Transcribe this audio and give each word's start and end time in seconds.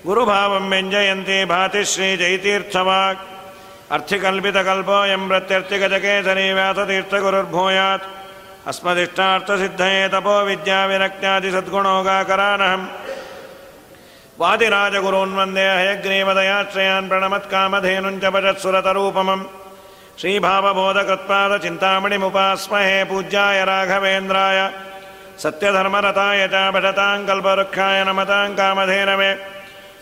गुरुभावं 0.05 0.69
व्यञ्जयन्ती 0.69 1.45
भाति 1.45 1.85
श्रीजयतीर्थवाक् 1.85 3.34
अर्थिकल्पितकल्पोऽयं 3.91 5.27
प्रत्यर्थिगजकेसरी 5.27 6.53
व्यासतीर्थगुरुर्भूयात् 6.53 8.01
अस्मदिष्टार्थसिद्धये 8.67 10.09
तपो 10.09 10.45
विद्याविरक्त्यादिसद्गुणोगाकरानहम् 10.45 12.87
वादिराजगुरून् 14.39 15.35
वंदे 15.37 15.67
हयग्रीवदयाश्रयान् 15.77 17.09
प्रणमत्कामधेनुञ्च 17.09 18.25
भजत्सुरतरूपमम्। 18.25 19.43
श्रीभावबोधकृत्पादचिन्तामणिमुपास्महे 20.19 23.03
पूज्याय 23.03 23.65
राघवेन्द्राय। 23.65 24.59
सत्यधर्मरताय 25.43 26.47
च 26.47 26.55
भजतां 26.73 27.19
कल्पवृक्षाय 27.27 28.03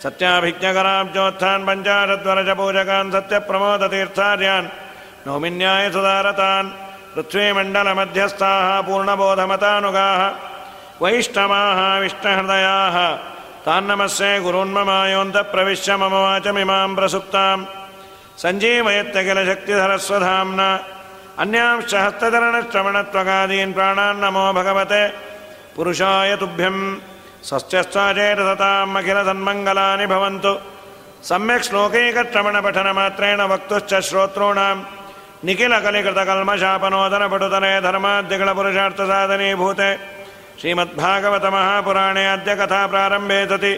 सत्याभिज्ञकराब्जोत्थान् 0.04 1.66
पञ्चाशद्वरजपूजकान् 1.66 3.12
सत्यप्रमोदतीर्थार्यान् 3.14 4.66
नौमिन्याय 5.26 5.84
सुधारतान् 5.94 6.72
पृथ्वीमण्डलमध्यस्थाः 7.14 8.68
पूर्णबोधमतानुगाः 8.86 10.22
वैष्णवाः 11.02 11.80
विष्णुहृदयाः 12.02 12.96
तान्नमस्ये 13.66 14.32
गुरून्ममायोऽन्तप्रविश्य 14.44 15.96
मम 16.02 16.14
वाचमिमां 16.24 16.88
प्रसुप्तां 16.98 17.58
सञ्जीवयत्य 18.42 19.24
किल 19.26 19.38
शक्तिधरस्वधाम्ना 19.50 20.68
अन्यांश्च 21.42 21.94
हस्तचरणश्रवणत्वगादीन् 22.04 23.74
प्राणान्नमो 23.78 24.46
भगवते 24.58 25.02
पुरुषाय 25.76 26.36
तुभ्यं 26.42 26.76
स्वस्त्यस्त्वाचेतसताम् 27.47 28.97
अखिलसन्मङ्गलानि 28.99 30.05
भवन्तु 30.13 30.53
सम्यक् 31.29 31.65
श्लोकैकश्रवणपठनमात्रेण 31.67 33.39
वक्तुश्च 33.51 33.91
श्रोतॄणां 34.07 34.75
निखिलकलिकृतकल्मशापनोदनपटुतने 35.47 37.73
धर्माद्यगणपुरुषार्थसाधनीभूते 37.87 39.89
श्रीमद्भागवतमहापुराणे 40.59 42.25
अद्य 42.35 42.51
कथा 42.61 42.81
प्रारम्भे 42.91 43.39
सति 43.51 43.73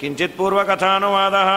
किञ्चित् 0.00 0.36
पूर्वकथानुवादः 0.38 1.50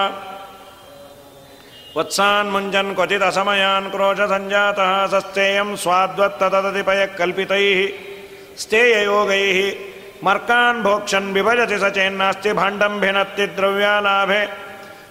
वत्सान्मुञ्जन् 1.95 2.95
क्वचिदसमयान् 2.97 3.91
क्रोशसञ्जातः 3.93 4.91
सस्तेयं 5.13 5.69
स्वाद्वत्ततदतिपयः 5.83 7.15
कल्पितैः 7.19 7.79
स्तेययोगैः 8.63 9.59
ಮರ್ಕಾನ್ 10.24 10.82
ಭೋಕ್ಷನ್ 10.82 11.32
ವಿಭಜತಿ 11.32 11.80
ಸಚೇನ್ನಾಸ್ತಿ 11.80 12.52
ಭಾಂಡಂ 12.52 13.00
ಭಿನತ್ತಿ 13.00 13.56
ದ್ರವ್ಯಾಲಾಭೆ 13.56 14.58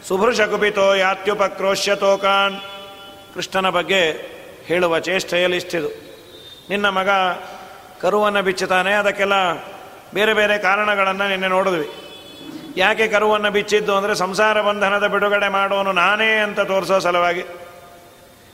ಸುಭೃಶ 0.07 0.41
ಕುಪಿತೋ 0.41 0.93
ಯಾತ್ಯುಪಕ್ರೋಶ್ಯ 0.93 1.95
ತೋಕಾನ್ 1.95 2.55
ಕೃಷ್ಣನ 3.33 3.69
ಬಗ್ಗೆ 3.69 4.11
ಹೇಳುವ 4.65 4.99
ಚೇಷ್ಟೆಯಲ್ಲಿ 4.99 5.57
ಇಷ್ಟಿದು 5.57 5.88
ನಿನ್ನ 6.69 6.89
ಮಗ 6.89 7.09
ಕರುವನ್ನು 8.01 8.41
ಬಿಚ್ಚುತ್ತಾನೆ 8.41 8.94
ಅದಕ್ಕೆಲ್ಲ 8.94 9.33
ಬೇರೆ 10.13 10.33
ಬೇರೆ 10.33 10.57
ಕಾರಣಗಳನ್ನು 10.57 11.29
ನಿನ್ನೆ 11.29 11.47
ನೋಡಿದ್ವಿ. 11.47 11.89
ಯಾಕೆ 12.77 13.07
ಕರುವನ್ನು 13.07 13.51
ಬಿಚ್ಚಿದ್ದು 13.51 13.95
ಅಂದರೆ 13.95 14.15
ಸಂಸಾರ 14.15 14.61
ಬಂಧನದ 14.61 15.07
ಬಿಡುಗಡೆ 15.07 15.47
ಮಾಡೋನು 15.47 15.91
ನಾನೇ 15.91 16.35
ಅಂತ 16.35 16.59
ತೋರಿಸೋ 16.59 16.99
ಸಲುವಾಗಿ. 16.99 17.41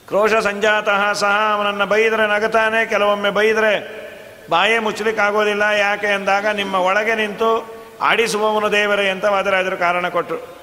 ಕ್ರೋಶ 0.08 0.34
ಸಂಜಾತಃ 0.34 1.12
ಸಹ 1.12 1.50
ಅವನನ್ನು 1.54 1.86
ಬೈದರೆ 1.86 2.36
ನಗತಾನೆ 2.36 2.86
ಕೆಲವೊಮ್ಮೆ 2.86 3.30
ಬೈದರೆ 3.30 4.02
ಬಾಯೇ 4.50 4.78
ಮುಚ್ಚಲಿಕ್ಕಾಗೋದಿಲ್ಲ 4.78 5.62
ಯಾಕೆ 5.62 6.06
ಅಂದಾಗ 6.06 6.46
ನಿಮ್ಮ 6.46 6.74
ಒಳಗೆ 6.74 7.14
ನಿಂತು 7.14 7.82
ಆಡಿಸುವವನು 8.00 8.72
ದೇವರೇ 8.72 9.10
ಅಂತ 9.10 9.24
ವಾದರಾಜರು 9.24 9.76
ಕಾರಣ 9.76 10.08
ಕೊಟ್ಟರು 10.08 10.62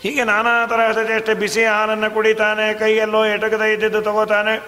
ಹೀಗೆ 0.00 0.24
ನಾನಾ 0.24 0.66
ತರಹದ 0.66 1.06
ಚೇಷ್ಟೆ 1.06 1.34
ಬಿಸಿ 1.34 1.64
ಹಾಲನ್ನು 1.64 2.14
ಕುಡಿತಾನೆ, 2.14 2.74
ಕೈಯಲ್ಲೋ 2.74 3.26
ಎಟಕದ 3.26 3.62
ಇದ್ದಿದ್ದು 3.62 4.02
ತಗೋತಾನೆ. 4.02 4.60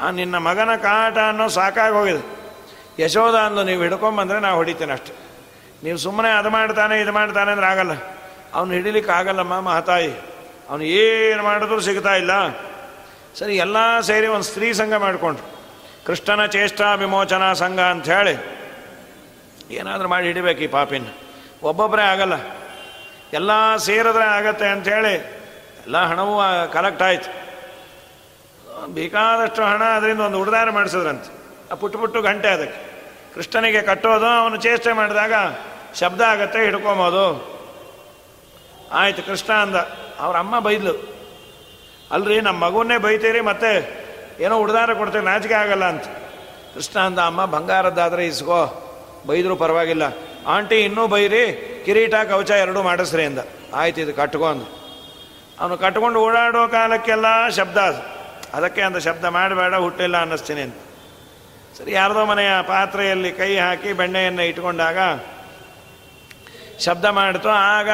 ಆ 0.00 0.10
ನಿನ್ನ 0.10 0.36
ಮಗನ 0.36 0.76
ಕಾಟ 0.76 1.18
ಅನ್ನೋ 1.18 1.48
ಸಾಕಾಗೋಗಿದೆ 1.48 2.38
ಯಶೋಧ 3.02 3.34
ಅಂದು 3.34 3.64
ನೀವು 3.64 3.82
ಹಿಡ್ಕೊಂಬಂದ್ರೆ 3.82 4.40
ನಾವು 4.40 4.56
ಹೊಡಿತೇನೆ 4.56 4.92
ಅಷ್ಟೆ. 4.92 5.12
ನೀವು 5.84 5.98
ಸುಮ್ಮನೆ 5.98 6.30
ಅದು 6.30 6.50
ಮಾಡ್ತಾನೆ, 6.50 7.00
ಇದು 7.00 7.12
ಮಾಡ್ತಾನೆ 7.12 7.50
ಅಂದ್ರೆ 7.50 7.66
ಆಗಲ್ಲ. 7.66 7.92
ಅವನು 8.54 8.72
ಹಿಡಿಲಿಕ್ಕೆ 8.72 9.12
ಆಗಲ್ಲಮ್ಮ 9.12 9.60
ಮಹತಾಯಿ. 9.60 10.10
ಅವನು 10.68 10.82
ಏನು 10.82 11.42
ಮಾಡಿದ್ರು 11.42 11.80
ಸಿಗ್ತಾ 11.80 12.14
ಇಲ್ಲ. 12.14 12.48
ಸರಿ, 13.38 13.56
ಎಲ್ಲ 13.56 14.00
ಸೇರಿ 14.00 14.26
ಒಂದು 14.26 14.44
ಸ್ತ್ರೀ 14.44 14.72
ಸಂಘ 14.72 14.94
ಮಾಡಿಕೊಂಡ್ರು. 14.94 15.57
ಕೃಷ್ಣನ 16.08 16.46
ಚೇಷ್ಟಾ 16.46 16.94
ವಿಮೋಚನಾ 16.94 17.52
ಸಂಘ 17.52 17.80
ಅಂತ 17.80 18.08
ಹೇಳಿ 18.08 18.34
ಏನಾದರೂ 19.70 20.08
ಮಾಡಿ 20.08 20.26
ಹಿಡಿಬೇಕು 20.26 20.60
ಈ 20.60 20.66
ಪಾಪಿನ. 20.66 21.06
ಒಬ್ಬೊಬ್ಬರೇ 21.62 22.02
ಆಗಲ್ಲ. 22.02 22.32
ಎಲ್ಲ 23.32 23.76
ಸೇರಿದ್ರೆ 23.76 24.24
ಆಗತ್ತೆ 24.24 24.68
ಅಂಥೇಳಿ 24.68 25.14
ಎಲ್ಲ 25.84 25.98
ಹಣವೂ 25.98 26.40
ಕಲೆಕ್ಟ್ 26.72 27.02
ಆಯ್ತು. 27.02 27.28
ಬೇಕಾದಷ್ಟು 28.86 29.62
ಹಣ 29.62 29.84
ಅದರಿಂದ 29.84 30.20
ಒಂದು 30.20 30.40
ಉಡ್ದಾರ 30.40 30.70
ಮಾಡಿಸಿದ್ರಂತೆ. 30.70 31.30
ಆ 31.72 31.74
ಪುಟ್ಟು 31.74 31.98
ಪುಟ್ಟು 31.98 32.22
ಗಂಟೆ 32.22 32.48
ಅದಕ್ಕೆ. 32.48 32.80
ಕೃಷ್ಣನಿಗೆ 33.34 33.82
ಕಟ್ಟೋದು, 33.82 34.26
ಅವನು 34.26 34.56
ಚೇಷ್ಟೆ 34.56 34.92
ಮಾಡಿದಾಗ 34.92 35.32
ಶಬ್ದ 36.00 36.20
ಆಗತ್ತೆ 36.20 36.64
ಹಿಡ್ಕೊಂಬೋದು 36.64 37.24
ಆಯಿತು 38.92 39.22
ಕೃಷ್ಣ 39.22 39.52
ಅಂದ, 39.52 39.76
ಅವ್ರ 40.18 40.36
ಅಮ್ಮ 40.36 40.60
ಬೈದ್ಲು. 40.60 40.94
ಅಲ್ರಿ 42.10 42.40
ನಮ್ಮ 42.40 42.64
ಮಗುವನ್ನೇ 42.64 42.96
ಬೈತೀರಿ, 42.96 43.40
ಮತ್ತೆ 43.40 44.07
ಏನೋ 44.40 44.58
ಉಡ್ದಾರ 44.58 44.94
ಕೊಡ್ತೇವೆ, 44.94 45.24
ನಾಚಿಕೆ 45.24 45.54
ಆಗಲ್ಲ 45.54 45.84
ಅಂತ. 45.84 46.04
ಕೃಷ್ಣ 46.74 47.00
ಅಂದ, 47.00 47.18
ಅಮ್ಮ, 47.18 47.44
ಬಂಗಾರದ್ದಾದರೆ 47.44 48.26
ಇಸ್ಕೋ, 48.26 48.60
ಬೈದರೂ 49.26 49.56
ಪರವಾಗಿಲ್ಲ. 49.56 50.02
ಆಂಟಿ, 50.46 50.80
ಇನ್ನೂ 50.80 51.06
ಬೈರಿ, 51.06 51.44
ಕಿರೀಟ, 51.84 52.14
ಕವಚ 52.14 52.50
ಎರಡೂ 52.50 52.82
ಮಾಡಿಸ್ರಿ 52.82 53.24
ಅಂದ. 53.24 53.38
ಆಯ್ತು, 53.74 54.00
ಇದು 54.00 54.14
ಕಟ್ಕೊಂಡು 54.14 54.78
ಅವನು 55.60 55.78
ಕಟ್ಕೊಂಡು 55.78 56.20
ಓಡಾಡೋ 56.20 56.68
ಕಾಲಕ್ಕೆಲ್ಲ 56.68 57.48
ಶಬ್ದ 57.48 57.78
ಅದು. 57.78 58.18
ಅದಕ್ಕೆ 58.54 58.82
ಅಂತ 58.82 58.96
ಶಬ್ದ 58.96 59.24
ಮಾಡಬೇಡ, 59.24 59.74
ಹುಟ್ಟಿಲ್ಲ 59.74 60.16
ಅನ್ನಿಸ್ತೀನಿ 60.20 60.60
ಅಂತ. 60.60 60.74
ಸರಿ, 61.78 61.92
ಯಾರದೋ 61.92 62.24
ಮನೆಯ 62.24 62.50
ಪಾತ್ರೆಯಲ್ಲಿ 62.62 63.32
ಕೈ 63.32 63.56
ಹಾಕಿ 63.56 63.92
ಬೆಣ್ಣೆಯನ್ನು 63.92 64.42
ಇಟ್ಕೊಂಡಾಗ 64.42 64.98
ಶಬ್ದ 66.78 67.04
ಮಾಡಿತು. 67.04 67.48
ಆಗ 67.48 67.88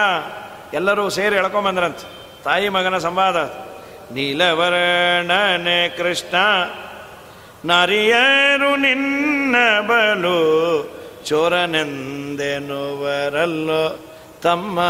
ಎಲ್ಲರೂ 0.75 1.08
ಸೇರಿ 1.08 1.37
ಎಳ್ಕೊಂಬಂದ್ರಂತ. 1.37 1.97
ತಾಯಿ 2.44 2.69
ಮಗನ 2.69 2.99
ಸಂವಾದ 2.99 3.37
ನೀಲವರ್ಣನೆ 4.10 5.90
ಕೃಷ್ಣ 5.96 6.36
ನಾರಿಯರು 7.64 8.76
ನಿನ್ನ 8.76 9.80
ಬಲು 9.80 10.44
ಚೋರನೆಂದೆನುವರಲ್ಲೋ 11.24 13.98
ತಮ್ಮ 14.42 14.80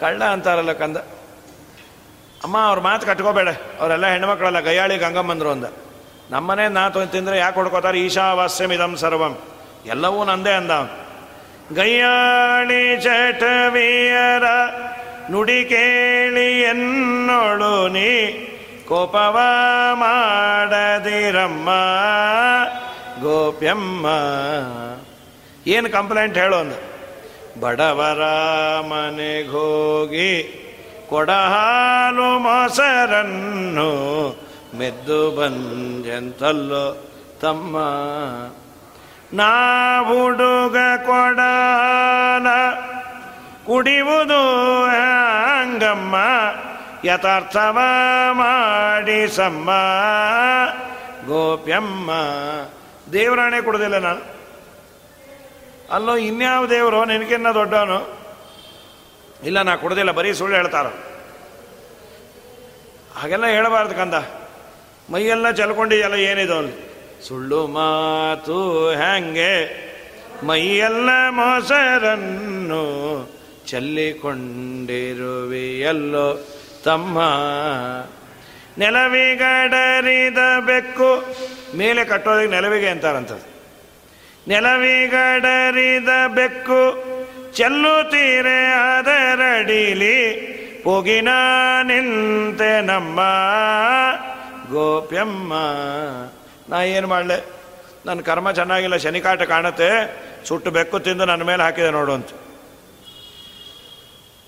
ಕಳ್ಳ 0.00 0.22
ಅಂತಾರಲ್ಲ 0.22 0.72
ಕಂದ 0.72 0.96
ಅಮ್ಮ 2.44 2.58
ಅವ್ರ 2.58 2.80
ಮಾತು 2.80 3.06
ಕಟ್ಕೋಬೇಡ 3.06 3.48
ಅವರೆಲ್ಲ 3.80 4.06
ಹೆಣ್ಮಕ್ಳಲ್ಲ 4.06 4.60
ಗಯ್ಯಾಳಿ 4.60 4.98
ಗಂಗಮ್ಮಂದ್ರು 4.98 5.50
ಅಂದ 5.50 5.64
ನಮ್ಮನೆ 6.30 6.68
ನಾ 6.68 6.88
ತೊಂದು 6.88 7.12
ತಿಂದರೆ 7.12 7.38
ಯಾಕೆ 7.38 7.54
ಹೊಡ್ಕೋತಾರೆ 7.54 7.98
ಈಶಾವಾಸ್ಯಮಿದಂ 7.98 8.96
ಸರ್ವಂ 8.96 9.36
ಎಲ್ಲವೂ 9.86 10.24
ನಂದೇ 10.24 10.50
ಅಂದ 10.50 10.70
ಗಯ್ಯಾಳಿ 11.72 13.00
ಚಟವಿಯರ 13.00 14.44
ನುಡಿ 15.30 15.64
ಕೇಳಿ 15.64 16.64
ನೀ, 17.88 18.30
ಕೋಪವ 18.88 19.40
ಮಾಡದಿರಮ್ಮ, 19.94 21.68
ಗೋಪ್ಯಮ್ಮ. 23.22 24.06
ಏನು 25.66 25.90
ಕಂಪ್ಲೇಂಟ್ 25.92 26.38
ಹೇಳು 26.38 26.56
ಅಂದ. 26.56 26.72
ಬಡವರ 27.60 28.20
ಮನೆಗೋಗಿ 28.80 30.58
ಕೊಡಹಾಲು 31.08 32.38
ಮೊಸರನ್ನು 32.38 33.90
ಮೆದ್ದು 34.78 35.30
ಬಂದೆಂತಲ್ಲೋ 35.30 37.10
ತಮ್ಮ. 37.40 37.76
ನಾವುಡುಗ 39.36 40.76
ಕೊಡಾಲ 41.06 42.46
ಕುಡಿಯುವುದು 43.66 44.84
ಹಂಗಮ್ಮ 44.84 46.16
ಯಥಾರ್ಥವ 47.04 47.78
ಮಾಡಿಸಮ್ಮ 48.32 49.70
ಗೋಪ್ಯಮ್ಮ 51.26 52.10
ದೇವರಾಣೆ 53.12 53.60
ಕೊಡುದಿಲ್ಲ 53.60 53.98
ನಾನು. 53.98 54.20
ಅಲ್ಲೋ, 55.92 56.16
ಇನ್ಯಾವ 56.16 56.66
ದೇವರು? 56.66 57.04
ನಿನಗಿನ್ನ 57.04 57.52
ದೊಡ್ಡವನು? 57.52 58.18
ಇಲ್ಲ, 59.42 59.62
ನಾ 59.62 59.76
ಕೊಡೋದಿಲ್ಲ, 59.76 60.10
ಬರೀ 60.10 60.32
ಸುಳ್ಳು 60.32 60.56
ಹೇಳ್ತಾರ. 60.56 60.86
ಹಾಗೆಲ್ಲ 63.14 63.46
ಹೇಳಬಾರ್ದು 63.46 63.94
ಕಂದ. 63.94 64.14
ಮೈಯೆಲ್ಲ 65.12 65.50
ಚಲ್ಕೊಂಡಿದೆಯಲ್ಲ, 65.50 66.14
ಏನಿದು 66.14 66.54
ಅವನು 66.54 66.92
ಸುಳ್ಳು 67.28 67.66
ಮಾತು 67.66 68.90
ಹ್ಯಾಂಗೆ? 68.90 69.92
ಮೈಯೆಲ್ಲ 70.42 71.10
ಮೊಸರನ್ನು 71.30 73.32
ಚೆಲ್ಲಿಕೊಂಡಿರುವೆಯಲ್ಲೋ 73.72 76.46
ತಮ್ಮ 76.84 77.18
ನೆಲವಿಗಡರಿದ 78.78 80.66
ಬೆಕ್ಕು 80.66 81.24
ಮೇಲೆ 81.76 82.04
ಕಟ್ಟೋದಕ್ಕೆ 82.04 82.50
ನೆಲವಿಗೆ 82.50 82.88
ಅಂತಾರಂಥದ್ದು. 82.88 83.52
ನೆಲವಿಗಡರಿದ 84.48 86.08
ಬೆಕ್ಕು 86.34 87.12
ಚೆಲ್ಲುತ್ತೀರೆ 87.52 88.72
ಅದರಡಿಲಿ 88.72 90.52
ಹೋಗಿನ 90.84 91.28
ನಿಂತೆ 91.82 92.80
ನಮ್ಮ 92.80 93.20
ಗೋಪ್ಯಮ್ಮ. 94.72 95.52
ನಾ 96.68 96.82
ಏನು 96.82 97.08
ಮಾಡಲೆ? 97.08 97.44
ನನ್ನ 98.06 98.20
ಕರ್ಮ 98.20 98.52
ಚೆನ್ನಾಗಿಲ್ಲ, 98.52 98.96
ಶನಿಕಾಟ 98.96 99.42
ಕಾಣುತ್ತೆ, 99.42 99.90
ಸುಟ್ಟು 100.44 100.70
ಬೆಕ್ಕು 100.70 100.98
ತಿಂದು 100.98 101.24
ನನ್ನ 101.24 101.42
ಮೇಲೆ 101.42 101.62
ಹಾಕಿದೆ 101.62 101.90
ನೋಡು 101.90 102.12
ಅಂತ. 102.12 102.26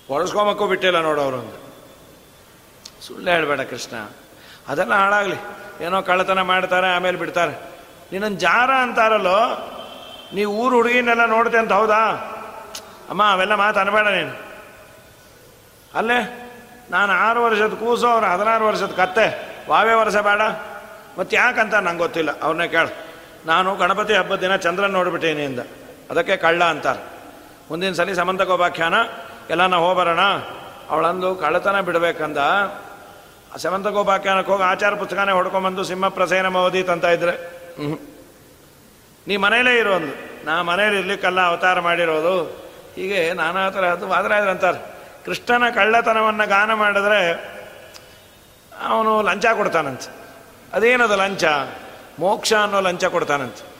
ಒಳಸ್ಕೊಂಬಕ್ಕೂ 0.09 0.67
ಬಿಟ್ಟಿಲ್ಲ 0.67 1.01
ನೋಡು 1.01 1.21
ಅವರು 1.21 1.65
ಸುಳ್ಳೆ 3.07 3.31
ಹೇಳಬೇಡ 3.31 3.61
ಕೃಷ್ಣ. 3.61 4.09
ಅದೆಲ್ಲ 4.67 4.93
ಹಾಳಾಗಲಿ. 4.93 5.35
ಏನೋ 5.83 6.01
ಕಳ್ಳತನ 6.01 6.41
ಮಾಡ್ತಾರೆ, 6.41 6.95
ಆಮೇಲೆ 6.95 7.17
ಬಿಡ್ತಾರೆ. 7.17 7.51
ನಿನ್ನನ್ನು 8.11 8.37
ಜಾರ 8.37 8.71
ಅಂತಾರಲ್ಲೋ? 8.71 9.71
ನೀವು 10.33 10.53
ಊರು 10.53 10.75
ಹುಡುಗಿನೆಲ್ಲ 10.75 11.25
ನೋಡ್ತೆ 11.25 11.57
ಅಂತ 11.57 11.71
ಹೌದಾ? 11.71 12.31
ಅಮ್ಮ, 13.09 13.31
ಅವೆಲ್ಲ 13.31 13.55
ಮಾತು 13.55 13.79
ಅನ್ಬೇಡ 13.79 14.07
ನೀನು. 14.07 14.41
ಅಲ್ಲೇ, 15.93 16.41
ನಾನು 16.91 17.13
ಆರು 17.13 17.43
ವರ್ಷದ 17.43 17.73
ಕೂಸು, 17.73 18.07
ಅವ್ರು 18.07 18.27
ಹದಿನಾರು 18.27 18.65
ವರ್ಷದ 18.65 18.91
ಕತ್ತೆ. 18.97 19.55
ವಾವೇ 19.69 19.93
ವರ್ಷ 19.93 20.15
ಬೇಡ. 20.15 20.41
ಮತ್ತೆ 21.19 21.35
ಯಾಕಂತ 21.35 21.73
ನಂಗೆ 21.73 21.99
ಗೊತ್ತಿಲ್ಲ. 21.99 22.41
ಅವ್ರನ್ನೇ 22.41 22.67
ಕೇಳ. 22.67 22.87
ನಾನು 23.45 23.75
ಗಣಪತಿ 23.75 24.13
ಹಬ್ಬದ 24.13 24.39
ದಿನ 24.39 24.55
ಚಂದ್ರನ 24.55 24.91
ನೋಡ್ಬಿಟ್ಟೇನಿ 24.91 25.45
ಅಂದ 25.45 25.59
ಅದಕ್ಕೆ 26.11 26.37
ಕಳ್ಳ 26.37 26.63
ಅಂತಾರೆ. 26.63 26.99
ಮುಂದಿನ 27.69 27.93
ಸಲ 27.93 28.13
ಸಮಂತಕೋಪಾಖ್ಯಾನ. 28.13 28.93
ಎಲ್ಲ 29.49 29.65
ನಾವು 29.65 29.85
ಹೋಗ್ಬರೋಣ? 29.85 30.19
ಅವಳಂದು 30.89 31.35
ಕಳ್ಳತನ 31.35 31.81
ಬಿಡಬೇಕಂದ. 31.81 32.37
ಸಮಂತಕೋಪಾಖ್ಯಾನಕ್ಕೆ 33.57 34.51
ಹೋಗಿ 34.51 34.63
ಆಚಾರ 34.63 34.95
ಪುಸ್ತಕನೇ 34.95 35.31
ಹೊಡ್ಕೊಂಬಂದು 35.31 35.83
ಸಿಂಹ 35.83 36.07
ಪ್ರಸೇನ 36.07 36.47
ಮೋದಿ 36.47 36.83
ಅಂತ 36.83 37.05
ಇದ್ರೆ. 37.05 37.31
ಹ್ಞೂ 37.31 37.99
ನೀ 39.27 39.37
ಮನೇಲೇ 39.37 39.77
ಇರೋದು 39.77 40.45
ನಾ 40.45 40.61
ಮನೇಲಿ 40.61 40.99
ಇರ್ಲಿಕ್ಕೆಲ್ಲ, 40.99 41.41
ಅವತಾರ 41.41 41.79
ಮಾಡಿರೋದು. 41.79 42.43
ಹೀಗೆ 42.95 43.33
ನಾನಾ 43.33 43.69
ಥರ 43.69 43.85
ಅದು 43.85 44.07
ವಾದರಾಯರು 44.07 44.49
ಅಂತಾರೆ. 44.49 44.95
ಕೃಷ್ಣನ 45.25 45.69
ಕಳ್ಳತನವನ್ನು 45.69 46.47
ಗಾನ 46.47 46.73
ಮಾಡಿದ್ರೆ 46.73 47.33
ಅವನು 48.87 49.21
ಲಂಚ 49.21 49.45
ಕೊಡ್ತಾನಂತೆ. 49.45 50.11
ಅದೇನದು 50.73 51.15
ಲಂಚ? 51.15 51.43
ಮೋಕ್ಷ 52.19 52.53
ಅನ್ನೋ 52.53 52.81
ಲಂಚ 52.81 53.05
ಕೊಡ್ತಾನಂತೆ. 53.05 53.75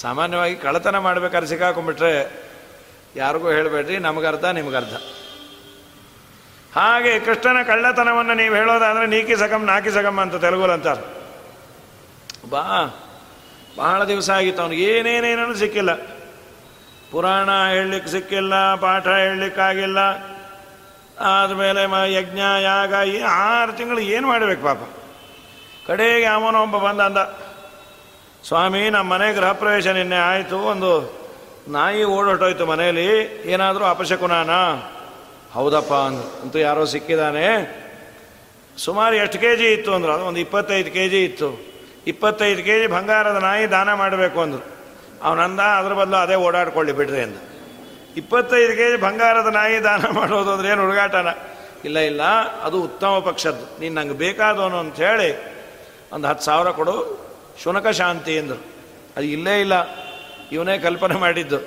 ಸಾಮಾನ್ಯವಾಗಿ 0.00 0.56
ಕಳ್ಳತನ 0.56 0.98
ಮಾಡ್ಬೇಕಾದ್ರೆ 0.98 1.48
ಸಿಕ್ಕಾಕೊಂಡ್ಬಿಟ್ರೆ 1.48 2.49
ಯಾರಿಗೂ 3.16 3.50
ಹೇಳಬೇಡ್ರಿ, 3.50 3.98
ನಮಗರ್ಧ, 3.98 4.44
ನಿಮಗರ್ಧ. 4.44 4.94
ಹಾಗೆ 6.76 7.18
ಕೃಷ್ಣನ 7.18 7.62
ಕಳ್ಳತನವನ್ನು 7.62 8.34
ನೀವು 8.34 8.54
ಹೇಳೋದಾದ್ರೆ 8.54 9.06
ನೀಕಿ 9.06 9.36
ಸಗಮ್ 9.36 9.66
ನಾಕಿ 9.66 9.90
ಸಗಮ್ 9.90 10.18
ಅಂತ 10.18 10.44
ಅಂತಾರೆ. 10.70 11.02
ಬಾ, 12.50 12.64
ಬಹಳ 13.76 14.04
ದಿವಸ 14.04 14.30
ಆಗಿತ್ತು, 14.30 14.62
ಅವನಿಗೆ 14.62 14.82
ಏನೇನೇನೂ 14.82 15.54
ಸಿಕ್ಕಿಲ್ಲ. 15.54 15.94
ಪುರಾಣ 17.10 17.50
ಹೇಳಲಿಕ್ಕೆ 17.68 18.10
ಸಿಕ್ಕಿಲ್ಲ, 18.10 18.74
ಪಾಠ 18.74 19.06
ಹೇಳಲಿಕ್ಕಾಗಿಲ್ಲ. 19.06 19.98
ಆದಮೇಲೆ 21.20 21.86
ಮ, 21.86 21.94
ಯಜ್ಞ, 21.94 22.40
ಯಾಗ, 22.60 23.08
ಈ 23.08 23.20
ಆರು 23.20 23.72
ತಿಂಗಳು 23.72 24.00
ಏನು 24.00 24.28
ಮಾಡಬೇಕು 24.28 24.62
ಪಾಪ. 24.62 24.78
ಕಡೆಗೆ 25.86 26.26
ಅವನೊಬ್ಬ 26.26 26.78
ಬಂದ 26.78 27.00
ಅಂದ 27.00 27.16
ಸ್ವಾಮಿ 28.48 28.90
ನಮ್ಮ 28.90 29.12
ಮನೆ 29.12 29.32
ಗೃಹ 29.32 29.52
ಪ್ರವೇಶ 29.52 29.86
ನಿನ್ನೆ 29.86 30.16
ಆಯಿತು, 30.16 30.58
ಒಂದು 30.58 31.19
ನಾಯಿ 31.68 32.04
ಓಡೋಟೋಯ್ತು 32.04 32.66
ಮನೆಯಲ್ಲಿ, 32.66 33.08
ಏನಾದರೂ 33.44 33.84
ಅಪಶಕುನಾನ? 33.84 34.50
ಹೌದಪ್ಪ 35.52 35.92
ಅಂದ್ರು 35.92 36.42
ಅಂತೂ 36.42 36.58
ಯಾರೋ 36.58 36.84
ಸಿಕ್ಕಿದ್ದಾನೆ 36.84 37.46
ಸುಮಾರು 38.78 39.14
ಎಷ್ಟು 39.14 39.38
ಕೆ 39.38 39.56
ಜಿ 39.56 39.72
ಇತ್ತು 39.72 39.94
ಅಂದ್ರು, 39.94 40.12
ಅದು 40.12 40.24
ಒಂದು 40.24 40.40
ಇಪ್ಪತ್ತೈದು 40.40 40.90
ಕೆ 40.90 41.08
ಜಿ 41.08 41.24
ಇತ್ತು. 41.24 41.70
ಇಪ್ಪತ್ತೈದು 42.06 42.62
ಕೆ 42.62 42.80
ಜಿ 42.80 42.86
ಬಂಗಾರದ 42.86 43.36
ನಾಯಿ 43.36 43.70
ದಾನ 43.70 43.94
ಮಾಡಬೇಕು 43.94 44.40
ಅಂದರು. 44.40 44.64
ಅವನಂದ 45.22 45.60
ಅದ್ರ 45.60 45.92
ಬದಲು 45.92 46.16
ಅದೇ 46.16 46.34
ಓಡಾಡ್ಕೊಳ್ಳಿ 46.34 46.92
ಬಿಡ್ರಿ 46.92 47.20
ಅಂದ. 47.20 47.36
ಇಪ್ಪತ್ತೈದು 48.16 48.76
ಕೆ 48.76 48.90
ಜಿ 48.90 48.96
ಬಂಗಾರದ 48.96 49.46
ನಾಯಿ 49.46 49.84
ದಾನ 49.84 50.04
ಮಾಡೋದು 50.12 50.52
ಅಂದ್ರೆ 50.52 50.68
ಏನು 50.68 50.80
ಹುಡುಗಾಟನ? 50.80 51.28
ಇಲ್ಲ 51.84 51.98
ಇಲ್ಲ, 51.98 52.22
ಅದು 52.62 52.82
ಉತ್ತಮ 52.82 53.18
ಪಕ್ಷದ್ದು. 53.18 53.80
ನೀನು 53.80 53.94
ನಂಗೆ 53.94 54.14
ಬೇಕಾದವನು 54.14 54.76
ಅಂತ 54.76 54.96
ಹೇಳಿ, 54.96 55.60
ಒಂದು 56.12 56.28
ಹತ್ತು 56.28 56.44
ಸಾವಿರ 56.44 56.70
ಕೊಡು, 56.70 57.26
ಶುನಕ 57.62 57.88
ಶಾಂತಿ 57.88 58.38
ಅಂದರು. 58.38 58.64
ಅದು 59.16 59.24
ಇಲ್ಲೇ 59.24 59.60
ಇಲ್ಲ. 59.60 59.72
ಇವನೇ 60.52 60.78
ಕಲ್ಪನೆ 60.78 61.14
ಮಾಡಿದ್ದು. 61.14 61.58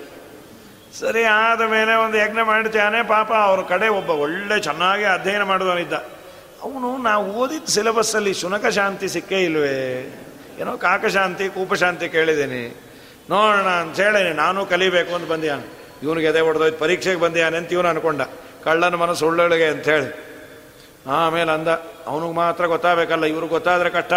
ಸರಿ, 0.99 1.23
ಆದ 1.23 1.61
ಮೇಲೆ 1.61 1.93
ಒಂದು 1.95 2.17
ಯಜ್ಞ 2.17 2.39
ಮಾಡ್ತಾನೆ 2.41 3.03
ಪಾಪ 3.03 3.31
ಅವ್ರ 3.33 3.61
ಕಡೆ 3.61 3.87
ಒಬ್ಬ 3.87 4.09
ಒಳ್ಳೆ 4.09 4.59
ಚೆನ್ನಾಗಿ 4.59 5.03
ಅಧ್ಯಯನ 5.03 5.43
ಮಾಡಿದವನಿದ್ದ 5.43 5.93
ಅವನು, 6.61 6.97
ನಾವು 6.97 7.31
ಓದಿದ 7.31 7.65
ಸಿಲೆಬಸ್ಸಲ್ಲಿ 7.65 8.33
ಶುನಕ 8.33 8.65
ಶಾಂತಿ 8.65 9.07
ಸಿಕ್ಕೇ 9.09 9.43
ಇಲ್ವೇ? 9.43 9.77
ಏನೋ 10.59 10.77
ಕಾಕಶಾಂತಿ 10.77 11.49
ಕೂಪಶಾಂತಿ 11.49 12.09
ಕೇಳಿದ್ದೀನಿ. 12.09 12.63
ನೋಡೋಣ 13.29 13.69
ಅಂತ 13.83 13.99
ಹೇಳಿ 13.99 14.33
ನಾನು 14.33 14.65
ಕಲಿಬೇಕು 14.65 15.15
ಅಂತ 15.15 15.31
ಬಂದಿಯಾನ. 15.31 15.61
ಇವನಿಗೆ 16.03 16.27
ಎದೆ 16.27 16.39
ಹೊಡೆದೋಯ್ತು 16.39 16.77
ಪರೀಕ್ಷೆಗೆ 16.77 17.19
ಬಂದಿಯಾನೆ 17.19 17.57
ಅಂತ 17.57 17.73
ಇವನು 17.73 17.89
ಅನ್ಕೊಂಡ. 17.89 18.21
ಕಳ್ಳನ 18.63 18.95
ಮನಸ್ಸು 18.95 19.27
ಉಳ್ಳೊಳಗೆ 19.27 19.65
ಹೇಳಿ. 19.65 20.09
ಆಮೇಲೆ 21.07 21.51
ಅಂದ, 21.51 21.67
ಅವನಿಗೆ 22.07 22.33
ಮಾತ್ರ 22.33 22.65
ಗೊತ್ತಾಗಬೇಕಲ್ಲ, 22.65 23.25
ಇವ್ರಿಗೆ 23.25 23.53
ಗೊತ್ತಾದರೆ 23.53 23.89
ಕಷ್ಟ. 23.89 24.13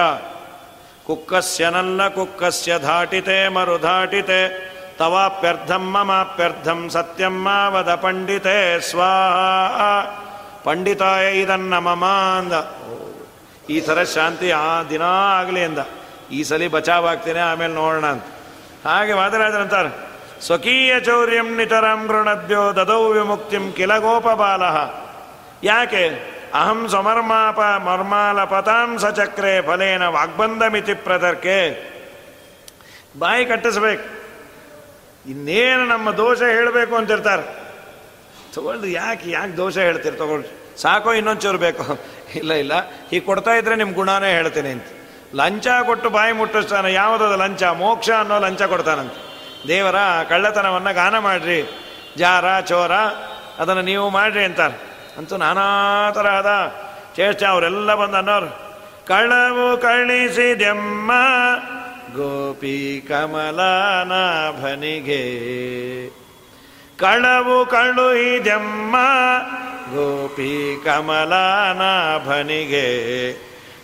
ಕುಕ್ಕಸ್ಯನಲ್ಲ 1.07 2.09
ಕುಕ್ಕಸ್ಯ 2.09 2.79
ಧಾಟಿತೆ, 2.79 3.49
ಮರುಧಾಟಿತೆ. 3.49 4.67
ತವಾಪ್ಯರ್ಥಂ 4.99 5.91
ಮಮಾಪ್ಯರ್ಥಂ 5.91 6.91
ಸತ್ಯಂ 6.91 7.45
ಮಾವದ 7.45 7.95
ಪಂಡಿತೆ, 7.95 8.81
ಸ್ವಾಹ. 8.81 9.83
ಪಂಡಿತಾಯ 10.65 11.41
ಇದನ್ನ 11.41 11.79
ಮಮ 11.79 12.05
ಅಂದ. 12.05 12.53
ಈ 13.71 13.81
ಥರ 13.81 14.03
ಶಾಂತಿ 14.03 14.51
ಆ 14.51 14.83
ದಿನ 14.83 15.03
ಆಗಲಿ 15.39 15.65
ಅಂದ. 15.65 15.79
ಈ 16.33 16.43
ಸಲಿ 16.43 16.69
ಬಚಾವಾಗ್ತೇನೆ 16.69 17.41
ಆಮೇಲೆ 17.41 17.75
ನೋಡೋಣ 17.75 18.07
ಅಂತ. 18.07 18.25
ಹಾಗೆ 18.87 19.13
ವಾದರಾಜರಂತಾರೆ 19.13 20.07
ಸ್ವಕೀಯ 20.47 21.01
ಚೌರ್ಯಂ 21.01 21.57
ನಿತರಂ 21.57 22.09
ಋಣದ್ಯೋ 22.09 22.73
ದದೌ 22.73 23.13
ವಿಮುಕ್ತಿಂ 23.13 23.73
ಕಿಲ 23.73 23.99
ಗೋಪಬಾಲ 23.99 24.63
ಯಾಕೆ? 25.67 26.36
ಅಹಂ 26.55 26.89
ಸಮರ್ಮಾಪ 26.89 27.61
ಮರ್ಮಾಲ 27.61 28.45
ಪತಾಂಸ 28.45 29.07
ಚಕ್ರೆ 29.07 29.63
ಫಲೇನ 29.63 30.07
ವಾಗ್ಬಂಧಮಿತಿ 30.07 30.95
ಪ್ರತರ್ಕೆ 30.95 31.87
ಬಾಯಿ 33.19 33.47
ಕಟ್ಟಿಸ್ಬೇಕು. 33.47 34.17
ಇನ್ನೇನು 35.31 35.87
ನಮ್ಮ 35.87 36.11
ದೋಷ 36.11 36.43
ಹೇಳಬೇಕು 36.43 36.97
ಅಂತಿರ್ತಾರೆ. 36.97 37.67
ತಗೊಳ್ರಿ 38.55 38.93
ಯಾಕೆ 38.93 39.31
ಯಾಕೆ 39.31 39.57
ದೋಷ 39.57 39.79
ಹೇಳ್ತೀರಿ? 39.79 40.17
ತಗೊಳ್ರಿ 40.17 40.83
ಸಾಕೋ, 40.83 41.13
ಇನ್ನೊಂಚೂರು 41.13 41.59
ಬೇಕು. 41.59 41.99
ಇಲ್ಲ 42.35 42.53
ಇಲ್ಲ. 42.53 42.75
ಹೀಗೆ 43.11 43.21
ಕೊಡ್ತಾ 43.21 43.51
ಇದ್ರೆ 43.51 43.77
ನಿಮ್ಮ 43.77 43.95
ಗುಣನೇ 43.95 44.33
ಹೇಳ್ತೀನಿ 44.33 44.69
ಅಂತ. 44.69 44.85
ಲಂಚ 45.35 45.67
ಕೊಟ್ಟು 45.87 46.11
ಬಾಯಿ 46.11 46.33
ಮುಟ್ಟಿಸ್ತಾನೆ. 46.33 46.93
ಯಾವುದದ 46.93 47.33
ಲಂಚ? 47.33 47.63
ಮೋಕ್ಷ 47.63 48.11
ಅನ್ನೋ 48.11 48.39
ಲಂಚ 48.39 48.63
ಕೊಡ್ತಾನಂತೆ. 48.63 49.27
ದೇವರ 49.69 49.97
ಕಳ್ಳತನವನ್ನು 50.29 50.95
ಗಾನ 50.95 51.19
ಮಾಡ್ರಿ. 51.19 51.83
ಜಾರ, 52.17 52.61
ಚೋರ, 52.61 52.93
ಅದನ್ನು 53.59 53.83
ನೀವು 53.83 54.11
ಮಾಡ್ರಿ 54.11 54.45
ಅಂತಾರೆ. 54.45 54.96
ಅಂತೂ 55.17 55.37
ನಾನಾ 55.37 56.11
ತರಹದ 56.15 56.77
ಚೇಷ್ಟ 57.17 57.45
ಅವರೆಲ್ಲ 57.45 57.95
ಬಂದು 57.95 58.17
ಅನ್ನೋರು 58.17 58.67
ಕಳ್ಳವು 59.07 59.81
ಕಳಿಸಿದೆಮ್ಮ 59.81 61.13
ಗೋಪಿ 62.17 63.05
ಕಮಲಾನಾಭನಿಗೆ 63.09 65.23
ಕಳವು 66.99 67.67
ಕಳುಹಿದೆಮ್ಮ 67.67 68.97
ಗೋಪಿ 69.95 70.83
ಕಮಲಾನಾಭನಿಗೆ 70.85 71.47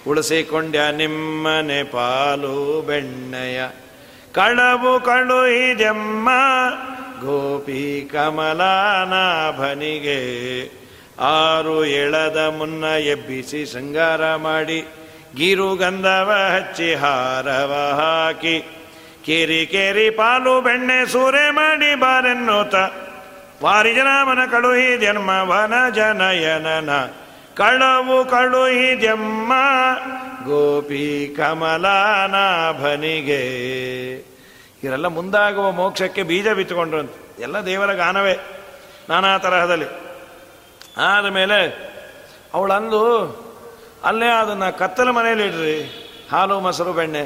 ಉಳಿಸಿಕೊಂಡ್ಯ 0.06 0.80
ನಿಮ್ಮನೆ 0.92 1.84
ಪಾಲು 1.84 2.80
ಬೆಣ್ಣೆಯ 2.80 3.62
ಕಳವು 4.32 5.00
ಕಳುಹಿದೆಮ್ಮ 5.00 6.28
ಗೋಪಿ 7.20 8.10
ಕಮಲಾನಾಭನಿಗೆ 8.12 10.22
ಆರು 11.20 11.84
ಎಳದ 11.84 12.54
ಮುನ್ನ 12.58 12.84
ಎಬ್ಬಿಸಿ 12.84 13.66
ಶೃಂಗಾರ 13.66 14.34
ಮಾಡಿ 14.34 14.84
ಗೀರು 15.36 15.76
ಗಂಧವ 15.76 16.32
ಹಚ್ಚಿ 16.56 16.94
ಹಾರವ 16.94 17.92
ಹಾಕಿ. 17.96 18.68
ಕೇರಿ 19.26 19.66
ಕೇರಿ 19.66 20.10
ಪಾಲು 20.10 20.60
ಬೆಣ್ಣೆ 20.60 21.06
ಸೂರೆ 21.06 21.50
ಮಾಡಿ 21.50 21.94
ಬಾರೆನ್ನೋತ. 21.94 22.74
ವಾರಿಜನಾಮನ 23.62 24.38
ಕಳುಹಿ 24.50 24.98
ಜನ್ಮ 24.98 25.28
ವನ 25.28 25.90
ಜನಯನನ. 25.94 26.90
ಕಳವು 27.56 28.24
ಕಳುಹಿ 28.24 28.96
ಜಮ್ಮ 28.96 29.52
ಗೋಪಿ 30.44 31.34
ಕಮಲಾನಾಭನಿಗೆ. 31.36 32.42
ಇವರೆಲ್ಲ 34.84 35.06
ಮುಂದಾಗುವ 35.06 35.70
ಮೋಕ್ಷಕ್ಕೆ 35.70 36.22
ಬೀಜ 36.22 36.48
ಬಿತ್ತುಕೊಂಡ್ರಂತೆ. 36.48 37.42
ಎಲ್ಲ 37.42 37.66
ದೇವರ 37.66 37.92
ಗಾನವೇ. 37.92 38.38
ನಾನಾ 39.08 39.38
ತರಹದಲ್ಲಿ. 39.38 40.11
ಆದಮೇಲೆ 40.96 41.58
ಅವಳಂದು, 42.54 43.02
ಅಲ್ಲೇ 44.04 44.28
ಅದನ್ನು 44.28 44.78
ಕತ್ತಲ 44.78 45.10
ಮನೇಲಿ 45.10 45.44
ಇಡ್ರಿ, 45.46 45.76
ಹಾಲು, 46.32 46.60
ಮೊಸರು, 46.60 46.92
ಬೆಣ್ಣೆ. 46.92 47.24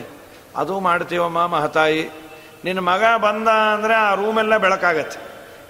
ಅದು 0.57 0.75
ಮಾಡ್ತೀವಮ್ಮ 0.81 1.47
ಮಹತಾಯಿ, 1.47 2.03
ನಿನ್ನ 2.65 2.81
ಮಗ 2.81 3.05
ಬಂದ 3.17 3.49
ಅಂದರೆ 3.49 3.95
ಆ 3.95 4.15
ರೂಮೆಲ್ಲ 4.15 4.57
ಬೆಳಕಾಗತ್ತೆ. 4.57 5.19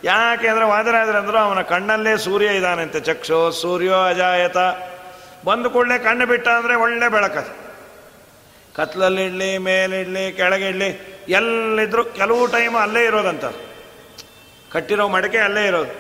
ಯಾಕೆ 0.05 0.49
ಅಂದರೆ 0.49 0.65
ವಾದರಾದ್ರೆ 0.65 1.19
ಅಂದರು 1.19 1.39
ಅವನ 1.39 1.61
ಕಣ್ಣಲ್ಲೇ 1.63 2.17
ಸೂರ್ಯ 2.17 2.47
ಇದ್ದಾನಂತೆ 2.47 3.01
ಚಕ್ಷೋ 3.01 3.51
ಸೂರ್ಯೋ 3.51 3.97
ಅಜಾಯತ. 4.05 4.59
ಬಂದು 5.47 5.71
ಕೂಡಲೇ 5.71 5.99
ಕಣ್ಣು 5.99 6.25
ಬಿಟ್ಟ 6.27 6.47
ಅಂದರೆ 6.49 6.75
ಒಳ್ಳೆ 6.75 7.09
ಬೆಳಕದು. 7.09 7.53
ಕತ್ಲಲ್ಲಿಡ್ಲಿ 8.75 9.59
ಮೇಲಿಡಲಿ 9.59 10.33
ಕೆಳಗಿಡಲಿ 10.33 10.89
ಎಲ್ಲಿದ್ರು 11.29 12.05
ಕೆಲವು 12.05 12.47
ಟೈಮ್ 12.47 12.77
ಅಲ್ಲೇ 12.77 13.05
ಇರೋದಂತ 13.05 13.45
ಕಟ್ಟಿರೋ 14.73 15.09
ಮಡಕೆ 15.09 15.39
ಅಲ್ಲೇ 15.39 15.65
ಇರೋದು. 15.67 15.95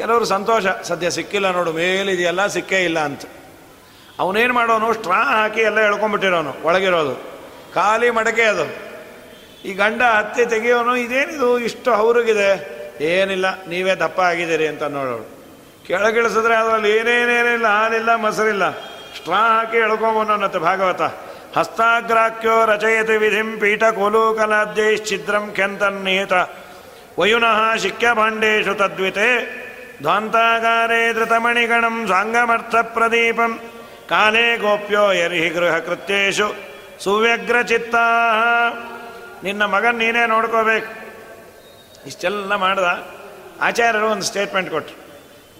ಕೆಲವರು 0.00 0.24
ಸಂತೋಷ, 0.24 0.66
ಸದ್ಯ 0.82 1.10
ಸಿಕ್ಕಿಲ್ಲ 1.10 1.50
ನೋಡು, 1.50 1.72
ಮೇಲಿದೆಯಲ್ಲ 1.72 2.46
ಸಿಕ್ಕೇ 2.46 2.84
ಇಲ್ಲ 2.84 2.98
ಅಂತ. 2.98 3.22
ಅವನೇನು 4.18 4.54
ಮಾಡೋನು, 4.54 4.92
ಸ್ಟ್ರಾ 4.92 5.22
ಹಾಕಿ 5.24 5.60
ಎಲ್ಲ 5.60 5.80
ಎಳ್ಕೊಂಡ್ಬಿಟ್ಟಿರೋನು, 5.80 6.56
ಒಳಗಿರೋದು. 6.62 7.14
ಖಾಲಿ 7.74 8.10
ಮಡಕೆ 8.10 8.42
ಅದು. 8.42 8.66
ಈ 9.64 9.72
ಗಂಡ 9.74 10.02
ಹತ್ತಿ 10.02 10.46
ತೆಗಿಯೋನು, 10.46 10.96
ಇದೇನಿದು, 10.96 11.58
ಇಷ್ಟು 11.58 11.94
ಹೌರಿಗಿದೆ? 11.94 12.50
ಏನಿಲ್ಲ, 13.04 13.62
ನೀವೇ 13.62 13.94
ದಪ್ಪ 13.94 14.20
ಆಗಿದ್ದೀರಿ 14.20 14.66
ಅಂತ 14.66 14.82
ನೋಡೋಳು. 14.82 15.26
ಕೆಳಗಿಳಿಸಿದ್ರೆ 15.86 16.54
ಅದರಲ್ಲಿ 16.54 16.96
ಏನೇನೇನಿಲ್ಲ 16.96 17.66
ಹಾಲಿಲ್ಲ, 17.66 18.14
ಮೊಸರಿಲ್ಲ. 18.14 18.70
ಸ್ಟ್ರಾ 19.16 19.36
ಹಾಕಿ 19.36 19.76
ಎಳ್ಕೊಂಬನತ್ತೆ 19.76 20.58
ಭಾಗವತ. 20.58 21.02
ಹಸ್ತಾಗ್ರಾಕ್ಯೋ 21.58 22.66
ರಚಯತಿ 22.66 23.16
ವಿಧಿಂ 23.16 23.58
ಪೀಠ 23.58 23.84
ಕೋಲೂಕಲಾದ್ಯೈಶ್ಚಿದ್ರಂ 23.84 25.52
ಕೆಂತನ್ನಿಹಿತ 25.56 26.32
ವಯುನಃ 27.18 27.76
ಶಿಕ್ಯಭಾಂಡೇಶು 27.76 28.74
ತದ್ವಿತೆ. 28.74 29.69
ಧ್ವಾಂತಾಗಾರೇ 30.00 31.12
ಧೃತಮಣಿಗಣಂ 31.12 32.08
ಸಾಂಗಮರ್ಥ 32.08 32.74
ಪ್ರದೀಪಂ. 32.82 33.60
ಕಾಲೇ 34.08 34.56
ಗೋಪ್ಯೋ 34.56 35.12
ಎರಿಹಿ 35.12 35.48
ಗೃಹ 35.48 35.78
ಕೃತ್ಯೇಶು. 35.78 36.54
ಸುವ್ಯಗ್ರಚಿತ್ತ 36.98 37.94
ನಿನ್ನ 39.44 39.64
ಮಗನ್ 39.64 39.94
ನೀನೇ 39.94 40.26
ನೋಡ್ಕೋಬೇಕು. 40.26 40.92
ಇಷ್ಟೆಲ್ಲ 42.06 42.54
ಮಾಡ್ದ. 42.54 43.08
ಆಚಾರ್ಯರು 43.60 44.06
ಒಂದು 44.06 44.22
ಸ್ಟೇಟ್ಮೆಂಟ್ 44.22 44.70
ಕೊಟ್ಟರು 44.70 44.96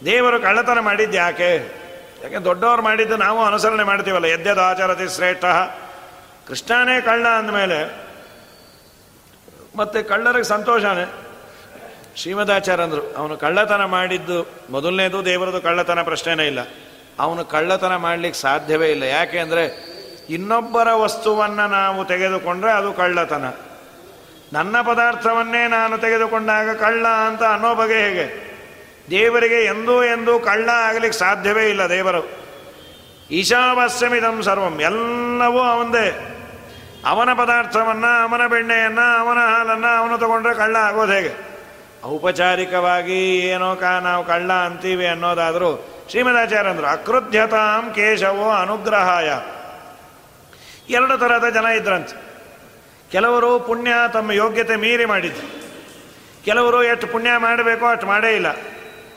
ದೇವರು 0.04 0.40
ಕಳ್ಳತನ 0.40 0.78
ಮಾಡಿದ್ದು 0.78 1.16
ಯಾಕೆ? 1.16 1.56
ಯಾಕೆ 2.22 2.44
ದೊಡ್ಡವ್ರು 2.44 2.82
ಮಾಡಿದ್ದು 2.82 3.16
ನಾವು 3.16 3.44
ಅನುಸರಣೆ 3.44 3.82
ಮಾಡ್ತೀವಲ್ಲ 3.82 4.24
ಯದ್ಯದ 4.24 4.58
ಆಚಾರತಿ 4.58 5.14
ಶ್ರೇಷ್ಠ. 5.14 5.44
ಕೃಷ್ಣನೇ 6.48 7.00
ಕಳ್ಳ 7.00 7.28
ಅಂದಮೇಲೆ 7.28 7.94
ಮತ್ತೆ 9.76 10.02
ಕಳ್ಳರಿಗೆ 10.02 10.44
ಸಂತೋಷನೇ? 10.44 11.29
ಶ್ರೀಮದಾಚಾರ್ಯ 12.22 12.82
ಅಂದರು, 12.82 13.14
ಅವನು 13.16 13.36
ಕಳ್ಳತನ 13.36 13.84
ಮಾಡಿದ್ದು, 13.84 14.50
ಮೊದಲನೇದು 14.70 15.24
ದೇವರದು 15.24 15.60
ಕಳ್ಳತನ 15.60 16.02
ಪ್ರಶ್ನೆನೇ 16.02 16.46
ಇಲ್ಲ. 16.46 16.58
ಅವನು 17.20 17.44
ಕಳ್ಳತನ 17.44 17.96
ಮಾಡಲಿಕ್ಕೆ 17.96 18.40
ಸಾಧ್ಯವೇ 18.40 18.90
ಇಲ್ಲ. 18.90 19.02
ಯಾಕೆ 19.02 19.38
ಅಂದರೆ, 19.38 19.64
ಇನ್ನೊಬ್ಬರ 20.30 20.92
ವಸ್ತುವನ್ನು 20.92 21.70
ನಾವು 21.70 22.04
ತೆಗೆದುಕೊಂಡ್ರೆ 22.04 22.72
ಅದು 22.72 22.92
ಕಳ್ಳತನ. 22.92 23.44
ನನ್ನ 24.52 24.80
ಪದಾರ್ಥವನ್ನೇ 24.80 25.68
ನಾನು 25.68 25.98
ತೆಗೆದುಕೊಂಡಾಗ 25.98 26.76
ಕಳ್ಳ 26.76 27.06
ಅಂತ 27.06 27.42
ಅನ್ನೋ 27.42 27.74
ಬಗೆ 27.74 27.94
ಹೇಗೆ? 27.94 28.50
ದೇವರಿಗೆ 29.10 29.64
ಎಂದೂ 29.64 30.04
ಎಂದೂ 30.04 30.38
ಕಳ್ಳ 30.38 30.68
ಆಗಲಿಕ್ಕೆ 30.68 31.18
ಸಾಧ್ಯವೇ 31.18 31.68
ಇಲ್ಲ 31.68 31.88
ದೇವರು. 31.88 32.30
ಈಶಾವಾಸ್ಯಮಿದಂ 33.30 34.42
ಸರ್ವಂ, 34.42 34.80
ಎಲ್ಲವೂ 34.80 35.60
ಅವಂದೇ. 35.60 36.36
ಅವನ 37.06 37.32
ಪದಾರ್ಥವನ್ನು, 37.32 38.22
ಅವನ 38.22 38.46
ಬೆಣ್ಣೆಯನ್ನು, 38.46 39.18
ಅವನ 39.18 39.38
ಹಾಲನ್ನು 39.38 39.98
ಅವನು 39.98 40.18
ತಗೊಂಡ್ರೆ 40.18 40.54
ಕಳ್ಳ 40.54 40.76
ಆಗೋದು 40.76 41.12
ಹೇಗೆ? 41.12 41.49
ಔಪಚಾರಿಕವಾಗಿ 42.04 43.38
ಏನೋ 43.38 43.76
ಕಾ 43.76 44.00
ನಾವು 44.00 44.24
ಕಳ್ಳ 44.24 44.52
ಅಂತೀವಿ 44.52 45.06
ಅನ್ನೋದಾದರೂ 45.06 45.70
ಶ್ರೀಮದಾಚಾರ್ಯ 46.10 46.70
ಅಂದರು 46.70 46.86
ಅಕೃತ್ಯತಾಂ 46.86 47.92
ಕೇಶವೋ 47.94 48.50
ಅನುಗ್ರಹಾಯ. 48.50 49.32
ಎರಡು 50.92 51.18
ಥರದ 51.18 51.54
ಜನ 51.54 51.64
ಇದ್ರಂತೆ. 51.64 52.16
ಕೆಲವರು 53.12 53.60
ಪುಣ್ಯ 53.60 53.92
ತಮ್ಮ 54.12 54.32
ಯೋಗ್ಯತೆ 54.32 54.76
ಮೀರಿ 54.76 55.04
ಮಾಡಿದ್ರು. 55.04 55.46
ಕೆಲವರು 56.44 56.82
ಎಷ್ಟು 56.82 57.06
ಪುಣ್ಯ 57.06 57.30
ಮಾಡಬೇಕೋ 57.38 57.86
ಅಷ್ಟು 57.86 58.06
ಮಾಡೇ 58.06 58.34
ಇಲ್ಲ. 58.36 58.48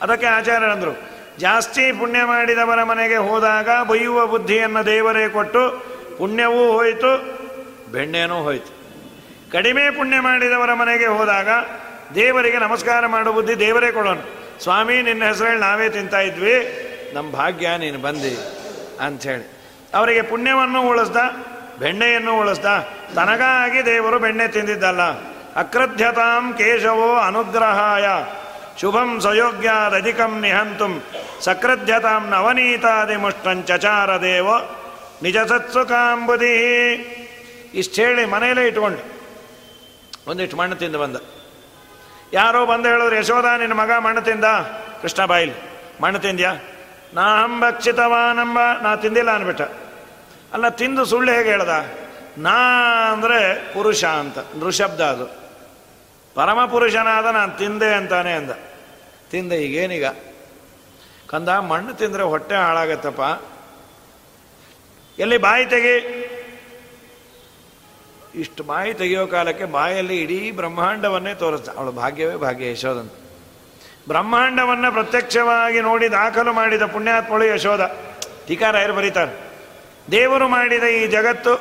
ಅದಕ್ಕೆ 0.02 0.28
ಆಚಾರ್ಯರಂದರು, 0.28 0.94
ಜಾಸ್ತಿ 1.40 1.92
ಪುಣ್ಯ 1.92 2.24
ಮಾಡಿದವರ 2.24 2.84
ಮನೆಗೆ 2.84 3.16
ಹೋದಾಗ 3.16 3.70
ಬೈಯುವ 3.88 4.28
ಬುದ್ಧಿಯನ್ನು 4.28 4.86
ದೇವರೇ 4.86 5.30
ಕೊಟ್ಟು 5.30 5.86
ಪುಣ್ಯವೂ 6.18 6.72
ಹೋಯಿತು, 6.72 7.12
ಬೆಣ್ಣೆನೂ 7.92 8.36
ಹೋಯಿತು. 8.36 8.72
ಕಡಿಮೆ 9.52 9.90
ಪುಣ್ಯ 9.90 10.20
ಮಾಡಿದವರ 10.20 10.74
ಮನೆಗೆ 10.74 11.06
ಹೋದಾಗ 11.06 11.50
ದೇವರಿಗೆ 12.15 12.58
ನಮಸ್ಕಾರ 12.58 13.05
ಮಾಡೋ 13.05 13.32
ಬುದ್ಧಿ 13.32 13.60
ದೇವರೇ 13.60 13.91
ಕೊಡೋಣ 13.91 14.17
ಸ್ವಾಮಿ, 14.62 15.01
ನಿನ್ನ 15.01 15.25
ಹೆಸರಲ್ಲಿ 15.25 15.60
ನಾವೇ 15.60 15.89
ತಿಂತಾ 15.89 16.20
ಇದ್ವಿ. 16.20 16.55
ನಮ್ಮ 17.13 17.32
ಭಾಗ್ಯ 17.32 17.70
ನೀನು 17.77 18.00
ಬಂದಿ 18.00 18.38
ಅಂಥೇಳಿ. 19.01 19.51
ಅವರಿಗೆ 19.93 20.22
ಪುಣ್ಯವನ್ನು 20.22 20.82
ಉಳಿಸ್ದ, 20.82 21.15
ಬೆಣ್ಣೆಯನ್ನು 21.79 22.39
ಉಳಿಸ್ದ. 22.39 22.65
ತನಗಾಗಿ 23.15 23.86
ದೇವರು 23.86 24.20
ಬೆಣ್ಣೆ 24.20 24.48
ತಿಂದಿದ್ದಲ್ಲ. 24.48 25.01
ಅಕೃಧ್ಯತಾಂ 25.55 26.53
ಕೇಶವೋ 26.53 27.15
ಅನುಗ್ರಹಾಯ. 27.15 28.08
ಶುಭಂ 28.82 29.20
ಸಯೋಗ್ಯಾದಧಿಕಂ 29.22 30.41
ನಿಹಂತುಂ. 30.41 31.03
ಮುಷ್ಟಂ 33.17 33.63
ಚಚಾರ 33.63 34.22
ದೇವೋ. 34.22 34.86
ನಿಜ 35.24 35.38
ಸತ್ಸುಕಾಂಬುದಿ 35.38 36.55
ಇಷ್ಟು 37.74 38.01
ಹೇಳಿ 38.01 38.25
ಮನೆಯಲ್ಲೇ 38.25 38.67
ಇಟ್ಕೊಂಡು. 38.67 39.13
ಒಂದಿಷ್ಟು 40.27 40.58
ಮಣ್ಣು 40.58 40.75
ತಿಂದು 40.75 41.00
ಬಂದ. 41.00 41.15
ಯಾರೋ 42.34 42.66
ಬಂದು 42.66 42.90
ಹೇಳಿದ್ರು, 42.90 43.16
ಯಶೋಧ, 43.16 43.46
ನಿನ್ನ 43.46 43.74
ಮಗ 43.74 43.92
ಮಣ್ಣು 44.00 44.22
ತಿಂದ? 44.22 44.46
ಕೃಷ್ಣ 45.02 45.25
ಬಾಯಿಲಿ, 45.25 45.54
ಮಣ್ಣು 46.02 46.20
ತಿಂದ್ಯಾ? 46.20 46.54
ನಾ 47.13 47.44
ಹಂಬಕ್ಷಿತವಾನಂಬ 47.44 48.60
ನಾ 48.82 48.96
ತಿಂದಿಲ್ಲ 48.96 49.32
ಅನ್ಬಿಟ್ಟ 49.32 49.62
ಅಲ್ಲ, 50.54 50.70
ತಿಂದು 50.70 51.06
ಸುಳ್ಳು 51.06 51.32
ಹೇಗೆ 51.32 51.50
ಹೇಳ್ದ? 51.50 51.74
ನಾ 52.38 52.58
ಅಂದರೆ 53.12 53.40
ಪುರುಷ 53.74 54.04
ಅಂತ, 54.06 54.38
ನೃಶಬ್ದ 54.56 55.02
ಅದು. 55.02 55.25
ಪರಮ 56.36 56.66
ಪುರುಷನಾದ 56.66 57.25
ನಾನು 57.25 57.58
ತಿಂದೆ 57.58 57.94
ಅಂತಾನೆ 57.94 58.34
ಅಂದ. 58.34 58.52
ತಿಂದೆ 59.32 59.58
ಈಗೇನೀಗ? 59.58 60.06
ಕಂದ, 61.28 61.50
ಮಣ್ಣು 61.50 61.94
ತಿಂದರೆ 61.94 62.24
ಹೊಟ್ಟೆ 62.24 62.56
ಹಾಳಾಗತ್ತಪ್ಪ. 62.56 63.22
ಎಲ್ಲಿ 65.20 65.38
ಬಾಯಿ 65.38 65.66
ತೆಗಿ 65.66 65.96
ಇಷ್ಟು 68.42 68.62
ಬಾಯಿ 68.63 68.92
ತೆಗೆಯೋ 68.94 69.24
ಕಾಲಕ್ಕೆ 69.28 69.66
ಬಾಯಲ್ಲಿ 69.75 70.16
ಇಡೀ 70.22 70.38
ಬ್ರಹ್ಮಾಂಡವನ್ನೇ 70.52 71.34
ತೋರಿಸ್ತ 71.34 71.70
ಅವಳು 71.78 71.92
ಭಾಗ್ಯವೇ 71.92 72.36
ಭಾಗ್ಯ 72.36 72.72
ಯಶೋದಂತ 72.72 73.13
ಬ್ರಹ್ಮಾಂಡವನ್ನು 74.08 74.90
ಪ್ರತ್ಯಕ್ಷವಾಗಿ 74.92 75.80
ನೋಡಿ 75.82 76.08
ದಾಖಲು 76.12 76.52
ಮಾಡಿದ 76.54 76.86
ಪುಣ್ಯಾತ್ಮಳು 76.94 77.46
ಯಶೋಧ. 77.46 77.84
ಟೀಕಾರಾಯರು 78.48 78.94
ಬರೀತಾರೆ? 78.94 79.34
ದೇವರು 80.12 80.48
ಮಾಡಿದ 80.48 80.86
ಈ 81.00 81.04
ಜಗತ್ತು, 81.08 81.54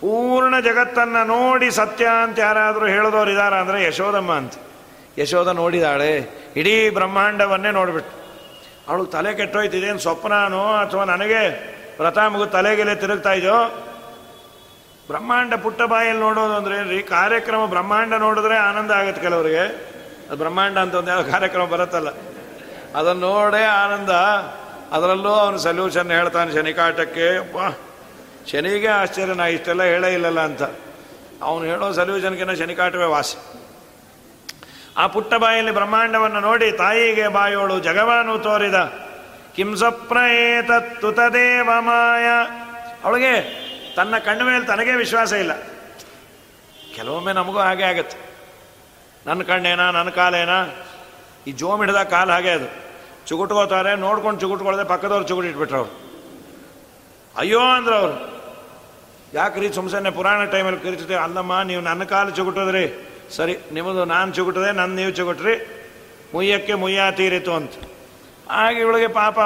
ಪೂರ್ಣ 0.00 0.54
ಜಗತ್ತನ್ನು 0.60 1.22
ನೋಡಿ 1.26 1.68
ಸತ್ಯ 1.70 2.06
ಅಂತ 2.22 2.38
ಯಾರಾದರೂ 2.38 2.86
ಹೇಳಿದವರು 2.86 3.30
ಇದಾರ 3.30 3.54
ಅಂದರೆ 3.54 3.78
ಯಶೋಧಮ್ಮ 3.84 4.32
ಅಂತ. 4.32 4.54
ಯಶೋಧ 5.18 5.48
ನೋಡಿದಾಳೆ, 5.60 6.12
ಇಡೀ 6.56 6.76
ಬ್ರಹ್ಮಾಂಡವನ್ನೇ 6.90 7.70
ನೋಡಿಬಿಟ್ಟು 7.70 8.14
ಅವಳು 8.88 9.04
ತಲೆ 9.14 9.34
ಕೆಟ್ಟೋಯ್ತು, 9.34 9.76
ಇದೇನು 9.76 9.98
ಸ್ವಪ್ನಾನೋ 9.98 10.64
ಅಥವಾ 10.76 11.04
ನನಗೆ 11.04 11.42
ವ್ರತ 12.00 12.18
ತಲೆಗೆಲೆ 12.52 12.94
ತಿರುಗ್ತಾ 12.94 13.32
ಇದೆಯೋ? 13.32 13.60
ಬ್ರಹ್ಮಾಂಡ 15.08 15.54
ಪುಟ್ಟ 15.54 15.82
ಬಾಯಲ್ಲಿ 15.82 16.22
ನೋಡೋದು 16.22 16.56
ಅಂದ್ರೆ 16.56 16.76
ಏನ್ರಿ? 16.76 17.02
ಕಾರ್ಯಕ್ರಮ 17.02 17.66
ಬ್ರಹ್ಮಾಂಡ 17.66 18.14
ನೋಡಿದ್ರೆ 18.14 18.56
ಆನಂದ 18.56 18.90
ಆಗುತ್ತೆ 18.90 19.22
ಕೆಲವರಿಗೆ. 19.22 19.58
ಅದು 20.28 20.36
ಬ್ರಹ್ಮಾಂಡ 20.36 20.78
ಅಂತ 20.78 20.94
ಒಂದು 20.94 21.30
ಕಾರ್ಯಕ್ರಮ 21.30 21.64
ಬರುತ್ತಲ್ಲ. 21.64 22.08
ಅದನ್ನು 22.98 23.20
ನೋಡೇ 23.20 23.64
ಆನಂದ. 23.64 24.10
ಅದರಲ್ಲೂ 24.92 25.28
ಅವನು 25.28 25.58
ಸೊಲ್ಯೂಷನ್ 25.58 26.10
ಹೇಳ್ತಾನೆ 26.10 26.52
ಶನಿಕಾಟಕ್ಕೆ 26.52 27.38
ಅಪ್ಪ 27.38 27.78
ಶನಿಗೆ 28.50 28.88
ಆಶ್ಚರ್ಯ, 28.88 29.34
ನಾ 29.34 29.46
ಇಷ್ಟೆಲ್ಲ 29.46 29.82
ಹೇಳೇ 29.82 30.14
ಇಲ್ಲಲ್ಲ 30.14 30.40
ಅಂತ. 30.40 30.62
ಅವನು 31.42 31.64
ಹೇಳೋ 31.64 31.92
ಸಲ್ಯೂಷನ್ಗಿನ 31.92 32.52
ಶನಿಕಾಟವೇ 32.52 33.04
ವಾಸಿ. 33.04 33.62
ಆ 34.96 35.06
ಪುಟ್ಟ 35.06 35.34
ಬಾಯಲ್ಲಿ 35.34 35.72
ಬ್ರಹ್ಮಾಂಡವನ್ನು 35.72 36.40
ನೋಡಿ 36.40 36.72
ತಾಯಿಗೆ 36.72 37.28
ಬಾಯೋಳು, 37.28 37.80
ಜಗವಾನು 37.80 38.38
ತೋರಿದ 38.38 38.74
ಕಿಂಸಪ್ರಯೇತತ್ತು 39.56 41.12
ತದೇವ 41.12 41.70
ಮಾಯ. 41.80 42.24
ಅವಳಿಗೆ 43.04 43.65
ತನ್ನ 43.96 44.18
ಕಣ್ಣ 44.18 44.42
ಮೇಲೆ 44.42 44.64
ತನಗೆ 44.64 44.94
ವಿಶ್ವಾಸ 44.94 45.32
ಇಲ್ಲ. 45.32 45.52
ಕೆಲವೊಮ್ಮೆ 46.94 47.32
ನಮಗೂ 47.32 47.58
ಹಾಗೆ 47.58 47.82
ಆಗುತ್ತೆ. 47.82 48.18
ನನ್ನ 49.26 49.42
ಕಣ್ಣೇನಾ 49.42 49.90
ನನ್ನ 49.90 50.10
ಕಾಲೇನಾ? 50.10 50.86
ಈ 51.46 51.52
ಜೋಮ್ 51.52 51.84
ಹಿಡ್ದ 51.84 52.02
ಕಾಲು 52.02 52.32
ಹಾಗೆ 52.32 52.50
ಅದು. 52.50 52.86
ಚುಗುಟ್ಕೋತಾರೆ, 53.26 53.96
ನೋಡ್ಕೊಂಡು 53.96 54.40
ಚುಗುಟ್ಕೊಳ್ದೆ 54.40 54.84
ಪಕ್ಕದವ್ರು 54.84 55.28
ಚುಗುಟ್ 55.28 55.46
ಇಟ್ಬಿಟ್ರು 55.46 55.78
ಅವ್ರು. 55.78 56.06
ಅಯ್ಯೋ 57.36 57.60
ಅಂದ್ರೆ 57.60 57.96
ಅವರು. 57.96 58.36
ಯಾಕ್ರಿ 59.34 59.72
ಸುಮ್ಸನ್ನೆ 59.72 60.10
ಪುರಾಣ 60.10 60.44
ಟೈಮಲ್ಲಿ 60.44 60.80
ಕರಿತೀವಿ 60.80 61.14
ಅಲ್ಲಮ್ಮ, 61.14 61.62
ನೀವು 61.62 61.82
ನನ್ನ 61.82 62.04
ಕಾಲು 62.04 62.30
ಚುಗುಟದ್ರಿ. 62.30 63.12
ಸರಿ 63.30 63.58
ನಿಮ್ಮದು 63.72 64.04
ನಾನು 64.04 64.32
ಚುಗುಟದೆ 64.32 64.72
ನನ್ನ 64.72 64.96
ನೀವು 64.96 65.10
ಚುಗುಟ್ರಿ. 65.10 65.86
ಮುಯ್ಯಕ್ಕೆ 66.34 66.74
ಮುಯ್ಯ 66.74 67.00
ತೀರಿತು 67.10 67.54
ಅಂತ. 67.54 67.72
ಹಾಗೆ 68.50 68.80
ಇವಳಿಗೆ 68.80 69.08
ಪಾಪ 69.08 69.38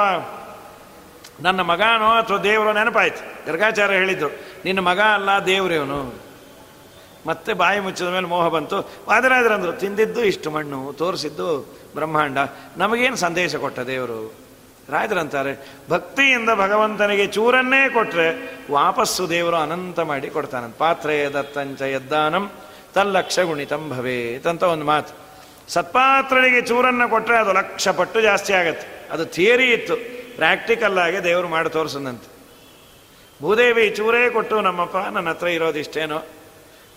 ನನ್ನ 1.41 1.61
ಮಗನೋ 1.61 2.09
ಅಥವಾ 2.11 2.37
ದೇವರೋ 2.37 2.71
ನೆನಪಾಯ್ತು. 2.73 3.21
ಗರ್ಗಾಚಾರ್ಯ 3.45 3.95
ಹೇಳಿದ್ದು, 3.95 4.27
ನಿನ್ನ 4.65 4.79
ಮಗ 4.79 4.99
ಅಲ್ಲ 4.99 5.29
ದೇವ್ರೇವನು 5.45 6.01
ಮತ್ತೆ 7.25 7.53
ಬಾಯಿ 7.53 7.79
ಮುಚ್ಚಿದ 7.79 8.07
ಮೇಲೆ 8.07 8.27
ಮೋಹ 8.27 8.45
ಬಂತು. 8.47 8.77
ವಾದರಾದ್ರಂದ್ರು 9.07 9.73
ತಿಂದಿದ್ದು 9.73 10.21
ಇಷ್ಟು 10.23 10.51
ಮಣ್ಣು, 10.51 10.79
ತೋರಿಸಿದ್ದು 10.93 11.47
ಬ್ರಹ್ಮಾಂಡ. 11.95 12.37
ನಮಗೇನು 12.77 13.15
ಸಂದೇಶ 13.15 13.55
ಕೊಟ್ಟ 13.55 13.79
ದೇವರು? 13.79 14.19
ರಾಜರಂತಾರೆ, 14.89 15.53
ಭಕ್ತಿಯಿಂದ 15.89 16.49
ಭಗವಂತನಿಗೆ 16.49 17.25
ಚೂರನ್ನೇ 17.27 17.81
ಕೊಟ್ಟರೆ 17.89 18.27
ವಾಪಸ್ಸು 18.71 19.29
ದೇವರು 19.29 19.57
ಅನಂತ 19.57 19.99
ಮಾಡಿ 19.99 20.29
ಕೊಡ್ತಾನಂತ. 20.29 20.75
ಪಾತ್ರೆ 20.77 21.33
ದತ್ತಂಚ 21.33 21.81
ಯದ್ದಾನಂ, 21.81 22.45
ತಲ್ಲಕ್ಷ 22.93 23.39
ಗುಣಿತಂ 23.39 23.83
ಭವೇತ್ 23.89 24.47
ಅಂತ 24.47 24.63
ಒಂದು 24.63 24.85
ಮಾತು. 24.85 25.13
ಸತ್ಪಾತ್ರನಿಗೆ 25.67 26.61
ಚೂರನ್ನು 26.61 27.05
ಕೊಟ್ಟರೆ 27.09 27.37
ಅದು 27.37 27.53
ಲಕ್ಷ 27.53 27.87
ಪಟ್ಟು 27.89 28.21
ಜಾಸ್ತಿ 28.21 28.53
ಆಗತ್ತೆ. 28.53 28.87
ಅದು 29.11 29.25
ಥಿಯರಿ 29.25 29.67
ಇತ್ತು. 29.71 30.20
ಪ್ರಾಕ್ಟಿಕಲ್ 30.35 30.97
ಆಗಿ 30.97 31.19
ದೇವರು 31.23 31.47
ಮಾಡಿ 31.47 31.69
ತೋರಿಸನಂತೆ 31.69 32.29
ಭೂದೇವಿ 33.41 33.89
ಚೂರೇ 33.89 34.29
ಕೊಟ್ಟು, 34.29 34.61
ನಮ್ಮಪ್ಪ, 34.61 34.97
ನನ್ನ 34.97 35.29
ಹತ್ರ 35.29 35.47
ಇರೋದಿಷ್ಟೇನೋ 35.47 36.19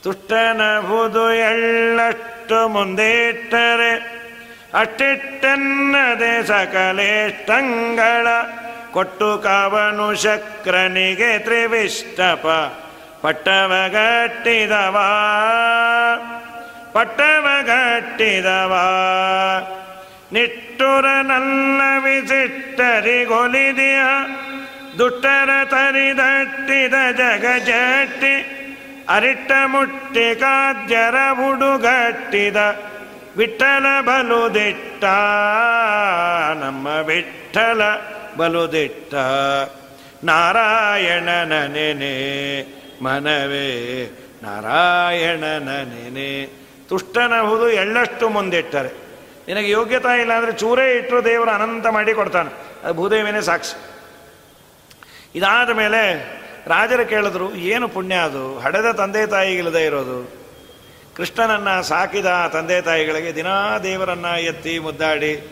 ತುಷ್ಟನ 0.03 0.81
ಬೂದು 0.81 1.33
ಎಳ್ಳಷ್ಟು 1.33 2.69
ಮುಂದೆ 2.69 3.29
ಇಟ್ಟರೆ 3.29 3.93
ಅಷ್ಟಿಟ್ಟನ್ನದೆ 4.75 6.47
ಸಕಲೇಷ್ಟಂಗಳ. 6.47 8.26
ಕೊಟ್ಟು 8.93 9.38
ಕಾವನು 9.38 10.14
ಶಕ್ರನಿಗೆ 10.14 11.38
ತ್ರಿವಿಷ್ಟಪ, 11.38 12.47
ಪಟ್ಟವಗಟ್ಟಿದವ 13.23 14.97
ಪಟ್ಟವಗಟ್ಟಿದವ. 16.93 18.73
ನಿಟ್ಟುರ 20.35 21.07
ನಲ್ಲ 21.23 21.81
ವಿಸಿಟ್ಟರಿಗೊಲಿದಿಯ 22.05 24.00
ದುಟ್ಟರ 24.99 25.50
ತರಿದಟ್ಟಿದ 25.64 26.95
ಜಗಜಟ್ಟಿ, 27.19 28.35
ಅರಿಟ್ಟ 29.09 29.53
ಮುಟ್ಟಿ 29.67 30.35
ಕಾದ್ಯರ 30.35 31.14
ಹುಡುಗಟ್ಟಿದ 31.32 32.56
ವಿಠಲ 33.37 33.87
ಬಲುದಿಟ್ಟ, 34.00 35.04
ನಮ್ಮ 36.61 36.87
ವಿಠಲ 36.87 37.82
ಬಲುದಿಟ್ಟ. 38.37 39.15
ನಾರಾಯಣನ 40.25 41.52
ನೆನೆ, 41.67 42.15
ಮನವೇ, 43.02 43.71
ನಾರಾಯಣನ 44.43 45.69
ತುಷ್ಟನ 46.89 47.41
ಹುದು 47.41 47.71
ಎಳ್ಳಷ್ಟು 47.71 48.28
ಮುಂದಿಟ್ಟರೆ. 48.28 49.03
ನಿನಗೆ 49.49 49.71
ಯೋಗ್ಯತಾ 49.71 50.09
ಇಲ್ಲ 50.09 50.33
ಅಂದರೆ 50.33 50.52
ಚೂರೇ 50.52 50.97
ಇಟ್ಟರು 50.97 51.25
ದೇವರು 51.25 51.50
ಅನಂತ 51.50 51.87
ಮಾಡಿ 51.87 52.15
ಕೊಡ್ತಾನೆ. 52.15 52.50
ಅದು 52.85 52.95
ಭೂದೇವಿನೇ 52.95 53.41
ಸಾಕ್ಷಿ. 53.41 53.76
ಇದಾದ 55.35 55.71
ಮೇಲೆ 55.71 56.00
ರಾಜರು 56.67 57.07
ಕೇಳಿದ್ರು, 57.07 57.54
ಏನು 57.54 57.89
ಪುಣ್ಯ 57.89 58.15
ಅದು? 58.15 58.59
ಹಡೆದ 58.59 58.91
ತಂದೆ 58.91 59.26
ತಾಯಿಗಿಲ್ಲದೆ 59.26 59.85
ಇರೋದು. 59.85 60.45
ಕೃಷ್ಣನನ್ನು 61.17 61.83
ಸಾಕಿದ 61.83 62.50
ತಂದೆ 62.52 62.80
ತಾಯಿಗಳಿಗೆ 62.80 63.35
ದಿನಾ 63.35 63.78
ದೇವರನ್ನು 63.78 64.41
ಎತ್ತಿ 64.41 64.78
ಮುದ್ದಾಡಿ, 64.78 65.50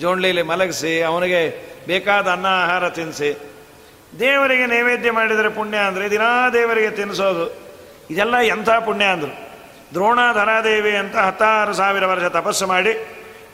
ಜೋಂಡ್ಲೀಲಿ 0.00 0.42
ಮಲಗಿಸಿ, 0.42 1.00
ಅವನಿಗೆ 1.02 1.66
ಬೇಕಾದ 1.86 2.28
ಅನ್ನ, 2.28 2.46
ಆಹಾರ 2.46 2.88
ತಿನ್ನಿಸಿ 2.88 3.38
ದೇವರಿಗೆ 4.18 4.66
ನೈವೇದ್ಯ 4.66 5.10
ಮಾಡಿದರೆ 5.10 5.48
ಪುಣ್ಯ 5.48 5.78
ಅಂದರೆ 5.78 6.10
ದಿನಾ 6.10 6.48
ದೇವರಿಗೆ 6.48 6.90
ತಿನ್ನಿಸೋದು 6.90 7.66
ಇದೆಲ್ಲ 8.10 8.36
ಎಂಥ 8.36 8.70
ಪುಣ್ಯ 8.70 9.04
ಅಂದರು. 9.04 9.45
ದ್ರೋಣಾಧರಾದೇವಿ 9.90 10.96
ಅಂತ 10.96 11.16
ಹತ್ತಾರು 11.16 11.72
ಸಾವಿರ 11.72 12.06
ವರ್ಷ 12.06 12.24
ತಪಸ್ಸು 12.24 12.66
ಮಾಡಿ 12.66 13.06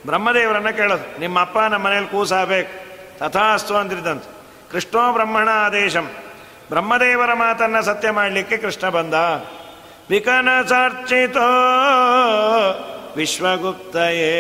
ಬ್ರಹ್ಮದೇವರನ್ನು 0.07 0.77
ಕೇಳೋದು. 0.77 1.21
ನಿಮ್ಮ 1.21 1.41
ಅಪ್ಪ 1.41 1.59
ನಮ್ಮ 1.59 1.87
ಮನೇಲಿ 1.87 2.07
ಕೂಸಾಗಬೇಕು. 2.07 2.83
ತಥಾಸ್ತು 3.19 3.77
ಅಂತಿದ್ದಂತೆ. 3.77 4.31
ಕೃಷ್ಣೋ 4.73 5.13
ಬ್ರಹ್ಮಣ 5.13 5.49
ಆದೇಶಂ 5.49 6.11
ಬ್ರಹ್ಮದೇವರ 6.69 7.33
ಮಾತನ್ನ 7.33 7.81
ಸತ್ಯ 7.81 8.11
ಮಾಡಲಿಕ್ಕೆ 8.11 8.57
ಕೃಷ್ಣ 8.57 8.89
ಬಂದ. 8.89 9.15
ವಿಕನ 10.11 10.49
ವಿಶ್ವಗುಪ್ತಯೇ. 10.63 11.37
ವಿಶ್ವಗುಪ್ತಯೇ 13.17 14.33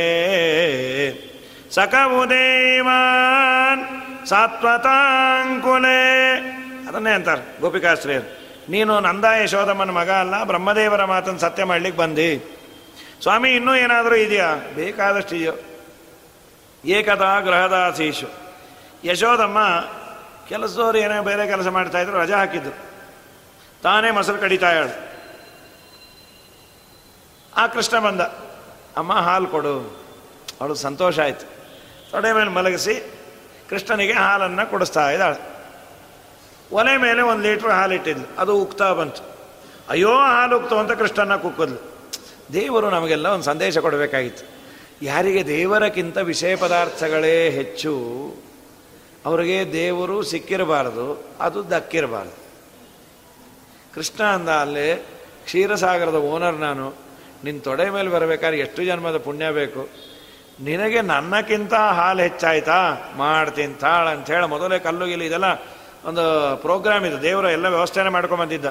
ಸಕವುದೇವಾನ್ 1.70 4.26
ಸಾತ್ವತಾಂಕುಲೇ. 4.26 6.38
ಅದನ್ನೇ 6.88 7.10
ಅಂತಾರೆ 7.10 7.60
ಗೋಪಿಕಾಶ್ರೀಯರು. 7.60 8.41
ನೀನು 8.68 9.00
ನಂದ 9.00 9.24
ಯಶೋಧಮ್ಮನ 9.42 9.90
ಮಗ 9.90 10.10
ಅಲ್ಲ, 10.10 10.44
ಬ್ರಹ್ಮದೇವರ 10.44 11.04
ಮಾತನ್ನು 11.04 11.40
ಸತ್ಯ 11.40 11.64
ಮಾಡ್ಲಿಕ್ಕೆ 11.64 12.02
ಬಂದಿ. 12.02 12.58
ಸ್ವಾಮಿ, 13.22 13.54
ಇನ್ನೂ 13.54 13.74
ಏನಾದರೂ 13.74 14.14
ಇದೆಯಾ? 14.14 14.54
ಬೇಕಾದಷ್ಟು 14.74 15.36
ಇದೆಯೋ? 15.36 15.52
ಏಕದಾ 16.84 17.40
ಗೃಹದಾಸೀಶು. 17.40 18.28
ಯಶೋದಮ್ಮ 19.04 19.58
ಕೆಲಸದವ್ರು 20.48 20.98
ಏನೋ 20.98 21.22
ಬೇರೆ 21.22 21.46
ಕೆಲಸ 21.46 21.66
ಮಾಡ್ತಾ 21.66 21.98
ಇದ್ರು, 21.98 22.18
ರಜಾ 22.18 22.36
ಹಾಕಿದ್ದು 22.36 22.70
ತಾನೇ 23.82 24.10
ಮೊಸರು 24.10 24.38
ಕಡಿತಾ 24.38 24.70
ಇಳು 24.70 25.12
ಆ 27.56 27.66
ಕೃಷ್ಣ 27.66 27.98
ಬಂದ, 27.98 28.20
ಅಮ್ಮ, 28.96 29.12
ಹಾಲು 29.12 29.46
ಕೊಡು. 29.46 30.02
ಅವಳು 30.60 30.74
ಸಂತೋಷ 30.74 31.20
ಆಯ್ತು. 31.20 31.46
ತೊಡೆ 32.10 32.32
ಮೇಲೆ 32.32 32.50
ಮಲಗಿಸಿ 32.50 33.12
ಕೃಷ್ಣನಿಗೆ 33.70 34.12
ಹಾಲನ್ನು 34.12 34.70
ಕೊಡಿಸ್ತಾ 34.70 35.10
ಇದ್ದಾಳೆ. 35.10 35.51
ಒಲೆ 36.72 36.96
ಮೇಲೆ 36.96 37.22
ಒಂದು 37.22 37.42
ಲೀಟ್ರ್ 37.42 37.70
ಹಾಲಿಟ್ಟಿದ್ಲು 37.70 38.26
ಅದು 38.38 38.56
ಉಕ್ತಾ 38.56 38.92
ಬಂತು. 38.92 39.22
ಅಯ್ಯೋ, 39.88 40.12
ಹಾಲು 40.14 40.56
ಉಕ್ತು 40.58 40.78
ಅಂತ 40.78 40.92
ಕೃಷ್ಣನ 40.92 41.36
ಕುಕ್ಕದ್ಲು. 41.36 41.80
ದೇವರು 42.52 42.90
ನಮಗೆಲ್ಲ 42.90 43.26
ಒಂದು 43.26 43.44
ಸಂದೇಶ 43.44 43.78
ಕೊಡಬೇಕಾಗಿತ್ತು. 43.78 44.44
ಯಾರಿಗೆ 45.02 45.46
ದೇವರಕ್ಕಿಂತ 45.46 46.18
ವಿಷಯ 46.18 46.56
ಪದಾರ್ಥಗಳೇ 46.56 47.50
ಹೆಚ್ಚು, 47.50 47.92
ಅವರಿಗೆ 49.26 49.72
ದೇವರು 49.72 50.22
ಸಿಕ್ಕಿರಬಾರದು, 50.22 51.26
ಅದು 51.40 51.70
ದಕ್ಕಿರಬಾರದು. 51.70 52.36
ಕೃಷ್ಣ 53.94 54.24
ಅಂದ, 54.24 54.48
ಅಲ್ಲಿ 54.48 54.96
ಕ್ಷೀರಸಾಗರದ 55.44 56.14
ಓನರ್ 56.14 56.54
ನಾನು 56.54 56.94
ನಿನ್ನ 57.44 57.60
ತೊಡೆ 57.60 57.90
ಮೇಲೆ 57.90 58.08
ಬರಬೇಕಾದ್ರೆ 58.08 58.58
ಎಷ್ಟು 58.60 58.84
ಜನ್ಮದ 58.84 59.16
ಪುಣ್ಯ 59.16 59.50
ಬೇಕು? 59.50 59.88
ನಿನಗೆ 60.60 61.00
ನನ್ನಕ್ಕಿಂತ 61.02 61.74
ಹಾಲು 61.74 62.22
ಹೆಚ್ಚಾಯ್ತಾ? 62.22 63.12
ಮಾಡ್ತೀನಿ, 63.16 63.74
ತಾಳ 63.74 64.08
ಹೇಳಿ, 64.08 64.46
ಮೊದಲೇ 64.46 64.78
ಕಲ್ಲು 64.78 65.06
ಗಿಲ್ಲು 65.06 65.24
ಇದೆಲ್ಲ 65.24 65.54
ಒಂದು 66.04 66.22
ಪ್ರೋಗ್ರಾಮ್ 66.56 67.04
ಇದೆ, 67.06 67.22
ದೇವರ 67.22 67.44
ಎಲ್ಲ 67.44 67.66
ವ್ಯವಸ್ಥೆನೇ 67.66 68.08
ಮಾಡ್ಕೊಂಬಂದಿದ್ದ 68.08 68.66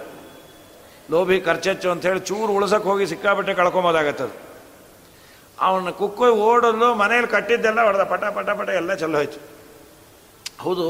ಲೋಭಿ 1.12 1.42
ಖರ್ಚೆಚ್ಚು 1.42 1.94
ಹೇಳಿ 1.94 2.20
ಚೂರು 2.20 2.54
ಉಳ್ಸಕ್ಕೆ 2.54 2.90
ಹೋಗಿ 2.90 3.06
ಸಿಕ್ಕಾಪಟ್ಟೆ 3.08 3.54
ಕಳ್ಕೊಂಬೋದಾಗತ್ತದು 3.54 4.36
ಅವನ 5.60 5.90
ಕುಕ್ಕು 5.90 6.28
ಓಡಲು 6.32 6.96
ಮನೇಲಿ 6.96 7.28
ಕಟ್ಟಿದ್ದೆಲ್ಲ 7.28 7.82
ಹೊಡೆದ, 7.82 8.04
ಪಟ 8.04 8.24
ಪಟ 8.24 8.50
ಪಟ 8.50 8.70
ಎಲ್ಲ 8.70 8.94
ಚೆಲ್ಲೋಯ್ತು 8.94 9.40
ಹೌದು, 10.62 10.88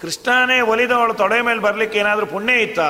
ಕೃಷ್ಣನೇ 0.00 0.60
ಒಲಿದವಳು 0.60 1.14
ತೊಡೆ 1.14 1.40
ಮೇಲೆ 1.40 1.60
ಬರಲಿಕ್ಕೆ 1.60 1.98
ಏನಾದರೂ 1.98 2.26
ಪುಣ್ಯ 2.26 2.54
ಇತ್ತ? 2.54 2.80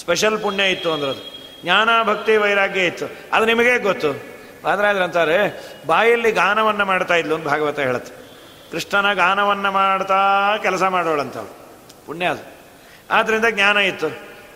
ಸ್ಪೆಷಲ್ 0.00 0.42
ಪುಣ್ಯ 0.42 0.64
ಇತ್ತು 0.64 0.92
ಅಂದ್ರದು 0.92 1.22
ಜ್ಞಾನ, 1.62 1.88
ಭಕ್ತಿ, 2.02 2.36
ವೈರಾಗ್ಯ 2.36 2.80
ಇತ್ತು. 2.80 3.06
ಅದು 3.32 3.44
ನಿಮಗೆ 3.44 3.78
ಗೊತ್ತು. 3.78 4.10
ಅಂತಾರೆ, 5.02 5.38
ಬಾಯಲ್ಲಿ 5.86 6.32
ಗಾನವನ್ನು 6.32 6.84
ಮಾಡ್ತಾ 6.84 7.14
ಇದ್ಲು 7.14 7.34
ಅಂತ 7.34 7.44
ಭಾಗವತ 7.48 7.78
ಹೇಳುತ್ತೆ. 7.78 8.12
ಕೃಷ್ಣನ 8.70 9.12
ಗಾನವನ್ನು 9.12 9.70
ಮಾಡ್ತಾ 9.72 10.20
ಕೆಲಸ 10.62 10.82
ಮಾಡೋಳಂತವಳು. 10.82 11.65
ಪುಣ್ಯ 12.06 12.26
ಅದು 12.26 12.56
ಆದ್ದರಿಂದ 13.10 13.44
ಜ್ಞಾನ 13.50 13.76
ಇತ್ತು. 13.76 14.06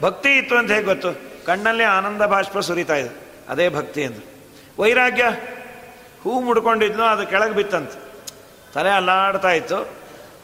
ಭಕ್ತಿ 0.03 0.37
ಇತ್ತು 0.37 0.57
ಅಂತ 0.57 0.71
ಹೇಗೆ 0.71 0.85
ಗೊತ್ತು? 0.85 1.31
ಕಣ್ಣಲ್ಲಿ 1.47 1.85
ಆನಂದ 1.85 2.23
ಬಾಷ್ಪ 2.23 2.59
ಸುರಿತಾ 2.59 2.95
ಇದೆ. 2.95 3.31
ಅದೇ 3.49 3.69
ಭಕ್ತಿ 3.69 4.05
ಅಂದರು. 4.05 4.31
ವೈರಾಗ್ಯ 4.83 5.25
ಹೂ 6.23 6.41
ಮುಡ್ಕೊಂಡಿದ್ನೋ 6.41 7.05
ಅದು 7.05 7.27
ಕೆಳಗೆ 7.27 7.55
ಬಿತ್ತಂತ. 7.55 7.91
ತಲೆ 8.75 8.91
ಅಲ್ಲಾಡ್ತಾ 8.91 9.51
ಇತ್ತು. 9.51 9.77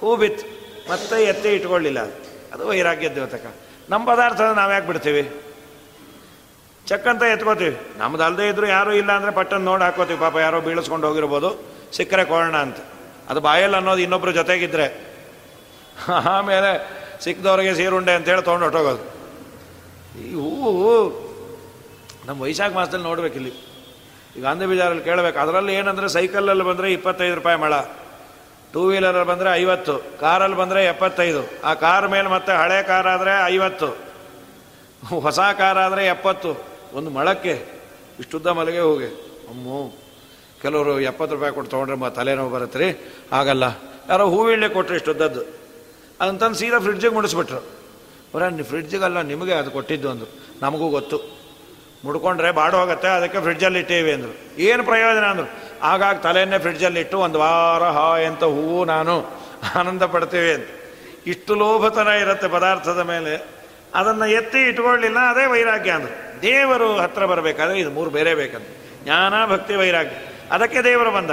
ಹೂ 0.01 0.17
ಬಿತ್ತು. 0.17 0.57
ಮತ್ತೆ 0.93 1.25
ಎತ್ತಿ 1.25 1.49
ಇಟ್ಕೊಳ್ಳಿಲ್ಲ. 1.49 2.01
ಅದು 2.01 2.27
ಅದು 2.53 2.69
ವೈರಾಗ್ಯ 2.69 3.15
ದೇವತಕ 3.15 3.55
ನಮ್ಮ 3.91 4.15
ಪದಾರ್ಥ 4.15 4.41
ನಾವು 4.41 4.73
ಯಾಕೆ 4.73 4.87
ಬಿಡ್ತೀವಿ? 4.87 5.41
ಚಕ್ಕಂತ 6.87 7.23
ಎತ್ಕೋತೀವಿ. 7.23 7.81
ನಮ್ದು 7.99 8.23
ಅಲ್ಲದೆ 8.23 8.49
ಇದ್ರು 8.49 8.67
ಯಾರೂ 8.67 8.93
ಇಲ್ಲ 8.93 9.13
ಅಂದರೆ 9.13 9.31
ಪಟ್ಟನ್ನು 9.31 9.65
ನೋಡಿ 9.65 9.85
ಹಾಕೋತೀವಿ. 9.85 10.21
ಪಾಪ 10.21 10.37
ಯಾರೋ 10.37 10.61
ಬೀಳಿಸ್ಕೊಂಡು 10.61 11.09
ಹೋಗಿರ್ಬೋದು. 11.09 11.65
ಸಿಕ್ಕರೆ 11.93 12.25
ಕೋರಣ 12.25 12.57
ಅಂತ. 12.57 12.77
ಅದು 13.29 13.41
ಬಾಯಲ್ಲಿ 13.41 13.77
ಅನ್ನೋದು 13.77 14.01
ಇನ್ನೊಬ್ರು 14.01 14.33
ಜೊತೆಗಿದ್ರೆ 14.33 15.16
ಆಮೇಲೆ 16.37 16.71
ಸಿಕ್ಕದವ್ರಿಗೆ 17.25 17.73
ಸೀರುಂಡೆ 17.75 18.13
ಅಂತೇಳಿ 18.19 18.43
ತೊಗೊಂಡು 18.49 18.65
ಹೊಟ್ಟೋಗೋದು 18.67 19.05
ಈ 20.25 20.33
ಹೂವು 20.35 20.93
ನಮ್ಮ 22.27 22.39
ವೈಶಾಖ 22.43 22.73
ಮಾಸದಲ್ಲಿ 22.79 23.05
ನೋಡ್ಬೇಕಿಲ್ಲಿ 23.05 23.53
ಈಗ 24.37 24.43
ಗಾಂಧಿ 24.45 24.67
ಬಜಾರಲ್ಲಿ 24.71 25.05
ಕೇಳಬೇಕು, 25.05 25.39
ಅದರಲ್ಲಿ 25.39 25.73
ಏನಂದರೆ 25.75 26.09
ಸೈಕಲಲ್ಲಿ 26.09 26.65
ಬಂದರೆ 26.65 26.89
ಇಪ್ಪತ್ತೈದು 26.93 27.35
ರೂಪಾಯಿ 27.35 27.59
ಮಳ 27.65 27.75
ಟೂ 28.73 28.81
ವೀಲರಲ್ಲಿ 28.89 29.29
ಬಂದರೆ 29.31 29.51
ಐವತ್ತು, 29.61 29.95
ಕಾರಲ್ಲಿ 30.21 30.57
ಬಂದರೆ 30.57 30.81
ಎಪ್ಪತ್ತೈದು, 30.85 31.43
ಆ 31.65 31.71
ಕಾರ್ 31.75 32.07
ಮೇಲೆ 32.15 32.29
ಮತ್ತೆ 32.29 32.53
ಹಳೆ 32.63 32.79
ಕಾರ್ 32.83 33.07
ಆದರೆ 33.07 33.35
ಐವತ್ತು, 33.55 33.89
ಹೊಸ 35.27 35.41
ಕಾರ್ 35.61 35.79
ಆದರೆ 35.79 36.03
ಎಪ್ಪತ್ತು, 36.07 36.51
ಒಂದು 36.99 37.11
ಮಳಕ್ಕೆ 37.11 37.55
ಇಷ್ಟುದ್ದ 38.21 38.47
ಮಲಗೆ 38.59 38.83
ಹೋಗಿ. 38.89 39.11
ಅಮ್ಮು, 39.51 39.79
ಕೆಲವರು 40.63 41.01
ಎಪ್ಪತ್ತು 41.01 41.35
ರೂಪಾಯಿ 41.37 41.55
ಕೊಟ್ಟು 41.55 41.71
ತೊಗೊಂಡ್ರೆ 41.71 42.15
ತಲೆನೋವು 42.19 42.51
ಬರುತ್ತೆ 42.51 42.79
ರೀ. 42.79 42.89
ಆಗಲ್ಲ 43.33 43.65
ಯಾರೋ 44.11 44.27
ಹೂವಿಳ್ಳೆ 44.35 44.69
ಕೊಟ್ಟರೆ 44.69 44.97
ಇಷ್ಟುದ್ದದ್ದು. 44.97 45.45
ಅದಂತಂದು 46.21 46.55
ಸೀದಾ 46.55 46.79
ಫ್ರಿಡ್ಜಿಗೆ 46.79 47.15
ಮುಡಿಸ್ಬಿಟ್ರು. 47.15 47.77
ಬರ 48.35 48.43
ಫ್ರಿಡ್ಜಿಗಲ್ಲ 48.63 49.21
ನಿಮಗೆ 49.21 49.55
ಅದು 49.55 49.71
ಕೊಟ್ಟಿದ್ದು 49.71 50.11
ಅಂದರು. 50.11 50.49
ನಮಗೂ 50.63 50.89
ಗೊತ್ತು. 50.89 51.37
ಮುಡ್ಕೊಂಡ್ರೆ 52.05 52.51
ಬಾಡು 52.51 52.77
ಹೋಗುತ್ತೆ, 52.77 53.09
ಅದಕ್ಕೆ 53.09 53.41
ಫ್ರಿಡ್ಜಲ್ಲಿ 53.41 53.79
ಇಟ್ಟೇವೆ 53.79 54.13
ಅಂದರು. 54.13 54.59
ಏನು 54.59 54.85
ಪ್ರಯೋಜನ 54.85 55.25
ಅಂದರು? 55.25 55.51
ಆಗಾಗ 55.83 56.17
ತಲೆಯನ್ನೇ 56.17 56.59
ಫ್ರಿಡ್ಜಲ್ಲಿ 56.59 57.01
ಇಟ್ಟು 57.01 57.19
ಒಂದು 57.19 57.39
ವಾರ 57.39 57.83
ಹಾಯ್ 57.83 58.27
ಅಂತ 58.27 58.45
ಹೂವು 58.45 58.85
ನಾನು 58.85 59.25
ಆನಂದ 59.75 60.03
ಪಡ್ತೀವಿ 60.03 60.53
ಅಂತ. 60.53 60.69
ಇಷ್ಟು 61.27 61.55
ಲೋಭತನ 61.55 62.09
ಇರುತ್ತೆ 62.09 62.49
ಪದಾರ್ಥದ 62.49 62.99
ಮೇಲೆ. 62.99 63.47
ಅದನ್ನು 63.95 64.27
ಎತ್ತಿ 64.27 64.59
ಇಟ್ಕೊಳ್ಳಿಲ್ಲ, 64.59 65.19
ಅದೇ 65.19 65.47
ವೈರಾಗ್ಯ 65.47 65.91
ಅಂದರು. 65.91 66.43
ದೇವರು 66.43 66.99
ಹತ್ರ 66.99 67.27
ಬರಬೇಕಾದ್ರೆ 67.27 67.79
ಇದು 67.79 67.91
ಮೂರು 67.91 68.11
ಬೇರೆ 68.11 68.35
ಬೇಕಂತ 68.35 68.67
ಜ್ಞಾನ, 69.05 69.47
ಭಕ್ತಿ, 69.47 69.75
ವೈರಾಗ್ಯ. 69.75 70.17
ಅದಕ್ಕೆ 70.51 70.83
ದೇವರು 70.83 71.11
ಬಂದ. 71.11 71.31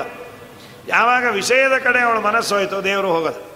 ಯಾವಾಗ 0.88 1.26
ವಿಷಯದ 1.32 1.78
ಕಡೆ 1.78 2.00
ಅವಳು 2.00 2.22
ಮನಸ್ಸು 2.22 2.56
ಹೋಯಿತು 2.56 2.84
ದೇವರು 2.84 3.08
ಹೋಗೋದು. 3.08 3.53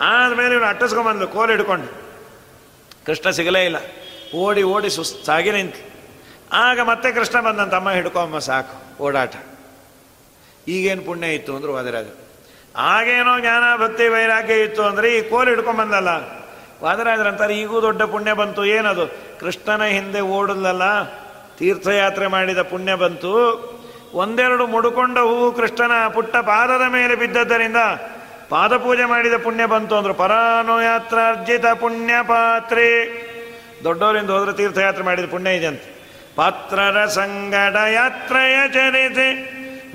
ಆದಮೇಲೆ 0.00 0.54
ಇವನು 0.54 0.66
ಅಟ್ಟಿಸ್ಕೊಂಬಂದು 0.66 1.28
ಕೋಲ್ 1.28 1.50
ಹಿಡ್ಕೊಂಡು. 1.50 2.02
ಕೃಷ್ಣ 3.06 3.30
ಸಿಗಲೇ 3.30 3.64
ಇಲ್ಲ. 3.64 3.76
ಓಡಿ 4.34 4.62
ಓಡಿ 4.62 4.90
ಸುಸ್ತಾಗಿ 4.90 5.50
ನಿಂತು 5.50 5.92
ಆಗ 6.52 6.80
ಮತ್ತೆ 6.80 7.12
ಕೃಷ್ಣ 7.12 7.40
ಬಂದಂತ 7.40 7.74
ಅಮ್ಮ, 7.74 7.90
ಹಿಡ್ಕೊಂಬ, 7.90 8.38
ಸಾಕು, 8.38 9.02
ಓಡಾಟ. 9.02 9.34
ಈಗೇನು 10.68 11.02
ಪುಣ್ಯ 11.02 11.26
ಇತ್ತು 11.26 11.56
ಅಂದ್ರು 11.56 11.72
ವಾದಿರಾಜ. 11.72 12.06
ಆಗೇನೋ 12.76 13.38
ಜ್ಞಾನ 13.38 13.76
ಭಕ್ತಿ 13.76 14.08
ವೈರಾಗ್ಯ 14.08 14.54
ಇತ್ತು 14.54 14.82
ಅಂದ್ರೆ 14.82 15.18
ಈ 15.18 15.30
ಕೋಲ್ 15.30 15.48
ಹಿಡ್ಕೊಂಬಂದಲ್ಲ. 15.48 16.08
ವಾದರಾಜರಂತಾರೆ 16.82 17.60
ಈಗೂ 17.60 17.82
ದೊಡ್ಡ 17.82 18.02
ಪುಣ್ಯ 18.02 18.32
ಬಂತು, 18.32 18.64
ಏನದು? 18.64 19.06
ಕೃಷ್ಣನ 19.40 19.84
ಹಿಂದೆ 19.84 20.20
ಓಡಲಲ್ಲ, 20.20 21.02
ತೀರ್ಥಯಾತ್ರೆ 21.56 22.26
ಮಾಡಿದ 22.26 22.62
ಪುಣ್ಯ 22.62 22.94
ಬಂತು. 22.94 23.32
ಒಂದೆರಡು 24.14 24.66
ಮುಡುಕೊಂಡ 24.66 25.18
ಹೂವು 25.18 25.52
ಕೃಷ್ಣನ 25.52 26.08
ಪುಟ್ಟ 26.08 26.36
ಪಾದದ 26.36 26.92
ಮೇಲೆ 26.92 27.14
ಬಿದ್ದದ್ದರಿಂದ 27.14 27.76
ಪಾದಪೂಜೆ 28.52 29.04
ಮಾಡಿದ 29.04 29.36
ಪುಣ್ಯ 29.42 29.66
ಬಂತು 29.66 29.94
ಅಂದ್ರು, 29.96 30.14
ಪರಾನುಯಾತ್ರಾರ್ಜಿತ 30.14 31.66
ಪುಣ್ಯ 31.80 32.14
ಪಾತ್ರೆ. 32.22 32.88
ದೊಡ್ಡವರಿಂದ 33.84 34.30
ಹೋದ್ರೆ 34.30 34.56
ತೀರ್ಥಯಾತ್ರೆ 34.56 35.04
ಮಾಡಿದ 35.04 35.24
ಪುಣ್ಯ 35.30 35.50
ಇದೆ 35.50 35.66
ಅಂತ 35.66 35.80
ಪಾತ್ರರ 36.36 37.06
ಸಂಗಡ 37.06 37.76
ಯಾತ್ರೆಯ 37.92 38.56
ಚರಿತೆ, 38.68 39.28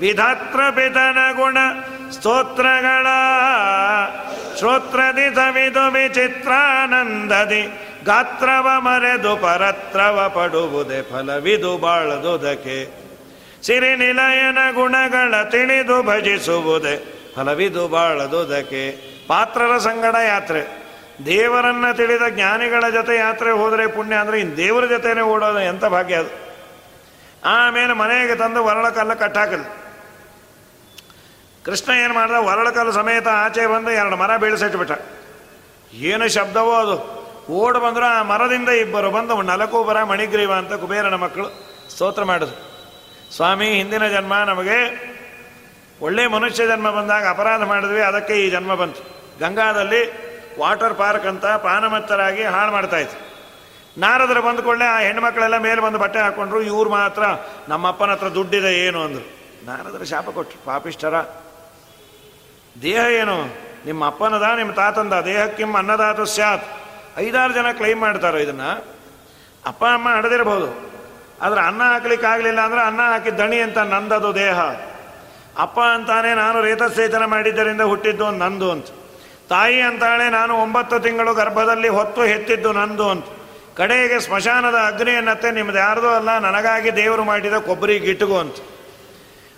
ವಿಧಾತ್ರ 0.00 0.60
ಪಿತನ 0.70 1.20
ಗುಣ, 1.36 1.58
ಸ್ತೋತ್ರಗಳ 2.10 3.06
ಶ್ರೋತ್ರದಿ 4.58 5.34
ಸವಿದು 5.34 5.84
ವಿಚಿತ್ರಾನಂದದಿ 5.90 7.62
ಗಾತ್ರವ 8.04 8.68
ಮರೆದು 8.78 9.36
ಪರತ್ರವ 9.36 10.32
ಪಡುವುದೇ 10.34 11.02
ಫಲವಿದು 11.02 11.78
ಬಾಳದುದಕ್ಕೆ. 11.78 12.78
ಸಿರಿ 13.62 13.96
ನಿಲಯನ 13.96 14.58
ಗುಣಗಳ 14.74 15.42
ತಿಳಿದು 15.42 16.02
ಭಜಿಸುವುದೇ 16.02 17.17
ಫಲವಿದು 17.38 17.88
ಬಾಳದೋದಕ್ಕೆ 17.88 18.90
ಪಾತ್ರರ 19.26 19.78
ಸಂಗಡ 19.78 20.14
ಯಾತ್ರೆ. 20.14 20.88
ದೇವರನ್ನ 21.26 21.92
ತಿಳಿದ 21.92 22.22
ಜ್ಞಾನಿಗಳ 22.28 22.84
ಜೊತೆ 22.92 23.16
ಯಾತ್ರೆ 23.16 23.50
ಹೋದರೆ 23.50 23.86
ಪುಣ್ಯ 23.86 24.16
ಅಂದ್ರೆ 24.16 24.40
ಇನ್ನು 24.40 24.56
ದೇವರ 24.56 24.86
ಜೊತೆನೆ 24.86 25.20
ಓಡೋದು 25.20 25.60
ಎಂಥ 25.60 25.84
ಭಾಗ್ಯ 25.84 26.14
ಅದು. 26.14 26.54
ಆಮೇಲೆ 27.44 27.92
ಮನೆಗೆ 27.92 28.34
ತಂದು 28.34 28.64
ವರಳಕಲ್ಲ 28.64 29.14
ಕಟ್ಟಾಕಲ್ಲ 29.14 29.64
ಕೃಷ್ಣ 31.64 31.92
ಏನು 31.92 32.14
ಮಾಡ್ದ? 32.14 32.32
ವರಳಕಲ್ಲು 32.32 32.92
ಸಮೇತ 32.92 33.28
ಆಚೆ 33.28 33.66
ಬಂದು 33.66 33.90
ಎರಡು 33.90 34.16
ಮರ 34.16 34.36
ಬೀಳಿಸಿಟ್ಬಿಟ್ಟ. 34.36 34.92
ಏನು 35.92 36.28
ಶಬ್ದವೋ 36.28 36.72
ಅದು. 36.72 37.18
ಓಡ್ 37.50 37.78
ಬಂದ್ರೆ 37.78 38.06
ಆ 38.06 38.22
ಮರದಿಂದ 38.22 38.68
ಇಬ್ಬರು 38.68 39.10
ಬಂದು 39.10 39.42
ನಲಕು 39.42 39.84
ಬರ 39.84 40.02
ಮಣಿಗ್ರೀವ 40.02 40.52
ಅಂತ 40.52 40.72
ಕುಬೇರನ 40.72 41.14
ಮಕ್ಕಳು 41.14 41.48
ಸ್ತೋತ್ರ 41.90 42.24
ಮಾಡಿದ್ರು. 42.24 42.56
ಸ್ವಾಮಿ, 43.36 43.66
ಹಿಂದಿನ 43.66 44.08
ಜನ್ಮ 44.08 44.34
ನಮಗೆ 44.34 45.08
ಒಳ್ಳೆ 46.00 46.26
ಮನುಷ್ಯ 46.26 46.66
ಜನ್ಮ 46.66 46.90
ಬಂದಾಗ 46.90 47.28
ಅಪರಾಧ 47.28 47.62
ಮಾಡಿದ್ವಿ, 47.62 48.00
ಅದಕ್ಕೆ 48.00 48.34
ಈ 48.34 48.50
ಜನ್ಮ 48.50 48.74
ಬಂತು. 48.74 49.02
ಗಂಗಾದಲ್ಲಿ 49.40 50.28
ವಾಟರ್ 50.58 50.94
ಪಾರ್ಕ್ 50.94 51.26
ಅಂತ 51.26 51.46
ಪಾನಮತ್ತರಾಗಿ 51.46 52.44
ಹಾಳು 52.44 52.72
ಮಾಡ್ತಾ 52.72 52.96
ಇತ್ತು 52.96 53.28
ನಾರದ್ರು 54.00 54.42
ಬಂದ 54.42 54.60
ಕೂಡಲೇ 54.60 54.84
ಆ 54.84 54.98
ಹೆಣ್ಮಕ್ಳೆಲ್ಲ 54.98 55.56
ಮೇಲೆ 55.58 55.80
ಬಂದು 55.80 55.98
ಬಟ್ಟೆ 55.98 56.18
ಹಾಕೊಂಡ್ರು, 56.18 56.62
ಇವ್ರು 56.62 56.90
ಮಾತ್ರ, 56.90 57.22
ನಮ್ಮಪ್ಪನ 57.68 58.10
ಹತ್ರ 58.10 58.28
ದುಡ್ಡಿದೆ 58.28 58.86
ಏನು? 58.86 59.02
ಅಂದರು. 59.02 59.38
ನಾರದ್ರ 59.66 60.04
ಶಾಪ 60.04 60.30
ಕೊಟ್ಟರು 60.30 60.64
ಪಾಪಿಷ್ಟರ 60.64 61.20
ದೇಹ 62.82 63.04
ಏನು? 63.10 63.56
ನಿಮ್ಮ 63.86 64.06
ಅಪ್ಪನದ, 64.06 64.44
ನಿಮ್ಮ 64.56 64.72
ತಾತಂದ? 64.72 65.12
ದೇಹಕ್ಕಿಮ್ಮ 65.12 65.78
ಅನ್ನದಾತ 65.78 66.20
ಸ್ಯಾತ್. 66.20 66.64
ಐದಾರು 67.18 67.52
ಜನ 67.52 67.66
ಕ್ಲೈಮ್ 67.72 68.00
ಮಾಡ್ತಾರೋ 68.00 68.36
ಇದನ್ನು. 68.36 68.98
ಅಪ್ಪ, 69.66 69.84
ಅಮ್ಮ 69.84 70.08
ಹಡದಿರಬಹುದು. 70.08 70.92
ಆದರೆ 71.42 71.60
ಅನ್ನ 71.60 71.82
ಹಾಕ್ಲಿಕ್ಕೆ 71.82 72.26
ಆಗಲಿಲ್ಲ 72.26 72.60
ಅಂದ್ರೆ 72.60 72.80
ಅನ್ನ 72.80 73.00
ಹಾಕಿದ 73.02 73.34
ದಣಿ 73.34 73.60
ಅಂತ 73.60 73.78
ನಂದದು 73.78 74.34
ದೇಹ. 74.34 74.60
ಅಪ್ಪ 75.64 75.78
ಅಂತಾನೆ 75.96 76.30
ನಾನು 76.42 76.58
ರೇತಸೇಚನ 76.66 77.24
ಮಾಡಿದ್ದರಿಂದ 77.34 77.82
ಹುಟ್ಟಿದ್ದು 77.92 78.26
ನಂದು 78.42 78.68
ಅಂತ. 78.74 78.88
ತಾಯಿ 79.52 79.78
ಅಂತಾಳೆ 79.88 80.26
ನಾನು 80.38 80.52
ಒಂಬತ್ತು 80.64 80.96
ತಿಂಗಳು 81.04 81.32
ಗರ್ಭದಲ್ಲಿ 81.40 81.90
ಹೊತ್ತು 81.98 82.22
ಹೆತ್ತಿದ್ದು 82.32 82.70
ನಂದು 82.80 83.06
ಅಂತ. 83.14 83.26
ಕಡೆಗೆ 83.78 84.18
ಸ್ಮಶಾನದ 84.26 84.78
ಅಗ್ನಿ 84.90 85.12
ಎನ್ನತ್ತೆ 85.20 85.48
ನಿಮ್ದು 85.58 85.78
ಯಾರ್ದೋ 85.78 86.10
ಅಲ್ಲ, 86.18 86.30
ನನಗಾಗಿ 86.46 86.90
ದೇವರು 87.00 87.24
ಮಾಡಿದ 87.30 87.56
ಕೊಬ್ಬರಿ 87.68 87.96
ಗಿಟ್ಟುಗು 88.06 88.36
ಅಂತ. 88.44 88.56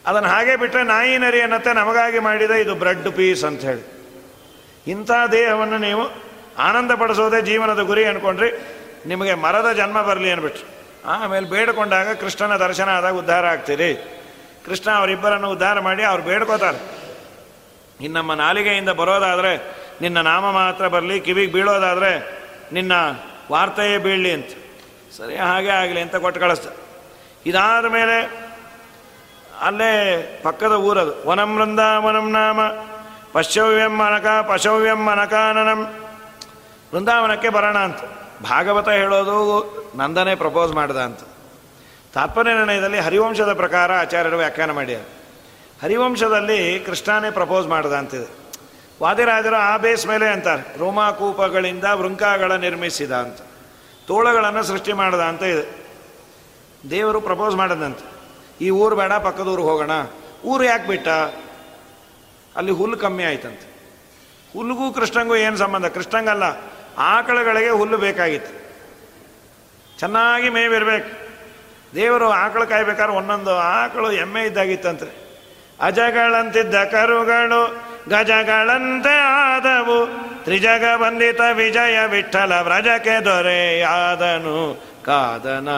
ಅದನ್ನು 0.06 0.28
ಹಾಗೆ 0.34 0.54
ಬಿಟ್ಟರೆ 0.62 0.82
ನಾಯಿ 0.92 1.14
ನರಿ 1.22 1.40
ಅನ್ನತ್ತೆ 1.46 1.72
ನಮಗಾಗಿ 1.80 2.20
ಮಾಡಿದ 2.28 2.52
ಇದು 2.64 2.74
ಬ್ರೆಡ್ 2.82 3.08
ಪೀಸ್ 3.16 3.42
ಅಂತ 3.48 3.62
ಹೇಳಿ. 3.70 3.84
ಇಂಥ 4.86 5.10
ದೇಹವನ್ನು 5.32 5.78
ನೀವು 5.86 6.04
ಆನಂದ 6.68 6.92
ಪಡಿಸೋದೇ 7.00 7.40
ಜೀವನದ 7.48 7.82
ಗುರಿ 7.90 8.04
ಅನ್ಕೊಂಡ್ರಿ, 8.12 8.50
ನಿಮಗೆ 9.10 9.34
ಮರದ 9.44 9.68
ಜನ್ಮ 9.80 9.98
ಬರಲಿ 10.08 10.30
ಅಂದ್ಬಿಟ್ರು 10.34 10.66
ಆಮೇಲೆ 11.12 11.46
ಬೇಡಿಕೊಂಡಾಗ 11.52 12.08
ಕೃಷ್ಣನ 12.22 12.54
ದರ್ಶನ 12.64 12.88
ಆದಾಗ 12.98 13.14
ಉದ್ಧಾರ 13.22 13.44
ಆಗ್ತೀರಿ. 13.54 13.90
ಕೃಷ್ಣ 14.66 14.90
ಅವರಿಬ್ಬರನ್ನು 14.90 15.50
ಉದ್ಧಾರ 15.50 15.80
ಮಾಡಿ 15.80 16.04
ಅವ್ರು 16.04 16.22
ಬೇಡ್ಕೋತಾರೆ. 16.22 17.00
ಇನ್ನು 18.00 18.22
ನಾಲಿಗೆಯಿಂದ 18.22 18.88
ಬರೋದಾದರೆ, 18.88 19.80
ನಿನ್ನ 20.00 20.20
ನಾಮ 20.20 20.50
ಮಾತ್ರ 20.50 20.88
ಬರಲಿ, 20.88 21.20
ಕಿವಿಗೆ 21.20 21.52
ಬೀಳೋದಾದರೆ, 21.52 22.42
ನಿನ್ನ 22.72 22.92
ವಾರ್ತೆಯೇ 23.52 23.98
ಬೀಳಲಿ 23.98 24.32
ಅಂತ. 24.32 24.48
ಸರಿ, 25.16 25.36
ಹಾಗೆ 25.36 25.68
ಆಗಲಿ 25.68 26.00
ಅಂತ 26.00 26.16
ಕೊಟ್ಟು 26.16 26.40
ಕಳಿಸ್ತ 26.40 26.72
ಇದಾದ 27.46 27.84
ಮೇಲೆ 27.84 28.50
ಅಲ್ಲೇ 29.60 30.40
ಪಕ್ಕದ 30.42 30.72
ಊರದು, 30.72 31.28
ವನಂ 31.28 31.56
ವೃಂದಾವನಂ 31.56 32.30
ನಾಮ 32.30 32.60
ಪಶವ್ಯಂ 33.32 33.96
ಮನಕ, 33.96 34.26
ಪಶವ್ಯಂ 34.26 35.04
ಮನಕಾನನಂ. 35.04 35.82
ವೃಂದಾವನಕ್ಕೆ 36.94 37.48
ಬರೋಣ 37.48 37.78
ಅಂತ. 37.78 38.00
ಭಾಗವತ 38.42 38.88
ಹೇಳೋದು 38.88 39.92
ನಂದನೇ 39.96 40.34
ಪ್ರಪೋಸ್ 40.34 40.72
ಮಾಡ್ದ 40.72 40.96
ಅಂತ. 40.96 41.20
ತಾತ್ಪರ್ಯ 42.14 42.54
ನಿರ್ಣಯದಲ್ಲಿ 42.54 42.98
ಹರಿವಂಶದ 42.98 43.52
ಪ್ರಕಾರ 43.52 43.92
ಆಚಾರ್ಯರು 43.92 44.36
ವ್ಯಾಖ್ಯಾನ 44.36 44.70
ಮಾಡ್ಯಾರ 44.70 45.02
ಹರಿವಂಶದಲ್ಲಿ 45.82 46.80
ಕೃಷ್ಣನೇ 46.80 47.30
ಪ್ರಪೋಸ್ 47.30 47.68
ಮಾಡ್ದ 47.68 47.92
ಅಂತಿದೆ 47.92 48.40
ವಾದಿರಾಜರು 49.02 49.56
ಆ 49.56 49.76
ಬೇಸ್ 49.76 50.06
ಮೇಲೆ 50.06 50.28
ಅಂತಾರೆ, 50.28 50.78
ರೋಮಾಕೂಪಗಳಿಂದ 50.78 51.84
ವೃಂಕಾಗಳ 51.84 52.52
ನಿರ್ಮಿಸಿದ 52.52 53.12
ಅಂತ. 53.12 53.38
ತೋಳಗಳನ್ನು 54.06 54.62
ಸೃಷ್ಟಿ 54.62 54.92
ಮಾಡ್ದ 54.92 55.20
ಅಂತ 55.20 55.42
ಇದೆ. 55.42 55.86
ದೇವರು 56.90 57.20
ಪ್ರಪೋಸ್ 57.20 57.56
ಮಾಡದಂತೆ. 57.56 58.04
ಈ 58.64 58.70
ಊರು 58.70 58.96
ಬೇಡ, 58.96 59.12
ಪಕ್ಕದ 59.12 59.48
ಊರಿಗೆ 59.48 59.68
ಹೋಗೋಣ. 59.68 59.90
ಊರು 60.44 60.64
ಯಾಕೆ 60.64 60.86
ಬಿಟ್ಟ? 60.86 61.08
ಅಲ್ಲಿ 62.56 62.72
ಹುಲ್ಲು 62.72 62.96
ಕಮ್ಮಿ 62.96 63.24
ಆಯ್ತಂತೆ. 63.24 63.66
ಹುಲ್ಲುಗೂ 64.52 64.92
ಕೃಷ್ಣಂಗೂ 64.92 65.36
ಏನು 65.36 65.56
ಸಂಬಂಧ? 65.56 65.86
ಕೃಷ್ಣಂಗಲ್ಲ, 65.86 66.42
ಆಕಳಗಳಿಗೆ 66.98 67.70
ಹುಲ್ಲು 67.70 67.98
ಬೇಕಾಗಿತ್ತು. 67.98 68.52
ಚೆನ್ನಾಗಿ 69.98 70.48
ಮೇವಿರ್ಬೇಕು. 70.48 71.19
ದೇವರು 71.94 72.30
ಆಕಳು 72.30 72.66
ಕಾಯ್ಬೇಕಾದ್ರೆ 72.66 73.16
ಒಂದೊಂದು 73.16 73.56
ಆಕಳು 73.56 74.12
ಎಮ್ಮೆ 74.12 74.44
ಇದ್ದಾಗಿತ್ತಂತೆ. 74.44 75.30
ಅಜಗಳಂತಿದ್ದ 75.80 76.74
ಕರುಗಳು 76.74 77.90
ಗಜಗಳಂತೆ 78.08 79.18
ಆದವು. 79.20 80.06
ತ್ರಿಜಗ 80.44 80.84
ಬಂದಿತ 80.96 81.40
ವಿಜಯ 81.52 82.06
ವಿಠಲ 82.06 82.52
ವ್ರಜಕ್ಕೆ 82.52 83.24
ದೊರೆಯಾದನು 83.24 84.84
ಕಾದನ. 85.04 85.68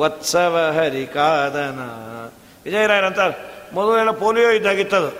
ವತ್ಸವ 0.00 0.80
ಹರಿ 0.80 1.06
ಕಾದನ. 1.06 1.78
ವಿಜಯರಾಯರಂತ 2.64 3.18
ಮೊದಲೆಲ್ಲ 3.72 4.10
ಪೋಲಿಯೋ 4.10 4.50
ಇದ್ದಾಗಿತ್ತದು. 4.50 5.10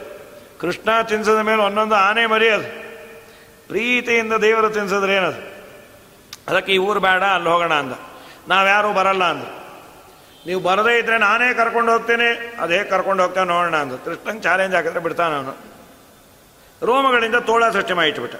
ಕೃಷ್ಣ 0.60 1.02
ತಿನ್ಸಿದ 1.02 1.40
ಮೇಲೆ 1.40 1.62
ಒಂದೊಂದು 1.62 1.94
ಆನೆ 1.94 2.26
ಮರಿಯೋದು. 2.26 2.84
ಪ್ರೀತಿಯಿಂದ 3.68 4.32
ದೇವರು 4.32 4.70
ತಿನ್ಸಿದ್ರೆ 4.70 5.14
ಏನದು? 5.14 5.54
ಅದಕ್ಕೆ 6.48 6.72
ಈ 6.72 6.78
ಊರು 6.78 7.00
ಬೇಡ, 7.00 7.22
ಅಲ್ಲಿ 7.22 7.48
ಹೋಗೋಣ 7.48 7.74
ಅಂದ. 7.74 7.92
ನಾವ್ಯಾರು 8.48 8.92
ಬರಲ್ಲ 8.92 9.24
ಅಂದ್ರು. 9.24 9.63
ನೀವು 10.46 10.60
ಬರದೇ 10.60 10.98
ಇದ್ರೆ 10.98 11.18
ನಾನೇ 11.18 11.54
ಕರ್ಕೊಂಡು 11.54 11.92
ಹೋಗ್ತೇನೆ. 11.92 12.56
ಅದೇ 12.60 12.84
ಕರ್ಕೊಂಡು 12.84 13.22
ಹೋಗ್ತೇನೆ 13.22 13.46
ನೋಡೋಣ 13.46 13.76
ಅಂತ 13.76 14.04
ಕೃಷ್ಣಂಗೆ 14.04 14.42
ಚಾಲೆಂಜ್ 14.42 14.74
ಹಾಕಿದ್ರೆ 14.74 15.00
ಬಿಡ್ತಾನೆ 15.00 15.34
ಅವನು. 15.34 15.56
ರೋಮಗಳಿಂದ 16.82 17.36
ತೋಳ 17.36 17.70
ಸೃಷ್ಟಿ 17.70 17.92
ಮಾಡಿಟ್ಬಿಟ್ಟ. 17.92 18.36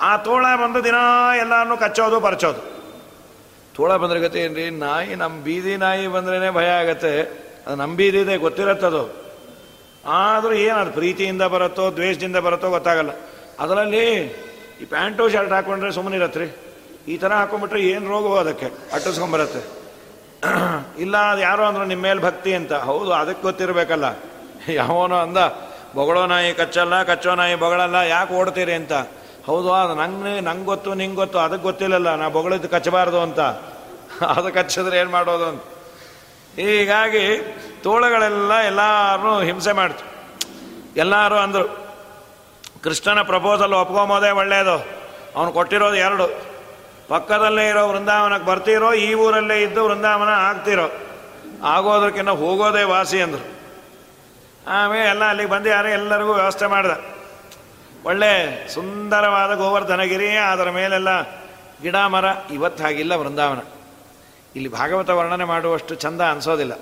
ಆ 0.00 0.16
ತೋಳ 0.16 0.46
ಬಂದು 0.62 0.84
ದಿನ 0.84 0.94
ಎಲ್ಲರನ್ನೂ 1.38 1.76
ಕಚ್ಚೋದು, 1.76 2.20
ಪರಚೋದು. 2.20 2.60
ತೋಳ 3.74 3.96
ಬಂದ್ರೆ 3.96 4.20
ಗತಿ 4.20 4.38
ಏನ್ರಿ? 4.38 4.70
ನಾಯಿ 4.70 5.14
ನಮ್ಮ 5.14 5.42
ಬೀದಿ 5.42 5.76
ನಾಯಿ 5.76 6.06
ಬಂದ್ರೇ 6.06 6.50
ಭಯ 6.50 6.68
ಆಗತ್ತೆ. 6.68 7.20
ಅದು 7.66 7.74
ನಮ್ಮ 7.74 7.96
ಬೀದಿದೆ 7.96 8.36
ಗೊತ್ತಿರತ್ತದು 8.36 9.20
ಆದರೂ 10.06 10.52
ಏನದು 10.52 10.92
ಪ್ರೀತಿಯಿಂದ 10.92 11.42
ಬರುತ್ತೋ, 11.42 11.90
ದ್ವೇಷದಿಂದ 11.90 12.36
ಬರುತ್ತೋ 12.36 12.70
ಗೊತ್ತಾಗಲ್ಲ. 12.70 13.10
ಅದರಲ್ಲಿ 13.60 14.06
ಈ 14.80 14.84
ಪ್ಯಾಂಟು, 14.84 15.28
ಶರ್ಟ್ 15.28 15.52
ಹಾಕೊಂಡ್ರೆ 15.52 15.92
ಸುಮ್ಮನಿರತ್ರಿ. 15.92 16.56
ಈ 17.08 17.16
ಥರ 17.16 17.32
ಹಾಕೊಂಡ್ಬಿಟ್ರೆ 17.32 17.82
ಏನು 17.82 18.10
ರೋಗವೋ 18.10 18.36
ಅದಕ್ಕೆ? 18.36 18.66
ಅಟ್ಟಿಸ್ಕೊಂಬರತ್ತೆ 18.66 19.79
ಇಲ್ಲ, 20.98 21.16
ಅದು 21.16 21.40
ಯಾರೋ 21.40 21.64
ಅಂದ್ರು 21.64 21.84
ನಿಮ್ಮ 21.84 22.02
ಮೇಲೆ 22.02 22.20
ಭಕ್ತಿ 22.20 22.54
ಅಂತ. 22.54 22.72
ಹೌದು, 22.72 23.12
ಅದಕ್ಕೆ 23.12 23.42
ಗೊತ್ತಿರಬೇಕಲ್ಲ. 23.42 24.04
ಯಾವನೋ 24.68 25.16
ಅಂದ, 25.16 25.36
ಬೊಗಳೋ 25.94 26.26
ನಾಯಿ 26.26 26.54
ಕಚ್ಚಲ್ಲ, 26.54 27.02
ಕಚ್ಚೋ 27.02 27.34
ನಾಯಿ 27.34 27.54
ಬೊಗಳಲ್ಲ, 27.54 27.94
ಯಾಕೆ 27.94 28.34
ಓಡ್ತೀರಿ 28.34 28.72
ಅಂತ. 28.72 28.92
ಹೌದು, 29.46 29.72
ಅದು 29.72 29.94
ನಂಗೆ 29.94 30.40
ನಂಗೆ 30.40 30.64
ಗೊತ್ತು, 30.64 30.94
ನಿಂಗೆ 30.94 31.16
ಗೊತ್ತು, 31.16 31.38
ಅದಕ್ಕೆ 31.38 31.62
ಗೊತ್ತಿಲ್ಲಲ್ಲ. 31.62 32.14
ನಾ 32.14 32.28
ಬೊಗಳಿದ್ದು 32.28 32.68
ಕಚ್ಚಬಾರ್ದು 32.68 33.20
ಅಂತ. 33.20 33.40
ಅದು 34.24 34.52
ಕಚ್ಚಿದ್ರೆ 34.52 34.98
ಏನು 34.98 35.10
ಮಾಡೋದು 35.10 35.46
ಅಂತ. 35.46 35.62
ಹೀಗಾಗಿ, 36.56 37.56
ತೋಳಗಳೆಲ್ಲ 37.82 38.54
ಎಲ್ಲರೂ 38.54 39.40
ಹಿಂಸೆ 39.40 39.72
ಮಾಡ್ತು. 39.72 40.04
ಎಲ್ಲರೂ 40.96 41.34
ಅಂದರು, 41.34 41.90
ಕೃಷ್ಣನ 42.84 43.22
ಪ್ರಪೋಸಲ್ 43.22 43.72
ಒಪ್ಕೊಂಬೋದೇ 43.72 44.30
ಒಳ್ಳೆಯದು 44.30 44.84
ಅವನು 45.36 45.52
ಕೊಟ್ಟಿರೋದು 45.52 45.96
ಎರಡು. 45.96 46.49
ಪಕ್ಕದಲ್ಲೇ 47.10 47.68
ಇರೋ 47.68 47.88
ವೃಂದಾವನಕ್ಕೆ 47.88 48.46
ಬರ್ತೀರೋ, 48.46 48.92
ಈ 48.92 49.14
ಊರಲ್ಲೇ 49.14 49.62
ಇದ್ದು 49.62 49.84
ವೃಂದಾವನ 49.84 50.28
ಆಗ್ತಿರೋ? 50.28 50.90
ಆಗೋದಕ್ಕಿಂತ 51.64 52.28
ಹೋಗೋದೇ 52.28 52.82
ವಾಸಿ 52.82 53.22
ಅಂದರು. 53.22 53.60
ಆಮೇಲೆ 54.66 55.08
ಎಲ್ಲ 55.08 55.24
ಅಲ್ಲಿಗೆ 55.28 55.50
ಬಂದು 55.50 55.68
ಯಾರೇ 55.68 55.92
ಎಲ್ಲರಿಗೂ 55.92 56.32
ವ್ಯವಸ್ಥೆ 56.32 56.66
ಮಾಡಿದ. 56.66 56.90
ಒಳ್ಳೆ 58.04 58.68
ಸುಂದರವಾದ 58.68 59.54
ಗೋವರ್ಧನಗಿರಿ, 59.54 60.28
ಅದರ 60.28 60.70
ಮೇಲೆಲ್ಲ 60.70 61.22
ಗಿಡ, 61.82 61.96
ಮರ, 61.96 62.24
ಇವತ್ತು 62.52 62.84
ಹಾಗಿಲ್ಲ 62.84 63.14
ವೃಂದಾವನ. 63.14 63.58
ಇಲ್ಲಿ 64.56 64.68
ಭಾಗವತ 64.68 65.10
ವರ್ಣನೆ 65.10 65.44
ಮಾಡುವಷ್ಟು 65.44 65.94
ಚಂದ 65.94 66.20
ಅನಿಸೋದಿಲ್ಲ. 66.20 66.74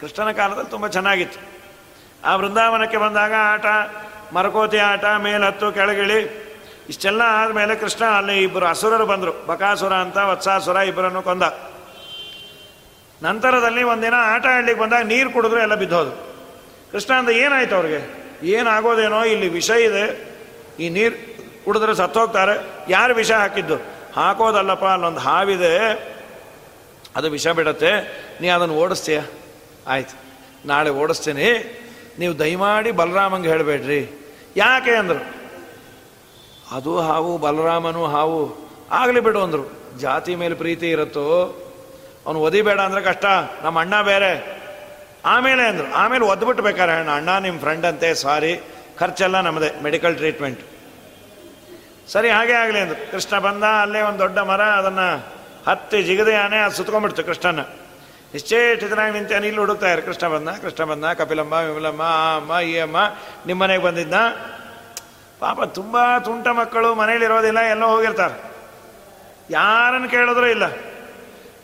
ಕೃಷ್ಣನ 0.00 0.30
ಕಾಲದಲ್ಲಿ 0.30 0.70
ತುಂಬ 0.70 0.86
ಚೆನ್ನಾಗಿತ್ತು. 0.86 1.40
ಆ 2.24 2.36
ವೃಂದಾವನಕ್ಕೆ 2.36 2.96
ಬಂದಾಗ 2.96 3.32
ಆಟ, 3.40 3.66
ಮರಕೋತಿ 4.34 4.78
ಆಟ, 4.78 5.04
ಮೇಲತ್ತು, 5.04 5.72
ಕೆಳಗಿಳಿ 5.72 6.47
ಇಷ್ಟೆಲ್ಲ 6.88 7.22
ಆದಮೇಲೆ 7.24 7.76
ಕೃಷ್ಣ 7.76 8.04
ಅಲ್ಲಿ 8.04 8.42
ಇಬ್ಬರು 8.42 8.66
ಅಸುರರು 8.66 9.06
ಬಂದರು. 9.06 9.46
ಬಕಾಸುರ 9.46 9.92
ಅಂತ, 9.92 10.16
ವತ್ಸಾಸುರ 10.16 10.76
ಇಬ್ಬರನ್ನು 10.76 11.22
ಕೊಂದ. 11.22 11.42
ನಂತರದಲ್ಲಿ 13.22 13.82
ಒಂದಿನ 13.82 14.14
ಆಟ 14.16 14.46
ಆಡ್ಲಿಕ್ಕೆ 14.46 14.84
ಬಂದಾಗ 14.84 15.04
ನೀರು 15.04 15.30
ಕುಡಿದ್ರು 15.30 15.60
ಎಲ್ಲ 15.60 15.74
ಬಿದ್ದೋದು. 15.74 16.10
ಕೃಷ್ಣ 16.92 17.14
ಅಂದ, 17.14 17.28
ಏನಾಯ್ತು 17.28 17.74
ಅವ್ರಿಗೆ? 17.74 18.28
ಏನಾಗೋದೇನೋ 18.42 19.24
ಇಲ್ಲಿ 19.24 19.48
ವಿಷ 19.48 19.70
ಇದೆ. 19.70 20.34
ಈ 20.80 20.88
ನೀರು 20.88 21.38
ಕುಡಿದ್ರೆ 21.64 21.94
ಸತ್ತೋಗ್ತಾರೆ. 21.94 22.66
ಯಾರು 22.88 23.14
ವಿಷ 23.14 23.32
ಹಾಕಿದ್ದು? 23.32 23.76
ಹಾಕೋದಲ್ಲಪ್ಪ, 24.16 24.84
ಅಲ್ಲೊಂದು 24.84 25.18
ಹಾವಿದೆ. 25.18 25.90
ಅದು 27.16 27.30
ವಿಷ 27.30 27.48
ಬಿಡತ್ತೆ. 27.48 28.22
ನೀ 28.40 28.48
ಅದನ್ನು 28.48 28.74
ಓಡಿಸ್ತೀಯ? 28.74 29.20
ಆಯ್ತು. 29.86 30.16
ನಾಳೆ 30.68 30.90
ಓಡಿಸ್ತೀನಿ. 30.90 31.74
ನೀವು 32.18 32.38
ದಯಮಾಡಿ 32.38 32.90
ಬಲರಾಮಂಗೆ 32.90 33.48
ಹೇಳಬೇಡ್ರಿ. 33.48 34.30
ಯಾಕೆ 34.56 34.90
ಅಂದರು? 34.90 35.37
ಅದು 36.72 37.00
ಹಾವು, 37.00 37.38
ಬಲರಾಮನು 37.38 38.06
ಹಾವು, 38.06 38.68
ಆಗಲಿ 38.90 39.20
ಬಿಡು 39.20 39.42
ಅಂದರು. 39.42 39.64
ಜಾತಿ 39.98 40.34
ಮೇಲೆ 40.34 40.54
ಪ್ರೀತಿ 40.54 40.90
ಇರುತ್ತೋ? 40.90 41.24
ಅವನು 42.26 42.40
ಒದಿಬೇಡ 42.40 42.80
ಅಂದರೆ 42.80 43.02
ಕಷ್ಟ. 43.02 43.24
ನಮ್ಮ 43.62 43.80
ಅಣ್ಣ 43.80 44.02
ಬೇರೆ. 44.02 44.58
ಆಮೇಲೆ 45.24 45.62
ಅಂದರು. 45.62 45.94
ಆಮೇಲೆ 45.94 46.24
ಒದ್ಬಿಟ್ಟು 46.24 46.62
ಬೇಕಾರೆ 46.62 46.92
ಅಣ್ಣ 46.92 47.10
ಅಣ್ಣ 47.10 47.38
ನಿಮ್ಮ 47.38 47.60
ಫ್ರೆಂಡ್ 47.60 47.86
ಅಂತೆ, 47.86 48.14
ಸಾರಿ. 48.14 48.60
ಖರ್ಚೆಲ್ಲ 48.98 49.40
ನಮ್ಮದೇ 49.40 49.82
ಮೆಡಿಕಲ್ 49.82 50.16
ಟ್ರೀಟ್ಮೆಂಟ್ 50.16 50.60
ಸರಿ, 52.08 52.30
ಹಾಗೆ 52.30 52.52
ಆಗಲಿ 52.52 52.78
ಅಂದರು. 52.78 53.10
ಕೃಷ್ಣ 53.10 53.38
ಬಂದ, 53.38 53.64
ಅಲ್ಲೇ 53.64 54.00
ಒಂದು 54.00 54.18
ದೊಡ್ಡ 54.18 54.38
ಮರ, 54.38 54.60
ಅದನ್ನು 54.60 55.26
ಹತ್ತಿ 55.70 56.02
ಜಿಗದೆ 56.02 56.34
ಆನೆ 56.34 56.58
ಅದು 56.58 56.74
ಸುತ್ಕೊಂಡ್ಬಿಡ್ತು 56.74 57.24
ಕೃಷ್ಣನ. 57.24 57.60
ನಿಶ್ಚೇಟಿತನಾಗಿ 58.34 59.12
ನಿಂತೆ 59.12 59.34
ಇಲ್ಲಿ 59.34 59.60
ಹುಡುಕ್ತಾ 59.60 59.92
ಇರು 59.92 60.02
ಕೃಷ್ಣ 60.02 60.28
ಬಂದ 60.28 60.48
ಕೃಷ್ಣ 60.48 60.84
ಬಂದ, 60.84 61.04
ಕಪಿಲಮ್ಮ, 61.04 61.52
ವಿಮಲಮ್ಮ, 61.52 62.02
ಆ 62.02 62.36
ಅಮ್ಮ, 62.36 62.60
ಈ 62.60 62.78
ಅಮ್ಮ 62.78 62.96
ನಿಮ್ಮ 63.46 63.62
ಮನೆಗೆ 63.62 63.82
ಬಂದಿದ್ದ 63.82 64.14
ಪಾಪ 65.40 65.62
ತುಂಬ 65.62 66.18
ತುಂಟ 66.18 66.48
ಮಕ್ಕಳು 66.48 66.94
ಮನೇಲಿರೋದಿಲ್ಲ 66.94 67.60
ಎಲ್ಲೋ 67.60 67.86
ಹೋಗಿರ್ತಾರೆ. 67.86 68.52
ಯಾರನ್ನು 69.50 70.08
ಕೇಳಿದ್ರೂ 70.08 70.46
ಇಲ್ಲ. 70.46 70.64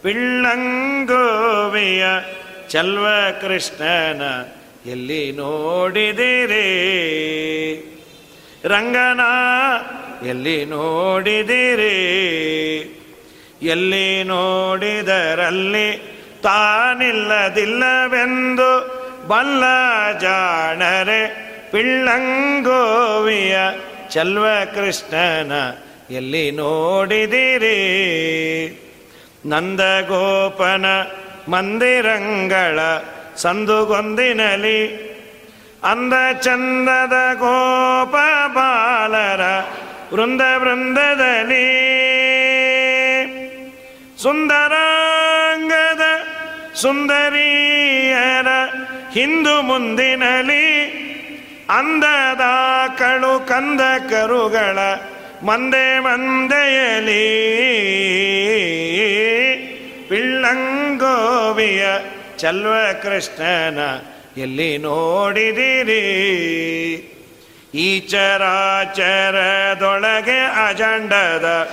ಪಿಳ್ಳಂಗೋವಿಯ 0.02 2.06
ಚಲ್ವ 2.68 3.06
ಕೃಷ್ಣನ 3.40 4.22
ಎಲ್ಲಿ 4.86 5.32
ನೋಡಿದಿರಿ? 5.32 6.64
ರಂಗನ 8.64 9.20
ಎಲ್ಲಿ 10.26 10.64
ನೋಡಿದಿರಿ? 10.64 12.14
ಎಲ್ಲಿ 13.62 14.24
ನೋಡಿದರಲ್ಲಿ 14.24 16.18
ತಾನಿಲ್ಲದಿಲ್ಲವೆಂದು 16.42 19.04
ಬಲ್ಲ 19.28 19.64
ಜಾಣರೆ 20.18 21.44
ಪಿಳ್ಳಂಗೋವಿಯ 21.74 23.56
ಚಲ್ವ 24.10 24.44
ಕೃಷ್ಣನ 24.74 25.52
ಎಲ್ಲಿ 26.10 26.50
ನೋಡಿದಿರಿ? 26.50 27.78
ನಂದಗೋಪನ 29.46 30.86
ಮಂದಿರಂಗಳ 31.48 32.78
ಸಂದುಗೊಂದಿನಲಿ, 33.36 34.80
ಅಂದ 35.84 36.12
ಚಂದದ 36.40 37.12
ಗೋಪ 37.34 38.14
ಬಾಲರ 38.54 39.40
ವೃಂದ 40.12 40.40
ವೃಂದದಲ್ಲಿ, 40.56 41.68
ಸುಂದರಾಂಗದ 44.22 46.02
ಸುಂದರಿಯರ 46.74 48.46
ಹಿಂದು 49.12 49.62
ಮುಂದಿನಲಿ 49.62 50.73
ಅಂದದ 51.70 52.40
ಕಳು 52.98 53.48
ಕಂದ 53.48 53.80
ಕರುಗಳ 54.10 54.78
ಮಂದೆ 55.42 56.00
ಮಂದೆಯಲಿ. 56.00 57.26
ಪಿಳ್ಳಂಗೋವಿಯ 60.08 61.86
ಚಲ್ವ 62.38 62.72
ಕೃಷ್ಣನ 63.02 63.78
ಎಲ್ಲಿ 64.40 64.78
ನೋಡಿದಿರಿ? 64.78 66.02
ಈಚರಾಚರದೊಳಗೆ 67.74 68.00
ಚರಾಚರದೊಳಗೆ 68.00 70.68
ಅಜಂಡದ 70.68 71.68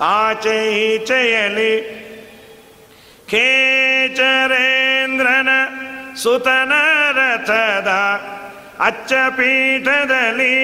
ಆಚೆ 0.00 0.94
ಈಚೆಯಲಿ 0.94 1.80
ಕೇಚರೇಂದ್ರನ 3.30 5.48
ಸುತನ 6.14 6.72
ರಥದ 7.10 7.88
ಅಚ್ಚ 8.80 9.12
ಪೀಠದಲ್ಲಿ 9.36 10.54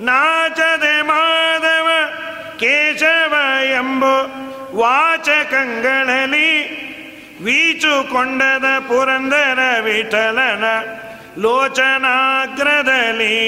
ನಾಚದೆ 0.00 1.02
ಮಾಧವ 1.02 1.88
ಕೇಶವ 2.58 3.64
ಎಂಬು 3.64 4.40
ವಾಚಕಂಗಳಲ್ಲಿ 4.76 6.80
ವೀಚುಕೊಂಡದ 7.44 8.78
ಪುರಂದರ 8.78 9.80
ವಿಠಲನ 9.80 10.64
ಲೋಚನಾಗ್ರದಲ್ಲಿ 11.38 13.40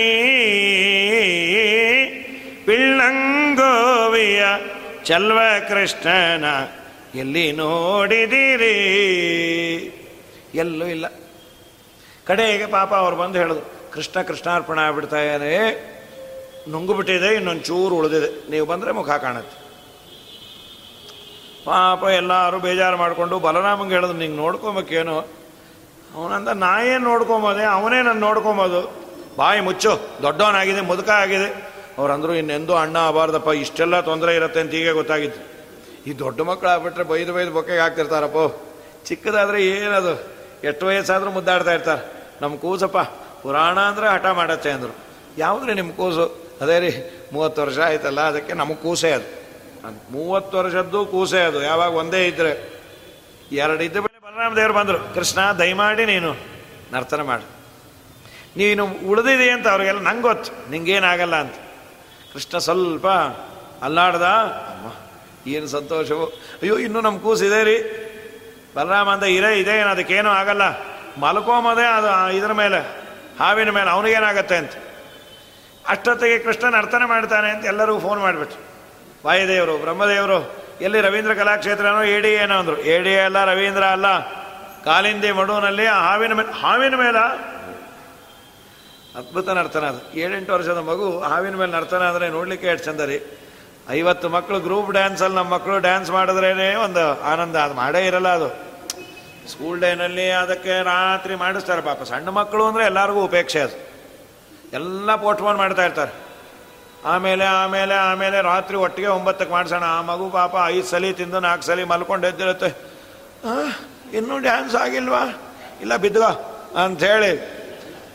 ಪಿಳ್ಳಂಗೋವಿಯ 2.67 4.45
ಚಲ್ವ 5.05 5.39
ಕೃಷ್ಣನ 5.69 6.45
ಎಲ್ಲಿ 7.19 7.53
ನೋಡಿದಿರಿ? 7.53 8.75
ಎಲ್ಲೂ 10.55 10.87
ಇಲ್ಲ. 10.87 11.07
ಕಡೆಗೆ 12.33 12.67
ಪಾಪ 12.67 12.95
ಅವ್ರು 12.95 13.17
ಬಂದು 13.17 13.39
ಹೇಳಿದ್ರು 13.39 13.93
ಕೃಷ್ಣ 13.93 14.23
ಕೃಷ್ಣಾರ್ಪಣ 14.23 14.79
ಆಗ್ಬಿಡ್ತಾ 14.79 15.21
ಇದ್ದಾರೆ 15.21 15.57
ನುಂಗು 16.71 16.95
ಬಿಟ್ಟಿದೆ 16.95 17.35
ಇನ್ನೊಂದು 17.35 17.63
ಚೂರು 17.63 17.95
ಉಳಿದಿದೆ. 17.95 18.51
ನೀವು 18.51 18.67
ಬಂದರೆ 18.67 18.93
ಮುಖ 18.93 19.11
ಕಾಣುತ್ತೆ. 19.11 19.57
ಪಾಪ 21.65 22.05
ಎಲ್ಲರೂ 22.05 22.59
ಬೇಜಾರು 22.59 22.97
ಮಾಡಿಕೊಂಡು 22.97 23.39
ಬಲರಾಮಂಗೆ 23.39 23.95
ಹೇಳಿದ್ರು 23.95 24.19
ನಿಂಗೆ 24.19 24.37
ನೋಡ್ಕೊಬೇಕೇನು? 24.37 25.19
ಅವನಂದ, 26.15 26.49
ನಾ 26.49 26.83
ಏನು 26.83 26.99
ನೋಡ್ಕೊಂಬೋದೆ? 26.99 27.65
ಅವನೇ 27.65 28.03
ನಾನು 28.03 28.21
ನೋಡ್ಕೊಂಬೋದು. 28.21 28.97
ಬಾಯಿ 29.37 29.61
ಮುಚ್ಚು, 29.61 30.01
ದೊಡ್ಡವನಾಗಿದೆ 30.23 30.81
ಮುದುಕ 30.81 31.09
ಆಗಿದೆ 31.09 31.71
ಅವ್ರಂದ್ರು, 31.99 32.35
ಇನ್ನೆಂದೂ 32.35 32.75
ಅಣ್ಣ 32.75 32.97
ಆಬಾರ್ದಪ್ಪ 32.97 33.49
ಇಷ್ಟೆಲ್ಲ 33.49 34.01
ತೊಂದರೆ 34.01 34.35
ಇರುತ್ತೆ 34.35 34.61
ಅಂತ 34.61 34.75
ಈಗ 34.75 34.91
ಗೊತ್ತಾಗಿತ್ತು. 34.91 35.53
ಈ 36.11 36.19
ದೊಡ್ಡ 36.19 36.41
ಮಕ್ಕಳು 36.41 36.71
ಆಗ್ಬಿಟ್ರೆ 36.71 37.05
ಬೈದು 37.05 37.33
ಬೈದು 37.33 37.51
ಬೊಕ್ಕೆಗೆ 37.51 37.79
ಹಾಕ್ತಿರ್ತಾರಪ್ಪ. 37.79 38.63
ಚಿಕ್ಕದಾದರೆ 39.07 39.67
ಏನದು? 39.67 40.43
ಎಷ್ಟು 40.65 40.87
ವಯಸ್ಸಾದರೂ 40.87 41.31
ಮುದ್ದಾಡ್ತಾ 41.31 41.75
ಇರ್ತಾರೆ. 41.75 42.22
ನಮ್ಮ 42.43 42.57
ಕೂಸಪ್ಪ 42.57 42.99
ಪುರಾಣ 43.43 43.79
ಅಂದರೆ 43.81 44.09
ಹಠ 44.09 44.27
ಮಾಡತ್ತೆ 44.27 44.71
ಅಂದರು. 44.71 44.95
ಯಾವುದ್ರಿ 45.39 45.75
ನಿಮ್ಮ 45.75 45.93
ಕೂಸು? 45.93 46.25
ಅದೇ 46.61 46.79
ರೀ, 46.81 46.91
ಮೂವತ್ತು 47.33 47.63
ವರ್ಷ 47.63 47.79
ಆಯ್ತಲ್ಲ, 47.79 48.21
ಅದಕ್ಕೆ 48.21 48.53
ನಮಗೆ 48.53 48.77
ಕೂಸೆ 48.77 49.11
ಅದು. 49.13 49.29
ಅದು 49.87 50.13
ಮೂವತ್ತು 50.13 50.59
ವರ್ಷದ್ದು 50.59 51.07
ಕೂಸೆ 51.07 51.41
ಅದು, 51.41 51.63
ಯಾವಾಗ 51.63 51.93
ಒಂದೇ 51.93 52.27
ಇದ್ದರೆ 52.27 52.53
ಎರಡು 53.53 53.83
ಇದ್ದ 53.83 53.97
ಬಳಿ 53.97 54.21
ಬಲರಾಮ 54.21 54.57
ದೇವರು 54.57 54.73
ಬಂದರು, 54.73 55.15
ಕೃಷ್ಣ 55.15 55.53
ದಯಮಾಡಿ 55.53 56.05
ನೀನು 56.05 56.31
ನರ್ತನ 56.93 57.23
ಮಾಡು. 57.23 57.47
ನೀನು 58.57 58.85
ಉಳಿದಿದೆ 58.87 59.51
ಅಂತ 59.51 59.69
ಅವ್ರಿಗೆಲ್ಲ 59.69 60.01
ನಂಗೆ 60.01 60.23
ಗೊತ್ತು, 60.23 60.71
ನಿಂಗೇನಾಗಲ್ಲ 60.71 61.37
ಅಂತ. 61.37 61.55
ಕೃಷ್ಣ 62.33 62.59
ಸ್ವಲ್ಪ 62.59 63.07
ಅಲ್ಲಾಡ್ದ, 63.83 64.23
ಅಮ್ಮ, 64.73 64.89
ಏನು 65.51 65.67
ಸಂತೋಷವು. 65.67 66.27
ಅಯ್ಯೋ, 66.63 66.79
ಇನ್ನೂ 66.79 67.01
ನಮ್ಮ 67.01 67.19
ಕೂಸಿದೆ 67.19 67.65
ರೀ. 67.65 67.77
ಬಲರಾಮ 68.77 69.09
ಅಂತ 69.11 69.23
ಇರೇ, 69.23 69.59
ಇದೆ 69.59 69.81
ಅದಕ್ಕೇನೂ 69.81 70.31
ಆಗಲ್ಲ. 70.31 70.92
ಮಲ್ಕೋಮದೇ 71.21 71.87
ಅದು 71.87 72.31
ಇದರ 72.31 72.53
ಮೇಲೆ, 72.53 72.79
ಹಾವಿನ 73.41 73.71
ಮೇಲೆ, 73.71 73.91
ಅವನಿಗೇನಾಗತ್ತೆ 73.91 74.57
ಅಂತ. 74.57 74.73
ಅಷ್ಟೊತ್ತಿಗೆ 75.89 76.39
ಕೃಷ್ಣ 76.39 76.75
ನರ್ತನ 76.75 77.05
ಮಾಡ್ತಾನೆ 77.05 77.51
ಅಂತ 77.51 77.65
ಎಲ್ಲರಿಗೂ 77.67 77.99
ಫೋನ್ 77.99 78.21
ಮಾಡಿಬಿಟ್ರು. 78.21 78.61
ವಾಯುದೇವರು, 79.27 79.79
ಬ್ರಹ್ಮದೇವರು, 79.79 80.63
ಎಲ್ಲಿ 80.81 81.01
ರವೀಂದ್ರ 81.01 81.35
ಕಲಾಕ್ಷೇತ್ರನೋ 81.35 82.03
ಎಡಿ 82.03 82.33
ಏನೋ 82.33 82.59
ಅಂದರು. 82.59 82.79
ಎಡಿ 82.79 83.19
ಅಲ್ಲ, 83.19 83.45
ರವೀಂದ್ರ 83.45 83.85
ಅಲ್ಲ, 83.85 84.33
ಕಾಲಿಂದಿ 84.85 85.33
ಮಡುವಿನಲ್ಲಿ 85.33 85.87
ಹಾವಿನ 85.87 86.33
ಮೇಲೆ 86.33 86.61
ಹಾವಿನ 86.61 86.95
ಮೇಲ. 86.95 87.19
ಅದ್ಭುತ 89.19 89.49
ನರ್ತನ 89.49 89.85
ಅದು. 89.85 90.19
ಏಳೆಂಟು 90.19 90.53
ವರ್ಷದ 90.53 90.79
ಮಗು 90.79 91.21
ಹಾವಿನ 91.21 91.57
ಮೇಲೆ 91.57 91.73
ನರ್ತನ 91.73 92.03
ಅಂದರೆ 92.03 92.29
ನೋಡಲಿಕ್ಕೆ 92.29 92.69
ಎಷ್ಟು 92.69 92.85
ಚಂದ 92.85 93.01
ರೀ 93.01 93.23
ಐವತ್ತು 93.91 94.29
ಮಕ್ಕಳು 94.29 94.61
ಗ್ರೂಪ್ 94.61 94.93
ಡ್ಯಾನ್ಸಲ್ಲಿ 94.93 95.37
ನಮ್ಮ 95.37 95.55
ಮಕ್ಕಳು 95.55 95.79
ಡ್ಯಾನ್ಸ್ 95.79 96.11
ಮಾಡಿದ್ರೇ 96.11 96.75
ಒಂದು 96.75 97.23
ಆನಂದ. 97.23 97.57
ಅದು 97.57 97.75
ಮಾಡೇ 97.75 98.07
ಇರಲ್ಲ 98.07 98.29
ಅದು. 98.29 98.72
ಸ್ಕೂಲ್ 99.51 99.81
ಡೇನಲ್ಲಿ 99.81 100.31
ಅದಕ್ಕೆ 100.31 100.83
ರಾತ್ರಿ 100.83 101.35
ಮಾಡಿಸ್ತಾರೆ 101.35 101.83
ಪಾಪ. 101.83 102.03
ಸಣ್ಣ 102.03 102.29
ಮಕ್ಕಳು 102.29 102.67
ಅಂದರೆ 102.67 102.85
ಎಲ್ಲರಿಗೂ 102.85 103.25
ಉಪೇಕ್ಷೆ 103.25 103.61
ಅದು. 103.61 103.77
ಎಲ್ಲ 104.73 105.15
ಪೋಟ್ಫೋನ್ 105.15 105.57
ಮಾಡ್ತಾ 105.57 105.85
ಇರ್ತಾರೆ. 105.85 106.13
ಆಮೇಲೆ 107.05 107.45
ಆಮೇಲೆ 107.45 107.95
ಆಮೇಲೆ 107.95 108.41
ರಾತ್ರಿ 108.43 108.77
ಒಟ್ಟಿಗೆ 108.77 109.09
ಒಂಬತ್ತಕ್ಕೆ 109.09 109.53
ಮಾಡಿಸೋಣ. 109.53 109.85
ಆ 109.85 110.01
ಮಗು 110.01 110.31
ಪಾಪ 110.31 110.55
ಐದು 110.67 110.87
ಸಲ 110.87 111.05
ತಿಂದು 111.17 111.41
ನಾಲ್ಕು 111.41 111.65
ಸಲ 111.67 111.85
ಮಲ್ಕೊಂಡು 111.85 112.27
ಎದ್ದಿರುತ್ತೆ. 112.27 112.71
ಇನ್ನೂ 114.13 114.39
ಡ್ಯಾನ್ಸ್ 114.39 114.75
ಆಗಿಲ್ವಾ? 114.75 115.23
ಇಲ್ಲ 115.81 115.97
ಬಿದ್ದುವ 115.97 116.27
ಅಂಥೇಳಿ 116.85 117.33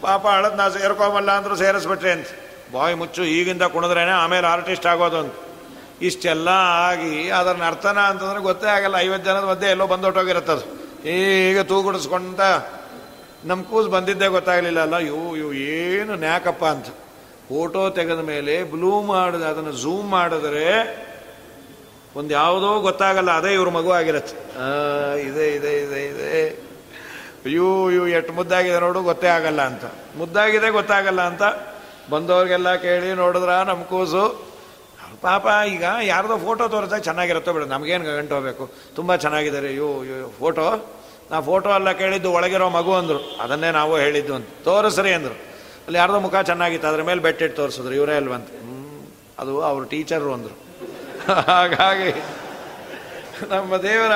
ಪಾಪ 0.02 0.28
ಅಳದ್ 0.28 0.58
ನಾ 0.58 0.70
ಸೇರ್ಕೊಂಬಲ್ಲ 0.70 1.32
ಅಂದ್ರೆ 1.32 1.58
ಸೇರಿಸ್ಬಿಟ್ರಿ 1.58 2.12
ಅಂತ. 2.12 2.28
ಬಾಯ್ 2.74 2.96
ಮುಚ್ಚು, 2.96 3.24
ಈಗಿಂದ 3.24 3.62
ಕುಣಿದ್ರೇನೆ 3.62 4.12
ಆಮೇಲೆ 4.12 4.48
ಆರ್ಟಿಸ್ಟ್ 4.48 4.86
ಆಗೋದು 4.86 5.18
ಅಂತ. 5.18 5.34
ಇಷ್ಟೆಲ್ಲ 6.02 6.50
ಆಗಿ 6.90 7.30
ಅದರ 7.30 7.52
ನರ್ತನ 7.52 8.00
ಅಂತಂದ್ರೆ 8.00 8.40
ಗೊತ್ತೇ 8.40 8.68
ಆಗಲ್ಲ. 8.68 8.96
ಐವತ್ತು 8.98 9.26
ಜನದ 9.26 9.44
ಮಧ್ಯೆ 9.44 9.70
ಎಲ್ಲೋ 9.70 9.88
ಬಂದೊಟ್ಟೋಗಿರುತ್ತದು. 9.88 10.87
ಈಗ 11.10 11.62
ತೂಗುಡಿಸ್ಕೊಂತ 11.62 12.42
ನಮ್ಮ 13.46 13.64
ಕೂಸು 13.64 13.90
ಬಂದಿದ್ದೇ 13.90 14.28
ಗೊತ್ತಾಗಲಿಲ್ಲ 14.28 14.80
ಅಲ್ಲ 14.80 14.94
ಯೋ 14.94 15.36
ಯೋ 15.36 15.54
ಏನು 15.54 16.16
ನ್ಯಾಕಪ್ಪ 16.16 16.66
ಅಂತ. 16.66 16.88
ಫೋಟೋ 17.50 17.90
ತೆಗೆದ 17.90 18.20
ಮೇಲೆ 18.20 18.64
ಬ್ಲೂ 18.64 19.02
ಮಾಡಿದ, 19.02 19.42
ಅದನ್ನು 19.42 19.72
ಝೂಮ್ 19.72 20.10
ಮಾಡಿದ್ರೆ 20.10 20.70
ಒಂದು 22.16 22.34
ಯಾವುದೋ 22.34 22.80
ಗೊತ್ತಾಗಲ್ಲ, 22.80 23.32
ಅದೇ 23.32 23.54
ಇವ್ರ 23.54 23.70
ಮಗು 23.70 23.92
ಆಗಿರತ್ತೆ. 23.92 24.36
ಇದೆ 25.22 25.56
ಇದೆ 25.56 25.82
ಇದೆ 25.82 26.06
ಇದೆ. 26.06 26.50
ಅಯ್ಯೋ 27.46 27.88
ಅಯ್ಯೋ, 27.88 28.08
ಎಷ್ಟು 28.08 28.34
ಮುದ್ದಾಗಿದೆ 28.34 28.80
ನೋಡು, 28.80 29.04
ಗೊತ್ತೇ 29.04 29.28
ಆಗಲ್ಲ 29.28 29.62
ಅಂತ. 29.62 29.86
ಮುದ್ದಾಗಿದೆ, 30.16 30.70
ಗೊತ್ತಾಗಲ್ಲ 30.70 31.22
ಅಂತ 31.22 31.44
ಬಂದವ್ರಿಗೆಲ್ಲ 32.10 32.76
ಕೇಳಿ 32.76 33.14
ನೋಡಿದ್ರ 33.14 33.50
ನಮ್ಮ 33.50 33.84
ಕೂಸು? 33.84 34.48
ಪಾಪ, 35.22 35.48
ಈಗ 35.70 35.84
ಯಾರ್ದೋ 36.02 36.38
ಫೋಟೋ 36.38 36.68
ತೋರಿಸ್ದಾಗ 36.68 37.02
ಚೆನ್ನಾಗಿರುತ್ತೋ 37.02 37.54
ಬಿಡು, 37.54 37.66
ನಮಗೇನು 37.66 38.04
ಗಂಟು 38.04 38.36
ಹೋಗ್ಬೇಕು. 38.36 38.70
ತುಂಬ 38.96 39.16
ಚೆನ್ನಾಗಿದೆ 39.16 39.58
ಅಯ್ಯೋ 39.58 40.00
ಅಯ್ಯೋ, 40.00 40.30
ಫೋಟೋ? 40.40 40.97
ನಾ 41.32 41.40
ಫೋಟೋ 41.40 41.70
ಎಲ್ಲ 41.70 41.92
ಕೇಳಿದ್ದು 41.92 42.32
ಒಳಗಿರೋ 42.32 42.70
ಮಗು 42.70 42.96
ಅಂದರು. 42.96 43.38
ಅದನ್ನೇ 43.42 43.72
ನಾವು 43.72 43.98
ಹೇಳಿದ್ದು 43.98 44.36
ಅಂತ. 44.36 44.48
ತೋರಿಸ್ರಿ 44.64 45.14
ಅಂದರು. 45.14 45.34
ಅಲ್ಲಿ 45.86 45.98
ಯಾರ್ದೋ 45.98 46.20
ಮುಖ 46.20 46.36
ಚೆನ್ನಾಗಿತ್ತು, 46.36 46.88
ಅದ್ರ 46.88 47.04
ಮೇಲೆ 47.04 47.20
ಬೆಟ್ಟಿಟ್ಟು 47.20 47.56
ತೋರಿಸಿದ್ರು. 47.56 47.94
ಇವರೇ 47.94 48.16
ಅಲ್ವಂತ. 48.16 48.50
ಅದು 49.40 49.62
ಅವ್ರ 49.62 49.86
ಟೀಚರು 49.86 50.34
ಅಂದರು. 50.34 50.68
ಹಾಗಾಗಿ 51.34 52.24
ನಮ್ಮ 53.50 53.78
ದೇವರ, 53.78 54.12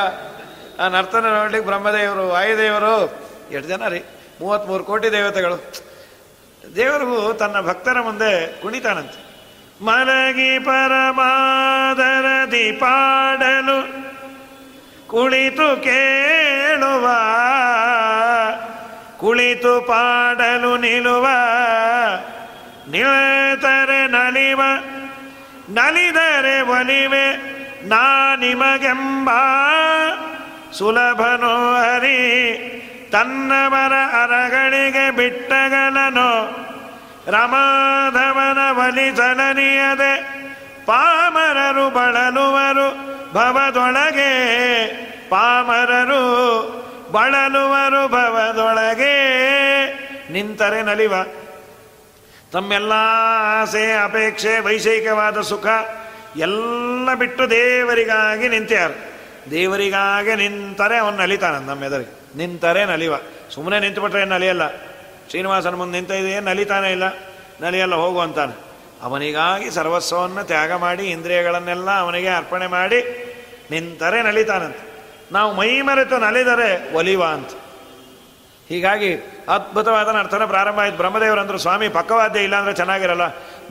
ಆ 0.79 0.87
ನರ್ತನ 0.87 1.25
ನೋಡ್ಲಿಕ್ಕೆ 1.25 1.69
ಬ್ರಹ್ಮದೇವರು, 1.69 2.29
ವಾಯುದೇವರು, 2.29 3.11
ಎಷ್ಟು 3.51 3.69
ಜನ 3.69 3.87
ರೀ? 3.87 4.03
ಮೂವತ್ತ್ಮೂರು 4.41 4.83
ಕೋಟಿ 4.83 5.11
ದೇವತೆಗಳು. 5.11 5.73
ದೇವರು 6.75 7.33
ತನ್ನ 7.33 7.61
ಭಕ್ತರ 7.61 8.01
ಮುಂದೆ 8.01 8.61
ಕುಣಿತಾನಂತೆ. 8.61 9.31
ಮಲಗಿ 9.85 10.59
ಪರಮಾದರ 10.59 12.51
ದೀಪಾಡಲು 12.51 14.10
ಕುಳಿತು 15.11 15.83
ಕೇಳುವ, 15.83 17.07
ಕುಳಿತು 19.19 19.81
ಪಾಡಲು 19.81 20.77
ನಿಲ್ಲುವ 20.77 21.27
ನಿಳತರೆ 22.87 24.07
ನಲಿವ, 24.07 24.61
ನಲಿದರೆ 25.69 26.61
ಒಲಿವೆ, 26.61 27.25
ನಾ 27.87 28.35
ನಿಮಗೆಂಬ. 28.35 29.29
ಸುಲಭನೋ 30.73 31.75
ಹರಿ, 31.75 32.19
ತನ್ನವರ 33.11 33.93
ಅರಗಳಿಗೆ 34.23 35.11
ಬಿಟ್ಟಗಲನು, 35.11 36.31
ರಮಾಧವನ 37.27 38.77
ಒಲಿಸಲನಿಯದೆ 38.77 40.13
ಪಾಮರರು 40.85 41.89
ಬಳಲುವರು 41.89 43.20
ಭವದೊಳಗೆ 43.33 44.31
ಪಾಮರರು 45.29 46.21
ಬಳಲುವರು 47.11 48.07
ಭವದೊಳಗೆ 48.07 49.15
ನಿಂತರೆ 50.31 50.81
ನಲಿವ. 50.81 51.13
ತಮ್ಮೆಲ್ಲ 52.51 52.93
ಆಸೆ, 53.61 53.93
ಅಪೇಕ್ಷೆ, 53.93 54.59
ವೈಷಯಿಕವಾದ 54.59 55.41
ಸುಖ 55.41 55.65
ಎಲ್ಲ 56.37 57.13
ಬಿಟ್ಟು 57.13 57.49
ದೇವರಿಗಾಗಿ 57.49 58.47
ನಿಂತ್ಯಾರು. 58.47 59.11
ದೇವರಿಗಾಗಿ 59.51 60.35
ನಿಂತರೆ 60.35 60.97
ಅವನು 60.97 61.17
ನಲಿತಾನ 61.17 61.53
ನಮ್ಮ 61.55 61.83
ಎದುರಿಗೆ. 61.83 62.37
ನಿಂತರೆ 62.37 62.85
ನಲಿವ. 62.85 63.13
ಸುಮ್ಮನೆ 63.55 63.79
ನಿಂತುಬಿಟ್ರೆ 63.79 64.25
ನಲಿಯಲ್ಲ? 64.25 64.67
ಶ್ರೀನಿವಾಸನ 65.29 65.75
ಮುಂದೆ 65.75 65.97
ನಿಂತ 65.99 66.11
ಏನು 66.11 66.45
ನಲಿತಾನೆ 66.45 66.91
ಇಲ್ಲ? 66.91 67.03
ನಲಿಯಲ್ಲ, 67.61 67.95
ಹೋಗು 67.95 68.19
ಅಂತಾನೆ. 68.19 68.70
ಅವನಿಗಾಗಿ 69.01 69.71
ಸರ್ವಸ್ವವನ್ನು 69.71 70.43
ತ್ಯಾಗ 70.43 70.73
ಮಾಡಿ, 70.73 71.07
ಇಂದ್ರಿಯಗಳನ್ನೆಲ್ಲ 71.07 71.91
ಅವನಿಗೆ 71.91 72.29
ಅರ್ಪಣೆ 72.29 72.67
ಮಾಡಿ 72.67 73.27
ನಿಂತರೆ 73.71 74.21
ನಲಿತಾನಂತ. 74.21 74.75
ನಾವು 75.31 75.53
ಮೈ 75.53 75.81
ಮರೆತು 75.81 76.17
ನಲಿದರೆ 76.17 76.93
ಒಲಿವ 76.93 77.23
ಅಂತ. 77.23 77.49
ಹೀಗಾಗಿ 78.69 79.15
ಅದ್ಭುತವಾದ 79.49 80.07
ನರ್ತನ 80.07 80.45
ಪ್ರಾರಂಭ 80.45 80.79
ಆಯ್ತು. 80.79 80.97
ಬ್ರಹ್ಮದೇವರಂದ್ರು, 80.97 81.57
ಸ್ವಾಮಿ, 81.57 81.89
ಪಕ್ಕವಾದ್ಯ 81.89 82.39
ಇಲ್ಲ 82.39 82.55
ಅಂದರೆ 82.55 82.73
ಚೆನ್ನಾಗಿರಲ್ಲ. 82.73 83.21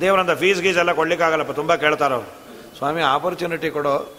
ದೇವರಂತ 0.00 0.30
ಫೀಸ್ 0.30 0.62
ಗೀಸ್ 0.62 0.78
ಎಲ್ಲ 0.78 0.92
ಕೊಡ್ಲಿಕ್ಕಾಗಲ್ಲಪ್ಪ, 0.92 1.52
ತುಂಬ 1.52 1.74
ಕೇಳ್ತಾರವ್ರು 1.74 2.30
ಸ್ವಾಮಿ 2.78 3.02
ಆಪರ್ಚುನಿಟಿ 3.02 3.70
ಕೊಡೋ. 3.70 4.14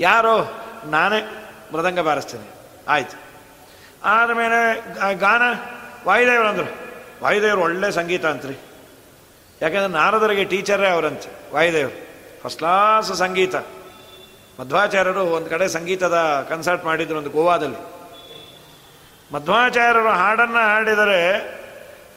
ಯಾರೋ? 0.00 0.62
ನಾನೇ, 0.84 1.46
ಮೃದಂಗ 1.72 2.00
ಬಾರಿಸ್ತೀನಿ. 2.00 2.50
ಆಯ್ತು. 2.88 3.16
ಆದಮೇಲೆ 4.04 4.84
ಗಾನ 5.18 5.42
ವಾಯುದೇವರು 6.06 6.48
ಅಂದರು 6.48 6.70
ವಾಯುದೇವರು 7.22 7.60
ಒಳ್ಳೆ 7.60 7.92
ಸಂಗೀತ 7.92 8.26
ಅಂತ್ರಿ 8.26 8.54
ಯಾಕೆಂದ್ರೆ 9.62 9.92
ನಾರದರಿಗೆ 9.92 10.44
ಟೀಚರೇ 10.44 10.88
ಅವರಂತೆ, 10.88 11.54
ವಾಯುದೇವರು. 11.54 12.06
ಫಸ್ಟ್ 12.42 12.58
ಕ್ಲಾಸ್ 12.58 13.14
ಸಂಗೀತ. 13.14 13.54
ಮಧ್ವಾಚಾರ್ಯರು 14.60 15.20
ಒಂದು 15.20 15.50
ಕಡೆ 15.50 15.68
ಸಂಗೀತದ 15.68 16.46
ಕನ್ಸರ್ಟ್ 16.48 16.84
ಮಾಡಿದ್ರು 16.84 17.18
ಒಂದು 17.18 17.30
ಗೋವಾದಲ್ಲಿ. 17.30 17.76
ಮಧ್ವಾಚಾರ್ಯರು 19.34 20.08
ಹಾಡನ್ನು 20.08 20.68
ಹಾಡಿದರೆ 20.68 21.22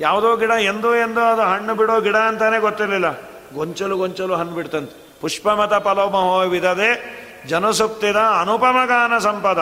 ಯಾವುದೋ 0.02 0.36
ಗಿಡ, 0.36 0.50
ಎಂದೋ 0.50 0.96
ಎಂದೋ 0.96 1.22
ಅದು 1.22 1.42
ಹಣ್ಣು 1.42 1.76
ಬಿಡೋ 1.76 2.02
ಗಿಡ 2.02 2.16
ಅಂತಾನೆ 2.16 2.60
ಗೊತ್ತಿರಲಿಲ್ಲ. 2.60 3.22
ಗೊಂಚಲು 3.54 3.98
ಗೊಂಚಲು 3.98 4.36
ಹಣ್ಣು 4.36 4.54
ಬಿಡ್ತಂತೆ. 4.54 5.20
ಪುಷ್ಪಮತ 5.22 5.74
ಫಲೋಮಹೋ 5.74 6.40
ವಿಧದೆ 6.40 7.26
ಜನಸುಪ್ತಿದ 7.48 8.16
ಅನುಪಮ 8.16 8.78
ಗಾನ 8.86 9.18
ಸಂಪದ. 9.18 9.58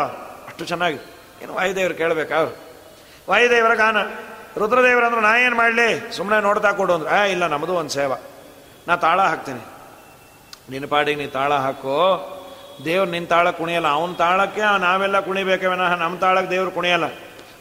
ಅಷ್ಟು 0.47 0.65
ಚೆನ್ನಾಗಿ. 0.65 0.97
ಏನು 1.43 1.53
ವಾಯುದೇವರು 1.53 1.93
ಕೇಳಬೇಕಾ 1.93 2.35
ವಾಯುದೇವರ 3.29 3.75
ಗಾನ. 3.75 3.97
ರುದ್ರದೇವರಂದ್ರೆ, 4.57 5.21
ನಾ 5.21 5.37
ಏನು 5.37 5.55
ಮಾಡಲಿ? 5.55 6.17
ಸುಮ್ಮನೆ 6.17 6.41
ನೋಡ್ತಾ 6.41 6.71
ಕೊಡು 6.71 6.93
ಅಂದ್ರೆ. 6.93 7.09
ಆ 7.11 7.23
ಇಲ್ಲ 7.23 7.47
ನಮ್ಮದು 7.47 7.73
ಒಂದು 7.73 7.89
ಸೇವಾ. 7.89 8.15
ನಾ 8.87 8.95
ತಾಳ 8.95 9.21
ಹಾಕ್ತೀನಿ. 9.21 9.59
ನಿನ್ನ 10.69 10.87
ಪಾಡಿಗೆ 10.87 11.21
ನೀ 11.21 11.27
ತಾಳ 11.27 11.53
ಹಾಕೋ. 11.53 12.29
ದೇವ್ರು 12.85 13.11
ನಿನ್ನ 13.11 13.27
ತಾಳ 13.27 13.49
ಕುಣಿಯಲ್ಲ. 13.49 13.87
ಅವನ 13.87 14.13
ತಾಳಕ್ಕೆ 14.13 14.61
ನಾವೆಲ್ಲ 14.79 15.19
ಕುಣಿಬೇಕೆ 15.19 15.65
ನಮ್ಮ 15.99 16.17
ತಾಳಕ್ಕೆ 16.17 16.51
ದೇವ್ರು 16.51 16.71
ಕುಣಿಯಲ್ಲ. 16.71 17.03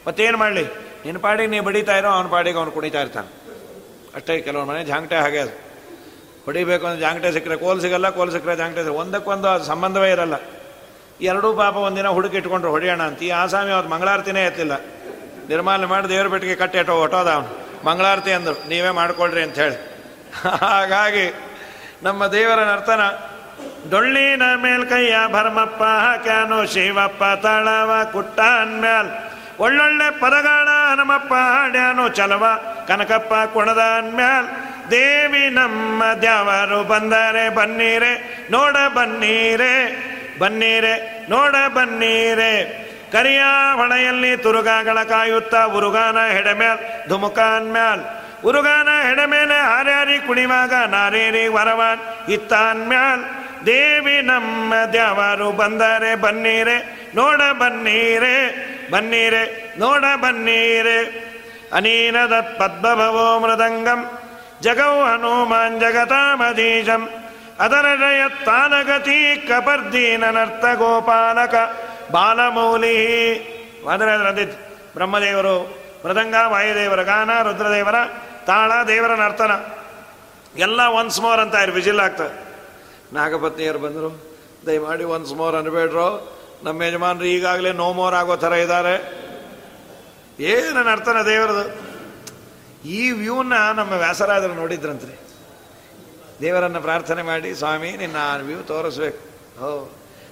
ಮತ್ತೇನು 0.07 0.37
ಮಾಡಲಿ? 0.37 0.63
ನಿನ್ನ 1.05 1.19
ಪಾಡಿಗೆ 1.19 1.49
ನೀ 1.49 1.59
ಬಡಿತಾ 1.59 1.97
ಇರೋ, 1.97 2.07
ಅವನ 2.07 2.27
ಪಾಡಿಗೆ 2.27 2.57
ಅವ್ನು 2.57 2.71
ಕುಣಿತಾ 2.71 3.01
ಇರ್ತಾನೆ. 3.01 3.43
ಅಷ್ಟೇ 4.15 4.41
ಕೆಲವ್ರ 4.41 4.65
ಮನೆ 4.65 4.83
ಜಾಂಗ್ಟೆ 4.83 5.15
ಹಾಗೆ 5.15 5.39
ಅದು. 5.39 5.73
ಹೊಡಿಬೇಕು 6.45 6.85
ಅಂದ್ರೆ 6.85 7.01
ಜಾಂಗ್ಟೆ 7.01 7.31
ಸಿಕ್ಕರೆ 7.31 7.55
ಕೋಲ್ 7.55 7.81
ಸಿಗಲ್ಲ, 7.81 8.09
ಕೋಲ್ 8.09 8.31
ಸಿಕ್ಕರೆ 8.31 8.55
ಜಾಂಗ್ಟೆ 8.55 8.81
ಒಂದಕ್ಕೊಂದು 8.81 9.47
ಅದು 9.47 9.63
ಸಂಬಂಧವೇ 9.63 10.11
ಇರಲ್ಲ. 10.11 10.33
ಎರಡೂ 11.21 11.53
ಪಾಪ 11.53 11.75
ಒಂದಿನ 11.75 12.07
ಹುಡುಕಿಟ್ಕೊಂಡ್ರು 12.07 12.71
ಹೊಡಿಯೋಣ 12.71 13.03
ಅಂತ. 13.03 13.23
ಈ 13.23 13.29
ಆಸಾಮಿ 13.29 13.71
ಅವತ್ತು 13.71 13.91
ಮಂಗಳಾರತಿನೇ 13.91 14.45
ಎತ್ತಿಲ್ಲ. 14.45 14.71
ನಿರ್ಮಾಲ 15.49 15.85
ಮಾಡಿ 15.85 16.09
ದೇವ್ರ 16.09 16.27
ಬೆಟ್ಟಿಗೆ 16.27 16.55
ಕಟ್ಟಿ 16.55 16.77
ಅಟೋ 16.79 16.95
ಹೊಟ್ಟೋದ 16.95 17.29
ಅವನು. 17.29 17.63
ಮಂಗಳಾರತಿ 17.85 18.31
ಅಂದರು. 18.31 18.69
ನೀವೇ 18.69 18.89
ಮಾಡ್ಕೊಳ್ರಿ 18.89 19.41
ಅಂತ 19.43 19.55
ಹೇಳಿ. 19.55 19.75
ಹಾಗಾಗಿ 20.61 21.33
ನಮ್ಮ 22.03 22.27
ದೇವರ 22.27 22.59
ನರ್ತನ, 22.59 23.01
ಡೊಳ್ಳಿನ 23.89 24.41
ಮೇಲ್ಕೈಯ 24.55 25.15
ಭರ್ಮಪ್ಪ 25.31 25.83
ಹಾಕ್ಯಾನು 25.83 26.73
ಶಿವಪ್ಪ 26.73 27.23
ತಳವ 27.23 28.09
ಕುಟ್ಟ 28.13 28.39
ಅನ್ಮ್ಯಾಲ್ 28.39 29.09
ಒಳ್ಳೊಳ್ಳೆ 29.59 30.11
ಪದಗಾಣ 30.11 30.67
ಹನುಮಪ್ಪ 30.91 31.33
ಹಾಡ್ಯಾನು 31.33 32.09
ಚಲವ 32.09 32.45
ಕನಕಪ್ಪ 32.87 33.33
ಕುಣದ 33.53 33.81
ಅನ್ಮ್ಯಾಲ್ 33.97 34.47
ದೇವಿ 34.91 35.49
ನಮ್ಮ 35.49 36.03
ದ್ಯಾವರು 36.21 36.83
ಬಂದರೆ 36.83 37.55
ಬನ್ನೀರೆ, 37.55 38.47
ನೋಡ 38.51 38.75
ಬನ್ನೀರೆ 38.93 39.73
ಬನ್ನೀರೆ, 40.39 41.25
ನೋಡ 41.29 41.55
ಬನ್ನೀರೆ. 41.73 42.83
ಕರಿಯ 43.13 43.43
ಹೊಣೆಯಲ್ಲಿ 43.75 44.37
ತುರುಗಾಗಳ 44.37 45.03
ಕಾಯುತ್ತ 45.03 45.55
ಉರುಗಾನ 45.55 46.17
ಹೆಡೆಮ್ಯಾಲ್, 46.25 47.09
ಧುಮುಕಾನ್ 47.09 47.71
ಮ್ಯಾಲ್. 47.71 48.03
ಉರುಗಾನ 48.43 48.89
ಹೆಡಮೇಲೆ 49.07 49.57
ಹಾರ್ಯಾರಿ 49.61 50.17
ಕುಣಿವಾಗ 50.27 50.73
ನಾರೇರಿ 50.73 51.47
ವರವಾನ್ 51.47 52.31
ಇತ್ತಾನ್ಮ್ಯಾಲ್ 52.31 53.23
ದೇವಿ 53.65 54.21
ನಮ್ಮ 54.21 54.73
ದ್ಯಾವರು 54.91 55.51
ಬಂದರೆ 55.51 56.15
ಬನ್ನೀರೆ, 56.15 56.77
ನೋಡ 57.15 57.41
ಬನ್ನೀರೆ 57.59 58.35
ಬನ್ನೀರೆ, 58.91 59.43
ನೋಡ 59.79 60.03
ಬನ್ನೀರೆ. 60.21 60.99
ಅನೀನದತ್ 61.73 62.59
ಪದ್ಮಭವೋ 62.59 63.39
ಮೃದಂಗಂ, 63.39 64.01
ಜಗೌ 64.61 64.95
ಹನುಮಾನ್ 65.03 65.79
ಜಗತಾಮಧೀಶಂ. 65.81 67.09
ಅದರ 67.59 67.85
ಜಯತ್ತಾನಗತಿ 67.99 69.45
ಕಪರ್ದೀನ 69.47 70.23
ನರ್ತ 70.29 70.65
ಗೋಪಾಲಕ. 70.77 71.55
ಬಾಲಮೌಲಿ 72.13 72.95
ಅದರ 73.91 74.15
ಬ್ರಹ್ಮದೇವರು, 74.93 75.77
ಮೃದಂಗ 76.05 76.35
ವಾಯುದೇವರ 76.47 77.03
ಗಾನ, 77.03 77.41
ರುದ್ರದೇವರ 77.41 77.95
ತಾಳ, 78.45 78.71
ದೇವರ 78.87 79.15
ನರ್ತನ. 79.15 79.51
ಎಲ್ಲ 80.59 80.81
ಒನ್ಸ್ 80.81 81.21
ಮೋರ್ 81.21 81.39
ಅಂತ 81.39 81.55
ಇರು 81.55 81.71
ವಿಜಿಲ್ 81.71 81.99
ಆಗ್ತದೆ. 81.99 82.43
ನಾಗಪತ್ನಿಯರು 83.13 83.79
ಬಂದರು, 83.79 84.37
ದಯಮಾಡಿ 84.65 85.03
ಒನ್ಸ್ 85.03 85.33
ಮೋರ್ 85.33 85.55
ಅನ್ಬೇಡ್ರು. 85.55 86.37
ನಮ್ಮ 86.63 86.81
ಯಜಮಾನ್ರು 86.81 87.25
ಈಗಾಗಲೇ 87.25 87.71
ನೋ 87.71 87.93
ಮೋರ್ 87.93 88.15
ಆಗೋ 88.15 88.35
ಥರ 88.35 88.53
ಇದ್ದಾರೆ. 88.53 89.23
ಏನು 90.39 90.83
ನರ್ತನ 90.83 91.21
ದೇವರದು? 91.25 91.93
ಈ 92.87 93.11
ವ್ಯೂನ 93.11 93.53
ನಮ್ಮ 93.75 93.93
ವ್ಯಾಸರಾದರು 93.93 94.53
ನೋಡಿದ್ರಂತ್ರಿ. 94.53 95.19
ದೇವರನ್ನು 96.41 96.81
ಪ್ರಾರ್ಥನೆ 96.81 97.21
ಮಾಡಿ, 97.21 97.55
ಸ್ವಾಮಿ, 97.55 97.91
ನಿನ್ನ 97.91 98.15
ವ್ಯೂ 98.41 98.61
ತೋರಿಸ್ಬೇಕು. 98.61 99.17
ಹೋ 99.59 99.91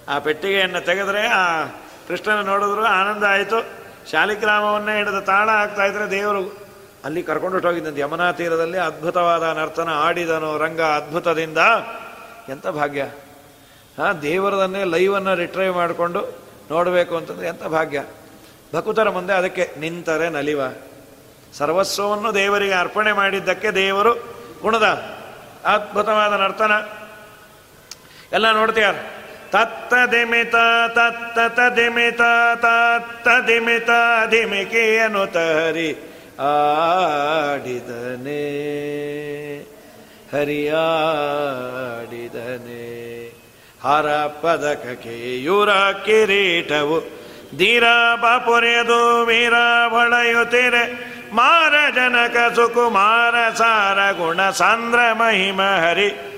ಆ 0.10 0.20
ಪೆಟ್ಟಿಗೆಯನ್ನು 0.20 0.86
ತೆಗೆದ್ರೆ 0.86 1.28
ಆ 1.28 1.64
ಕೃಷ್ಣನ 2.08 2.42
ನೋಡಿದ್ರು 2.42 2.86
ಆನಂದ 2.86 3.24
ಆಯಿತು. 3.24 3.82
ಶಾಲಿಗ್ರಾಮವನ್ನೇ 4.12 4.98
ಹಿಡಿದ 4.98 5.20
ತಾಳ 5.20 5.50
ಆಗ್ತಾ 5.50 5.86
ಇದ್ರೆ 5.86 6.12
ದೇವರು 6.12 6.58
ಅಲ್ಲಿ 7.06 7.24
ಕರ್ಕೊಂಡು 7.24 7.68
ಹೋಗಿದ್ದಂತೆ 7.68 8.02
ಯಮುನಾ 8.02 8.32
ತೀರದಲ್ಲಿ 8.32 8.78
ಅದ್ಭುತವಾದ 8.78 9.44
ನರ್ತನ 9.44 9.90
ಆಡಿದನು 9.90 10.58
ರಂಗ 10.58 10.82
ಅದ್ಭುತದಿಂದ. 10.82 11.58
ಎಂಥ 12.50 12.68
ಭಾಗ್ಯ? 12.68 13.02
ಹಾಂ 13.98 14.22
ದೇವರದನ್ನೇ 14.22 14.84
ಲೈವನ್ನು 14.84 15.36
ರಿಟ್ರೈವ್ 15.36 15.76
ಮಾಡಿಕೊಂಡು 15.76 16.40
ನೋಡಬೇಕು 16.72 17.18
ಅಂತಂದ್ರೆ 17.18 17.48
ಎಂಥ 17.48 17.64
ಭಾಗ್ಯ? 17.64 18.04
ಭಕುತರ 18.76 19.10
ಮುಂದೆ 19.10 19.34
ಅದಕ್ಕೆ 19.34 19.72
ನಿಂತರೆ 19.80 20.30
ನಲಿವ. 20.30 20.62
ಸರ್ವಸ್ವವನ್ನು 21.54 22.34
ದೇವರಿಗೆ 22.34 22.74
ಅರ್ಪಣೆ 22.74 23.12
ಮಾಡಿದ್ದಕ್ಕೆ 23.12 23.72
ದೇವರು 23.72 24.14
ಗುಣದ 24.62 24.84
ಅದ್ಭುತವಾದ 25.66 26.34
ನರ್ತನ. 26.34 26.72
ಎಲ್ಲ 28.34 28.52
ನೋಡ್ತೀಯಾರ 28.52 28.96
ತತ್ತ 29.52 29.94
ದಿಮಿತ 30.12 30.56
ತತ್ತ 30.88 31.60
ದಿಮಿತ 31.60 32.22
ತತ್ತ 32.56 33.28
ದಿಮಿತ 33.48 33.90
ದಿಮಿಕೆಯನ್ನು 34.32 35.26
ತರಿ 35.26 35.92
ಆಡಿದನೆ. 36.40 38.44
ಹರಿಯಾಡಿದನೆ 40.34 42.86
ಹರ 43.84 44.10
ಪದಕ 44.42 45.06
ಯುರ 45.38 45.70
ಕಿರೀಟವು 46.06 47.00
ಧೀರ 47.58 47.84
ಬಾಪುರೆದು 48.22 49.26
ವೀರ 49.26 49.54
ಬಳಯುತ್ತಿರೆ 49.94 50.84
ಮಾರ 51.34 51.74
ಜನಕ 51.96 52.56
ಸುಕುಮಾರ 52.56 53.54
ಸಾರ 53.54 54.12
ಗುಣ 54.12 54.50
ಸಾಂದ್ರ 54.50 55.00
ಮಹಿಮ 55.14 55.62
ಹರಿ 55.62 56.31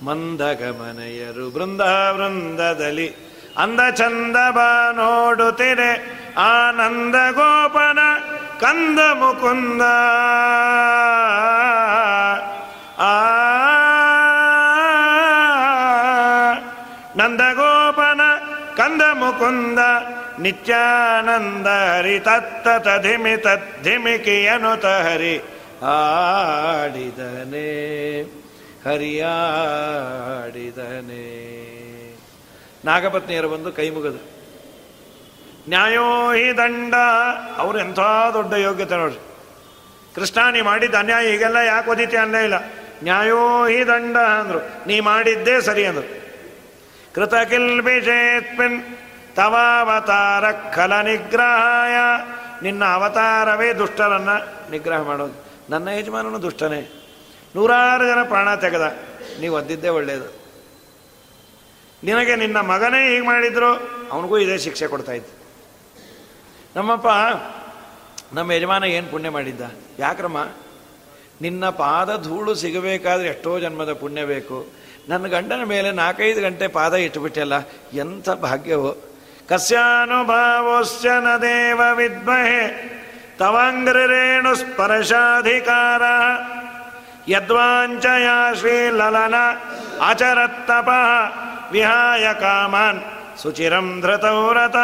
ಮಂದಗಮನೆಯರು 0.06 1.50
ಬೃಂದ 1.50 1.82
ವೃಂದದಲ್ಲಿ 2.12 3.30
ಅಂದ 3.58 3.80
ಬಾ 4.36 4.92
ನೋಡುತ್ತಿರೆ 4.92 5.92
ಆನಂದ 6.38 7.16
ಗೋಪನ 7.32 8.00
ಕಂದ 8.60 9.00
ಮುಕುಂದ. 9.00 9.82
ಆ 13.00 13.14
ನಂದಗೋಪನ 17.18 17.79
ಕಂದ 18.80 19.02
ಮುಕುಂದ 19.14 19.80
ನಿತ್ಯಾನಂದ 20.40 21.68
ಹರಿ 21.68 22.20
ತತ್ತ 22.20 22.68
ತಧಿಮಿ 22.68 23.38
ತದ್ಧಿಮಿಕಿಯನು 23.38 24.70
ಹರಿ 25.10 25.42
ಆಡಿದನೆ 25.84 27.70
ಹರಿಯಾಡಿದನೆ. 28.86 29.70
ನಾಗಪತ್ನಿಯರು 32.86 33.50
ಬಂದು 33.50 33.72
ಕೈ 33.72 33.90
ಮುಗಿದು 33.90 34.40
ನ್ಯಾಯೋ 35.70 36.32
ಹಿ 36.32 36.58
ದಂಡ, 36.58 36.94
ಅವರು 37.58 37.80
ಎಂಥ 37.80 38.00
ದೊಡ್ಡ 38.34 38.54
ಯೋಗ್ಯತೆ 38.54 38.96
ನೋಡ್ರಿ. 38.96 39.20
ಕೃಷ್ಣ, 40.16 40.50
ನೀ 40.52 40.62
ಮಾಡಿದ್ದ 40.62 40.96
ಅನ್ಯಾಯ, 40.96 41.34
ಈಗೆಲ್ಲ 41.34 41.56
ಯಾಕೆ 41.56 41.90
ಒದಿತಿ 41.92 42.18
ಅನ್ನೇ 42.18 42.44
ಇಲ್ಲ. 42.44 42.54
ನ್ಯಾಯೋ 43.04 43.66
ಹಿ 43.66 43.88
ದಂಡ 43.88 44.18
ಅಂದರು. 44.18 44.88
ನೀ 44.88 45.00
ಮಾಡಿದ್ದೇ 45.00 45.62
ಸರಿ 45.62 45.86
ಅಂದ್ರು. 45.86 46.29
ಕೃತ 47.20 47.36
ಕಿಲ್ಬಿಷೇತ್ಮಿನ್ 47.36 48.84
ತವಾವತಾರ 49.36 50.52
ಖಲ 50.52 51.02
ನಿಗ್ರಹಾಯ 51.02 51.92
ನಿನ್ನ 52.64 52.86
ಅವತಾರವೇ 52.86 53.74
ದುಷ್ಟರನ್ನು 53.74 54.72
ನಿಗ್ರಹ 54.72 55.02
ಮಾಡೋದು. 55.02 55.34
ನನ್ನ 55.70 55.88
ಯಜಮಾನನು 55.88 56.42
ದುಷ್ಟನೇ. 56.42 57.04
ನೂರಾರು 57.56 58.08
ಜನ 58.08 58.24
ಪ್ರಾಣ 58.24 58.56
ತೆಗೆದ. 58.56 58.96
ನೀವು 59.40 59.56
ಒದ್ದಿದ್ದೇ 59.56 59.88
ಒಳ್ಳೆಯದು 59.88 60.40
ನಿನಗೆ 62.04 62.36
ನಿನ್ನ 62.36 62.60
ಮಗನೇ 62.60 63.10
ಹೀಗೆ 63.10 63.26
ಮಾಡಿದ್ರು, 63.26 63.72
ಅವನಿಗೂ 64.12 64.38
ಇದೇ 64.38 64.58
ಶಿಕ್ಷೆ 64.58 64.88
ಕೊಡ್ತಾ 64.88 65.12
ಇತ್ತು 65.12 65.34
ನಮ್ಮಪ್ಪ, 66.76 67.08
ನಮ್ಮ 68.34 68.52
ಯಜಮಾನ 68.52 68.84
ಏನು 68.84 69.08
ಪುಣ್ಯ 69.08 69.30
ಮಾಡಿದ್ದ? 69.30 69.62
ಯಾಕ್ರಮ್ಮ? 70.00 70.48
ನಿನ್ನ 71.42 71.70
ಪಾದ 71.70 72.24
ಧೂಳು 72.24 72.56
ಸಿಗಬೇಕಾದ್ರೆ 72.56 73.28
ಎಷ್ಟೋ 73.28 73.60
ಜನ್ಮದ 73.60 73.94
ಪುಣ್ಯ 73.94 74.26
ಬೇಕು. 74.26 74.79
ನನ್ನ 75.10 75.28
ಗಂಡನ 75.28 75.64
ಮೇಲೆ 75.64 75.92
ನಾಲ್ಕೈದು 75.92 76.42
ಗಂಟೆ 76.42 76.68
ಪಾದ 76.68 76.94
ಇಟ್ಟುಬಿಟ್ಟಲ್ಲ 76.94 77.56
ಎಂಥ 77.94 78.30
ಭಾಗ್ಯವು. 78.30 78.92
ಕಸ್ಯಾನುಭಾವೋಶ್ಚನ 79.50 81.28
ದೇವ 81.42 81.82
ವಿದ್ಮಹೆ 81.96 82.64
ತವಾಂಗ್ರೇಣು 83.38 84.56
ಸ್ಪರ್ಶಾಧಿಕಾರ, 84.56 86.02
ಯದ್ವಾಂಚಯ 87.28 88.28
ಶ್ರೀಲಲನ 88.60 89.36
ಅಚರತ್ತಪ, 90.10 90.90
ವಿಹಾಯ 91.72 92.26
ಕಾಮಾನ್, 92.34 93.02
ಸುಚಿರಂ 93.42 94.02
ಧೃತೌರತ. 94.02 94.80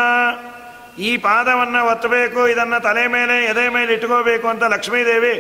ಈ 1.00 1.18
ಪಾದವನ್ನು 1.18 1.82
ಒತ್ತಬೇಕು, 1.92 2.48
ಇದನ್ನು 2.48 2.80
ತಲೆ 2.84 3.08
ಮೇಲೆ, 3.08 3.46
ಎದೆ 3.46 3.66
ಮೇಲೆ 3.70 3.94
ಇಟ್ಕೋಬೇಕು 3.94 4.48
ಅಂತ 4.48 4.64
ಲಕ್ಷ್ಮೀದೇವಿ 4.64 5.36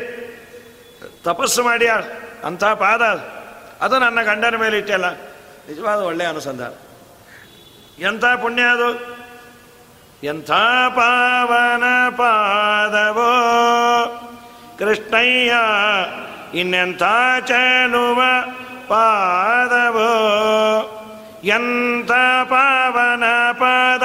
ತಪಸ್ಸು 1.23 1.63
ಮಾಡಿ 1.63 1.87
ಅಂಥ 2.45 2.63
ಪಾದ 2.63 3.01
ಅದು 3.81 3.99
ನನ್ನ 3.99 4.21
ಗಂಡನ 4.21 4.55
ಮೇಲೆ 4.55 4.77
ಇಟ್ಟಲ್ಲ. 4.77 5.11
ನಿಜವಾದ 5.69 5.99
ಒಳ್ಳೆಯ 5.99 6.27
ಅನುಸಂಧಾನ. 6.27 6.71
ಎಂಥ 8.03 8.25
ಪುಣ್ಯ 8.25 8.61
ಅದು? 8.61 9.17
ಎಂಥ 10.23 10.51
ಪಾವನ 10.89 11.83
ಪಾದವೋ? 12.09 13.21
ಕೃಷ್ಣಯ್ಯ, 14.79 15.53
ಇನ್ನೆಂಥ 16.59 17.03
ಚನುವ 17.47 18.21
ಪಾದವೋ? 18.87 20.01
ಎಂಥ 21.43 22.11
ಪಾವನ 22.43 23.23
ಪಾದ? 23.51 24.03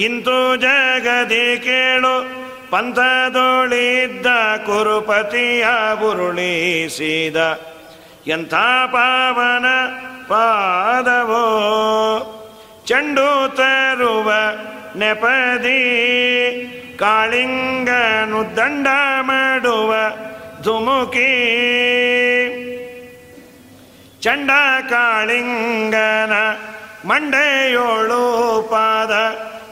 ಇಂತು 0.00 0.56
ಜಗದಿ 0.56 1.56
ಕೇಳು. 1.58 2.46
ಪಂಥದೊಳಿದ್ದ 2.70 4.26
ಕುರುಪತಿಯ 4.66 5.66
ಬುರುಳಿಸಿದ 6.00 7.36
ಎಂಥ 8.26 8.54
ಪಾವನ 8.86 9.66
ಪಾದವೋ? 10.26 11.44
ಚೆಂಡು 12.86 13.56
ತರುವ 13.56 14.32
ನೆಪದಿ 14.96 15.80
ಕಾಳಿಂಗನು 17.00 18.56
ದಂಡ 18.56 18.86
ಮಾಡುವ 19.20 19.94
ಧುಮುಕಿ. 20.62 21.32
ಚಂಡ 24.20 24.50
ಕಾಳಿಂಗನ 24.90 26.32
ಮಂಡೆಯೋಳು 27.08 28.68
ಪಾದ 28.70 29.12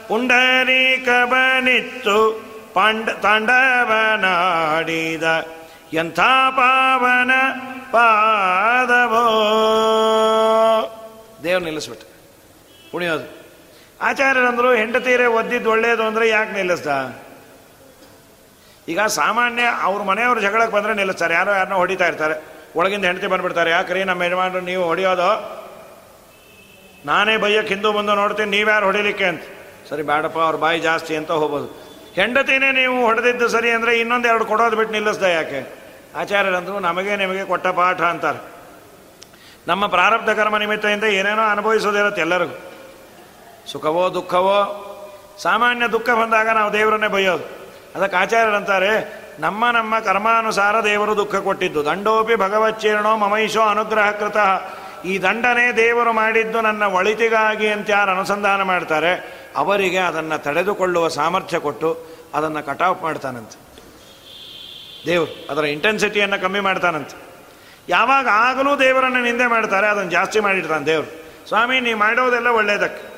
ಪುಂಡರಿ 0.07 1.03
ಕಬನಿತ್ತು 1.05 2.45
ಪಾಂಡ 2.73 3.09
ತಾಂಡವನಾಡಿದ 3.09 5.23
ಎಂಥ 5.93 6.19
ಪಾವನ 6.49 7.31
ಪಾದವೋ. 7.95 9.25
ದೇವ್ 11.43 11.61
ನಿಲ್ಲಿಸ್ಬಿಟ್ಟು 11.63 12.07
ಕುಣಿಯೋದು 12.91 13.27
ಆಚಾರ್ಯರಂದ್ರು 14.01 14.73
ಹೆಂಡತೀರೆ 14.73 15.25
ಒದ್ದಿದ್ದು 15.25 15.69
ಒಳ್ಳೇದು 15.69 16.03
ಅಂದ್ರೆ 16.03 16.29
ಯಾಕೆ 16.29 16.51
ನಿಲ್ಲಿಸ್ದ? 16.51 16.87
ಈಗ 18.87 19.01
ಸಾಮಾನ್ಯ 19.01 19.63
ಅವ್ರ 19.81 20.01
ಮನೆಯವ್ರ 20.01 20.39
ಜಗಳಕ್ಕೆ 20.39 20.73
ಬಂದರೆ 20.75 20.93
ನಿಲ್ಲಿಸ್ತಾರೆ. 20.93 21.33
ಯಾರೋ 21.33 21.51
ಯಾರನ್ನೋ 21.51 21.77
ಹೊಡಿತಾ 21.77 22.07
ಇರ್ತಾರೆ. 22.07 22.35
ಒಳಗಿಂದ 22.75 23.05
ಹೆಂಡತಿ 23.05 23.27
ಬಂದ್ಬಿಡ್ತಾರೆ. 23.27 23.69
ಯಾಕ್ರಿ 23.71 24.03
ನಮ್ಮ 24.03 24.23
ಯಜಮಾನರು 24.23 24.59
ನೀವು 24.59 24.83
ಹೊಡೆಯೋದು? 24.83 25.29
ನಾನೇ 27.05 27.37
ಬೈಯಕ್ಕೆ 27.37 27.73
ಹಿಂದೂ 27.73 27.91
ಬಂದು 27.91 28.15
ನೋಡ್ತೀನಿ 28.15 28.49
ನೀವ್ಯಾರು 28.57 28.85
ಹೊಡಿಲಿಕ್ಕೆ 28.85 29.25
ಅಂತ. 29.25 29.41
ಸರಿ 29.89 30.01
ಬೇಡಪ್ಪ 30.01 30.39
ಅವ್ರ 30.39 30.55
ಬಾಯಿ 30.55 30.79
ಜಾಸ್ತಿ 30.79 31.15
ಅಂತ 31.15 31.31
ಹೋಗ್ಬೋದು. 31.31 31.67
ಹೆಂಡತಿನೇ 32.15 32.71
ನೀವು 32.71 33.05
ಹೊಡೆದಿದ್ದು 33.05 33.47
ಸರಿ 33.47 33.71
ಅಂದರೆ 33.71 33.99
ಇನ್ನೊಂದು 33.99 34.27
ಎರಡು 34.27 34.45
ಕೊಡೋದು 34.45 34.75
ಬಿಟ್ಟು 34.75 34.93
ನಿಲ್ಲಿಸ್ದೆ 34.93 35.31
ಯಾಕೆ? 35.33 35.84
ಆಚಾರ್ಯರಂದ್ರು 36.15 36.79
ನಮಗೆ 36.79 37.15
ನಿಮಗೆ 37.15 37.45
ಕೊಟ್ಟ 37.45 37.67
ಪಾಠ 37.67 38.01
ಅಂತಾರೆ. 38.01 38.41
ನಮ್ಮ 39.67 39.87
ಪ್ರಾರಬ್ಧ 39.87 40.29
ಕರ್ಮ 40.29 40.57
ನಿಮಿತ್ತದಿಂದ 40.57 41.03
ಏನೇನೋ 41.03 41.41
ಅನುಭವಿಸೋದಿರುತ್ತೆ 41.41 42.21
ಎಲ್ಲರಿಗೂ. 42.21 42.55
ಸುಖವೋ 43.71 44.13
ದುಃಖವೋ, 44.13 44.57
ಸಾಮಾನ್ಯ 45.43 45.87
ದುಃಖ 45.87 46.09
ಬಂದಾಗ 46.09 46.49
ನಾವು 46.49 46.73
ದೇವರನ್ನೇ 46.73 47.07
ಬೈಯೋದು 47.07 47.45
ಅದಕ್ಕೆ 47.95 48.17
ಆಚಾರ್ಯರಂತಾರೆ, 48.17 48.91
ನಮ್ಮ 49.39 49.71
ನಮ್ಮ 49.71 49.99
ಕರ್ಮಾನುಸಾರ 49.99 50.83
ದೇವರು 50.83 51.17
ದುಃಖ 51.17 51.35
ಕೊಟ್ಟಿದ್ದು. 51.35 51.85
ದಂಡೋಪಿ 51.85 52.35
ಭಗವಚ್ಚೀರ್ಣೋ 52.35 53.17
ಮಮೈಷೋ 53.17 53.61
ಅನುಗ್ರಹ 53.61 54.11
ಕೃತ 54.11 54.37
ಈ 55.05 55.21
ದಂಡನೇ 55.21 55.71
ದೇವರು 55.71 56.13
ಮಾಡಿದ್ದು 56.13 56.61
ನನ್ನ 56.61 56.83
ಒಳಿತಿಗಾಗಿ 56.83 57.67
ಅಂತ 57.67 57.89
ಯಾರು 57.89 58.11
ಅನುಸಂಧಾನ 58.11 58.61
ಮಾಡ್ತಾರೆ, 58.61 59.11
ಅವರಿಗೆ 59.55 59.97
ಅದನ್ನು 59.97 60.43
ತಡೆದುಕೊಳ್ಳುವ 60.43 61.07
ಸಾಮರ್ಥ್ಯ 61.07 61.59
ಕೊಟ್ಟು 61.59 61.89
ಅದನ್ನು 62.33 62.63
ಕಟಾಫ್ 62.63 63.03
ಮಾಡ್ತಾನಂತೆ. 63.03 63.64
ದೇವರು 65.05 65.47
ಅದರ 65.49 65.63
ಇಂಟೆನ್ಸಿಟಿಯನ್ನು 65.63 66.41
ಕಮ್ಮಿ 66.41 66.59
ಮಾಡ್ತಾನಂತೆ. 66.59 67.15
ಯಾವಾಗ 67.89 68.27
ಆಗಲೂ 68.31 68.79
ದೇವರನ್ನು 68.79 69.23
ನಿಂದೆ 69.23 69.47
ಮಾಡ್ತಾರೆ, 69.47 69.87
ಅದನ್ನು 69.87 70.11
ಜಾಸ್ತಿ 70.11 70.39
ಮಾಡಿಡ್ತಾನೆ 70.39 70.85
ದೇವರು. 70.85 71.25
ಸ್ವಾಮಿ, 71.47 71.79
ನೀವು 71.79 71.99
ಮಾಡೋದೆಲ್ಲ 71.99 72.47
ಒಳ್ಳೆಯದಕ್ಕೆ 72.47 73.15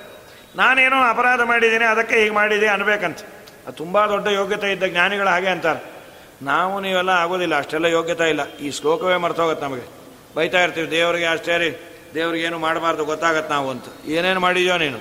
ನಾನೇನೋ 0.55 1.09
ಅಪರಾಧ 1.09 1.41
ಮಾಡಿದ್ದೀನಿ, 1.41 1.85
ಅದಕ್ಕೆ 1.85 2.15
ಹೀಗೆ 2.15 2.33
ಮಾಡಿದೆ 2.33 2.67
ಅನ್ಬೇಕಂತ. 2.67 3.19
ಅದು 3.67 3.71
ತುಂಬ 3.71 4.05
ದೊಡ್ಡ 4.05 4.27
ಯೋಗ್ಯತೆ 4.27 4.71
ಇದ್ದ 4.71 4.83
ಜ್ಞಾನಿಗಳು 4.83 5.27
ಹಾಗೆ 5.27 5.47
ಅಂತಾರೆ. 5.47 5.93
ನಾವು 6.41 6.79
ನೀವೆಲ್ಲ 6.79 7.09
ಆಗೋದಿಲ್ಲ, 7.09 7.57
ಅಷ್ಟೆಲ್ಲ 7.57 7.85
ಯೋಗ್ಯತೆ 7.85 8.29
ಇಲ್ಲ. 8.29 8.55
ಈ 8.55 8.71
ಶ್ಲೋಕವೇ 8.71 9.15
ಮರ್ತೋಗತ್ತೆ 9.15 9.65
ನಮಗೆ. 9.65 9.87
ಬೈತಾ 10.35 10.61
ಇರ್ತೀವಿ, 10.61 10.91
ದೇವರಿಗೆ 10.91 11.25
ಅಷ್ಟೇ 11.25 11.57
ರೀ 11.57 11.77
ದೇವ್ರಿಗೇನು 12.15 12.59
ಮಾಡಬಾರ್ದು, 12.59 13.05
ಗೊತ್ತಾಗತ್ತೆ 13.05 13.53
ನಾವು 13.53 13.69
ಅಂತ. 13.69 13.85
ಏನೇನು 14.05 14.39
ಮಾಡಿದ್ಯೋ 14.39 14.77
ನೀನು. 14.77 14.99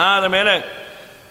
ಆದ 0.00 0.24
ಮೇಲೆ 0.24 0.80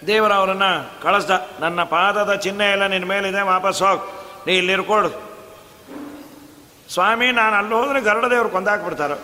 ದೇವರ 0.06 0.32
ಅವರನ್ನು 0.32 1.02
ಕಳಿಸ್ದ. 1.02 1.30
ನನ್ನ 1.60 1.82
ಪಾದದ 1.82 2.34
ಚಿಹ್ನೆ 2.34 2.72
ಎಲ್ಲ 2.72 2.86
ನಿನ್ನ 2.86 3.06
ಮೇಲಿದೆ 3.06 3.40
ವಾಪಸ್ 3.40 3.82
ಹೋಗಿ. 3.82 4.19
ನೀ 4.46 4.52
ಇಲ್ಲಿರ್ಕೊಡು 4.60 5.10
ಸ್ವಾಮಿ, 6.92 7.26
ನಾನು 7.32 7.54
ಅಲ್ಲಿ 7.56 7.74
ಹೋದರೆ 7.74 8.00
ಗರುಡ 8.00 8.26
ದೇವರು 8.32 8.50
ಕೊಂದಾಕ್ಬಿಡ್ತಾರೆ. 8.54 9.16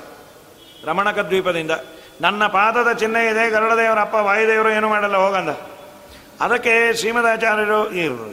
ರಮಣಕ 0.86 1.18
ದ್ವೀಪದಿಂದ. 1.30 1.72
ನನ್ನ 2.20 2.42
ಪಾದದ 2.56 2.90
ಚಿಹ್ನೆ 3.00 3.22
ಇದೆ, 3.30 3.44
ಗರುಡದೇವರ 3.50 4.00
ಅಪ್ಪ 4.00 4.16
ವಾಯುದೇವರು 4.28 4.70
ಏನು 4.70 4.88
ಮಾಡಲ್ಲ, 4.88 5.16
ಹೋಗಂದ. 5.16 5.52
ಅದಕ್ಕೆ 6.40 6.74
ಶ್ರೀಮದಾಚಾರ್ಯರು 7.00 7.80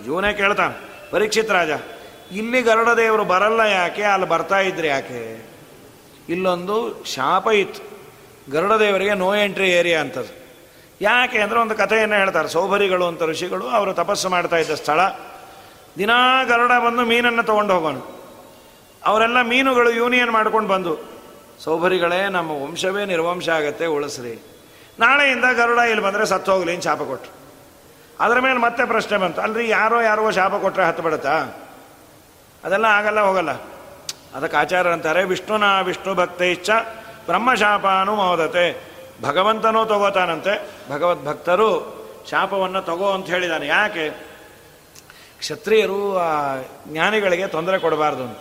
ಇವನೇ 0.10 0.32
ಕೇಳ್ತಾನೆ, 0.34 0.76
ಪರೀಕ್ಷಿತ್ 1.12 1.52
ರಾಜ 1.52 1.72
ಇಲ್ಲಿ 2.32 2.60
ಗರುಡದೇವರು 2.62 3.24
ಬರಲ್ಲ 3.32 3.62
ಯಾಕೆ? 3.72 4.04
ಅಲ್ಲಿ 4.14 4.28
ಬರ್ತಾ 4.28 4.60
ಇದ್ರಿ 4.60 4.88
ಯಾಕೆ? 4.88 5.20
ಇಲ್ಲೊಂದು 6.30 6.78
ಶಾಪ 7.06 7.48
ಇತ್ತು. 7.64 7.82
ಗರುಡದೇವರಿಗೆ 8.52 9.14
ನೋ 9.14 9.28
ಎಂಟ್ರಿ 9.36 9.68
ಏರಿಯಾ 9.72 10.00
ಅಂತದ್ದು. 10.02 10.34
ಯಾಕೆ 11.02 11.38
ಅಂದರೆ 11.40 11.60
ಒಂದು 11.60 11.76
ಕಥೆಯನ್ನು 11.76 12.16
ಹೇಳ್ತಾರೆ 12.16 12.48
ಸೌಭರಿಗಳು 12.48 13.06
ಅಂತ 13.08 13.24
ಋಷಿಗಳು, 13.24 13.66
ಅವರು 13.78 13.92
ತಪಸ್ಸು 13.94 14.28
ಮಾಡ್ತಾ 14.30 14.58
ಇದ್ದ 14.58 14.76
ಸ್ಥಳ. 14.84 15.00
ದಿನಾ 15.98 16.44
ಗರುಡ 16.44 16.72
ಬಂದು 16.86 17.02
ಮೀನನ್ನು 17.02 17.44
ತೊಗೊಂಡು 17.44 17.74
ಹೋಗೋಣ 17.74 17.96
ಅವರೆಲ್ಲ 19.06 19.42
ಮೀನುಗಳು 19.42 19.92
ಯೂನಿಯನ್ 19.92 20.32
ಮಾಡ್ಕೊಂಡು 20.32 20.70
ಬಂದು, 20.70 20.98
ಸೌಭರಿಗಳೇ, 21.64 22.30
ನಮ್ಮ 22.30 22.52
ವಂಶವೇ 22.52 23.06
ನಿರ್ವಂಶ 23.06 23.50
ಆಗತ್ತೆ, 23.50 23.86
ಉಳಿಸ್ರಿ. 23.86 24.44
ನಾಳೆಯಿಂದ 25.00 25.46
ಗರುಡ 25.54 25.78
ಇಲ್ಲಿ 25.78 26.06
ಬಂದರೆ 26.06 26.26
ಸತ್ತು 26.26 26.52
ಹೋಗ್ಲಿ 26.54 26.74
ಏನು 26.74 26.82
ಶಾಪ 26.82 26.98
ಕೊಟ್ಟರು 26.98 27.44
ಅದರ 28.20 28.40
ಮೇಲೆ 28.40 28.60
ಮತ್ತೆ 28.60 28.86
ಪ್ರಶ್ನೆ 28.86 29.18
ಬಂತು. 29.18 29.42
ಅಲ್ರಿ, 29.42 29.70
ಯಾರೋ 29.70 30.02
ಯಾರೋ 30.02 30.32
ಶಾಪ 30.32 30.56
ಕೊಟ್ಟರೆ 30.56 30.86
ಹತ್ತು 30.86 31.04
ಬಿಡುತ್ತಾ? 31.04 31.38
ಅದೆಲ್ಲ 32.64 32.86
ಆಗಲ್ಲ, 32.86 33.20
ಹೋಗಲ್ಲ. 33.20 33.52
ಅದಕ್ಕೆ 34.36 34.58
ಆಚಾರ 34.58 34.92
ಅಂತಾರೆ, 34.92 35.24
ವಿಷ್ಣುನ 35.24 35.64
ವಿಷ್ಣು 35.82 36.16
ಭಕ್ತೈಶ್ಚ 36.16 36.70
ಬ್ರಹ್ಮಶಾಪಾನು 37.26 38.16
ಮೋದತೆ. 38.16 38.94
ಭಗವಂತನೂ 39.22 39.86
ತಗೋತಾನಂತೆ. 39.86 40.70
ಭಗವದ್ 40.92 41.26
ಭಕ್ತರು 41.26 42.04
ಶಾಪವನ್ನು 42.30 42.82
ತಗೋ 42.82 43.12
ಅಂತ 43.12 43.26
ಹೇಳಿದಾನೆ. 43.26 43.68
ಯಾಕೆ? 43.68 44.33
ಕ್ಷತ್ರಿಯರು 45.44 46.18
ಆ 46.18 46.58
ಜ್ಞಾನಿಗಳಿಗೆ 46.88 47.48
ತೊಂದರೆ 47.48 47.80
ಕೊಡಬಾರ್ದು 47.80 48.24
ಅಂತ. 48.24 48.38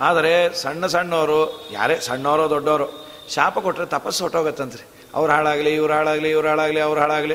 ಆದರೆ 0.00 0.54
ಸಣ್ಣ 0.54 0.86
ಸಣ್ಣವರು 0.86 1.68
ಯಾರೇ 1.72 1.96
ಸಣ್ಣವರೋ 1.96 2.50
ದೊಡ್ಡವರು 2.50 3.08
ಶಾಪ 3.28 3.58
ಕೊಟ್ಟರೆ 3.58 3.86
ತಪಸ್ಸು 3.86 4.24
ಹೊಟ್ಟೋಗತ್ತಂತ್ರಿ. 4.24 4.82
ಅವ್ರು 5.14 5.32
ಹಾಳಾಗಲಿ, 5.32 5.74
ಇವ್ರು 5.74 5.92
ಹಾಳಾಗಲಿ 5.92 6.30
ಇವ್ರು 6.30 6.48
ಹಾಳಾಗಲಿ, 6.48 6.80
ಅವ್ರು 6.80 7.00
ಹಾಳಾಗಲಿ 7.00 7.34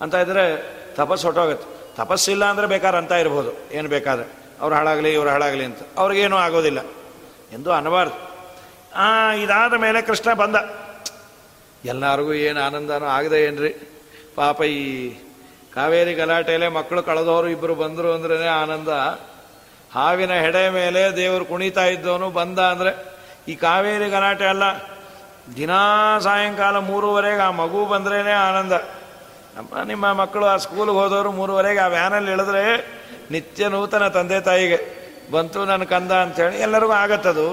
ಅಂತ 0.00 0.14
ಇದ್ದರೆ 0.14 0.44
ತಪಸ್ಸು 0.94 1.26
ಹೊಟ್ಟೋಗತ್ತೆ. 1.26 1.96
ತಪಸ್ಸಿಲ್ಲ 1.96 2.44
ಅಂದರೆ 2.44 2.66
ಬೇಕಾದ್ರೆ 2.66 2.98
ಅಂತ 2.98 3.12
ಇರ್ಬೋದು. 3.12 3.74
ಏನು 3.74 3.88
ಬೇಕಾದ್ರೆ. 3.88 4.32
ಅವ್ರು 4.60 4.76
ಹಾಳಾಗಲಿ, 4.76 5.12
ಇವ್ರು 5.12 5.30
ಹಾಳಾಗಲಿ 5.30 5.64
ಅಂತ. 5.64 5.78
ಅವ್ರಿಗೇನು 5.96 6.36
ಆಗೋದಿಲ್ಲ. 6.36 6.80
ಎಂದು 7.52 7.72
ಅನ್ನಬಾರ್ದು. 7.72 8.30
ಇದಾದ 9.42 9.74
ಮೇಲೆ 9.74 10.02
ಕೃಷ್ಣ 10.02 10.32
ಬಂದ. 10.32 10.56
ಎಲ್ಲರಿಗೂ 11.84 12.32
ಏನು 12.32 12.60
ಆನಂದನೂ 12.60 13.06
ಆಗದೆ 13.06 13.44
ಏನ್ರಿ? 13.44 13.68
ಪಾಪ 14.36 14.62
ಈ 14.62 15.12
ಕಾವೇರಿ 15.74 16.14
ಗಲಾಟೆಯಲ್ಲೇ 16.14 16.68
ಮಕ್ಕಳು 16.68 17.02
ಕಳೆದವರು 17.02 17.48
ಇಬ್ಬರು 17.48 17.74
ಬಂದರು 17.74 18.08
ಅಂದ್ರೇ 18.12 18.48
ಆನಂದ. 18.62 18.88
ಹಾವಿನ 19.94 20.32
ಹೆಡೆ 20.44 20.62
ಮೇಲೆ 20.70 21.02
ದೇವರು 21.16 21.44
ಕುಣಿತಾ 21.44 21.84
ಇದ್ದವನು 21.86 22.26
ಬಂದ 22.30 22.58
ಅಂದರೆ, 22.58 22.92
ಈ 23.48 23.54
ಕಾವೇರಿ 23.54 24.08
ಗಲಾಟೆ 24.10 24.46
ಅಲ್ಲ, 24.46 24.64
ದಿನಾ 25.56 25.82
ಸಾಯಂಕಾಲ 26.18 26.76
ಮೂರುವರೆಗೆ 26.88 27.42
ಆ 27.42 27.50
ಮಗು 27.60 27.80
ಬಂದ್ರೇ 27.86 28.18
ಆನಂದ. 28.48 28.74
ನಮ್ಮ, 29.56 29.82
ನಿಮ್ಮ 29.82 30.06
ಮಕ್ಕಳು 30.12 30.46
ಆ 30.46 30.56
ಸ್ಕೂಲ್ಗೆ 30.56 30.96
ಹೋದವರು 30.98 31.30
ಮೂರುವರೆಗೆ 31.32 31.80
ಆ 31.80 31.86
ವ್ಯಾನಲ್ಲಿ 31.86 32.30
ಇಳಿದ್ರೆ 32.32 32.64
ನಿತ್ಯ 33.30 33.68
ನೂತನ 33.68 34.04
ತಂದೆ 34.08 34.38
ತಾಯಿಗೆ, 34.40 34.78
ಬಂತು 35.32 35.60
ನನ್ನ 35.64 35.84
ಕಂದ 35.84 36.12
ಅಂಥೇಳಿ 36.24 36.58
ಎಲ್ಲರಿಗೂ 36.58 36.94
ಆಗತ್ತದು. 37.02 37.48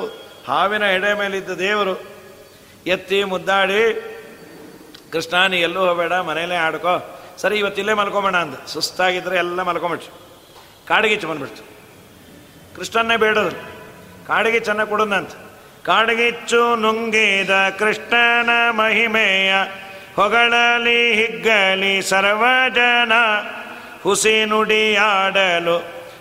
ಹಾವಿನ 0.48 0.86
ಎಡೆ 0.98 1.12
ಮೇಲಿದ್ದ 1.14 1.54
ದೇವರು 1.60 1.94
ಎತ್ತಿ 2.86 3.18
ಮುದ್ದಾಡಿ, 3.24 3.82
ಕೃಷ್ಣ 5.12 5.36
ನೀ 5.48 5.58
ಎಲ್ಲೂ 5.60 5.80
ಹೋಗಬೇಡ, 5.80 6.14
ಮನೇಲೇ 6.30 6.58
ಆಡ್ಕೋ. 6.68 6.96
ಸರಿ 7.38 7.56
ಇವತ್ತಿಲ್ಲೇ 7.58 7.94
ಮಲ್ಕೊಂಬೋಣ 7.94 8.38
ಅಂದ. 8.38 8.56
ಸುಸ್ತಾಗಿದ್ರೆ 8.68 9.38
ಎಲ್ಲ 9.38 9.62
ಮಲ್ಕೊಂಬಿಟ್ರು. 9.62 10.14
ಕಾಡಿಗಿಚ್ಚು 10.88 11.28
ಬಂದ್ಬಿಡ್ತು 11.28 11.64
ಕೃಷ್ಣನ್ನೇ 12.76 13.18
ಬೇಡದ್ರು 13.18 13.60
ಕಾಡಿಗಿಚ್ಚನ್ನ 14.28 14.84
ಕೊಡದಂತ 14.84 15.32
ಕಾಡಗಿಚ್ಚು 15.86 16.76
ನುಂಗಿದ 16.76 17.50
ಕೃಷ್ಣನ 17.80 18.50
ಮಹಿಮೆಯ 18.72 19.54
ಹೊಗಳಲಿ 20.16 21.14
ಹಿಗ್ಗಲಿ 21.14 22.02
ಸರ್ವಜನ. 22.02 23.14
ಹುಸಿ 24.04 24.46
ನುಡಿಯಾಡಲು 24.46 25.78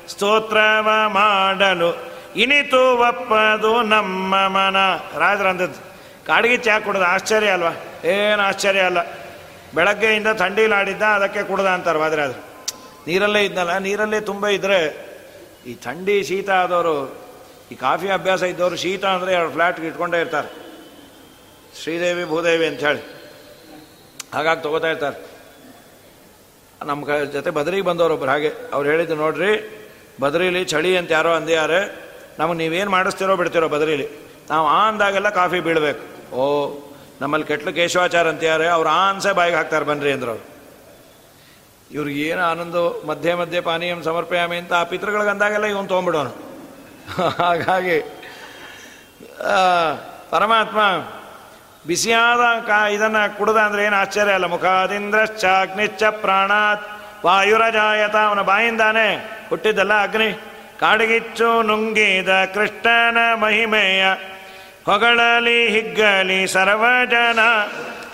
ಸ್ತೋತ್ರವ 0.09 0.91
ಮಾಡಲು, 1.09 1.91
ಇನಿತು 2.37 2.83
ಒಪ್ಪದು 2.97 3.83
ನಮ್ಮ 3.83 4.35
ಮನ. 4.49 4.77
ರಾಜರಂದದ್ದು 5.19 5.81
ಕಾಡಿಗೆ 6.27 6.59
ಯಾಕೆ 6.67 6.85
ಕೊಡೋದು? 6.85 7.05
ಆಶ್ಚರ್ಯ 7.05 7.49
ಅಲ್ವಾ? 7.49 7.73
ಏನು 8.11 8.43
ಆಶ್ಚರ್ಯ 8.43 8.81
ಅಲ್ಲ. 8.81 8.99
ಬೆಳಗ್ಗೆಯಿಂದ 9.77 10.31
ಥಂಡೀಲಾಡಿದ್ದ, 10.43 11.03
ಅದಕ್ಕೆ 11.03 11.43
ಕುಡ್ದ 11.43 11.68
ಅಂತಾರೆ 11.77 11.99
ವಾದ್ರಾದ್ರು 11.99 12.43
ನೀರಲ್ಲೇ 13.07 13.41
ಇದ್ನಲ್ಲ, 13.45 13.72
ನೀರಲ್ಲೇ 13.79 14.20
ತುಂಬ 14.31 14.47
ಇದ್ದರೆ 14.57 14.79
ಈ 15.66 15.74
ಥಂಡಿ 15.74 16.16
ಶೀತ 16.29 16.51
ಆದವರು 16.51 16.97
ಈ 17.72 17.74
ಕಾಫಿ 17.74 18.09
ಅಭ್ಯಾಸ 18.09 18.43
ಇದ್ದವರು 18.43 18.77
ಶೀತ 18.77 19.05
ಅಂದರೆ 19.05 19.33
ಎರಡು 19.33 19.53
ಫ್ಲ್ಯಾಟ್ಗೆ 19.53 19.87
ಇಟ್ಕೊಂಡೇ 19.87 20.18
ಇರ್ತಾರೆ. 20.20 20.49
ಶ್ರೀದೇವಿ, 21.81 22.24
ಭೂದೇವಿ 22.24 22.66
ಅಂತ 22.66 22.81
ಹೇಳಿ. 22.81 23.03
ಹಾಗಾಗಿ 24.35 24.62
ತಗೋತಾ 24.62 24.89
ಇರ್ತಾರೆ. 24.89 25.18
ನಮ್ಮ 26.87 27.16
ಜೊತೆ 27.33 27.51
ಬದ್ರಿಗೆ 27.51 27.87
ಒಬ್ಬರು 27.89 28.31
ಹಾಗೆ. 28.31 28.51
ಅವ್ರು 28.72 28.87
ಹೇಳಿದ್ದು 28.89 29.16
ನೋಡ್ರಿ, 29.16 29.53
ಬದ್ರೀಲಿ 30.20 30.64
ಚಳಿ 30.64 30.93
ಅಂತ 30.97 31.11
ಯಾರೋ 31.12 31.33
ಅಂದ್ಯಾರೆ, 31.33 31.81
ನಮಗೆ 32.39 32.59
ನೀವೇನು 32.59 32.91
ಮಾಡಿಸ್ತಿರೋ 32.91 33.37
ಬಿಡ್ತಿರೋ 33.37 33.68
ಬದ್ರೀಲಿ. 33.68 34.07
ನಾವು 34.51 34.66
ಆ 34.68 34.81
ಅಂದಾಗೆಲ್ಲ 34.89 35.31
ಕಾಫಿ 35.31 35.61
ಬೀಳಬೇಕು. 35.61 36.03
ಓ 36.37 36.43
ನಮ್ಮಲ್ಲಿ 37.21 37.47
ಕೆಟ್ಲು 37.47 37.71
ಕೇಶವಾಚಾರ 37.73 38.29
ಅಂತ್ಯಾರೆ 38.29 38.67
ಅವ್ರು 38.69 38.91
ಆನ್ಸೆ 39.05 39.31
ಬಾಯಿಗೆ 39.33 39.57
ಹಾಕ್ತಾರೆ, 39.57 39.85
ಬನ್ರಿ 39.85 40.11
ಅಂದ್ರೆ 40.12 40.31
ಅವರು. 40.31 40.45
ಇವ್ರಿಗೆ 41.91 42.23
ಏನು 42.29 42.43
ಆನಂದ, 42.43 42.77
ಮಧ್ಯೆ 43.11 43.33
ಮಧ್ಯೆ 43.35 43.61
ಪಾನೀಯಂ 43.61 44.01
ಸಮರ್ಪಯಾಮಿ 44.03 44.57
ಅಂತ 44.57 44.73
ಆ 44.73 44.85
ಪಿತೃಗಳಿಗೆ 44.91 45.31
ಅಂದಾಗೆಲ್ಲ 45.31 45.67
ಇವನು 45.67 45.89
ತೊಗೊಂಬಿಡೋನು 45.89 46.33
ಹಾಗಾಗಿ 47.39 47.99
ಪರಮಾತ್ಮ 50.31 50.81
ಬಿಸಿಯಾದ 51.87 52.45
ಕಾ, 52.67 52.79
ಇದನ್ನು 52.89 53.23
ಕುಡ್ದ 53.39 53.59
ಅಂದ್ರೆ 53.67 53.83
ಏನು 53.85 53.97
ಆಶ್ಚರ್ಯ 53.97 54.33
ಅಲ್ಲ 54.33 54.47
ಮುಖಾದಿಂದ್ರಶ್ಚ 54.47 55.45
ಅಗ್ನಿಶ್ಚ 55.61 56.03
ಪ್ರಾಣಾತ್ 56.23 56.87
ವಾಯುರಜಾಯತ, 57.27 58.17
ಅವನ 58.29 58.43
ಬಾಯಿಂದಾನೆ 58.43 59.09
ಹುಟ್ಟಿದ್ದಲ್ಲ 59.49 59.95
ಅಗ್ನಿ. 60.03 60.31
ಕಾಡಿಗಿಚ್ಚು 60.81 61.51
ನುಂಗಿದ 61.62 62.33
ಕೃಷ್ಣನ 62.55 63.19
ಮಹಿಮೆಯ 63.35 64.05
ಹೊಗಳಲಿ 64.87 65.68
ಹಿಗ್ಗಲಿ 65.68 66.47
ಸರ್ವಜನ 66.47 67.39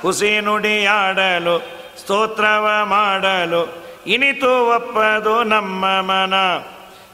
ಹುಸಿ 0.03 0.41
ನುಡಿಯಾಡಲು 0.41 1.59
ಸ್ತೋತ್ರವ 1.99 2.71
ಮಾಡಲು, 2.85 3.83
ಇನಿತು 4.07 4.67
ಒಪ್ಪದು 4.67 5.43
ನಮ್ಮ 5.43 5.87
ಮನ. 5.87 6.35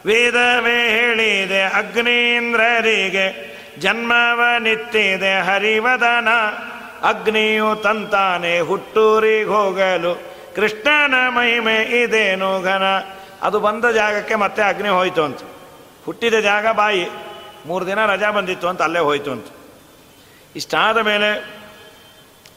ವೇದವೇ 0.06 0.88
ಹೇಳಿದೆ, 0.88 1.62
ಅಗ್ನೀಂದ್ರರಿಗೆ 1.62 3.58
ಜನ್ಮವ 3.78 4.40
ನಿತ್ತಿದೆ, 4.58 5.40
ಹರಿವದನ. 5.40 6.28
ಅಗ್ನಿಯು 7.02 7.74
ತಂತಾನೆ, 7.74 8.60
ಹುಟ್ಟೂರಿಗೆ 8.60 9.44
ಹೋಗಲು, 9.44 10.22
ಕೃಷ್ಣನ 10.56 11.14
ಮಹಿಮೆ 11.28 11.76
ಇದೇನು 11.76 12.62
ಘನ. 12.62 12.82
ಅದು 13.42 13.60
ಬಂದ 13.60 13.84
ಜಾಗಕ್ಕೆ 13.84 14.34
ಮತ್ತೆ 14.34 14.62
ಅಗ್ನಿ 14.62 14.88
ಹೋಯಿತು 14.88 15.22
ಅಂತ. 15.22 15.38
ಹುಟ್ಟಿದ 16.06 16.34
ಜಾಗ 16.34 16.70
ಬಾಯಿ. 16.72 17.08
ಮೂರು 17.66 17.86
ದಿನ 17.86 18.06
ರಜಾ 18.06 18.30
ಬಂದಿತ್ತು 18.30 18.68
ಅಂತ 18.68 18.82
ಅಲ್ಲೇ 18.82 18.98
ಹೋಯ್ತು 18.98 19.32
ಅಂತ. 19.32 19.46
ಇಷ್ಟಾದ 20.56 20.98
ಮೇಲೆ 20.98 21.58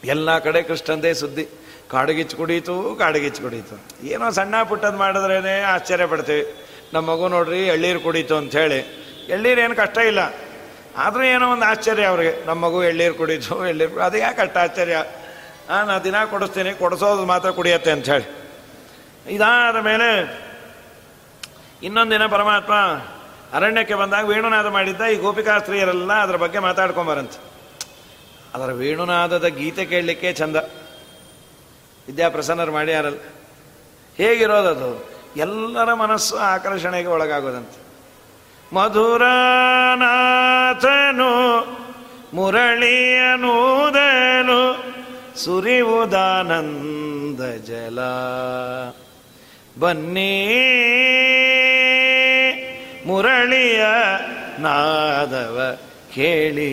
ಎಲ್ಲ 0.04 0.40
ಕಡೆ 0.40 0.62
ಕೃಷ್ಣಂದೇ 0.62 1.14
ಸುದ್ದಿ. 1.14 1.48
ಕಾಡುಗಿಚ್ಚು 1.90 2.38
ಕುಡೀತು 2.38 2.96
ಕಾಡುಗಿಚ್ಚು 2.96 3.42
ಕುಡೀತು. 3.42 4.06
ಏನೋ 4.06 4.30
ಸಣ್ಣ 4.30 4.64
ಪುಟ್ಟದ್ದು 4.64 4.98
ಮಾಡಿದ್ರೇ 4.98 5.62
ಆಶ್ಚರ್ಯ 5.62 6.06
ಪಡ್ತೀವಿ. 6.06 6.68
ನಮ್ಮ 6.94 7.12
ಮಗು 7.12 7.28
ನೋಡ್ರಿ, 7.28 7.68
ಎಳ್ಳೀರು 7.68 8.00
ಕುಡೀತು 8.00 8.36
ಅಂತ 8.36 8.56
ಹೇಳಿ. 8.56 8.80
ಎಳ್ಳೀರು 9.30 9.62
ಏನು 9.62 9.76
ಕಷ್ಟ 9.76 9.98
ಇಲ್ಲ. 9.98 10.20
ಆದರೂ 10.98 11.24
ಏನೋ 11.24 11.52
ಒಂದು 11.52 11.66
ಆಶ್ಚರ್ಯ 11.66 12.04
ಅವ್ರಿಗೆ. 12.04 12.46
ನಮ್ಮ 12.46 12.66
ಮಗು 12.66 12.84
ಎಳ್ಳೀರು 12.84 13.14
ಕುಡೀತು, 13.14 13.68
ಎಳ್ಳೀರು 13.68 14.02
ಅದು 14.02 14.18
ಯಾಕೆ 14.18 14.38
ಕಷ್ಟ 14.38 14.58
ಆಶ್ಚರ್ಯ? 14.58 14.96
ಹಾಂ 15.70 15.88
ನಾ 15.88 16.00
ದಿನ 16.00 16.24
ಕೊಡಿಸ್ತೀನಿ, 16.24 16.72
ಕೊಡಿಸೋದು 16.74 17.26
ಮಾತ್ರ 17.26 17.50
ಕುಡಿಯತ್ತೆ 17.50 17.92
ಅಂತ 17.92 18.10
ಹೇಳಿ. 18.10 18.42
ಇದಾದ 19.36 19.76
ಮೇಲೆ 19.76 20.42
ಇನ್ನೊಂದಿನ 21.84 22.26
ಪರಮಾತ್ಮ 22.26 22.74
ಅರಣ್ಯಕ್ಕೆ 23.54 23.94
ಬಂದಾಗ 23.94 24.26
ವೇಣುನಾದ 24.26 24.68
ಮಾಡಿದ್ದ 24.68 25.02
ಈ 25.02 25.16
ಗೋಪಿಕಾಸ್ತ್ರೀಯರೆಲ್ಲ 25.16 26.14
ಅದರ 26.14 26.36
ಬಗ್ಗೆ 26.36 26.60
ಮಾತಾಡ್ಕೊಂಬರಂತೆ. 26.60 27.40
ಅದರ 28.54 28.72
ವೇಣುನಾದದ 28.72 29.46
ಗೀತೆ 29.46 29.86
ಕೇಳಲಿಕ್ಕೆ 29.86 30.34
ಚಂದ. 30.34 30.56
ವಿದ್ಯಾಪ್ರಸನ್ನರು 32.08 32.72
ಮಾಡ್ಯಾರಲ್ಲ. 32.72 33.18
ಹೇಗಿರೋದದು 34.18 35.10
ಎಲ್ಲರ 35.38 35.94
ಮನಸ್ಸು 35.94 36.38
ಆಕರ್ಷಣೆಗೆ 36.38 37.08
ಒಳಗಾಗೋದಂತೆ. 37.08 37.82
ಮಧುರನಾಥನು 38.76 41.62
ಮುರಳಿಯನೂದನು 42.34 44.84
ಸುರಿವುದಾನಂದ 45.40 47.62
ಜಲ. 47.62 48.00
ಬನ್ನಿ 49.80 50.48
ಮುರಳಿಯ 53.06 53.84
ನಾದವ 54.60 55.78
ಕೇಳಿ. 56.16 56.72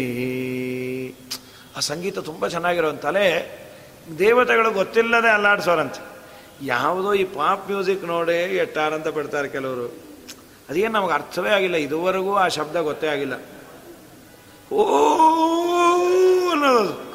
ಆ 1.76 1.80
ಸಂಗೀತ 1.80 2.18
ತುಂಬ 2.18 2.48
ಚೆನ್ನಾಗಿರೋ 2.48 2.92
ತಲೆ 2.92 3.26
ದೇವತೆಗಳು 4.18 4.70
ಗೊತ್ತಿಲ್ಲದೆ 4.70 5.28
ಅಲ್ಲಾಡ್ಸೋರಂತೆ. 5.28 6.00
ಯಾವುದೋ 6.66 7.12
ಈ 7.14 7.24
ಪಾಪ್ 7.24 7.70
ಮ್ಯೂಸಿಕ್ 7.70 8.04
ನೋಡಿ 8.04 8.32
ಎಟ್ಟಾರಂತ 8.32 9.08
ಬಿಡ್ತಾರೆ 9.08 9.48
ಕೆಲವರು. 9.48 9.86
ಅದೇನು 10.68 10.92
ನಮಗೆ 10.92 11.12
ಅರ್ಥವೇ 11.12 11.50
ಆಗಿಲ್ಲ, 11.50 11.76
ಇದುವರೆಗೂ 11.76 12.34
ಆ 12.34 12.48
ಶಬ್ದ 12.48 12.76
ಗೊತ್ತೇ 12.76 13.06
ಆಗಿಲ್ಲ. 13.06 13.34
ಓ 14.74 14.80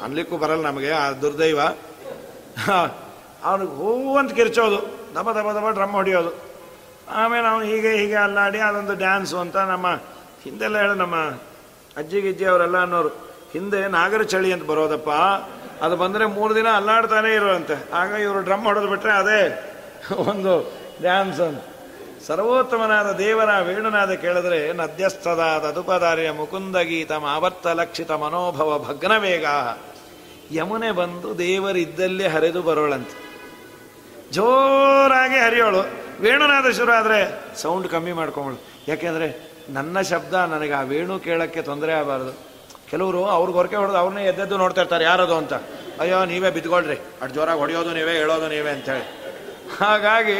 ಅನ್ಲಿಕ್ಕೂ 0.04 0.36
ಬರಲ್ಲ 0.38 0.66
ನಮಗೆ, 0.66 0.90
ಆ 0.90 1.10
ದುರ್ದೈವ. 1.10 1.60
ಅವನಿಗೆ 3.44 3.70
ಹೂ 3.70 4.16
ಅಂತ 4.16 4.32
ಕಿರ್ಚೋದು. 4.32 4.80
ದಬ 5.14 5.32
ದಬ 5.32 5.52
ದಬ 5.52 5.70
ಡ್ರಮ್ 5.70 5.92
ಹೊಡೆಯೋದು. 5.92 6.53
ಆಮೇಲೆ 7.08 7.46
ಅವನು 7.48 7.64
ಹೀಗೆ 7.64 7.90
ಹೀಗೆ 7.96 8.14
ಅಲ್ಲಾಡಿ 8.14 8.58
ಅದೊಂದು 8.58 8.94
ಡ್ಯಾನ್ಸು 8.94 9.38
ಅಂತ 9.38 9.56
ನಮ್ಮ 9.56 9.88
ಹಿಂದೆಲ್ಲ 10.44 10.76
ಹೇಳಿ 10.78 10.98
ನಮ್ಮ 10.98 11.16
ಅಜ್ಜಿ 11.96 12.20
ಗಿಜ್ಜಿ 12.20 12.44
ಅವರೆಲ್ಲ 12.44 12.78
ಅನ್ನೋರು, 12.78 13.08
ಹಿಂದೆ 13.52 13.88
ನಾಗರ 13.88 14.22
ಚಳಿ 14.22 14.52
ಅಂತ 14.52 14.64
ಬರೋದಪ್ಪ, 14.64 15.10
ಅದು 15.82 15.96
ಬಂದರೆ 15.96 16.26
ಮೂರು 16.26 16.54
ದಿನ 16.54 16.68
ಅಲ್ಲಾಡ್ತಾನೆ 16.68 17.34
ಇರೋಂತೆ 17.34 17.76
ಆಗ 17.92 18.10
ಇವರು 18.10 18.40
ಡ್ರಮ್ 18.40 18.64
ಹೊಡೆದು 18.64 18.88
ಬಿಟ್ಟರೆ 18.88 19.12
ಅದೇ 19.12 19.40
ಒಂದು 20.18 20.52
ಡ್ಯಾನ್ಸ್ 21.02 21.40
ಅಂತ. 21.40 21.62
ಸರ್ವೋತ್ತಮನಾದ 22.26 23.18
ದೇವರ 23.18 23.60
ವೇಣುನಾದ 23.60 24.12
ಕೇಳಿದ್ರೆ 24.12 24.72
ನದ್ಯಸ್ಥದಾದ 24.72 25.70
ದುಪದಾರಿಯ 25.74 26.30
ಮುಕುಂದ 26.30 26.76
ಗೀತ 26.76 27.12
ಆವರ್ತ 27.12 27.66
ಲಕ್ಷಿತ 27.66 28.10
ಮನೋಭವ 28.10 28.78
ಭಗ್ನ 28.88 29.16
ವೇಗ 29.16 29.46
ಯಮುನೆ 30.52 30.90
ಬಂದು 30.90 31.38
ದೇವರಿದ್ದಲ್ಲೇ 31.38 32.28
ಹರಿದು 32.28 32.62
ಬರೋಳಂತೆ. 32.62 33.23
ಜೋರಾಗಿ 34.36 35.38
ಹರಿಯೋಳು. 35.38 35.82
ವೇಣುನಾದ 36.20 36.68
ಶುರು 36.78 36.92
ಆದರೆ 36.92 37.18
ಸೌಂಡ್ 37.62 37.88
ಕಮ್ಮಿ 37.88 38.12
ಮಾಡ್ಕೊಂಬಳು 38.20 38.58
ಯಾಕೆಂದರೆ 38.88 39.28
ನನ್ನ 39.76 39.96
ಶಬ್ದ 40.10 40.34
ನನಗೆ 40.52 40.74
ಆ 40.80 40.82
ವೇಣು 40.90 41.14
ಕೇಳೋಕ್ಕೆ 41.26 41.62
ತೊಂದರೆ 41.68 41.92
ಆಗಬಾರ್ದು. 41.92 42.32
ಕೆಲವರು 42.90 43.20
ಅವ್ರಿಗೆ 43.36 43.56
ಹೊರಕೆ 43.58 43.76
ಹೊಡೆದು 43.76 43.98
ಅವ್ರನ್ನೇ 44.02 44.24
ಎದ್ದೆದ್ದು 44.30 44.56
ನೋಡ್ತಾ 44.62 44.80
ಇರ್ತಾರೆ, 44.80 45.04
ಯಾರದು 45.04 45.36
ಅಂತ. 45.36 45.54
ಅಯ್ಯೋ, 46.00 46.18
ನೀವೇ 46.24 46.50
ಬಿದ್ಕೊಳ್ರಿ 46.50 46.96
ಅಷ್ಟು 47.22 47.34
ಜೋರಾಗಿ 47.34 47.60
ಹೊಡೆಯೋದು 47.62 47.90
ನೀವೇ, 47.94 48.14
ಹೇಳೋದು 48.22 48.46
ನೀವೇ 48.48 48.70
ಅಂತೇಳಿ. 48.70 49.04
ಹಾಗಾಗಿ 49.80 50.38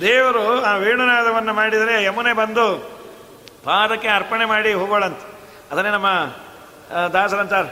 ದೇವರು 0.00 0.44
ಆ 0.62 0.72
ವೇಣುನಾದವನ್ನು 0.84 1.52
ಮಾಡಿದರೆ 1.60 1.94
ಯಮುನೆ 2.04 2.32
ಬಂದು 2.32 2.66
ಪಾದಕ್ಕೆ 3.64 4.08
ಅರ್ಪಣೆ 4.08 4.44
ಮಾಡಿ 4.52 4.70
ಹೋಗೋಳಂತ. 4.80 5.20
ಅದನ್ನೇ 5.70 5.90
ನಮ್ಮ 5.90 6.10
ದಾಸರಂತಾರ. 7.12 7.66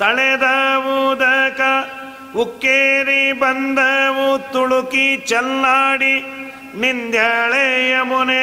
ತಳೆದ 0.00 0.46
ಉದಕ 0.94 1.60
ಉಕ್ಕೇರಿ 2.34 3.32
ಬಂದವು 3.32 4.52
ತುಳುಕಿ 4.52 5.16
ಚಲ್ಲಾಡಿ, 5.16 6.20
ನಿಂದ್ಯಾಳೆ 6.80 7.90
ಯಮುನೆ, 7.90 8.42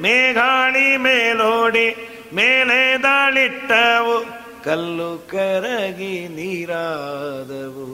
ಮೇಘಾಳಿ 0.00 0.96
ಮೇಲೋಡಿ, 0.96 1.88
ಮೇಲೆ 2.34 3.02
ದಾಳಿಟ್ಟವು, 3.02 4.46
ಕಲ್ಲು 4.64 5.18
ಕರಗಿ 5.18 6.28
ನೀರಾದವು. 6.28 7.86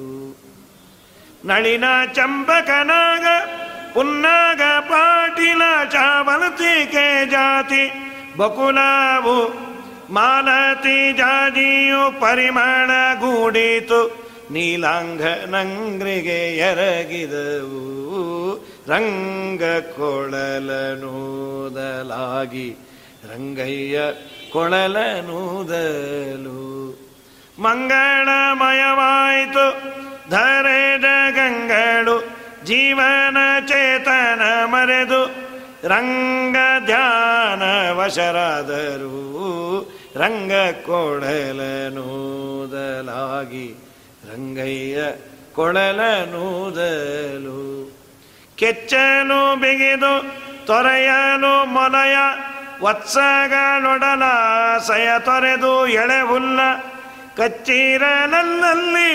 ನಳಿನ 1.45 1.85
ಚಂಪಕನಾಗ 2.13 3.27
ಪುನ್ನಾಗ 3.95 4.63
ಪಾಟಿಲ 4.63 5.63
ಚಾವಲತಿಕೆ 5.91 7.27
ಜಾತಿ, 7.27 7.85
ಬಕುಲಾವು 8.37 9.39
ಮಾಲತಿ 10.13 11.13
ಜಾಜಿಯು 11.13 12.21
ಪರಿಮಾಣ 12.21 12.91
ಗೂಡಿತು. 13.21 14.22
ನೀಲಾಂಗ 14.53 15.23
ನಂಗ್ರಿಗೆ 15.47 16.57
ಎರಗಿದವು. 16.57 18.03
ರಂಗ 18.89 19.63
ಕೊಳಲನೂದಲಾಗಿ 19.97 22.77
ರಂಗಯ್ಯ 23.33 24.01
ಕೊಳಲನೂದಲು. 24.53 26.63
ಮಂಗಳಮಯವಾಯಿತು 27.59 29.67
ಧರೆದ 30.31 31.05
ಗಂಗಳು 31.31 32.43
ಜೀವನ 32.65 33.37
ಚೇತನ 33.69 34.65
ಮರೆದು 34.65 35.53
ರಂಗ 35.89 36.57
ಧ್ಯಾನ 36.85 37.91
ವಶರಾದರು. 37.91 39.13
ರಂಗ 40.15 40.53
ಕೊಳಲನೂದಲಾಗಿ 44.33 44.95
ಕೊಳಲ 45.55 46.01
ಕೊಳಲನೂದಲು 46.01 47.61
ಕೆಚ್ಚನು 48.57 49.57
ಬಿಗಿದು 49.57 50.13
ತೊರೆಯನು 50.67 51.65
ಮೊಲಯ 51.65 52.17
ವತ್ಸಗಳೊಡಲ 52.83 54.23
ಸಯ 54.79 55.19
ತೊರೆದು 55.19 55.87
ಎಳೆ 55.87 56.21
ಹುಲ್ಲ 56.21 56.61
ಕಚ್ಚಿರಲಲ್ಲಿ 57.37 59.11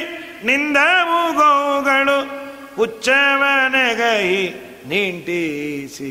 ನಿಂದವು 0.45 1.33
ಗೋಗಳು 1.33 2.47
ಹುಚ್ಚವನೆಗೈ 2.75 4.47
ನಿಂಟಿಸಿ. 4.87 6.09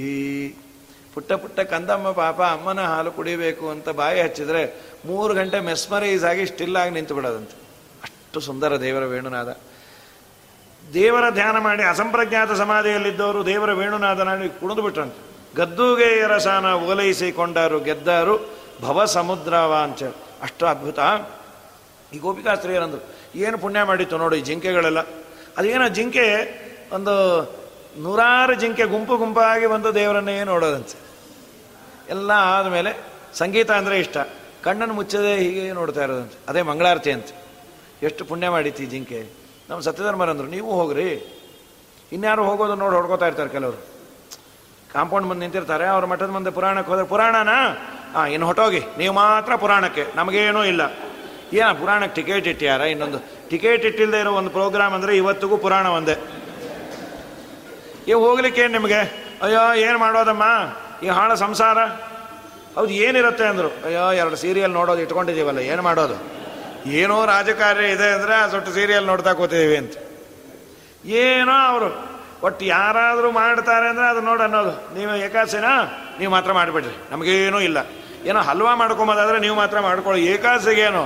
ಪುಟ್ಟ 1.14 1.32
ಪುಟ್ಟ 1.32 1.60
ಕಂದಮ್ಮ 1.60 2.10
ಪಾಪ 2.10 2.42
ಅಮ್ಮನ 2.42 2.80
ಹಾಲು 2.80 3.12
ಕುಡಿಬೇಕು 3.12 3.68
ಅಂತ 3.68 3.88
ಬಾಯಿ 3.88 4.20
ಹಚ್ಚಿದ್ರೆ 4.20 4.86
ಮೂರು 5.06 5.34
ಗಂಟೆ 5.34 5.60
ಮೆಸ್ಮರೈಸ್ 5.60 6.24
ಆಗಿ 6.24 6.46
ಸ್ಟಿಲ್ 6.46 6.76
ಆಗಿ 6.76 6.90
ನಿಂತು 6.90 7.14
ಬಿಡೋದಂತೆ 7.14 7.65
ಅಷ್ಟು 8.36 8.46
ಸುಂದರ 8.46 8.76
ದೇವರ 8.76 9.04
ವೇಣುನಾದ. 9.04 9.56
ದೇವರ 10.94 11.30
ಧ್ಯಾನ 11.30 11.58
ಮಾಡಿ 11.58 11.82
ಅಸಂಪ್ರಜ್ಞಾತ 11.82 12.52
ಸಮಾಧಿಯಲ್ಲಿದ್ದವರು 12.52 13.46
ದೇವರ 13.46 13.72
ವೇಣುನಾದನಾಡಿ 13.72 14.60
ಕುಣಿದು 14.60 14.82
ಬಿಟ್ರಂತೆ. 14.82 15.20
ಗದ್ದುಗೆ 15.56 16.28
ರಸಾನ 16.28 16.74
ಓಲೈಸಿಕೊಂಡರು 16.74 17.80
ಗೆದ್ದರು 17.80 18.50
ಭವ 18.82 19.04
ಸಮುದ್ರವಾಂಚ 19.04 20.02
ಅಷ್ಟು 20.42 20.66
ಅದ್ಭುತ. 20.66 20.98
ಈ 22.12 22.18
ಗೋಪಿಕಾಸ್ತ್ರೀಯರಂದು 22.18 22.98
ಏನು 23.34 23.58
ಪುಣ್ಯ 23.58 23.82
ಮಾಡಿತ್ತು 23.82 24.18
ನೋಡಿ 24.18 24.40
ಜಿಂಕೆಗಳೆಲ್ಲ. 24.40 25.00
ಅದೇನೋ 25.56 25.88
ಜಿಂಕೆ, 25.88 26.26
ಒಂದು 26.92 27.14
ನೂರಾರು 28.02 28.54
ಜಿಂಕೆ 28.54 28.84
ಗುಂಪು 28.84 29.16
ಗುಂಪಾಗಿ 29.16 29.66
ಬಂದು 29.66 29.94
ದೇವರನ್ನೇ 29.94 30.44
ನೋಡೋದಂತೆ. 30.44 30.98
ಎಲ್ಲ 32.08 32.30
ಆದಮೇಲೆ 32.30 32.92
ಸಂಗೀತ 33.34 33.70
ಅಂದರೆ 33.70 34.00
ಇಷ್ಟ. 34.00 34.16
ಕಣ್ಣನ್ನು 34.62 34.94
ಮುಚ್ಚದೆ 34.94 35.36
ಹೀಗೆ 35.36 35.72
ನೋಡ್ತಾ 35.72 36.04
ಇರೋದಂತೆ. 36.04 36.38
ಅದೇ 36.48 36.62
ಮಂಗಳಾರತಿ 36.62 37.12
ಅಂತ. 37.12 37.26
ಎಷ್ಟು 38.02 38.24
ಪುಣ್ಯ 38.24 38.48
ಮಾಡಿತ್ತು 38.48 38.82
ಈ 38.82 38.86
ಜಿಂಕೆ? 38.86 39.32
ನಮ್ಮ 39.70 39.80
ಸತ್ಯಧರ್ಮರಂದ್ರು, 39.80 40.48
ನೀವು 40.48 40.70
ಹೋಗ್ರಿ. 40.70 41.36
ಇನ್ಯಾರು 42.12 42.44
ಹೋಗೋದು 42.44 42.74
ನೋಡಿ 42.74 42.96
ಹೊಡ್ಕೋತಾ 42.96 43.26
ಇರ್ತಾರೆ 43.26 43.50
ಕೆಲವರು. 43.50 43.86
ಕಾಂಪೌಂಡ್ 44.92 45.26
ಮುಂದೆ 45.26 45.40
ನಿಂತಿರ್ತಾರೆ, 45.40 45.86
ಅವ್ರ 45.86 46.04
ಮಠದ 46.04 46.30
ಮುಂದೆ 46.30 46.50
ಪುರಾಣಕ್ಕೆ 46.50 46.90
ಹೋದ್ರೆ 46.90 47.06
ಪುರಾಣನಾ? 47.06 47.86
ಹಾಂ 48.14 48.26
ಇನ್ನು 48.26 48.46
ಹೊಟ್ಟೋಗಿ. 48.46 48.80
ನೀವು 48.98 49.14
ಮಾತ್ರ 49.14 49.56
ಪುರಾಣಕ್ಕೆ, 49.56 50.06
ನಮಗೇನೂ 50.16 50.64
ಇಲ್ಲ. 50.64 50.80
ಏನ, 51.52 51.72
ಪುರಾಣಕ್ಕೆ 51.72 52.22
ಟಿಕೆಟ್ 52.22 52.46
ಇಟ್ಟಿಯಾರ? 52.46 52.80
ಇನ್ನೊಂದು, 52.80 53.18
ಟಿಕೆಟ್ 53.50 53.84
ಇಟ್ಟಿಲ್ಲದೆ 53.84 54.20
ಇರೋ 54.20 54.32
ಒಂದು 54.32 54.50
ಪ್ರೋಗ್ರಾಮ್ 54.50 54.94
ಅಂದರೆ 54.94 55.16
ಇವತ್ತಿಗೂ 55.16 55.56
ಪುರಾಣ 55.56 55.86
ಒಂದೇ. 55.86 56.12
ಈಗ 58.08 58.14
ಹೋಗ್ಲಿಕ್ಕೆ 58.14 58.60
ಏನು 58.60 58.72
ನಿಮಗೆ? 58.72 59.00
ಅಯ್ಯೋ, 59.42 59.74
ಏನು 59.74 59.98
ಮಾಡೋದಮ್ಮ? 59.98 60.42
ಈ 61.02 61.08
ಹಾಳ 61.08 61.34
ಸಂಸಾರ? 61.34 61.78
ಹೌದು, 62.76 62.90
ಏನಿರುತ್ತೆ 62.90 63.44
ಅಂದರು. 63.44 63.68
ಅಯ್ಯೋ, 63.68 64.12
ಎರಡು 64.12 64.36
ಸೀರಿಯಲ್ 64.36 64.72
ನೋಡೋದು 64.72 65.02
ಇಟ್ಕೊಂಡಿದ್ದೀವಲ್ಲ, 65.02 65.58
ಏನು 65.58 65.82
ಮಾಡೋದು? 65.82 66.35
ಏನೋ 66.86 67.26
ರಾಜಕಾರ್ಯ 67.26 67.86
ಇದೆ 67.86 68.10
ಅಂದರೆ 68.10 68.34
ಆ 68.34 68.48
ಸೊಟ್ಟು 68.48 68.72
ಸೀರಿಯಲ್ 68.72 69.06
ನೋಡ್ತಾ 69.06 69.32
ಕೂತಿದ್ದೀವಿ 69.32 69.76
ಅಂತ. 69.76 69.92
ಏನೋ 71.04 71.52
ಅವರು. 71.52 72.16
ಒಟ್ಟು 72.42 72.64
ಯಾರಾದರೂ 72.64 73.30
ಮಾಡ್ತಾರೆ 73.30 73.88
ಅಂದರೆ 73.88 74.06
ಅದು 74.06 74.20
ನೋಡಿ 74.20 74.42
ಅನ್ನೋದು. 74.42 74.98
ನೀವು 74.98 75.16
ಏಕಾಸೆನಾ? 75.16 75.98
ನೀವು 76.18 76.32
ಮಾತ್ರ 76.32 76.52
ಮಾಡಿಬಿಡ್ರಿ. 76.52 77.08
ನಮಗೇನೂ 77.10 77.60
ಇಲ್ಲ. 77.60 77.78
ಏನೋ 78.24 78.40
ಹಲ್ವಾ 78.40 78.74
ಮಾಡ್ಕೊಂಬೋದಾದ್ರೆ 78.74 79.38
ನೀವು 79.38 79.56
ಮಾತ್ರ 79.56 79.80
ಮಾಡ್ಕೊಳ್ಳಿ. 79.80 80.26
ಏಕಾಸಿಗೇನು? 80.26 81.04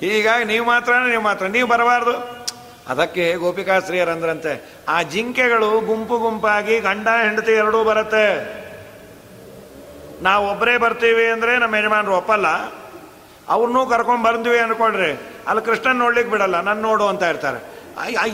ಹೀಗಾಗಿ 0.00 0.44
ನೀವು 0.44 0.66
ಮಾತ್ರ 0.66 0.92
ನೀವು 0.92 1.22
ಮಾತ್ರ. 1.22 1.46
ನೀವು 1.46 1.68
ಬರಬಾರ್ದು. 1.68 2.42
ಅದಕ್ಕೆ 2.88 3.34
ಗೋಪಿಕಾಸ್ತ್ರೀಯರಂದ್ರಂತೆ 3.34 4.82
ಆ 4.88 5.02
ಜಿಂಕೆಗಳು 5.02 5.80
ಗುಂಪು 5.80 6.18
ಗುಂಪಾಗಿ 6.18 6.80
ಗಂಡ, 6.80 7.08
ಹೆಂಡತಿ 7.22 7.52
ಎರಡೂ 7.52 7.84
ಬರುತ್ತೆ. 7.84 8.62
ನಾವು 10.22 10.50
ಒಬ್ಬರೇ 10.50 10.76
ಬರ್ತೀವಿ 10.76 11.26
ಅಂದರೆ 11.26 11.58
ನಮ್ಮ 11.58 11.74
ಯಜಮಾನರು 11.76 12.16
ಒಪ್ಪಲ್ಲ. 12.16 12.46
ಅವ್ರನ್ನೂ 13.48 13.80
ಕರ್ಕೊಂಡು 13.86 14.22
ಬಂದ್ವಿ 14.24 14.58
ಅನ್ಕೊಳ್ರಿ 14.58 15.10
ಅಲ್ಲಿ 15.48 15.62
ಕೃಷ್ಣನ್ 15.64 15.98
ನೋಡ್ಲಿಕ್ಕೆ 15.98 16.30
ಬಿಡಲ್ಲ 16.30 16.56
ನನ್ನ 16.60 16.80
ನೋಡು 16.82 17.04
ಅಂತ 17.12 17.22
ಇರ್ತಾರೆ. 17.22 17.60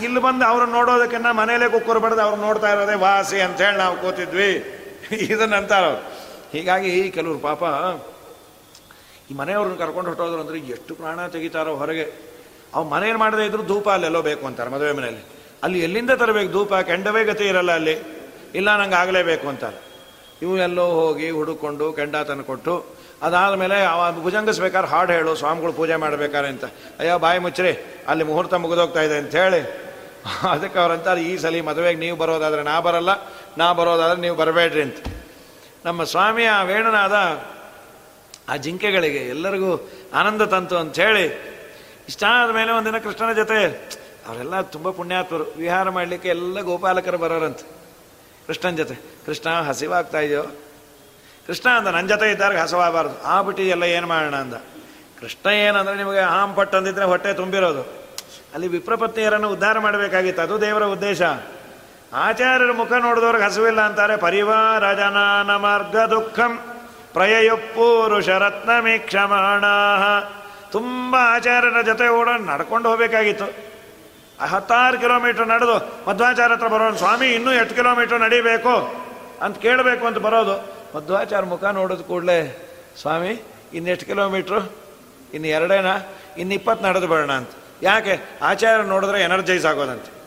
ಇಲ್ಲಿ 0.03 0.21
ಬಂದು 0.21 0.45
ಅವ್ರನ್ನ 0.45 0.73
ನೋಡೋದಕ್ಕಿಂತ 0.73 1.31
ಮನೇಲೆ 1.33 1.69
ಕುಕ್ಕರು 1.69 2.01
ಬಡ್ದು 2.01 2.21
ಅವ್ರು 2.21 2.41
ನೋಡ್ತಾ 2.43 2.69
ಇರೋದೇ 2.73 2.97
ವಾಸಿ 3.05 3.41
ಅಂತ 3.41 3.61
ಹೇಳಿ 3.61 3.77
ನಾವು 3.77 3.97
ಕೂತಿದ್ವಿ. 3.97 4.51
ಇದನ್ನಂತಾರ 5.13 5.85
ಹೀಗಾಗಿ 6.53 6.93
ಕೆಲವರು 7.11 7.39
ಪಾಪ, 7.39 7.63
ಈ 9.31 9.35
ಮನೆಯವ್ರನ್ನ 9.35 9.77
ಕರ್ಕೊಂಡು 9.77 10.11
ಹೊಟ್ಟೋದ್ರು 10.11 10.41
ಅಂದ್ರೆ 10.41 10.59
ಎಷ್ಟು 10.59 10.93
ಪ್ರಾಣ 10.95 11.27
ತೆಗಿತಾರೋ 11.27 11.73
ಹೊರಗೆ. 11.77 12.07
ಅವ್ 12.75 12.87
ಮನೇನು 12.91 13.19
ಮಾಡದೇ 13.19 13.45
ಇದ್ರು 13.47 13.63
ಧೂಪ 13.67 13.89
ಅಲ್ಲೆಲ್ಲೋ 13.89 14.23
ಬೇಕು 14.23 14.47
ಅಂತಾರೆ 14.47 14.71
ಮದುವೆ 14.71 14.93
ಮನೆಯಲ್ಲಿ. 14.93 15.25
ಅಲ್ಲಿ 15.63 15.79
ಎಲ್ಲಿಂದ 15.81 16.11
ತರಬೇಕು 16.11 16.53
ಧೂಪ? 16.53 16.75
ಕೆಂಡವೇ 16.75 17.25
ಗತಿ 17.25 17.45
ಇರಲ್ಲ 17.45 17.73
ಅಲ್ಲಿ. 17.73 17.95
ಇಲ್ಲ, 18.55 18.69
ನಂಗೆ 18.77 18.95
ಆಗಲೇಬೇಕು 18.95 19.49
ಅಂತಾರೆ. 19.49 19.79
ಇವು 20.43 20.57
ಎಲ್ಲೋ 20.59 20.87
ಹೋಗಿ 20.87 21.31
ಹುಡುಕೊಂಡು 21.31 21.93
ಕೆಂಡ 21.93 22.17
ತಂದು 22.17 22.45
ಕೊಟ್ಟು 22.45 22.75
ಅದಾದಮೇಲೆ 23.23 23.85
ಅವ 23.85 24.21
ಭುಜಂಗಿಸ್ಬೇಕಾದ್ರೆ 24.23 24.91
ಹಾಡು 24.91 25.13
ಹೇಳು, 25.13 25.35
ಸ್ವಾಮಿಗಳು 25.35 25.73
ಪೂಜೆ 25.73 25.97
ಮಾಡಬೇಕಾರೆ 25.97 26.49
ಅಂತ. 26.49 26.65
ಅಯ್ಯೋ, 26.99 27.19
ಬಾಯಿ 27.19 27.39
ಮುಚ್ಚ್ರಿ, 27.39 27.73
ಅಲ್ಲಿ 28.09 28.25
ಮುಹೂರ್ತ 28.25 28.55
ಮುಗಿದೋಗ್ತಾ 28.55 29.01
ಇದೆ 29.01 29.17
ಅಂತ 29.19 29.35
ಹೇಳಿ. 29.35 29.61
ಅದಕ್ಕೆ 30.51 30.79
ಅವ್ರಂತಾರೆ 30.79 31.23
ಈ 31.23 31.37
ಸಲ 31.37 31.61
ಮದುವೆಗೆ 31.63 32.01
ನೀವು 32.01 32.17
ಬರೋದಾದ್ರೆ 32.17 32.63
ನಾ 32.63 32.81
ಬರಲ್ಲ, 32.81 33.11
ನಾ 33.59 33.73
ಬರೋದಾದ್ರೆ 33.73 34.21
ನೀವು 34.21 34.37
ಬರಬೇಡ್ರಿ 34.37 34.83
ಅಂತ. 34.83 34.97
ನಮ್ಮ 35.85 36.05
ಸ್ವಾಮಿಯ 36.05 36.51
ವೇಣುನಾದ 36.65 37.17
ಆ 38.49 38.57
ಜಿಂಕೆಗಳಿಗೆ 38.57 39.29
ಎಲ್ಲರಿಗೂ 39.29 39.91
ಆನಂದ 40.15 40.43
ತಂತು 40.43 40.77
ಅಂತ 40.77 40.99
ಹೇಳಿ 40.99 41.25
ಇಷ್ಟ 42.09 42.25
ಆದಮೇಲೆ 42.29 42.73
ಒಂದಿನ 42.73 42.99
ಕೃಷ್ಣನ 42.99 43.33
ಜೊತೆ 43.33 43.59
ಅವರೆಲ್ಲ 44.29 44.61
ತುಂಬ 44.61 44.91
ಪುಣ್ಯಾತ್ಮರು, 44.91 45.45
ವಿಹಾರ 45.57 45.89
ಮಾಡಲಿಕ್ಕೆ 45.89 46.29
ಎಲ್ಲ 46.29 46.61
ಗೋಪಾಲಕರು 46.61 47.19
ಬರೋರಂತೆ. 47.19 47.65
ಕೃಷ್ಣನ 48.47 48.77
ಜೊತೆ, 48.77 48.95
ಕೃಷ್ಣ 49.27 49.49
ಹಸಿವಾಗ್ತಾ 49.51 50.21
ಇದೆಯೋ 50.21 50.45
ಕೃಷ್ಣ 51.49 51.71
ಅಂದ 51.71 51.87
ನನ್ನ 51.87 52.09
ಜೊತೆ 52.09 52.31
ಇದ್ದಾಗ 52.31 52.59
ಹಸವಾಗಬಾರ್ದು. 52.59 53.23
ಆ 53.23 53.51
ಎಲ್ಲ 53.59 53.83
ಏನು 53.83 54.07
ಮಾಡೋಣ 54.07 54.37
ಅಂದ? 54.37 54.55
ಕೃಷ್ಣ 55.21 55.51
ಏನಂದ್ರೆ, 55.51 55.97
ನಿಮಗೆ 55.97 56.21
ಹಾಂ 56.21 56.55
ಪಟ್ಟು 56.55 56.77
ಅಂದಿದ್ರೆ 56.77 57.05
ಹೊಟ್ಟೆ 57.05 57.33
ತುಂಬಿರೋದು. 57.33 57.83
ಅಲ್ಲಿ 58.55 58.69
ವಿಪ್ರಪತ್ನಿಯರನ್ನು 58.69 59.51
ಉದ್ಧಾರ 59.51 59.79
ಮಾಡಬೇಕಾಗಿತ್ತು. 59.79 60.43
ಅದು 60.43 60.61
ದೇವರ 60.61 60.85
ಉದ್ದೇಶ. 60.85 61.23
ಆಚಾರ್ಯರ 62.15 62.73
ಮುಖ 62.73 62.93
ನೋಡಿದವ್ರಿಗೆ 62.93 63.45
ಹಸುವಿಲ್ಲ 63.45 63.81
ಅಂತಾರೆ. 63.81 64.17
ಪರಿವಾರಜನ 64.17 65.17
ಮಾರ್ಗ 65.57 65.97
ದುಃಖಂ 65.97 66.59
ಪ್ರಯಯುಪ್ಪೂರುಷ 67.13 68.27
ಶರತ್ನ 68.27 68.79
ಮೀಕ್ಷಮಾಣ 68.81 69.65
ತುಂಬ 70.71 71.17
ಆಚಾರ್ಯರ 71.17 71.83
ಜೊತೆ 71.83 72.09
ಓಡ 72.09 72.29
ನಡ್ಕೊಂಡು 72.29 72.89
ಹೋಗಬೇಕಾಗಿತ್ತು. 72.91 73.45
ಹತ್ತಾರು 74.45 75.01
ಕಿಲೋಮೀಟರ್ 75.01 75.49
ನಡೆದು 75.49 76.11
ಮಧ್ವಾಚಾರ್ಯ 76.11 76.55
ಹತ್ರ 76.55 76.69
ಬರೋಣ 76.69 76.95
ಸ್ವಾಮಿ, 76.95 77.35
ಇನ್ನೂ 77.35 77.53
ಎಷ್ಟು 77.53 77.75
ಕಿಲೋಮೀಟರ್ 77.75 78.21
ನಡಿಬೇಕು? 78.21 78.95
ಅಂತ 79.43 79.59
ಕೇಳಬೇಕು 79.59 80.07
ಅಂತ 80.07 80.19
ಬರೋದು. 80.19 80.78
ಮಧ್ವಾಚಾರ 80.97 81.45
ಮುಖ 81.45 81.65
ನೋಡಿದ 81.65 82.01
ಕೂಡಲೇ, 82.01 82.69
ಸ್ವಾಮಿ, 83.01 83.43
ಇನ್ನೆಷ್ಟು 83.75 84.07
ಕಿಲೋಮೀಟ್ರು? 84.07 84.73
ಇನ್ನು 85.35 85.49
ಎರಡೇನಾ? 85.49 85.97
ಇನ್ನು 86.39 86.55
ಇಪ್ಪತ್ತು 86.55 86.87
ನಡೆದು 86.87 87.07
ಬರೋಣ 87.07 87.33
ಅಂತ. 87.33 87.49
ಯಾಕೆ? 87.83 88.39
ಆಚಾರ್ಯ 88.43 88.85
ನೋಡಿದ್ರೆ 88.85 89.21
ಎನರ್ಜೈಸ್ 89.21 89.67
ಆಗೋದಂತೆ. 89.67 90.19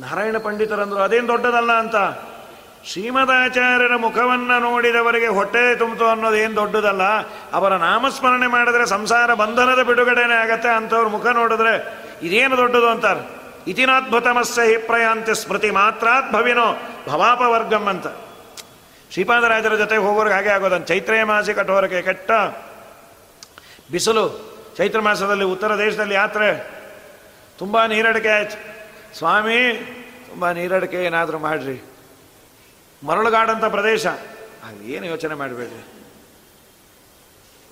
ನಾರಾಯಣ 0.00 0.36
ಪಂಡಿತರಂದ್ರು 0.36 1.00
ಅದೇನು 1.00 1.28
ದೊಡ್ಡದಲ್ಲ 1.28 1.72
ಅಂತ. 1.72 1.96
ಶ್ರೀಮದಾಚಾರ್ಯರ 2.86 3.96
ಮುಖವನ್ನು 3.96 4.60
ನೋಡಿದವರಿಗೆ 4.60 5.26
ಹೊಟ್ಟೆ 5.26 5.74
ತುಂಬಿತು 5.74 6.06
ಅನ್ನೋದು 6.06 6.36
ಏನು 6.36 6.56
ದೊಡ್ಡದಲ್ಲ? 6.56 7.02
ಅವರ 7.52 7.72
ನಾಮಸ್ಮರಣೆ 7.72 8.46
ಮಾಡಿದ್ರೆ 8.46 8.86
ಸಂಸಾರ 8.86 9.34
ಬಂಧನದ 9.34 9.82
ಬಿಡುಗಡೆನೇ 9.82 10.34
ಆಗತ್ತೆ 10.34 10.68
ಅಂಥವ್ರ 10.68 11.08
ಮುಖ 11.08 11.26
ನೋಡಿದ್ರೆ 11.26 11.94
ಇದೇನು 12.22 12.56
ದೊಡ್ಡದು 12.56 12.88
ಅಂತಾರೆ? 12.88 13.42
ಇತಿನಾದ್ಭುತಮಸ್ಯ 13.66 14.62
ಹಿ 14.62 14.76
ಪ್ರಯಾಂತಿ 14.76 15.34
ಸ್ಮೃತಿ 15.34 15.70
ಮಾತ್ರಾತ್ 15.70 16.32
ಭವಿನೋ 16.32 16.78
ಭವಾಪವರ್ಗಂ 17.08 17.86
ಅಂತ. 17.86 18.06
ಶ್ರೀಪಾದರಾಜರ 19.12 19.76
ಜೊತೆ 19.76 19.96
ಹೋಗೋರಿಗೆ 19.96 20.34
ಹಾಗೆ 20.34 20.48
ಆಗೋದನ್ನು 20.48 20.86
ಚೈತ್ರೇ 20.86 21.22
ಮಾಸಿ 21.22 21.54
ಕಠೋರಕ್ಕೆ 21.54 22.02
ಕೆಟ್ಟ 22.02 22.30
ಬಿಸಿಲು. 23.90 24.52
ಚೈತ್ರ 24.76 25.00
ಮಾಸದಲ್ಲಿ 25.00 25.44
ಉತ್ತರ 25.44 25.78
ದೇಶದಲ್ಲಿ 25.78 26.14
ಯಾತ್ರೆ. 26.14 26.70
ತುಂಬ 27.58 27.84
ನೀರಡಿಕೆ 27.84 28.28
ಆಯ್ತು. 28.28 28.56
ಸ್ವಾಮಿ, 29.18 29.74
ತುಂಬ 30.28 30.50
ನೀರಡಿಕೆ 30.50 31.04
ಏನಾದರೂ 31.04 31.38
ಮಾಡ್ರಿ. 31.38 31.84
ಮರಳುಗಾಡಂಥ 33.06 33.64
ಪ್ರದೇಶ. 33.64 34.06
ಏನು 34.82 35.06
ಯೋಚನೆ 35.06 35.34
ಮಾಡಬೇಡ್ರಿ. 35.34 35.84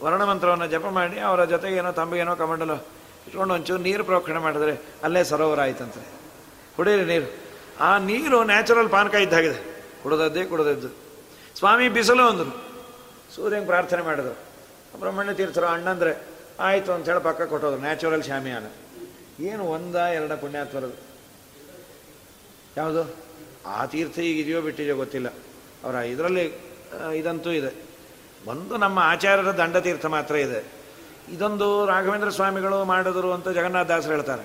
ವರ್ಣಮಂತ್ರವನ್ನು 0.04 0.66
ಜಪ 0.66 0.86
ಮಾಡಿ, 0.86 1.20
ಅವರ 1.20 1.44
ಜೊತೆಗೆ 1.44 1.76
ಏನೋ 1.76 1.92
ತಂಬಿಗೇನೋ 1.92 2.36
ಕಮಂಡಲು 2.36 2.74
ಇಟ್ಕೊಂಡು 3.26 3.54
ಒಂಚೂರು 3.54 3.82
ನೀರು 3.82 4.04
ಪ್ರೋಕ್ಷಣೆ 4.04 4.38
ಮಾಡಿದ್ರೆ 4.38 4.82
ಅಲ್ಲೇ 5.02 5.24
ಸರೋವರ 5.24 5.60
ಆಯ್ತಂತೆ 5.60 6.06
ಕುಡೀರಿ 6.76 7.04
ನೀರು. 7.04 7.36
ಆ 7.80 7.98
ನೀರು 7.98 8.44
ನ್ಯಾಚುರಲ್ 8.44 8.88
ಪಾನಕ 8.88 9.14
ಇದ್ದಾಗಿದೆ. 9.14 9.82
ಕುಡದದ್ದೇ 10.02 10.44
ಕುಡದದ್ದು. 10.44 11.09
ಸ್ವಾಮಿ 11.56 11.88
ಬಿಸಿಲು 11.88 12.28
ಅಂದರು. 12.28 12.64
ಸೂರ್ಯಂಗೆ 13.34 13.66
ಪ್ರಾರ್ಥನೆ 13.66 14.02
ಮಾಡಿದ್ರು. 14.02 14.50
ಬ್ರಹ್ಮಣ್ಯ 15.00 15.34
ತೀರ್ಥರು, 15.34 15.66
ಅಣ್ಣಂದ್ರೆ 15.66 16.22
ಆಯಿತು 16.60 16.92
ಅಂತ 16.92 17.08
ಹೇಳಿ 17.08 17.24
ಪಕ್ಕ 17.24 17.42
ಕೊಟ್ಟೋದ್ರು 17.42 17.80
ನ್ಯಾಚುರಲ್ 17.80 18.22
ಶಾಮಿಯಾನ 18.22 18.66
ಏನು 19.40 19.64
ಒಂದ 19.64 19.96
ಎರಡ 19.96 20.32
ಪುಣ್ಯಾತ್ವರದು. 20.32 21.10
ಯಾವುದು? 22.76 23.16
ಆ 23.66 23.86
ತೀರ್ಥ 23.86 24.18
ಈಗ 24.18 24.40
ಇದೆಯೋ 24.40 24.60
ಬಿಟ್ಟಿದೆಯೋ 24.60 24.96
ಗೊತ್ತಿಲ್ಲ. 24.96 25.28
ಅವರ 25.84 25.94
ಇದರಲ್ಲಿ 25.94 26.44
ಇದಂತೂ 27.16 27.50
ಇದೆ. 27.50 27.74
ಒಂದು 28.46 28.76
ನಮ್ಮ 28.76 28.98
ಆಚಾರ್ಯರ 28.98 29.56
ದಂಡತೀರ್ಥ 29.56 30.06
ಮಾತ್ರ 30.06 30.34
ಇದೆ. 30.34 30.64
ಇದೊಂದು 31.32 31.86
ರಾಘವೇಂದ್ರ 31.86 32.30
ಸ್ವಾಮಿಗಳು 32.30 32.84
ಮಾಡಿದ್ರು 32.84 33.32
ಅಂತ 33.32 33.48
ಜಗನ್ನಾಥದಾಸರು 33.48 34.12
ಹೇಳ್ತಾರೆ. 34.12 34.42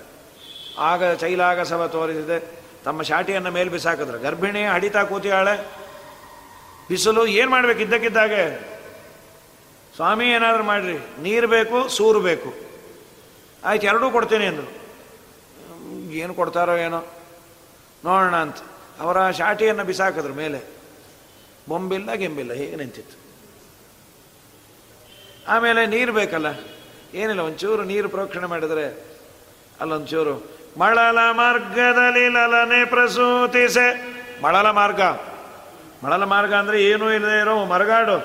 ಆಗ 0.78 1.00
ಚೈಲಾಗ 1.00 1.16
ಚೈಲಾಗಸವ 1.16 1.88
ತೋರಿಸಿದೆ. 1.88 2.60
ತಮ್ಮ 2.84 3.02
ಶಾಟಿಯನ್ನು 3.02 3.52
ಮೇಲ್ 3.52 3.70
ಬಿಸಾಕಿದ್ರು. 3.70 4.20
ಗರ್ಭಿಣಿ 4.20 4.64
ಹಡಿತಾ 4.64 5.04
ಕೂತಿಯಾಳೆ 5.04 5.85
ಬಿಸಿಲು 6.90 7.28
ಏನು 7.28 7.52
ಮಾಡಬೇಕು? 7.52 7.80
ಇದ್ದಕ್ಕಿದ್ದಾಗೆ 7.80 8.76
ಸ್ವಾಮಿ, 9.96 10.30
ಏನಾದರೂ 10.30 10.64
ಮಾಡಿರಿ. 10.64 11.22
ನೀರು 11.22 11.48
ಬೇಕು, 11.48 11.88
ಸೂರು 11.88 12.20
ಬೇಕು. 12.20 12.54
ಆಯ್ತು, 13.64 13.88
ಎರಡೂ 13.88 14.12
ಕೊಡ್ತೀನಿ 14.12 14.46
ಅಂದರು. 14.46 14.86
ಏನು 16.12 16.34
ಕೊಡ್ತಾರೋ 16.34 16.76
ಏನೋ. 16.76 17.06
ನೋಡೋಣ 18.06 18.36
ಅಂತ. 18.36 18.58
ಅವರ 19.00 19.32
ಶಾಟಿಯನ್ನು 19.32 19.84
ಬಿಸಾಕಿದ್ರು 19.84 20.34
ಮೇಲೆ. 20.34 20.62
ಬೊಂಬಿಲ್ಲ, 21.70 22.14
ಗೆಂಬಿಲ್ಲ, 22.14 22.54
ಹೇಗೆ 22.54 22.76
ನಿಂತಿತ್ತು. 22.76 23.26
ಆಮೇಲೆ 25.48 25.86
ನೀರು 25.86 26.14
ಬೇಕಲ್ಲ? 26.14 26.46
ಏನಿಲ್ಲ, 27.14 27.42
ಒಂಚೂರು 27.42 27.84
ನೀರು 27.84 28.10
ಪ್ರೋಕ್ಷಣೆ 28.10 28.46
ಮಾಡಿದರೆ 28.46 29.06
ಅಲ್ಲೊಂಚೂರು, 29.82 30.58
ಮಳಲ 30.78 31.32
ಮಾರ್ಗದಲ್ಲಿ 31.32 32.30
ಲಲನೆ 32.30 32.86
ಪ್ರಸೂತಿಸೆ. 32.86 34.16
ಮಳಲ 34.42 34.70
ಮಾರ್ಗ. 34.70 35.02
ಮಳಲ 36.06 36.24
ಮಾರ್ಗ 36.24 36.54
ಅಂದರೆ 36.54 36.84
ಏನೂ 36.84 37.12
ಇಲ್ಲದೆ 37.12 37.38
ಇರೋ 37.42 37.66
ಮರಗಾಡು. 37.66 38.18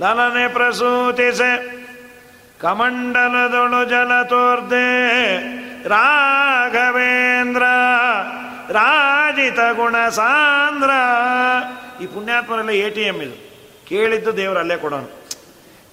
ಲಲನೆ 0.00 0.48
ಪ್ರಸೂತಿಸೆ. 0.48 1.50
ಕಮಂಡಲದೊಳು 2.60 3.84
ಜಲ 3.84 4.22
ತೋರ್ದೆ. 4.22 4.86
ರಾಘವೇಂದ್ರ, 5.88 7.62
ರಾಜಿತ 8.70 9.60
ಗುಣ 9.76 10.08
ಸಾಂದ್ರ 10.08 10.90
ಈ 12.02 12.06
ಪುಣ್ಯಾತ್ಮರೆಲ್ಲ 12.06 12.70
ಎ 12.70 12.90
ಟಿ 12.90 13.00
ಎಂ 13.00 13.22
ಇದು. 13.22 13.36
ಕೇಳಿದ್ದು 13.88 14.36
ದೇವರು 14.36 14.58
ಅಲ್ಲೇ 14.58 14.76
ಕೊಡೋಣ 14.76 15.04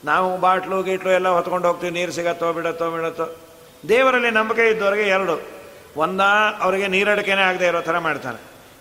ನಾವು 0.05 0.37
ಬಾಟ್ಲು, 0.37 0.83
ಗೀಟ್ಲು 0.83 1.11
ಎಲ್ಲ 1.11 1.27
ಹೊತ್ಕೊಂಡು 1.27 1.67
ಹೋಗ್ತೀವಿ. 1.67 1.93
ನೀರು 1.93 2.11
ಸಿಗತ್ತೋ, 2.11 2.53
ಬಿಡತ್ತೋ 2.53 2.91
ಬಿಡತ್ತೋ 2.91 3.25
ದೇವರಲ್ಲಿ 3.89 4.29
ನಂಬಿಕೆ 4.29 4.69
ಇದ್ದವರಿಗೆ 4.69 5.07
ಎರಡು. 5.09 5.35
ಒಂದ, 5.95 6.21
ಅವರಿಗೆ 6.61 6.87
ನೀರಡಿಕೆನೇ 6.87 7.41
ಆಗದೆ 7.41 7.67
ಇರೋ 7.67 7.81
ಥರ 7.81 7.97
ಮಾಡ್ತಾರೆ. 7.97 8.37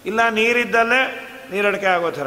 ಇಲ್ಲ, 0.07 0.29
ನೀರಿದ್ದಲ್ಲೇ 0.29 1.31
ನೀರಡಿಕೆ 1.51 1.87
ಆಗೋ 1.87 2.11
ಥರ. 2.11 2.27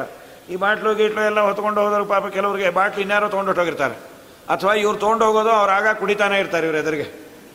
ಈ 0.49 0.55
ಬಾಟ್ಲು 0.63 0.91
ಗೀಟ್ಲು 0.99 1.21
ಎಲ್ಲ 1.29 1.39
ಹೊತ್ಕೊಂಡು 1.47 1.79
ಹೋದ್ರು 1.83 2.05
ಪಾಪ 2.13 2.25
ಕೆಲವರಿಗೆ 2.35 2.69
ಬಾಟ್ಲು 2.79 3.01
ಇನ್ಯಾರೋ 3.05 3.27
ತೊಗೊಂಡು 3.33 3.49
ಹೊಟ್ಟೋಗಿರ್ತಾರೆ 3.51 3.95
ಅಥವಾ 4.53 4.73
ಇವ್ರು 4.83 4.97
ತೊಗೊಂಡು 5.03 5.23
ಹೋಗೋದು 5.25 5.51
ಅವ್ರು 5.59 5.71
ಆಗ 5.77 5.87
ಕುಡಿತಾನೆ 6.01 6.35
ಇರ್ತಾರೆ 6.39 6.65
ಇವ್ರು 6.67 6.79
ಎದುರಿಗೆ. 6.83 7.07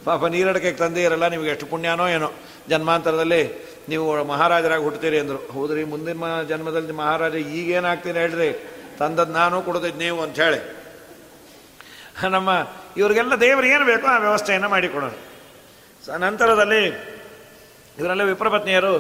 ಪಾಪ 0.04 0.24
ನೀರಡಕ್ಕೆ 0.34 0.70
ತಂದೆ 0.72 1.02
ಇರಲ್ಲ, 1.02 1.24
ನಿಮಗೆ 1.28 1.50
ಎಷ್ಟು 1.54 1.66
ಪುಣ್ಯನೋ 1.66 2.06
ಏನೋ. 2.08 2.28
ಜನ್ಮಾಂತರದಲ್ಲಿ 2.70 3.42
ನೀವು 3.88 4.24
ಮಹಾರಾಜರಾಗಿ 4.24 4.82
ಹುಟ್ಟುತ್ತೀರಿ 4.82 5.18
ಅಂದರು. 5.18 5.38
ಹೌದ್ರಿ, 5.52 5.84
ಮುಂದಿನ 5.84 6.40
ಜನ್ಮದಲ್ಲಿ 6.48 6.92
ಮಹಾರಾಜ 6.92 7.34
ಈಗೇನಾಗ್ತೀನಿ 7.58 8.18
ಹೇಳ್ರಿ. 8.18 8.50
ತಂದದ್ದು 8.98 9.32
ನಾನು 9.32 9.62
ಕೊಡೋದಿದ್ದು 9.62 9.98
ನೀವು 9.98 10.18
ಅಂತ 10.22 10.36
ಹೇಳಿ. 10.40 10.60
ನಮ್ಮ 12.36 12.50
ಇವರಿಗೆಲ್ಲ 12.96 13.34
ದೇವರು 13.40 13.66
ಏನು 13.66 13.84
ಬೇಕೋ 13.84 14.06
ಆ 14.06 14.18
ವ್ಯವಸ್ಥೆಯನ್ನು 14.18 14.68
ಮಾಡಿಕೊಡೋಣ. 14.68 15.12
ನಂತರದಲ್ಲಿ 16.26 16.82
ಇವರೆಲ್ಲ 17.98 18.22
ವಿಪ್ರಪತ್ನಿಯರು 18.22 18.94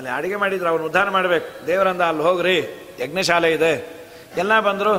ಅಲ್ಲಿ 0.00 0.10
ಅಡುಗೆ 0.16 0.36
ಮಾಡಿದ್ರು 0.42 0.68
ಅವನು 0.72 0.84
ಉದ್ಧಾರ 0.88 1.08
ಮಾಡಬೇಕು. 1.16 1.48
ದೇವರಂದ 1.68 2.02
ಅಲ್ಲಿ 2.10 2.22
ಹೋಗ್ರಿ, 2.28 2.56
ಯಜ್ಞಶಾಲೆ 3.00 3.48
ಇದೆ. 3.56 3.72
ಎಲ್ಲ 4.42 4.52
ಬಂದರು 4.66 4.92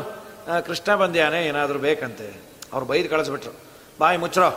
ಕೃಷ್ಣ 0.68 0.96
ಬಂದ್ಯಾನೆ, 1.02 1.40
ಏನಾದರೂ 1.50 1.80
ಬೇಕಂತೆ. 1.88 2.28
ಅವ್ರು 2.74 2.86
ಬೈದು 2.92 3.08
ಕಳಿಸ್ಬಿಟ್ರು. 3.14 3.54
ಬಾಯಿ 4.02 4.18
ಮುಚ್ಚರೋ 4.24 4.50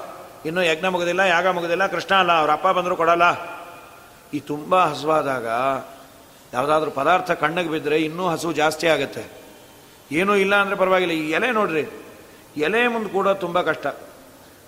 ಇನ್ನೂ 0.48 0.62
ಯಜ್ಞ 0.70 0.86
ಮುಗಿದಿಲ್ಲ, 0.94 1.22
ಯಾಗ 1.34 1.46
ಮುಗಿದಿಲ್ಲ, 1.56 1.84
ಕೃಷ್ಣ 1.94 2.12
ಅಲ್ಲ, 2.22 2.32
ಅವ್ರ 2.40 2.50
ಅಪ್ಪ 2.56 2.68
ಬಂದರೂ 2.78 2.94
ಕೊಡಲ್ಲ. 3.02 3.26
ಈ 4.36 4.38
ತುಂಬ 4.50 4.74
ಹಸುವಾದಾಗ, 4.90 5.46
ಯಾವುದಾದ್ರೂ 6.54 6.90
ಪದಾರ್ಥ 7.00 7.30
ಕಣ್ಣಿಗೆ 7.42 7.70
ಬಿದ್ದರೆ 7.74 7.96
ಇನ್ನೂ 8.08 8.24
ಹಸು 8.32 8.48
ಜಾಸ್ತಿ 8.60 8.86
ಆಗುತ್ತೆ. 8.94 9.24
ಏನೂ 10.18 10.32
ಇಲ್ಲ 10.44 10.54
ಅಂದರೆ 10.62 10.76
ಪರವಾಗಿಲ್ಲ. 10.82 11.14
ಈ 11.22 11.24
ಎಲೆ 11.38 11.50
ನೋಡ್ರಿ, 11.58 11.84
ಎಲೆ 12.66 12.82
ಮುಂದೆ 12.94 13.10
ಕೂಡ 13.16 13.28
ತುಂಬ 13.44 13.58
ಕಷ್ಟ. 13.68 13.86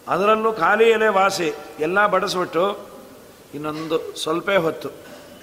ಅದರಲ್ಲೂ 0.06 0.50
ಖಾಲಿ 0.62 0.86
ಎಲೆ 0.96 1.08
ವಾಸಿ, 1.18 1.48
ಎಲ್ಲ 1.86 1.98
ಬಡಿಸ್ಬಿಟ್ಟು 2.14 2.64
ಇನ್ನೊಂದು 3.54 3.98
ಸ್ವಲ್ಪ 4.22 4.48
ಹೊತ್ತು 4.66 4.88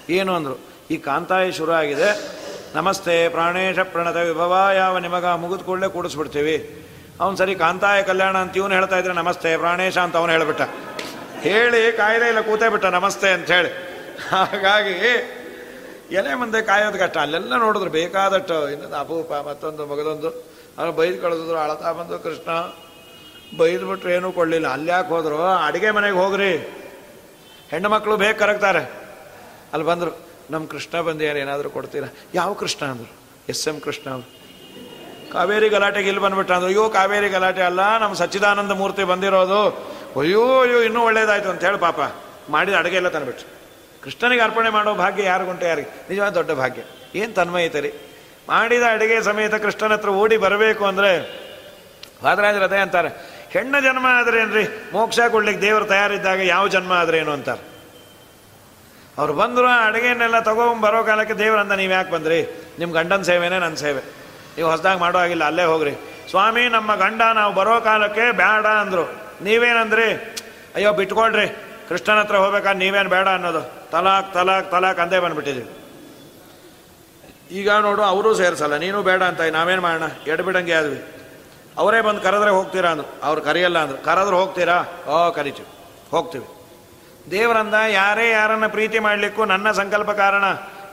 ಏನು 0.08 0.34
ಅಂದರು? 0.34 0.58
ಈ 0.90 0.96
ಕಾಂತಾಯಿ 0.96 1.52
ಶುರು 1.52 1.72
ಆಗಿದೆ. 1.72 2.34
ನಮಸ್ತೆ, 2.74 3.28
ಪ್ರಾಣೇಶ 3.28 3.78
ಪ್ರಣತ 3.78 4.16
ವಿಭವ, 4.16 4.68
ಯಾವ 4.74 4.98
ನಿಮಗ 4.98 5.26
ಮುಗಿದ 5.26 5.64
ಕೂಡಲೇ 5.66 5.88
ಕೂಡಿಸ್ಬಿಡ್ತೀವಿ. 5.88 6.86
ಅವನು 7.20 7.36
ಸರಿ 7.36 7.54
ಕಾಂತಾಯ 7.54 8.02
ಕಲ್ಯಾಣ 8.02 8.38
ಅಂತ 8.38 8.56
ಇವನು 8.56 8.74
ಹೇಳ್ತಾ 8.74 8.98
ಇದ್ರೆ, 8.98 9.14
ನಮಸ್ತೆ, 9.14 9.56
ಪ್ರಾಣೇಶ 9.56 9.98
ಅಂತ 9.98 10.16
ಅವನು 10.16 10.32
ಹೇಳಿಬಿಟ್ಟ. 10.32 10.60
ಹೇಳಿ, 11.40 11.96
ಕಾಯ್ದೆ 11.96 12.28
ಇಲ್ಲ, 12.28 12.40
ಕೂತೇ 12.40 12.68
ಬಿಟ್ಟ, 12.68 12.86
ನಮಸ್ತೆ 12.86 13.28
ಅಂತ 13.28 13.50
ಹೇಳಿ. 13.50 13.68
ಹಾಗಾಗಿ, 14.28 14.92
ಎಲೆ 16.10 16.34
ಮುಂದೆ 16.34 16.62
ಕಾಯೋದು 16.62 16.98
ಕಷ್ಟ. 16.98 17.18
ಅಲ್ಲೆಲ್ಲ 17.18 17.56
ನೋಡಿದ್ರು, 17.56 17.90
ಬೇಕಾದಷ್ಟು, 17.90 18.70
ಇನ್ನೊಂದು 18.70 18.96
ಅಪೂಪ 18.96 19.32
ಮತ್ತೊಂದು 19.32 19.86
ಮಗದೊಂದು. 19.86 20.54
ಅವ್ರು 20.78 20.92
ಬೈದು 20.92 21.22
ಕಳಿಸಿದ್ರು 21.22 21.58
ಅಳತಾ 21.58 21.92
ಬಂದು 21.92 22.18
ಕೃಷ್ಣ. 22.18 22.74
ಬೈದು 23.58 23.86
ಬಿಟ್ಟರೆ 23.86 24.14
ಏನೂ 24.14 24.32
ಕೊಡಲಿಲ್ಲ. 24.32 24.66
ಅಲ್ಲಿ 24.66 24.90
ಯಾಕೆ 24.90 25.08
ಹೋದ್ರು? 25.08 25.42
ಅಡುಗೆ 25.42 25.90
ಮನೆಗೆ 25.90 26.16
ಹೋಗ್ರಿ. 26.16 26.56
ಹೆಣ್ಣು 27.70 27.88
ಮಕ್ಕಳು 27.88 28.16
ಬೇಗ 28.16 28.36
ಕರಗ್ತಾರೆ. 28.36 29.03
ಅಲ್ಲಿ 29.74 29.86
ಬಂದರು 29.86 30.12
ನಮ್ಮ 30.50 30.66
ಕೃಷ್ಣ 30.66 31.00
ಬಂದಿಯಾರು 31.00 31.38
ಏನಾದರೂ 31.38 31.70
ಕೊಡ್ತೀರಾ? 31.70 32.08
ಯಾವ 32.34 32.52
ಕೃಷ್ಣ 32.52 32.86
ಅಂದರು? 32.86 33.12
ಎಸ್ 33.48 33.68
ಎಂ 33.68 33.80
ಕೃಷ್ಣ 33.80 34.10
ಅವರು 34.10 34.44
ಕಾವೇರಿ 35.32 35.68
ಗಲಾಟೆಗೆ 35.68 36.08
ಇಲ್ಲಿ 36.08 36.22
ಬಂದ್ಬಿಟ್ಟ 36.22 36.52
ಅಂದ್ರು, 36.52 36.68
ಅಯ್ಯೋ, 36.68 36.90
ಕಾವೇರಿ 36.90 37.28
ಗಲಾಟೆ 37.28 37.62
ಅಲ್ಲ 37.62 37.98
ನಮ್ಮ 37.98 38.14
ಸಚ್ಚಿದಾನಂದ 38.14 38.72
ಮೂರ್ತಿ 38.72 39.04
ಬಂದಿರೋದು. 39.04 39.60
ಅಯ್ಯೋ 40.20 40.60
ಅಯ್ಯೋ, 40.60 40.82
ಇನ್ನೂ 40.82 41.00
ಒಳ್ಳೇದಾಯ್ತು 41.04 41.50
ಅಂತ 41.50 41.64
ಹೇಳಿ 41.64 41.78
ಪಾಪ. 41.78 42.00
ಮಾಡಿದ 42.48 42.74
ಅಡುಗೆ 42.74 42.96
ಎಲ್ಲ 42.96 43.08
ತಂದುಬಿಟ್ರು. 43.08 43.48
ಕೃಷ್ಣನಿಗೆ 44.02 44.42
ಅರ್ಪಣೆ 44.42 44.70
ಮಾಡೋ 44.70 44.94
ಭಾಗ್ಯ 44.94 45.24
ಯಾರು 45.24 45.44
ಗುಂಟೆ 45.44 45.66
ಯಾರಿಗೆ? 45.66 45.88
ನಿಜವಾದ 46.08 46.32
ದೊಡ್ಡ 46.32 46.50
ಭಾಗ್ಯ. 46.50 46.82
ಏನು 47.14 47.32
ತನ್ಮಯತೆ 47.34 47.80
ರೀ 47.80 47.92
ಮಾಡಿದ 48.48 48.82
ಅಡುಗೆ 48.92 49.22
ಸಮೇತ 49.22 49.54
ಕೃಷ್ಣನ 49.54 49.92
ಹತ್ರ 49.92 50.08
ಓಡಿ 50.08 50.36
ಬರಬೇಕು 50.36 50.84
ಅಂದರೆ, 50.84 51.12
ವಾದರಾಜ 52.24 52.56
ಅದೇ 52.56 52.76
ಅಂತಾರೆ, 52.76 53.08
ಹೆಣ್ಣ 53.50 53.80
ಜನ್ಮ 53.80 54.06
ಆದ್ರೇನ್ರಿ 54.10 54.64
ಮೋಕ್ಷ 54.92 55.20
ಕೊಡ್ಲಿಕ್ಕೆ 55.30 55.66
ದೇವರು 55.66 55.84
ತಯಾರಿದ್ದಾಗ 55.84 56.40
ಯಾವ 56.40 56.68
ಜನ್ಮ 56.68 56.92
ಆದ್ರೇನು 56.92 57.32
ಅಂತಾರೆ. 57.32 57.73
ಅವ್ರು 59.18 59.34
ಬಂದರು 59.34 59.66
ಅಡುಗೆನೆಲ್ಲ 59.66 60.40
ತಗೊಂಡು 60.40 60.80
ಬರೋ 60.80 61.04
ಕಾಲಕ್ಕೆ 61.04 61.34
ದೇವರಂದ, 61.34 61.72
ನೀವು 61.72 61.92
ಯಾಕೆ 61.92 62.10
ಬಂದ್ರಿ? 62.10 62.66
ನಿಮ್ಮ 62.78 62.94
ಗಂಡನ 62.94 63.22
ಸೇವೆನೇ 63.22 63.58
ನನ್ನ 63.58 63.74
ಸೇವೆ. 63.74 64.00
ನೀವು 64.56 64.70
ಹೊಸದಾಗಿ 64.70 65.00
ಮಾಡೋ 65.00 65.18
ಆಗಿಲ್ಲ 65.18 65.44
ಅಲ್ಲೇ 65.44 65.64
ಹೋಗ್ರಿ. 65.64 65.92
ಸ್ವಾಮಿ, 66.30 66.68
ನಮ್ಮ 66.68 66.94
ಗಂಡ 66.94 67.22
ನಾವು 67.34 67.54
ಬರೋ 67.54 67.80
ಕಾಲಕ್ಕೆ 67.80 68.32
ಬೇಡ 68.32 68.66
ಅಂದರು. 68.66 69.12
ನೀವೇನಂದ್ರಿ? 69.42 70.36
ಅಯ್ಯೋ, 70.74 70.92
ಬಿಟ್ಕೊಳ್ರಿ. 70.92 71.48
ಕೃಷ್ಣನ 71.88 72.20
ಹತ್ರ 72.20 72.36
ಹೋಗ್ಬೇಕಾದ್ರೆ 72.36 72.78
ನೀವೇನು 72.78 73.08
ಬೇಡ 73.08 73.28
ಅನ್ನೋದು. 73.28 73.90
ತಲಾಕ್ 73.90 74.34
ತಲಾಕ್ 74.34 74.70
ತಲಾಕ್ 74.70 75.00
ಅಂದೇ 75.00 75.18
ಬಂದ್ಬಿಟ್ಟಿದ್ವಿ. 75.18 75.68
ಈಗ 77.50 77.70
ನೋಡು, 77.70 78.02
ಅವರು 78.02 78.34
ಸೇರಿಸಲ್ಲ. 78.34 78.76
ನೀನು 78.76 79.02
ಬೇಡ 79.02 79.22
ಅಂತ, 79.22 79.40
ನಾವೇನು 79.40 79.82
ಮಾಡೋಣ? 79.82 80.02
ಎಡ್ಬಿಡಂಗೆ 80.26 80.72
ಆದ್ವಿ. 80.72 81.04
ಅವರೇ 81.78 82.00
ಬಂದು 82.00 82.20
ಕರೆದ್ರೆ 82.20 82.50
ಹೋಗ್ತೀರಾ 82.50 82.90
ಅಂದ್ರು. 82.90 83.20
ಅವ್ರು 83.22 83.40
ಕರೆಯಲ್ಲ 83.40 83.78
ಅಂದ್ರು. 83.78 84.04
ಕರೆದ್ರೆ 84.04 84.36
ಹೋಗ್ತೀರಾ? 84.36 84.84
ಓ, 85.06 85.30
ಕರಿತೀವಿ. 85.30 85.68
ಹೋಗ್ತೀವಿ. 86.10 86.53
ದೇವರಂದ 87.30 87.74
ಯಾರೇ 87.74 88.30
ಯಾರನ್ನ 88.30 88.66
ಪ್ರೀತಿ 88.66 88.98
ಮಾಡಲಿಕ್ಕೂ 88.98 89.44
ನನ್ನ 89.44 89.70
ಸಂಕಲ್ಪ 89.72 90.10
ಕಾರಣ 90.10 90.44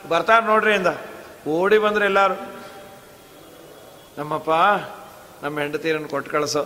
ಬರ್ತಾರೆ 0.08 0.46
ನೋಡ್ರಿ 0.46 0.74
ಅಂದ 0.74 0.86
ಓಡಿ 1.48 1.78
ಬಂದ್ರೆ 1.78 2.04
ಎಲ್ಲಾರು. 2.04 2.34
ನಮ್ಮಪ್ಪ, 4.18 4.50
ನಮ್ಮ 5.44 5.60
ಹೆಂಡತೀರನ್ನು 5.60 6.08
ಕೊಟ್ಟು 6.08 6.30
ಕಳಿಸೋ. 6.30 6.64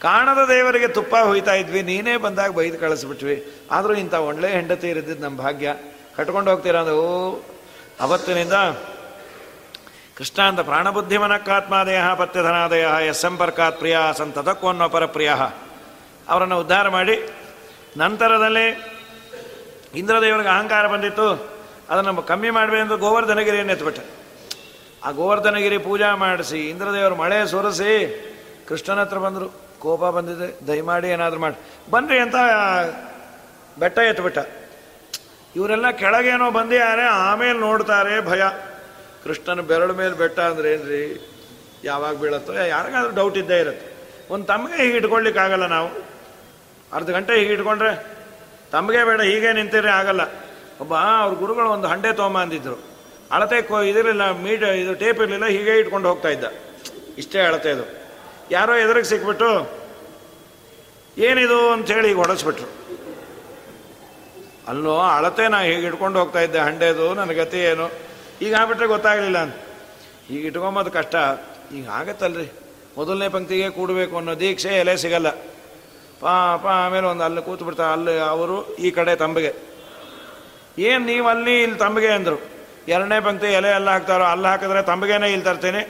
ಕಾಣದ 0.00 0.48
ದೇವರಿಗೆ 0.48 0.88
ತುಪ್ಪ 0.88 1.16
ಹೋಯ್ತಾ 1.16 1.54
ಇದ್ವಿ, 1.54 1.82
ನೀನೇ 1.82 2.16
ಬಂದಾಗ 2.16 2.50
ಬೈದು 2.50 2.78
ಕಳಿಸ್ಬಿಟ್ವಿ. 2.78 3.52
ಆದರೂ 3.70 3.94
ಇಂಥ 3.94 4.14
ಒಳ್ಳೆ 4.14 4.48
ಹೆಂಡತಿ 4.48 4.88
ಇರಿದ್ದು 4.88 5.14
ನಮ್ಮ 5.18 5.38
ಭಾಗ್ಯ. 5.38 5.74
ಕಟ್ಕೊಂಡು 6.16 6.50
ಹೋಗ್ತೀರ 6.50 6.76
ಅಂದ 6.76 6.88
ಓ, 6.88 7.40
ಅವತ್ತಿನಿಂದ 8.00 8.52
ಕೃಷ್ಣ 10.16 10.42
ಅಂತ 10.42 10.60
ಪ್ರಾಣಬುದ್ಧಿ 10.60 11.18
ಮನಕ್ಕಾತ್ಮಾದಯ 11.18 12.00
ಪತ್ಯಧನಾದಯ 12.16 12.86
ಎಸ್ 13.08 13.20
ಸಂಪರ್ಕಾತ್ 13.20 13.78
ಪ್ರಿಯ 13.78 13.98
ಅನ್ನೋ 14.68 14.88
ಪರಪ್ರಿಯ 14.88 15.32
ಅವರನ್ನು 16.28 16.60
ಉದ್ಧಾರ 16.60 16.88
ಮಾಡಿ 16.88 17.28
ನಂತರದಲ್ಲಿ 17.96 18.66
ಇಂದ್ರದೇವರಿಗೆ 19.94 20.48
ಅಹಂಕಾರ 20.48 20.86
ಬಂದಿತ್ತು. 20.86 21.28
ಅದನ್ನು 21.90 22.22
ಕಮ್ಮಿ 22.22 22.50
ಮಾಡಬೇಕೆಂದು 22.50 22.96
ಗೋವರ್ಧನಗಿರಿಯನ್ನು 22.96 23.72
ಎತ್ಬಿಟ್ಟೆ 23.72 24.22
ಆ 25.04 25.10
ಗೋವರ್ಧನಗಿರಿ 25.10 25.78
ಪೂಜಾ 25.78 26.14
ಮಾಡಿಸಿ, 26.14 26.68
ಇಂದ್ರದೇವರು 26.68 27.14
ಮಳೆ 27.14 27.46
ಸುರಿಸಿ, 27.46 27.92
ಕೃಷ್ಣನ 28.68 29.00
ಹತ್ರ 29.00 29.18
ಬಂದರು. 29.18 29.62
ಕೋಪ 29.78 30.04
ಬಂದಿದೆ, 30.04 30.66
ದಯಮಾಡಿ 30.66 31.08
ಏನಾದರೂ 31.08 31.40
ಮಾಡಿ. 31.40 31.90
ಬನ್ನಿ 31.90 32.18
ಅಂತ 32.18 32.34
ಬೆಟ್ಟ 33.78 33.98
ಎತ್ಬಿಟ್ಟ. 33.98 34.38
ಇವರೆಲ್ಲ 35.56 35.90
ಕೆಳಗೇನೋ 35.90 36.50
ಬಂದಿದ್ದಾರೆ, 36.50 37.02
ಆಮೇಲೆ 37.02 37.58
ನೋಡ್ತಾರೆ 37.58 38.26
ಭಯ. 38.26 38.42
ಕೃಷ್ಣನ 39.24 39.60
ಬೆರಳು 39.60 39.94
ಮೇಲೆ 39.94 40.14
ಬೆಟ್ಟ 40.14 40.40
ಅಂದ್ರೆ 40.40 40.72
ಏನ್ರಿ? 40.72 41.28
ಯಾವಾಗ 41.84 42.16
ಬೀಳತ್ತೋ, 42.16 42.52
ಯಾರಿಗಾದ್ರೂ 42.52 43.14
ಡೌಟ್ 43.14 43.36
ಇದ್ದೇ 43.36 43.60
ಇರುತ್ತೆ. 43.60 43.92
ಒಂದು 44.34 44.46
ತಮಗೆ 44.46 44.82
ಹೀಗೆ 44.82 44.96
ಇಟ್ಕೊಳ್ಳಿಕ್ಕಾಗಲ್ಲ 44.96 45.66
ನಾವು. 45.66 46.11
ಅರ್ಧ 46.92 47.10
ಗಂಟೆ 47.10 47.34
ಹೀಗೆ 47.34 47.52
ಇಟ್ಕೊಂಡ್ರೆ 47.52 48.06
ತಮಗೆ 48.72 49.04
ಬೇಡ, 49.04 49.20
ಹೀಗೆ 49.20 49.52
ನಿಂತಿದ್ರೆ 49.52 49.90
ಆಗಲ್ಲ. 49.90 50.20
ಒಬ್ಬ 50.80 50.94
ಅವ್ರ 50.94 51.38
ಗುರುಗಳು 51.38 51.68
ಒಂದು 51.68 51.88
ಹಂಡೆ 51.88 52.12
ತೊಗೊಂಬ 52.12 52.38
ಅಂದಿದ್ರು. 52.38 52.82
ಅಳತೆ 53.30 53.88
ಇದಿರಲಿಲ್ಲ, 53.88 54.30
ಮೀಟ್ 54.30 54.62
ಇದು 54.62 54.94
ಟೇಪ್ 54.94 55.20
ಇರಲಿಲ್ಲ, 55.20 55.46
ಹೀಗೆ 55.46 55.78
ಇಟ್ಕೊಂಡು 55.78 56.08
ಹೋಗ್ತಾ 56.08 56.28
ಇದ್ದ. 56.28 56.44
ಇಷ್ಟೇ 57.18 57.40
ಅಳತೆ 57.40 57.70
ಅದು. 57.70 57.84
ಯಾರೋ 58.50 58.76
ಎದುರಿಗೆ 58.76 59.06
ಸಿಕ್ಬಿಟ್ಟು, 59.06 59.70
ಏನಿದು 61.18 61.70
ಅಂತೇಳಿ 61.70 62.10
ಈಗ 62.10 62.16
ಹೊಡೆಸ್ಬಿಟ್ರು. 62.16 62.68
ಅಲ್ಲೋ, 64.68 64.98
ಅಳತೆ 64.98 65.48
ನಾ 65.48 65.60
ಹೀಗೆ 65.60 65.86
ಇಟ್ಕೊಂಡು 65.86 66.18
ಹೋಗ್ತಾ 66.18 66.40
ಇದ್ದೆ, 66.40 66.58
ಹಂಡೆದು, 66.58 67.14
ನನ್ನ 67.14 67.32
ಗತಿ 67.32 67.58
ಏನು? 67.58 67.90
ಈಗ 68.42 68.54
ಆಗ್ಬಿಟ್ರೆ 68.54 68.86
ಗೊತ್ತಾಗಲಿಲ್ಲ 68.86 69.38
ಅಂತ. 69.38 69.54
ಈಗ 70.30 70.46
ಇಟ್ಕೊಂಬೋದು 70.46 70.90
ಕಷ್ಟ. 70.90 71.14
ಈಗ 71.74 71.88
ಆಗತ್ತಲ್ರಿ. 71.88 72.52
ಮೊದಲನೇ 72.96 73.28
ಪಂಕ್ತಿಗೆ 73.28 73.70
ಕೂಡಬೇಕು 73.70 74.16
ಅನ್ನೋ 74.16 74.34
ದೀಕ್ಷೆ 74.34 74.68
ಎಲೆ 74.68 74.96
ಸಿಗಲ್ಲ. 74.96 75.26
ಪಾಪ 76.22 76.66
ಆಮೇಲೆ 76.66 77.06
ಒಂದು 77.06 77.24
ಅಲ್ಲಿ 77.24 77.42
ಕೂತು 77.42 77.64
ಬಿಡ್ತಾ 77.64 77.92
ಅಲ್ಲಿ 77.92 78.18
ಅವರು 78.18 78.76
ಈ 78.76 78.90
ಕಡೆ 78.90 79.16
ತಂಬಿಗೆ. 79.16 79.52
ಏನು 80.78 81.04
ನೀವು 81.04 81.28
ಅಲ್ಲಿ 81.28 81.62
ಇಲ್ಲಿ 81.62 81.78
ತಂಬಿಗೆ 81.78 82.08
ಅಂದರು? 82.08 82.42
ಎರಡನೇ 82.88 83.20
ಪಂಕ್ತಿ 83.20 83.46
ಎಲೆ 83.46 83.70
ಎಲ್ಲ 83.70 83.90
ಹಾಕ್ತಾರೋ, 83.90 84.24
ಅಲ್ಲಿ 84.24 84.48
ಹಾಕಿದ್ರೆ 84.48 84.82
ತಂಬಿಗೆನೇ 84.82 85.28
ಇಲ್ಲಿ 85.28 85.44
ತರ್ತೀನಿ. 85.44 85.82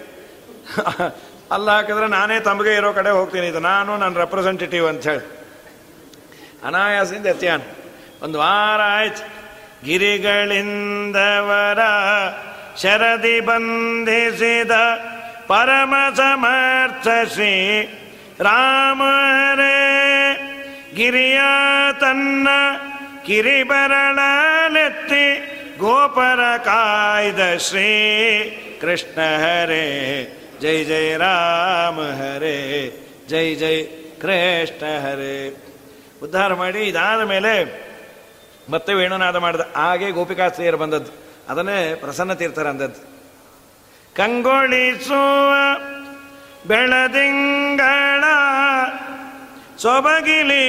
ಅಲ್ಲಿ 1.53 1.71
ಹಾಕಿದ್ರೆ 1.71 2.07
ನಾನೇ 2.07 2.41
ತಂಬಿಗೆ 2.41 2.75
ಇರೋ 2.75 2.93
ಕಡೆ 2.93 3.11
ಹೋಗ್ತೀನಿ. 3.11 3.47
ಇದು 3.47 3.61
ನಾನು 3.61 3.97
ನನ್ನ 3.97 4.17
ರೆಪ್ರೆಸೆಂಟೇಟಿವ್ 4.17 4.89
ಅಂತ 4.89 5.07
ಹೇಳಿ. 5.07 5.25
ಅನಾಯಾಸದಿಂದ 6.65 7.27
ಎತ್ತಿಯಾನ. 7.27 7.61
ಒಂದು 8.23 8.39
ವಾರ 8.39 8.81
ಆಯ್ತು. 8.85 9.43
ಗಿರಿಗಳಿಂದವರ 9.85 11.79
ಶರದಿ 12.77 13.41
ಬಂಧಿಸಿದ 13.41 14.71
ಪರಮ 15.47 15.95
ಸಮರ್ಥ 16.17 17.09
ಶ್ರೀ 17.35 17.53
ರಾಮರೇ, 18.43 19.93
ಗಿರಿಯ 20.95 21.41
ತನ್ನ 22.01 22.49
ಕಿರಿಬರಳಲೆತ್ತಿ 23.27 25.53
ಗೋಪರ 25.79 26.57
ಕಾಯ್ದ 26.57 27.57
ಶ್ರೀ 27.57 28.81
ಕೃಷ್ಣ 28.81 29.21
ಹರೇ, 29.21 30.27
ಜೈ 30.61 30.85
ಜೈ 30.85 31.17
ರಾಮ 31.17 32.01
ಹರೇ, 32.01 32.93
ಜೈ 33.29 33.55
ಜೈ 33.55 33.85
ಕೃಷ್ಣ 34.21 34.77
ಹರೇ. 34.77 35.57
ಉದ್ಧಾರ 36.23 36.55
ಮಾಡಿ 36.55 36.79
ಇದಾದ 36.79 37.21
ಮೇಲೆ 37.21 37.83
ಮತ್ತೆ 38.71 38.95
ವೇಣುನಾದ 38.95 39.37
ಮಾಡಿದ 39.37 39.61
ಹಾಗೆ 39.77 40.11
ಗೋಪಿಕಾಸ್ತ್ರೀಯರು 40.11 40.77
ಬಂದದ್ದು. 40.77 41.11
ಅದನ್ನೇ 41.49 41.95
ಪ್ರಸನ್ನ 41.95 42.33
ತೀರ್ಥರ 42.33 42.67
ಅಂದದ್ದು. 42.67 43.25
ಕಂಗೊಳಿಸುವ 44.17 45.55
ಬೆಳದಿಂಗಳ 46.67 48.25
ಸೊಬಗಿಲಿ 49.79 50.69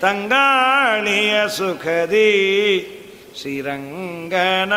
ತಂಗಾಳಿಯ 0.00 1.48
ಸುಖದಿ 1.48 2.32
ಶ್ರೀರಂಗನ 3.40 4.72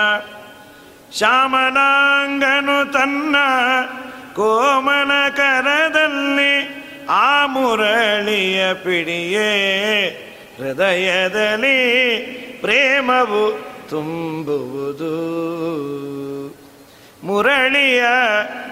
ಶ್ಯಾಮನಾಂಗನು 1.17 2.91
ತನ್ನ 2.91 3.35
ಕೋಮಲ 4.33 5.29
ಕರದಲ್ಲಿ 5.29 6.85
ಆ 7.09 7.45
ಮುರಳಿಯ 7.45 8.73
ಪಿಡಿಯೇ 8.73 9.51
ಹೃದಯದಲ್ಲಿ 10.57 11.77
ಪ್ರೇಮವು 12.61 13.75
ತುಂಬುವುದು. 13.89 15.15
ಮುರಳಿಯ 17.23 18.03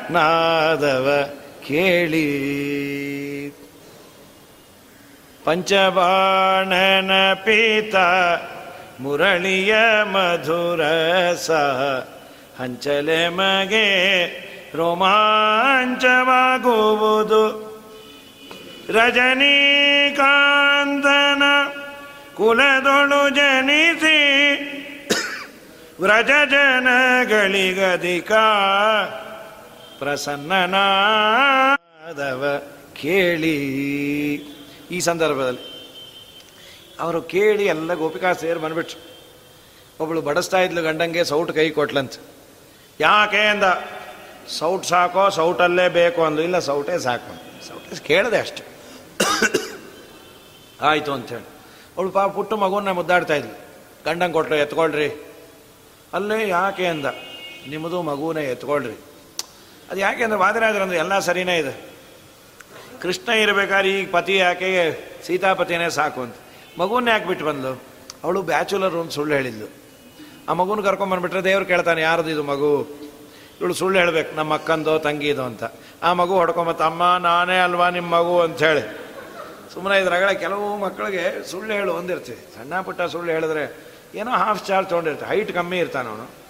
ನಾದವ 0.09 1.30
ಕೇಳಿ. 1.68 2.30
ಪಂಚಬಾಣನ 5.43 7.34
ಪೀತ 7.34 7.95
ಮುರಳಿಯ 8.99 9.76
ಮಧುರಸ 10.03 11.51
ಹಂಚಲೆ 12.61 13.30
ಮಗೆ 13.30 13.88
ರೋಮಾಂಚವಾಗುವುದು. 14.76 17.74
ರಜನೀಕಾಂತನ 18.89 21.43
ಕುಲದೊಳು 22.36 23.30
ಜನಿಸಿ 23.30 24.20
ವ್ರಜ 25.99 26.49
ಜನಗಳಿಗದಿಕ 26.49 28.32
ಪ್ರಸನ್ನನಾದವ 30.04 32.62
ಕೇಳಿ. 33.01 33.56
ಈ 34.91 34.99
ಸಂದರ್ಭದಲ್ಲಿ 34.99 35.74
ಅವರು 36.99 37.22
ಕೇಳಿ 37.22 37.66
ಎಲ್ಲ 37.66 37.93
ಗೋಪಿಕಾ 37.93 38.34
ಸೇರಿ 38.34 38.60
ಬಂದ್ಬಿಟ್ರು. 38.60 39.18
ಒಬ್ಬಳು 39.99 40.22
ಬಡಿಸ್ತಾ 40.22 40.60
ಇದ್ಲು 40.60 40.82
ಗಂಡಂಗೆ, 40.82 41.24
ಸೌಟ್ 41.24 41.51
ಕೈ 41.51 41.70
ಕೊಟ್ಲಂತ. 41.70 42.12
ಯಾಕೆ 42.99 43.38
ಅಂದ? 43.38 43.64
ಸೌಟ್ 44.47 44.86
ಸಾಕೋ, 44.86 45.30
ಸೌಟಲ್ಲೇ 45.30 45.89
ಬೇಕು 45.89 46.24
ಅಂದು 46.24 46.41
ಇಲ್ಲ, 46.41 46.60
ಸೌಟೇ 46.60 46.99
ಸಾಕು 46.99 47.68
ಸೌಟೇ 47.68 48.04
ಕೇಳಿದೆ 48.04 48.38
ಅಷ್ಟೆ. 48.38 48.64
ಆಯಿತು 50.82 51.14
ಅಂಥೇಳಿ. 51.14 51.47
ಅವಳು 51.97 52.10
ಪಾಪ 52.10 52.32
ಪುಟ್ಟು 52.32 52.58
ಮಗುವನ್ನ 52.58 52.91
ಮುದ್ದಾಡ್ತಾ 52.91 53.36
ಇದ್ಲು. 53.36 53.60
ಗಂಡಂಗೆ 54.06 54.34
ಕೊಟ್ಟರು 54.34 54.56
ಎತ್ಕೊಳ್ರಿ. 54.56 55.34
ಅಲ್ಲೇ 56.14 56.49
ಯಾಕೆ 56.49 56.86
ಅಂದ? 56.86 57.06
ನಿಮ್ಮದು 57.70 58.01
ಮಗುವನ್ನೇ 58.01 58.43
ಎತ್ಕೊಳ್ರಿ. 58.43 59.12
ಅದು 59.93 60.01
ಯಾಕೆ 60.01 60.23
ಅಂದ್ರೆ 60.23 60.39
ವಾದಿರಾಜರಂದ್ರೆ 60.39 60.97
ಎಲ್ಲ 60.97 61.19
ಸರಿನೇ 61.19 61.57
ಇದೆ. 61.57 61.73
ಕೃಷ್ಣ 63.01 63.31
ಇರಬೇಕಾದ್ರೆ 63.31 63.99
ಈಗ 63.99 64.09
ಪತಿ 64.11 64.37
ಯಾಕೆ 64.37 64.69
ಸೀತಾಪತಿನೇ 65.27 65.89
ಸಾಕು 65.89 66.21
ಅಂತ. 66.21 66.35
ಮಗುವನ್ನ 66.77 67.07
ಯಾಕೆ 67.07 67.25
ಬಿಟ್ಟು 67.25 67.45
ಬಂದು 67.45 67.81
ಅವಳು 68.23 68.41
ಬ್ಯಾಚುಲರ್ 68.41 68.93
ಅಂತ 68.93 69.11
ಸುಳ್ಳು 69.11 69.35
ಹೇಳಿದ್ಲು. 69.35 69.67
ಆ 70.49 70.53
ಮಗುನ 70.53 70.81
ಕರ್ಕೊಂಬಂದ್ಬಿಟ್ರೆ 70.81 71.43
ದೇವ್ರು 71.43 71.65
ಕೇಳ್ತಾನೆ, 71.65 72.01
ಯಾರದು 72.01 72.29
ಇದು 72.29 72.43
ಮಗು? 72.43 72.87
ಇವಳು 73.61 73.73
ಸುಳ್ಳು 73.73 73.99
ಹೇಳ್ಬೇಕು, 73.99 74.35
ನಮ್ಮ 74.35 74.53
ಅಕ್ಕಂದೋ, 74.53 74.99
ತಂಗಿದೋ 74.99 75.43
ಅಂತ. 75.43 75.63
ಆ 76.03 76.13
ಮಗು 76.13 76.33
ಹೊಡ್ಕೊಂಬತ್ತ 76.33 76.81
ಅಮ್ಮ, 76.81 77.17
ನಾನೇ 77.19 77.59
ಅಲ್ವಾ 77.59 77.89
ನಿಮ್ಮ 77.89 78.15
ಮಗು? 78.15 78.41
ಅಂತ 78.41 78.63
ಹೇಳಿ. 78.63 78.99
ಸುಮ್ಮನೆ 79.73 79.99
ಇದ್ರಾಗಳ 79.99 80.31
ಕೆಲವು 80.31 80.77
ಮಕ್ಕಳಿಗೆ 80.77 81.51
ಸುಳ್ಳು 81.51 81.73
ಹೇಳು 81.73 81.93
ಹೊಂದಿರ್ತೀವಿ 81.93 82.37
ಸಣ್ಣ 82.37 82.81
ಪುಟ್ಟ 82.81 83.01
ಸುಳ್ಳು 83.01 83.31
ಹೇಳಿದ್ರೆ 83.31 83.77
ಏನೋ 84.15 84.31
ಹಾಫ್ 84.31 84.65
ಚಾರ್ಜ್ 84.65 84.89
ತೊಗೊಂಡಿರ್ತೀವಿ. 84.89 85.29
ಹೈಟ್ 85.29 85.53
ಕಮ್ಮಿ 85.53 85.79
ಇರ್ತಾನೆ 85.79 86.09
ಅವನು. 86.09 86.42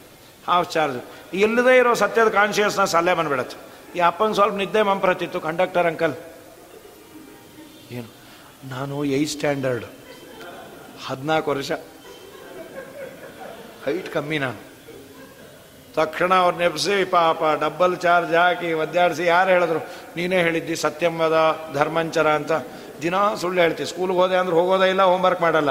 ಹಾಫ್ 0.47 0.71
ಚಾರ್ಜ್ 0.71 1.03
ಇಲ್ಲದೇ 1.33 1.77
ಇರೋ 1.77 1.93
ಸತ್ಯದ 1.93 2.27
ಕಾನ್ಶಿಯಸ್ನೆಸ್ 2.27 2.95
ಅಲ್ಲೇ 2.95 3.13
ಬಂದ್ಬಿಡತ್ತೆ. 3.13 3.57
ಈ 3.97 3.99
ಅಪ್ಪನ 3.99 4.31
ಸ್ವಲ್ಪ 4.31 4.55
ನಿದ್ದೆ 4.55 4.81
ಮಂಪ್ರತಿತ್ತು 4.81 5.39
ಕಂಡಕ್ಟರ್ 5.39 5.87
ಅಂಕಲ್ 5.87 6.13
ಏನು? 7.91 8.13
ನಾನು 8.69 9.05
ಏಯ್ 9.05 9.27
ಸ್ಟ್ಯಾಂಡರ್ಡ್ 9.27 9.85
ಹದಿನಾಲ್ಕು 11.05 11.51
ವರ್ಷ. 11.51 11.71
ಹೈಟ್ 13.85 14.13
ಕಮ್ಮಿ 14.13 14.37
ನಾನು. 14.37 14.73
ತಕ್ಷಣ 15.93 16.33
ಅವ್ರು 16.33 16.57
ನೆಪ್ಸಿ, 16.57 17.05
ಪಾಪ 17.05 17.43
ಡಬ್ಬಲ್ 17.61 17.97
ಚಾರ್ಜ್ 17.97 18.35
ಹಾಕಿ 18.35 18.73
ಒದ್ದಾಡಿಸಿ, 18.73 19.25
ಯಾರು 19.25 19.49
ಹೇಳಿದ್ರು? 19.49 19.79
ನೀನೇ 20.15 20.41
ಹೇಳಿದ್ದಿ 20.41 20.75
ಸತ್ಯಂವದ 20.75 21.59
ಧರ್ಮಂಚರ 21.73 22.29
ಅಂತ. 22.29 22.51
ದಿನ 23.01 23.33
ಸುಳ್ಳು 23.35 23.61
ಹೇಳ್ತಿ. 23.61 23.85
ಸ್ಕೂಲ್ಗೆ 23.85 24.17
ಹೋದೆ 24.17 24.35
ಅಂದ್ರೆ 24.35 24.55
ಹೋಗೋದೇ 24.55 24.89
ಇಲ್ಲ 24.89 25.03
ಹೋಮ್ವರ್ಕ್ 25.03 25.41
ಮಾಡಲ್ಲ. 25.41 25.69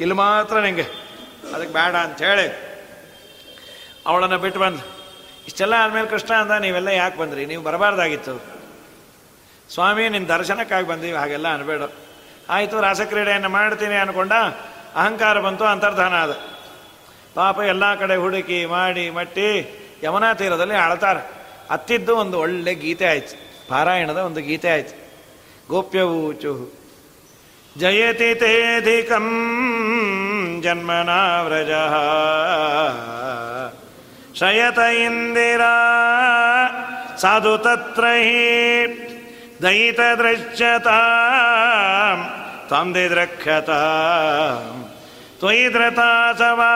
ಇಲ್ಲಿ 0.00 0.14
ಮಾತ್ರ 0.14 0.58
ನಿಂಗೆ. 0.58 0.82
ಅದಕ್ಕೆ 1.54 1.72
ಬೇಡ 1.72 1.94
ಅಂತ 1.94 2.22
ಹೇಳಿ. 2.22 2.71
ಅವಳನ್ನು 4.06 4.38
ಬಿಟ್ಟು 4.38 4.60
ಬಂದ್ಲು 4.60 5.02
ಇಷ್ಟೆಲ್ಲ 5.46 5.74
ಆದಮೇಲೆ 5.78 6.08
ಕೃಷ್ಣ 6.08 6.34
ಅಂದ, 6.34 6.50
ನೀವೆಲ್ಲ 6.50 6.88
ಯಾಕೆ 6.88 7.18
ಬಂದ್ರಿ? 7.18 7.46
ನೀವು 7.46 7.62
ಬರಬಾರ್ದಾಗಿತ್ತು. 7.62 8.62
ಸ್ವಾಮಿ 9.74 10.08
ನಿನ್ನ 10.08 10.26
ದರ್ಶನಕ್ಕಾಗಿ 10.26 10.86
ಬಂದೀವಿ, 10.86 11.16
ಹಾಗೆಲ್ಲ 11.16 11.54
ಅನ್ಬೇಡ. 11.54 11.80
ಆಯಿತು, 12.48 12.80
ರಾಸಕ್ರೀಡೆಯನ್ನು 12.80 13.48
ಮಾಡ್ತೀನಿ 13.48 13.94
ಅನ್ಕೊಂಡ, 13.94 14.32
ಅಹಂಕಾರ 14.94 15.40
ಬಂತು, 15.40 15.64
ಅಂತರ್ಧಾನ 15.64 16.14
ಅದು. 16.14 16.62
ಪಾಪ 17.34 17.58
ಎಲ್ಲ 17.58 17.94
ಕಡೆ 17.94 18.16
ಹುಡುಕಿ, 18.16 18.66
ಮಾಡಿ, 18.66 19.10
ಮಟ್ಟಿ, 19.10 19.78
ಯಮುನಾ 20.02 20.34
ತೀರದಲ್ಲಿ 20.34 20.74
ಆಳ್ತಾರೆ. 20.74 21.30
ಅತ್ತಿದ್ದು 21.70 22.16
ಒಂದು 22.16 22.38
ಒಳ್ಳೆ 22.38 22.74
ಗೀತೆ 22.74 23.06
ಆಯ್ತು. 23.06 23.68
ಪಾರಾಯಣದ 23.68 24.16
ಒಂದು 24.16 24.40
ಗೀತೆ 24.40 24.68
ಆಯ್ತು. 24.68 25.02
ಗೋಪ್ಯವೂಚು 25.68 26.72
ಜಯತಿ 27.78 28.34
ತೇಧಿಕಂ 28.34 29.26
ಜನ್ಮನಾ 30.62 31.42
ವ್ರಜ. 31.42 31.70
ಶಯತ 34.38 34.78
ಇಂದಿರಾ 34.78 35.74
ಸಾಧು 37.20 37.58
ತತ್ರ 37.58 38.04
ದಯಿತ 39.62 40.00
ದೃಶ್ಯತಾ 40.00 41.00
ತಂದೆ 42.70 43.08
ದ್ರಕ್ಷತ 43.08 43.70
ತ್ವಯಿ 45.38 45.72
ಧೃತಾಸವಾ 45.72 46.72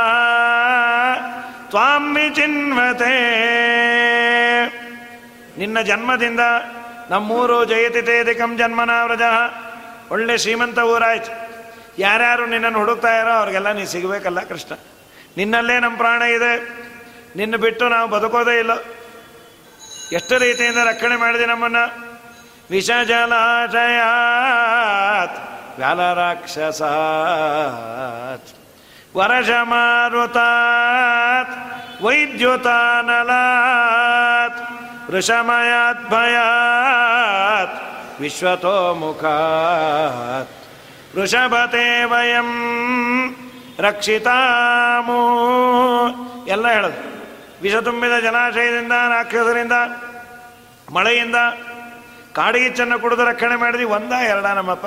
ತ್ವಾಂ 1.68 2.16
ವಿಚಿನ್ವತೆ. 2.16 3.16
ನಿನ್ನ 5.58 5.80
ಜನ್ಮದಿಂದ 5.80 6.40
ನಮ್ಮೂರು 7.10 7.64
ಜಯತಿ 7.64 8.02
ತೇದಿಕಂ 8.02 8.56
ಜನ್ಮನ 8.56 8.90
ವ್ರಜ. 9.04 9.22
ಒಳ್ಳೆ 10.10 10.38
ಶ್ರೀಮಂತ 10.38 10.78
ಊರಾಯ್ತು. 10.78 11.32
ಯಾರ್ಯಾರು 11.98 12.46
ನಿನ್ನನ್ನು 12.46 12.78
ಹುಡುಕ್ತಾ 12.78 13.16
ಇರೋ 13.16 13.30
ಅವ್ರಿಗೆಲ್ಲ 13.30 13.72
ನೀ 13.72 13.84
ಸಿಗಬೇಕಲ್ಲ 13.84 14.40
ಕೃಷ್ಣ. 14.40 14.74
ನಿನ್ನಲ್ಲೇ 15.36 15.78
ನಮ್ಮ 15.78 15.96
ಪ್ರಾಣ 15.96 16.22
ಇದೆ. 16.22 16.85
ನಿನ್ನ 17.36 17.56
ಬಿಟ್ಟು 17.56 17.88
ನಾವು 17.88 18.08
ಬದುಕೋದೇ 18.08 18.58
ಇಲ್ಲ. 18.58 18.70
ಎಷ್ಟು 20.12 20.38
ರೀತಿಯಿಂದ 20.38 20.76
ರಕ್ಷಣೆ 20.76 21.16
ಮಾಡಿದೆ 21.16 21.46
ನಮ್ಮನ್ನ? 21.46 21.76
ವಿಷ 22.70 22.86
ಜಲಾಶಯಾತ್ 22.86 25.38
ವ್ಯಾಲರಾಕ್ಷಸಾತ್ 25.78 28.50
ವರಷ 29.16 29.50
ಮಾರುತಾತ್ 29.62 31.76
ವೈದ್ಯುತಾನಲಾತ್ 32.02 34.70
ವೃಷಮಯಾತ್ 35.10 36.10
ಭಯಾತ್ 36.10 37.80
ವಿಶ್ವತೋ 38.20 38.94
ಮುಖಾತ್ 38.94 40.48
ವೃಷಭತೆ 41.16 42.04
ವಯಂ 42.04 42.50
ರಕ್ಷಿತಾಮು. 43.78 45.20
ಎಲ್ಲ 46.46 46.68
ಹೇಳೋದು. 46.68 47.16
ವಿಷ 47.62 47.74
ತುಂಬಿದ 47.74 48.10
ಜಲಾಶಯದಿಂದ 48.20 48.92
ರಾಕ್ಷಸರಿಂದ 48.92 49.72
ಮಳೆಯಿಂದ 50.92 51.36
ಕಾಡಿಗಿಚ್ಚನ್ನು 52.32 52.98
ಕುಡಿದು 52.98 53.24
ರಕ್ಷಣೆ 53.24 53.56
ಮಾಡಿದ್ವಿ 53.56 53.84
ಒಂದ 53.84 54.12
ಎರಡ 54.12 54.44
ನಮ್ಮಪ್ಪ 54.44 54.86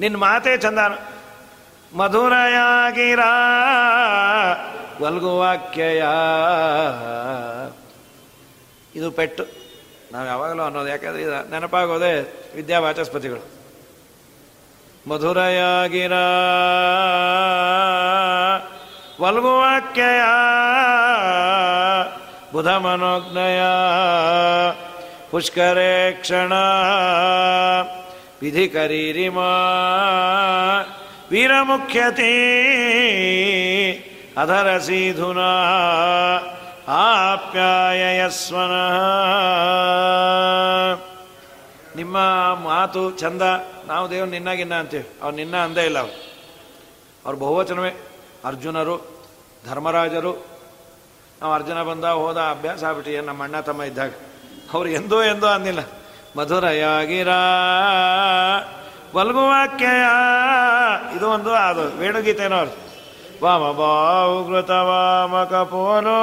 ನಿನ್ನ 0.00 0.16
ಮಾತೇ 0.16 0.56
ಚಂದಾನ. 0.56 0.92
ಮಧುರಯಾಗಿರ, 1.96 3.18
ವಲ್ಗುವಾಕ್ಯಯ. 5.00 6.02
ಇದು 8.94 9.10
ಪೆಟ್ಟು. 9.10 9.44
ನಾವು 10.12 10.26
ಯಾವಾಗಲೂ 10.26 10.62
ಅನ್ನೋದು, 10.62 10.88
ಯಾಕಂದ್ರೆ 10.88 11.22
ಇದು 11.22 11.50
ನೆನಪಾಗೋದೇ 11.50 12.42
ವಿದ್ಯಾವಾಚಸ್ಪತಿಗಳು. 12.56 13.56
ಮಧುರಯಾಗಿರ 15.10 16.12
ವಲ್ಗುವಾಕ್ಯಯ 19.20 20.20
ಬುಧ 22.52 22.68
ಮನೋಜ್ಞಯ 22.68 23.60
ಪುಷ್ಕರೇ 25.30 26.18
ಕ್ಷಣ 26.20 26.52
ವಿಧಿ 28.42 28.68
ಕರೀರಿಮಾ 28.68 29.48
ವೀರಮುಖ್ಯತೆ 31.30 32.32
ಅಧರ 34.36 34.78
ಸೀಧುನಾ 34.78 35.52
ಆಪ್ಯಾಯಸ್ವನಃ 36.88 38.70
ನಿಮ್ಮ 41.96 42.16
ಮಾತು 42.54 43.10
ಚಂದ, 43.10 43.42
ನಾವು 43.86 44.10
ದೇವ್ರು 44.10 44.30
ನಿನ್ನಾಗಿನ್ನ 44.30 44.74
ಅಂತೀವಿ. 44.74 45.08
ಅವ್ರು 45.22 45.36
ನಿನ್ನ 45.36 45.56
ಅಂದೇ 45.56 45.80
ಇಲ್ಲ 45.80 45.98
ಅವ್ರು. 45.98 46.32
ಅವ್ರು 47.24 47.40
ಬಹುವಚನವೇ. 47.40 48.06
ಅರ್ಜುನರು, 48.46 49.26
ಧರ್ಮರಾಜರು, 49.68 50.56
ನಾವು 51.42 51.52
ಅರ್ಜುನ 51.52 51.82
ಬಂದ 51.82 52.04
ಹೋದ 52.04 52.36
ಅಭ್ಯಾಸ 52.36 52.84
ಆಗ್ಬಿಟ್ಟು 52.84 53.24
ನಮ್ಮ 53.24 53.42
ಅಣ್ಣ 53.42 53.60
ತಮ್ಮ 53.60 53.82
ಇದ್ದಾಗ. 53.82 54.10
ಅವ್ರು 54.72 54.90
ಎಂದೋ 54.90 55.22
ಎಂದೋ 55.22 55.46
ಅಂದಿಲ್ಲ. 55.46 55.80
ಮಧುರಯಾಗಿರ 56.36 57.28
ವಲ್ಗುವಾಕ್ಯಯ 59.14 60.04
ಇದು 61.16 61.28
ಒಂದು 61.28 61.50
ಅದು, 61.50 61.98
ವೇಣುಗೀತೆನೋ 61.98 62.56
ಅವ್ರು 62.56 62.86
ವಾಮ 63.44 63.72
ಬಾಹುಕೃತ 63.72 64.70
ವಾಮ 64.70 65.44
ಕಪೋನೋ 65.44 66.22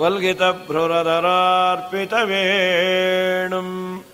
ವಲ್ಗಿತ 0.00 0.42
ಭ್ರುರಧರಾರ್ಪಿತ 0.42 2.12
ವೇಣುಂ, 2.12 4.04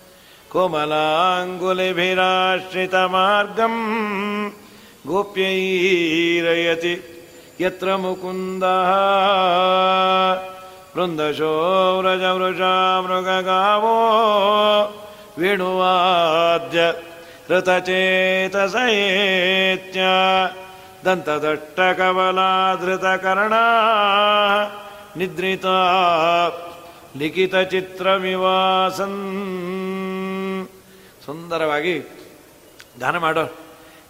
ಕೋಮಲಾಂಗುಲಿಭಿರಾಶ್ರಿತ 0.51 2.95
ಮಾರ್ಗಂ 2.95 3.75
ಗೋಪ್ಯೈರಯತಿ 5.07 7.01
ಯತ್ರ 7.59 7.95
ಮುಕುಂದ. 7.95 8.63
ವೃಂದಶೋ 10.95 11.99
ವ್ರಜ 11.99 12.23
ವೃಷಾ 12.37 13.01
ಮೃಗಗಾವೋ 13.01 13.95
ವೇಣುವಾದ್ಯ 15.37 16.79
ಋತಚೇತಸಯೇತ್ಯ 17.49 20.01
ದಂತದಟ್ಟಕವಲಾಧೃತಕರ್ಣ 21.05 23.53
ನಿದ್ರಿತ 25.17 25.65
ಲಿಖಿತ 27.17 27.55
ಚಿತ್ರಮಿವಾಸನ್ 27.55 29.17
ಸುಂದರವಾಗಿ 31.25 31.95
ದಾನ 33.01 33.17
ಮಾಡೋ. 33.17 33.66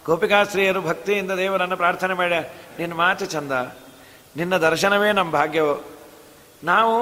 ಗೋಪಿಕಾಶ್ರೀಯರು 0.08 0.80
ಭಕ್ತಿಯಿಂದ 0.82 1.32
ದೇವರನ್ನು 1.40 1.76
ಪ್ರಾರ್ಥನೆ 1.76 2.14
ಮಾಡ, 2.14 2.34
ನಿನ್ನ 2.78 2.94
ಮಾತು 2.94 3.26
ಚಂದ, 3.26 3.52
ನಿನ್ನ 4.36 4.54
ದರ್ಶನವೇ 4.56 5.10
ನಮ್ಮ 5.12 5.30
ಭಾಗ್ಯವು 5.32 5.74
ನಾವು 6.64 6.94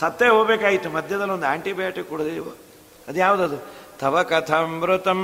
ಸತ್ತೇ 0.00 0.28
ಹೋಗಬೇಕಾಯಿತು, 0.28 0.88
ಮಧ್ಯದಲ್ಲಿ 0.90 1.34
ಒಂದು 1.38 1.46
ಆಂಟಿಬಯೋಟಿಕ್ 1.46 2.08
ಕುಡಿದೀವು 2.08 2.52
ಅದು 3.08 3.18
ಯಾವುದದು? 3.18 3.58
ತವ 4.00 4.22
ಕಥಾಮೃತಂ 4.22 5.22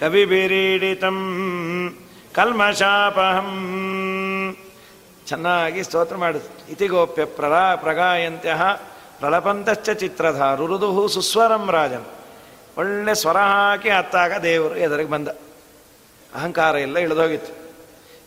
ಕವಿ 0.00 0.24
ಬಿರೀಡಿತಂ 0.24 1.18
ಕಲ್ಮಶಾಪಹಂ 2.34 3.50
ಚೆನ್ನಾಗಿ 5.28 5.82
ಸ್ತೋತ್ರ 5.82 6.16
ಮಾಡುದು 6.16 6.48
ಇತಿಗೋಪ್ಯ 6.72 7.24
ಪ್ರಲಾ 7.38 7.64
ಪ್ರಗಾಯಂತ್ಯ 7.74 8.54
ಪ್ರಲಪಂತಶ್ಚ 9.18 9.90
ಚಿತ್ರಧಾರು 9.90 10.66
ರುದುಹು 10.66 11.02
ಸುಸ್ವರಂ 11.08 11.64
ರಾಜನ್. 11.70 12.06
ಒಳ್ಳೆ 12.78 13.14
ಸ್ವರ 13.14 13.36
ಹಾಕಿ 13.36 13.90
ಹತ್ತಾಗ 13.90 14.38
ದೇವರು 14.38 14.76
ಎದುರಿಗೆ 14.76 15.10
ಬಂದ. 15.10 15.28
ಅಹಂಕಾರ 16.34 16.76
ಎಲ್ಲ 16.76 16.98
ಇಳಿದೋಗಿತ್ತು 16.98 17.74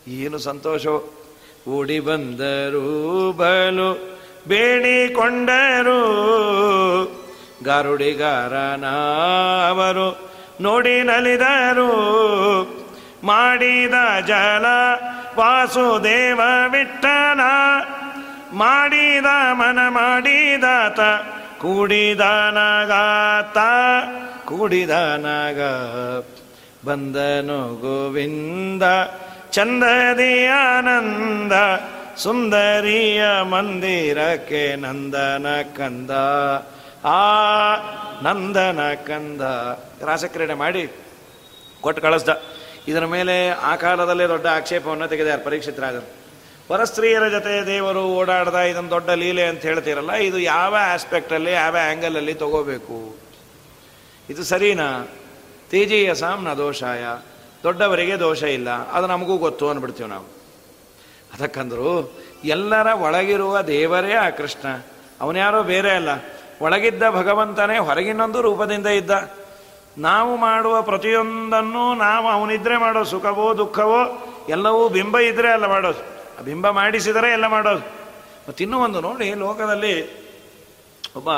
ಏನು 0.07 0.37
ಸಂತೋಷವು 0.37 1.27
ಓಡಿ 1.71 1.99
ಬಂದರು 1.99 3.31
ಬಲು 3.31 4.17
ಬೇಡಿಕೊಂಡರು 4.47 5.99
ಗಾರುಡಿಗಾರನವರು 7.63 10.27
ನೋಡಿ 10.61 11.01
ನಲಿದರು. 11.01 11.91
ಮಾಡಿದ 13.23 13.93
ಜಲ 14.27 14.65
ವಾಸುದೇವ 15.37 16.41
ಬಿಟ್ಟನ 16.71 17.41
ಮಾಡಿದ 18.53 19.25
ಮನ 19.51 19.79
ಮಾಡಿದಾತ 19.87 20.99
ಕೂಡಿದನಗಾತ 21.61 23.57
ಕೂಡಿದನಗ 24.47 25.61
ಬಂದನು 26.87 27.59
ಗೋವಿಂದ. 27.75 28.83
ಚಂದದಿ 29.51 30.45
ಆನಂದ 30.45 31.51
ಸುಂದರಿಯ 32.17 33.23
ಮಂದಿರಕ್ಕೆ 33.41 34.75
ನಂದನ 34.75 35.47
ಕಂದ. 35.77 36.11
ಆ 37.05 37.23
ನಂದನ 38.23 38.79
ಕಂದ. 38.93 39.41
ರಾಸಕ್ರೀಡೆ 40.03 40.53
ಮಾಡಿ 40.53 40.83
ಕೊಟ್ಟು 41.81 42.01
ಕಳಿಸ್ದ. 42.01 42.29
ಇದರ 42.87 43.05
ಮೇಲೆ 43.05 43.49
ಆ 43.49 43.75
ಕಾಲದಲ್ಲಿ 43.75 44.29
ದೊಡ್ಡ 44.29 44.47
ಆಕ್ಷೇಪವನ್ನು 44.47 45.07
ತೆಗೆದಾರೆ 45.07 45.43
ಪರೀಕ್ಷಿತ 45.43 45.79
ರಾಜರು 45.79 46.07
ಪರಸ್ತ್ರೀಯರ 46.67 47.27
ಜೊತೆ 47.27 47.65
ದೇವರು 47.65 48.03
ಓಡಾಡ್ದ 48.03 48.55
ಇದೊಂದು 48.55 48.89
ದೊಡ್ಡ 48.89 49.09
ಲೀಲೆ 49.09 49.45
ಅಂತ 49.45 49.61
ಹೇಳ್ತೀರಲ್ಲ, 49.61 50.13
ಇದು 50.13 50.39
ಯಾವ 50.39 50.75
ಆಸ್ಪೆಕ್ಟಲ್ಲಿ 50.79 51.51
ಯಾವ 51.51 51.75
ಆ್ಯಂಗಲಲ್ಲಿ 51.87 52.33
ತಗೋಬೇಕು? 52.33 53.26
ಇದು 54.30 54.43
ಸರಿನಾ? 54.43 55.07
ತೇಜೀಯ 55.69 56.15
ಸಾಮ್ನ 56.15 56.53
ದೋಷಾಯ, 56.53 57.03
ದೊಡ್ಡವರಿಗೆ 57.63 58.19
ದೋಷ 58.19 58.43
ಇಲ್ಲ, 58.43 58.69
ಅದು 58.69 59.07
ನಮಗೂ 59.07 59.38
ಗೊತ್ತು 59.38 59.69
ಅಂದ್ಬಿಡ್ತೀವಿ 59.69 60.09
ನಾವು. 60.09 60.25
ಅದಕ್ಕಂದ್ರು, 61.34 62.13
ಎಲ್ಲರ 62.43 62.88
ಒಳಗಿರುವ 62.88 63.61
ದೇವರೇ 63.61 64.13
ಆ 64.13 64.30
ಕೃಷ್ಣ. 64.30 64.82
ಅವನ್ಯಾರೋ 65.21 65.63
ಬೇರೆ 65.63 65.91
ಅಲ್ಲ. 65.91 66.09
ಒಳಗಿದ್ದ 66.61 67.03
ಭಗವಂತನೇ 67.09 67.78
ಹೊರಗಿನೊಂದು 67.78 68.41
ರೂಪದಿಂದ 68.41 68.88
ಇದ್ದ. 68.88 69.11
ನಾವು 69.97 70.38
ಮಾಡುವ 70.38 70.82
ಪ್ರತಿಯೊಂದನ್ನು 70.82 71.93
ನಾವು 71.93 72.28
ಅವನಿದ್ರೆ 72.28 72.78
ಮಾಡೋ 72.78 73.03
ಸುಖವೋ 73.03 73.57
ದುಃಖವೋ 73.57 74.28
ಎಲ್ಲವೂ 74.49 74.89
ಬಿಂಬ 74.89 75.19
ಇದ್ರೆ 75.19 75.51
ಅಲ್ಲ 75.51 75.65
ಮಾಡೋದು. 75.65 75.99
ಆ 76.39 76.41
ಬಿಂಬ 76.41 76.69
ಮಾಡಿಸಿದರೆ 76.69 77.32
ಎಲ್ಲ 77.32 77.47
ಮಾಡೋದು. 77.47 77.80
ಮತ್ತಿನ್ನೂ 78.49 78.80
ಒಂದು 78.80 79.01
ನೋಡಿ, 79.01 79.34
ಲೋಕದಲ್ಲಿ 79.34 80.28
ಒಬ್ಬ 81.15 81.30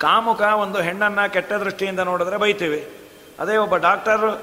ಕಾಮುಕ 0.00 0.40
ಒಂದು 0.40 0.80
ಹೆಣ್ಣನ್ನು 0.80 1.32
ಕೆಟ್ಟ 1.32 1.52
ದೃಷ್ಟಿಯಿಂದ 1.52 2.00
ನೋಡಿದ್ರೆ 2.00 2.36
ಬೈತೀವಿ. 2.36 2.88
ಅದೇ 3.38 3.56
ಒಬ್ಬ 3.56 3.76
ಡಾಕ್ಟರ್ 3.76 4.42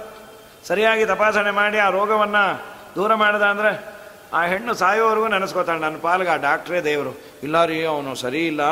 ಸರಿಯಾಗಿ 0.68 1.06
ತಪಾಸಣೆ 1.06 1.52
ಮಾಡಿ 1.52 1.78
ಆ 1.78 1.90
ರೋಗವನ್ನು 1.90 2.66
ದೂರ 2.96 3.14
ಮಾಡಿದ 3.14 3.42
ಅಂದರೆ 3.42 3.86
ಆ 4.34 4.42
ಹೆಣ್ಣು 4.42 4.74
ಸಾಯೋವರೆಗೂ 4.74 5.28
ನೆನೆಸ್ಕೋತಾಳೆ 5.28 5.80
ನನ್ನ 5.80 5.98
ಪಾಲ್ಗೆ. 5.98 6.30
ಆ 6.30 6.36
ಡಾಕ್ಟ್ರೇ 6.36 6.82
ದೇವರು. 6.82 7.20
ಇಲ್ಲ 7.44 7.66
ರೀ, 7.66 7.86
ಅವನು 7.86 8.16
ಸರಿ 8.16 8.48
ಇಲ್ಲ. 8.48 8.64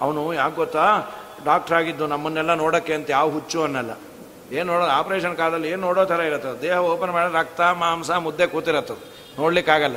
ಅವನು 0.00 0.34
ಯಾಕೆ 0.34 0.56
ಗೊತ್ತಾ? 0.56 0.84
ಡಾಕ್ಟ್ರ್ 1.44 1.76
ಆಗಿದ್ದು 1.76 2.06
ನಮ್ಮನ್ನೆಲ್ಲ 2.06 2.54
ನೋಡೋಕ್ಕೆ 2.54 2.94
ಅಂತ 2.94 3.10
ಯಾವ 3.10 3.30
ಹುಚ್ಚು 3.30 3.62
ಅನ್ನಲ್ಲ. 3.62 3.90
ಏನು 4.52 4.72
ನೋಡೋದು 4.72 4.90
ಆಪ್ರೇಷನ್ 4.90 5.36
ಕಾಲದಲ್ಲಿ 5.36 5.70
ಏನು 5.70 5.80
ನೋಡೋ 5.80 6.04
ಥರ 6.04 6.20
ಇರುತ್ತೆ. 6.20 6.62
ದೇಹ 6.62 6.76
ಓಪನ್ 6.78 7.10
ಮಾಡಿ 7.10 7.34
ರಕ್ತ, 7.34 7.60
ಮಾಂಸ, 7.60 8.10
ಮುದ್ದೆ 8.10 8.46
ಕೂತಿರತ್ತದು 8.46 8.98
ನೋಡ್ಲಿಕ್ಕಾಗಲ್ಲ. 9.38 9.96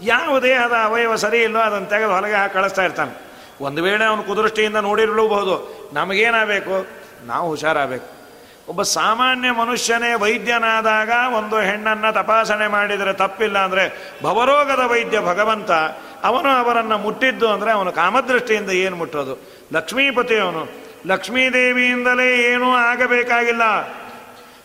ಯಾವ 0.00 0.40
ದೇಹದ 0.40 0.72
ಅವಯವ 0.84 1.16
ಸರಿ 1.16 1.42
ಇಲ್ಲೋ 1.42 1.60
ಅದನ್ನು 1.60 1.88
ತೆಗೆದು 1.88 2.12
ಹೊಲಗೆ 2.12 2.32
ಹಾಕಿ 2.32 2.54
ಕಳಿಸ್ತಾ 2.54 2.84
ಇರ್ತಾನೆ. 2.84 3.29
ಒಂದು 3.60 3.82
ವೇಳೆ 3.82 4.04
ಅವನು 4.04 4.22
ಕುದೃಷ್ಟಿಯಿಂದ 4.22 4.76
ನೋಡಿರಲೂಬಹುದು, 4.76 5.54
ನಮಗೇನಾಗಬೇಕು? 5.92 6.86
ನಾವು 7.26 7.48
ಹುಷಾರಾಗಬೇಕು. 7.48 8.20
ಒಬ್ಬ 8.68 8.82
ಸಾಮಾನ್ಯ 8.82 9.50
ಮನುಷ್ಯನೇ 9.50 10.14
ವೈದ್ಯನಾದಾಗ 10.14 11.10
ಒಂದು 11.34 11.60
ಹೆಣ್ಣನ್ನು 11.60 12.14
ತಪಾಸಣೆ 12.14 12.66
ಮಾಡಿದರೆ 12.66 13.12
ತಪ್ಪಿಲ್ಲ 13.12 13.58
ಅಂದರೆ 13.58 14.16
ಭವರೋಗದ 14.22 14.82
ವೈದ್ಯ 14.86 15.20
ಭಗವಂತ, 15.20 15.70
ಅವನು 16.22 16.48
ಅವರನ್ನು 16.48 16.98
ಮುಟ್ಟಿದ್ದು 16.98 17.48
ಅಂದರೆ 17.48 17.72
ಅವನು 17.72 17.92
ಕಾಮದೃಷ್ಟಿಯಿಂದ 17.92 18.70
ಏನು 18.70 18.96
ಮುಟ್ಟೋದು? 18.96 19.34
ಲಕ್ಷ್ಮೀಪತಿ 19.72 20.38
ಅವನು, 20.38 20.68
ಲಕ್ಷ್ಮೀದೇವಿಯಿಂದಲೇ 21.06 22.28
ಏನೂ 22.36 22.70
ಆಗಬೇಕಾಗಿಲ್ಲ. 22.72 23.62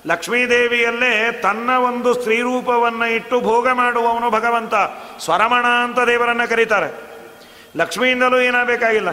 ಲಕ್ಷ್ಮೀದೇವಿಯಲ್ಲೇ 0.08 1.40
ತನ್ನ 1.44 1.70
ಒಂದು 1.70 2.14
ಸ್ತ್ರೀರೂಪವನ್ನು 2.14 3.08
ಇಟ್ಟು 3.08 3.42
ಭೋಗ 3.42 3.68
ಮಾಡುವವನು 3.70 4.30
ಭಗವಂತ. 4.30 4.74
ಸ್ವರಮಣ 5.20 5.66
ಅಂತ 5.66 6.00
ದೇವರನ್ನು 6.00 6.50
ಕರೀತಾರೆ. 6.50 7.15
ಲಕ್ಷ್ಮಿಯಿಂದಲೂ 7.76 8.40
ಏನಾಗಬೇಕಾಗಿಲ್ಲ. 8.40 9.10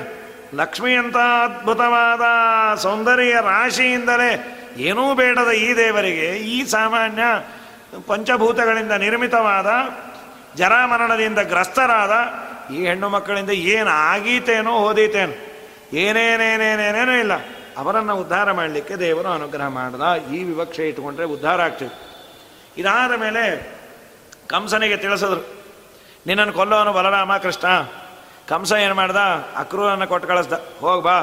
ಲಕ್ಷ್ಮಿ 0.54 0.96
ಅಂತ 0.96 1.16
ಅದ್ಭುತವಾದ 1.16 2.24
ಸೌಂದರ್ಯ 2.76 3.34
ರಾಶಿಯಿಂದಲೇ 3.34 4.58
ಏನೂ 4.76 5.14
ಬೇಡದ 5.14 5.50
ಈ 5.50 5.76
ದೇವರಿಗೆ 5.76 6.28
ಈ 6.36 6.64
ಸಾಮಾನ್ಯ 6.64 7.22
ಪಂಚಭೂತಗಳಿಂದ 8.06 8.92
ನಿರ್ಮಿತವಾದ, 8.92 9.68
ಜರಾಮರಣದಿಂದ 10.56 11.38
ಗ್ರಸ್ತರಾದ 11.38 12.12
ಈ 12.72 12.86
ಹೆಣ್ಣು 12.86 13.08
ಮಕ್ಕಳಿಂದ 13.08 13.50
ಏನು 13.50 13.90
ಆಗೀತೇನೋ 13.90 14.72
ಓದೀತೇನೋ. 14.72 15.34
ಏನೇನೇನೇನೇನೇನೂ 15.98 17.12
ಇಲ್ಲ. 17.12 17.32
ಅವರನ್ನು 17.76 18.16
ಉದ್ಧಾರ 18.16 18.52
ಮಾಡಲಿಕ್ಕೆ 18.52 18.94
ದೇವರು 18.94 19.28
ಅನುಗ್ರಹ 19.28 19.66
ಮಾಡಿದ. 19.66 20.32
ಈ 20.32 20.42
ವಿವಕ್ಷೆ 20.44 20.88
ಇಟ್ಟುಕೊಂಡ್ರೆ 20.88 21.26
ಉದ್ಧಾರ 21.26 21.60
ಆಗ್ತಿತ್ತು 21.60 22.00
ಇದಾದ 22.78 23.12
ಮೇಲೆ 23.20 23.42
ಕಂಸನಿಗೆ 24.48 24.96
ತಿಳಿಸಿದ್ರು, 24.96 25.42
ನಿನ್ನನ್ನು 26.26 26.52
ಕೊಲ್ಲೋನು 26.52 26.92
ಬಲರಾಮ 26.92 27.36
ಕೃಷ್ಣ. 27.36 27.66
ಕಂಸ 28.52 28.72
ಏನು 28.84 28.94
ಮಾಡ್ದ? 28.94 29.20
ಅಕ್ರೂರನ್ನು 29.56 30.06
ಕೊಟ್ಟು 30.06 30.26
ಕಳಿಸ್ದ. 30.28 30.54
ಹೋಗ್ಬಾ 30.80 31.14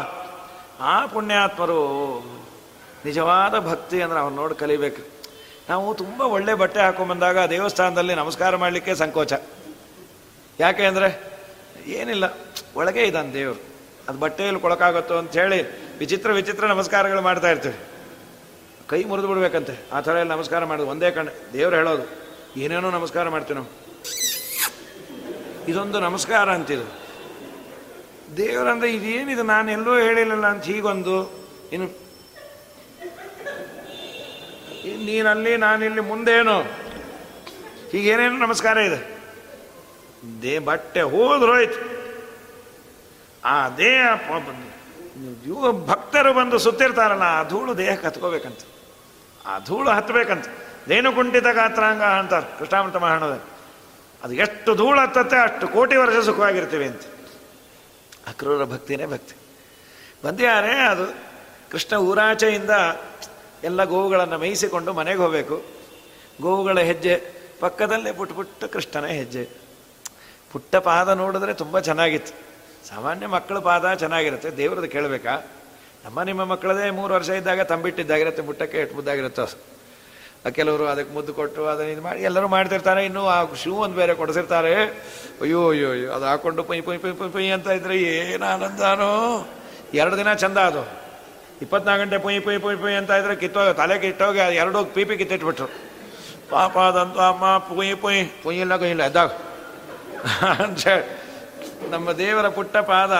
ಆ 0.91 0.93
ಪುಣ್ಯಾತ್ಮರು 1.13 1.79
ನಿಜವಾದ 3.05 3.55
ಭಕ್ತಿ 3.67 3.97
ಅಂದ್ರೆ 4.05 4.19
ಅವ್ರು 4.19 4.35
ನೋಡಿ 4.35 4.55
ಕಲಿಬೇಕು. 4.61 5.01
ನಾವು 5.69 5.87
ತುಂಬ 5.99 6.19
ಒಳ್ಳೆ 6.35 6.53
ಬಟ್ಟೆ 6.61 6.79
ಹಾಕೊಂಡ್ಬಂದಾಗ 6.85 7.39
ದೇವಸ್ಥಾನದಲ್ಲಿ 7.51 8.13
ನಮಸ್ಕಾರ 8.19 8.55
ಮಾಡಲಿಕ್ಕೆ 8.63 8.93
ಸಂಕೋಚ. 9.01 9.33
ಯಾಕೆ 10.59 10.85
ಅಂದರೆ 10.89 11.09
ಏನಿಲ್ಲ, 11.97 12.25
ಒಳಗೆ 12.79 13.03
ಇದ್ದಾನೆ 13.09 13.31
ದೇವರು. 13.33 13.59
ಅದು 14.07 14.17
ಬಟ್ಟೆಯಲ್ಲಿ 14.23 14.61
ಕೊಳಕಾಗುತ್ತೋ 14.65 15.17
ಅಂತ 15.21 15.31
ಹೇಳಿ 15.41 15.59
ವಿಚಿತ್ರ 15.99 16.31
ವಿಚಿತ್ರ 16.39 16.67
ನಮಸ್ಕಾರಗಳು 16.73 17.21
ಮಾಡ್ತಾ 17.27 17.51
ಇರ್ತೀವಿ. 17.53 17.77
ಕೈ 18.91 19.01
ಮುರಿದು 19.11 19.29
ಬಿಡ್ಬೇಕಂತೆ. 19.31 19.75
ಆ 19.95 19.99
ಥರ 20.07 20.15
ಎಲ್ಲ 20.23 20.31
ನಮಸ್ಕಾರ 20.35 20.61
ಮಾಡೋದು 20.71 20.89
ಒಂದೇ 20.93 21.11
ಕಣ್ಣು. 21.17 21.33
ದೇವ್ರು 21.53 21.75
ಹೇಳೋದು, 21.79 22.07
ಏನೇನೋ 22.63 22.91
ನಮಸ್ಕಾರ 22.97 23.25
ಮಾಡ್ತೀವಿ 23.35 23.57
ನಾವು. 23.59 23.69
ಇದೊಂದು 25.71 25.99
ನಮಸ್ಕಾರ 26.07 26.49
ಅಂತಿದು. 26.59 26.87
ದೇವರಂದ್ರೆ 28.37 28.89
ಇದೇನಿದು 28.93 29.43
ನಾನು 29.43 29.71
ಎಲ್ಲೋ 29.71 29.93
ಹೇಳಿಲ್ಲ 29.97 30.45
ಅಂತ 30.47 30.63
ಹೀಗೊಂದು. 30.63 31.15
ಇನ್ನು 31.73 31.87
ನೀನಲ್ಲಿ, 35.05 35.57
ನಾನಿಲ್ಲಿ 35.57 36.01
ಮುಂದೇನು? 36.01 36.57
ಹೀಗೇನೇನು 37.91 38.37
ನಮಸ್ಕಾರ 38.37 38.77
ಇದೆ? 38.77 38.99
ದೇ 40.41 40.59
ಬಟ್ಟೆ 40.59 41.01
ಹೋದ್ರೋಯ್ತು 41.01 41.81
ಆ 43.45 43.69
ದೇಹ 43.69 44.05
ಭಕ್ತರು 45.87 46.33
ಬಂದು 46.33 46.57
ಸುತ್ತಿರ್ತಾರಲ್ಲ, 46.57 47.23
ಆ 47.23 47.43
ಧೂಳು 47.43 47.77
ದೇಹಕ್ಕೆ 47.77 48.07
ಹತ್ಕೋಬೇಕಂತ 48.07 48.61
ಆ 49.45 49.59
ಧೂಳು 49.59 49.89
ಹತ್ತಬೇಕಂತ 49.89 50.45
ದೇನು 50.89 51.13
ಕುಂಠಿತ 51.13 51.47
ಗಾತ್ರಾಂಗ 51.47 52.03
ಅಂತಾರೆ 52.03 52.59
ಕೃಷ್ಣಾಮೃತ 52.59 52.95
ಮಹಾಣದ 52.95 53.35
ಅದು 54.23 54.33
ಎಷ್ಟು 54.33 54.75
ಧೂಳು 54.75 54.99
ಹತ್ತತ್ತೆ 55.01 55.37
ಅಷ್ಟು 55.37 55.67
ಕೋಟಿ 55.67 55.95
ವರ್ಷ 55.95 56.15
ಸುಖವಾಗಿರ್ತೀವಿ 56.25 56.85
ಅಂತ. 56.85 57.01
ಅಕ್ರೂರ 58.29 58.65
ಭಕ್ತಿನೇ 58.65 59.05
ಭಕ್ತಿ. 59.05 59.35
ಬಂದ್ಯಾರೆ 60.25 60.73
ಅದು 60.79 61.05
ಕೃಷ್ಣ 61.71 61.95
ಊರಾಚೆಯಿಂದ 61.95 62.69
ಎಲ್ಲ 63.63 63.83
ಗೋವುಗಳನ್ನು 63.83 64.37
ಮೇಯಿಸಿಕೊಂಡು 64.37 64.93
ಮನೆಗೆ 64.93 65.19
ಹೋಗಬೇಕು. 65.19 65.63
ಗೋವುಗಳ 66.41 66.79
ಹೆಜ್ಜೆ, 66.79 67.15
ಪಕ್ಕದಲ್ಲೇ 67.59 68.11
ಪುಟ್ಟ 68.11 68.33
ಪುಟ್ಟ 68.33 68.63
ಕೃಷ್ಣನ 68.63 69.05
ಹೆಜ್ಜೆ. 69.05 69.49
ಪುಟ್ಟ 70.51 70.75
ಪಾದ 70.75 71.09
ನೋಡಿದ್ರೆ 71.09 71.53
ತುಂಬ 71.53 71.79
ಚೆನ್ನಾಗಿತ್ತು. 71.79 72.33
ಸಾಮಾನ್ಯ 72.87 73.27
ಮಕ್ಕಳ 73.27 73.57
ಪಾದ 73.59 73.93
ಚೆನ್ನಾಗಿರುತ್ತೆ, 73.93 74.49
ದೇವ್ರದ್ದು 74.49 74.89
ಕೇಳಬೇಕಾ? 74.89 75.35
ನಮ್ಮ 76.05 76.23
ನಿಮ್ಮ 76.23 76.45
ಮಕ್ಕಳದೇ 76.45 76.89
ಮೂರು 76.89 77.13
ವರ್ಷ 77.13 77.29
ಇದ್ದಾಗ 77.29 77.61
ತಂಬಿಟ್ಟಿದ್ದಾಗಿರುತ್ತೆ 77.61 78.41
ಪುಟ್ಟಕ್ಕೆ 78.41 78.77
ಎಷ್ಟು 78.77 78.95
ಮುದ್ದಾಗಿರುತ್ತೆ 78.95 79.41
ಕೆಲವರು 80.55 80.87
ಅದಕ್ಕೆ 80.87 81.13
ಮುದ್ದು 81.13 81.33
ಕೊಟ್ಟು 81.33 81.67
ಅದನ್ನ 81.67 81.89
ಇದು 81.89 82.01
ಮಾಡಿ, 82.01 82.19
ಎಲ್ಲರೂ 82.23 82.47
ಮಾಡ್ತಿರ್ತಾರೆ. 82.47 83.05
ಇನ್ನೂ 83.05 83.27
ಆ 83.27 83.45
ಶೂ 83.63 83.73
ಒಂದು 83.73 83.95
ಬೇರೆ 83.95 84.13
ಕೊಡಿಸಿರ್ತಾರೆ. 84.13 84.73
ಅಯ್ಯೋ 85.41 85.69
ಅಯ್ಯೋ 85.69 85.91
ಅಯ್ಯೋ, 85.91 86.11
ಅದು 86.11 86.25
ಹಾಕೊಂಡು 86.25 86.63
ಪೈ 86.63 86.81
ಪೈ 86.81 86.97
ಪೈ 86.97 87.11
ಪೈ 87.11 87.29
ಪೈ 87.29 87.47
ಅಂತ 87.47 87.67
ಇದ್ರೆ 87.67 87.97
ಏನು 87.97 88.45
ಆನಂದನೋ. 88.45 89.11
ಎರಡು 89.93 90.17
ದಿನ 90.17 90.33
ಚಂದ 90.33 90.57
ಅದು. 90.57 90.83
ಇಪ್ಪತ್ನಾಲ್ಕು 91.61 92.05
ಗಂಟೆ 92.05 92.17
ಪೊಯ್ 92.17 92.41
ಪೊಯ್ 92.41 92.59
ಪೊಯ್ 92.61 92.77
ಪೊಯ್ 92.77 92.95
ಅಂತ 92.95 93.11
ಇದ್ರೆ 93.11 93.35
ಕಿತ್ತೋಗಿ, 93.35 93.73
ತಲೆ 93.73 93.99
ಕಿಟ್ಟೋಗಿ 93.99 94.39
ಎರಡು 94.39 94.85
ಪೀಪಿ 94.85 95.17
ಕಿತ್ತಿಟ್ಬಿಟ್ರು. 95.17 95.67
ಪಾಪ 96.49 96.77
ಅದಂತೂ 96.77 97.19
ಅಮ್ಮ, 97.19 97.57
ಪುಯ್ 97.57 97.95
ಪುಯ್ 98.01 98.43
ಪುಯ್ 98.43 98.59
ಇಲ್ಲ 98.59 99.03
ಎದ್ದಾಗ. 99.09 99.29
ಅಂತ 100.63 100.87
ನಮ್ಮ 101.89 102.11
ದೇವರ 102.11 102.47
ಪುಟ್ಟ 102.49 102.77
ಪಾದ 102.77 103.11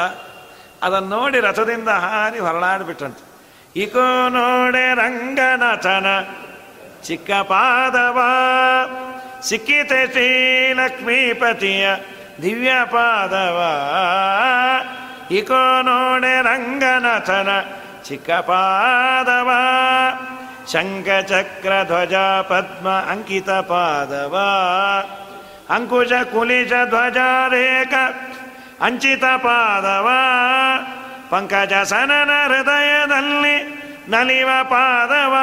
ಅದನ್ನು 0.84 1.10
ನೋಡಿ 1.10 1.40
ರಥದಿಂದ 1.40 1.90
ಹಾರಿ 1.90 2.40
ಹೊರಳಾಡ್ಬಿಟ್ರಂತೆ. 2.40 3.24
ಇಕೋ 3.82 4.30
ನೋಡೆ 4.30 4.96
ರಂಗನಾಥನ 4.96 6.08
ಚಿಕ್ಕ 7.05 7.31
ಪಾದವ 7.49 8.19
ಸಿಕ್ಕಿತೆ 9.43 10.03
ಶ್ರೀ 10.07 10.29
ಲಕ್ಷ್ಮೀಪತಿಯ 10.75 11.87
ದಿವ್ಯ 12.43 12.73
ಪಾದವ 12.93 13.59
ಇಕೋ 15.31 15.63
ನೋಡೆ 15.83 16.35
ರಂಗನಾಥನ 16.43 17.51
ಚಿಕ್ಕ 18.05 18.31
ಪಾದವ 18.49 19.51
ಶಂಖಚಕ್ರ 20.73 21.73
ಧ್ವಜ 21.85 22.17
ಪದ್ಮ 22.49 22.87
ಅಂಕಿತ 23.13 23.51
ಪಾದವ 23.69 24.35
ಅಂಕುಶ 25.71 26.13
ಕುಲಿಶ 26.33 26.73
ಧ್ವಜ 26.89 27.19
ರೇಖ 27.53 27.95
ಅಂಚಿತ 28.81 29.25
ಪಾದವ 29.43 30.09
ಪಂಕಜ 31.31 31.75
ಸನನ 31.85 32.33
ಹೃದಯದಲ್ಲಿ 32.47 33.57
ನಲಿವ 34.09 34.51
ಪಾದವ 34.71 35.35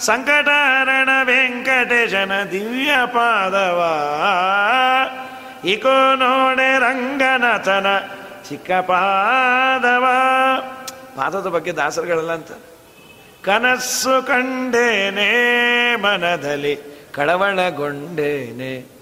ಸಂಕಟಹರಣ 0.00 1.08
ವೆಂಕಟೇಶನ 1.22 2.42
ದಿವ್ಯ 2.42 2.90
ಪಾದವ. 3.06 3.80
ಇಕೋ 5.64 6.14
ನೋಡೆ 6.14 6.78
ರಂಗನಾಥನ 6.78 7.86
ಚಿಕ್ಕ 8.48 8.70
ಪಾದವ. 8.70 10.06
ಪಾದದ 11.16 11.46
ಬಗ್ಗೆ 11.46 11.72
ದಾಸರುಗಳಲ್ಲ 11.72 12.32
ಅಂತ. 12.32 12.50
ಕನಸ್ಸು 13.44 14.26
ಕಂಡೇನೆ 14.26 15.96
ಮನದಲ್ಲಿ, 15.96 16.78
ಕಳವಳಗೊಂಡೇನೆ. 17.14 18.96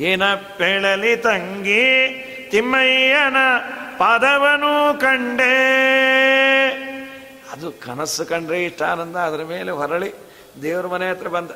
ಏನಪ್ಪೆಳಲಿ 0.00 1.16
ತಂಗಿ, 1.16 2.08
ತಿಮ್ಮಯ್ಯನ 2.50 3.36
ಪಾದವನು 3.98 5.00
ಕಂಡೇ. 5.00 5.56
ಅದು 7.52 7.72
ಕನಸು 7.72 8.24
ಕಂಡ್ರೆ 8.24 8.64
ಇಷ್ಟ 8.64 8.82
ಆನಂದ, 8.82 9.16
ಅದರ 9.16 9.44
ಮೇಲೆ 9.44 9.70
ಹೊರಳಿ. 9.70 10.29
ದೇವ್ರ 10.62 10.86
ಮನೆ 10.86 11.10
ಹತ್ರ 11.10 11.28
ಬಂದ. 11.28 11.50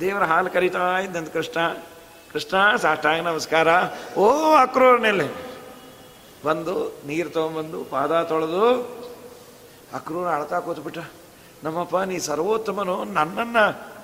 ದೇವ್ರ 0.00 0.22
ಹಾಲು 0.22 0.50
ಕರಿತಾ 0.50 0.98
ಇದ್ದಂತ 0.98 1.32
ಕೃಷ್ಣ 1.32 1.76
ಕೃಷ್ಣ, 2.32 2.76
ಸಾಷ್ಟಾಂಗ 2.76 3.22
ನಮಸ್ಕಾರ. 3.22 3.68
ಓ, 4.18 4.54
ಅಕ್ರೂರ್ನಲ್ಲಿ. 4.54 5.54
ಬಂದು 6.44 7.02
ನೀರು 7.06 7.30
ತೊಗೊಂಬಂದು 7.30 7.84
ಪಾದ 7.84 8.22
ತೊಳೆದು 8.22 8.82
ಅಕ್ರೂರ 9.94 10.28
ಅಳ್ತಾ 10.28 10.60
ಕೂತ್ಬಿಟ್ಟ. 10.60 10.98
ನಮ್ಮಪ್ಪ, 11.64 11.96
ನೀ 11.96 12.18
ಸರ್ವೋತ್ತಮನು. 12.18 13.04
ನನ್ನನ್ನು, 13.04 13.94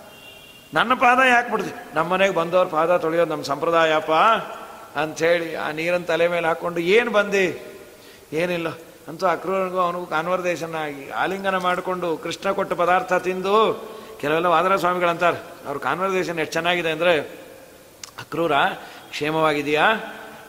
ನನ್ನ 0.74 0.94
ಪಾದ 0.94 1.18
ಯಾಕೆ 1.18 1.51
ಬಿಡ್ತಿ 1.51 1.94
ನಮ್ಮ 1.94 2.12
ಮನೆಗೆ 2.12 2.34
ಬಂದವ್ರ 2.34 2.68
ಪಾದ 2.68 2.97
ತೊಳೆಯೋದು 2.97 3.30
ನಮ್ಮ 3.30 3.42
ಸಂಪ್ರದಾಯಪ್ಪ. 3.42 4.12
ಅಂಥೇಳಿ 4.98 5.55
ಆ 5.55 5.70
ನೀರನ್ನು 5.70 6.06
ತಲೆ 6.06 6.28
ಮೇಲೆ 6.28 6.47
ಹಾಕ್ಕೊಂಡು 6.47 6.80
ಏನು 6.80 7.10
ಬಂದಿ? 7.10 7.76
ಏನಿಲ್ಲ. 8.32 8.68
ಅಂತೂ 9.10 9.26
ಅಕ್ರೂರನಿಗೂ 9.26 9.78
ಅವನಿಗೂ 9.78 10.06
ಕಾನ್ವರ್ದೇಶನ್ 10.06 10.74
ಆಗಿ 10.74 11.10
ಆಲಿಂಗನ 11.10 11.56
ಮಾಡಿಕೊಂಡು 11.56 12.16
ಕೃಷ್ಣ 12.16 12.50
ಕೊಟ್ಟ 12.50 12.72
ಪದಾರ್ಥ 12.72 13.12
ತಿಂದು 13.12 13.54
ಕೆಲವೆಲ್ಲ 14.20 14.46
ವಾದರ 14.46 14.76
ಸ್ವಾಮಿಗಳಂತಾರೆ 14.76 15.36
ಅವ್ರ 15.66 15.78
ಕಾನ್ವರ್ದೇಶನ್ 15.78 16.38
ಎಷ್ಟು 16.38 16.52
ಚೆನ್ನಾಗಿದೆ 16.52 16.90
ಅಂದರೆ, 16.90 17.20
ಅಕ್ರೂರ, 18.20 18.52
ಕ್ಷೇಮವಾಗಿದೆಯಾ? 19.10 19.92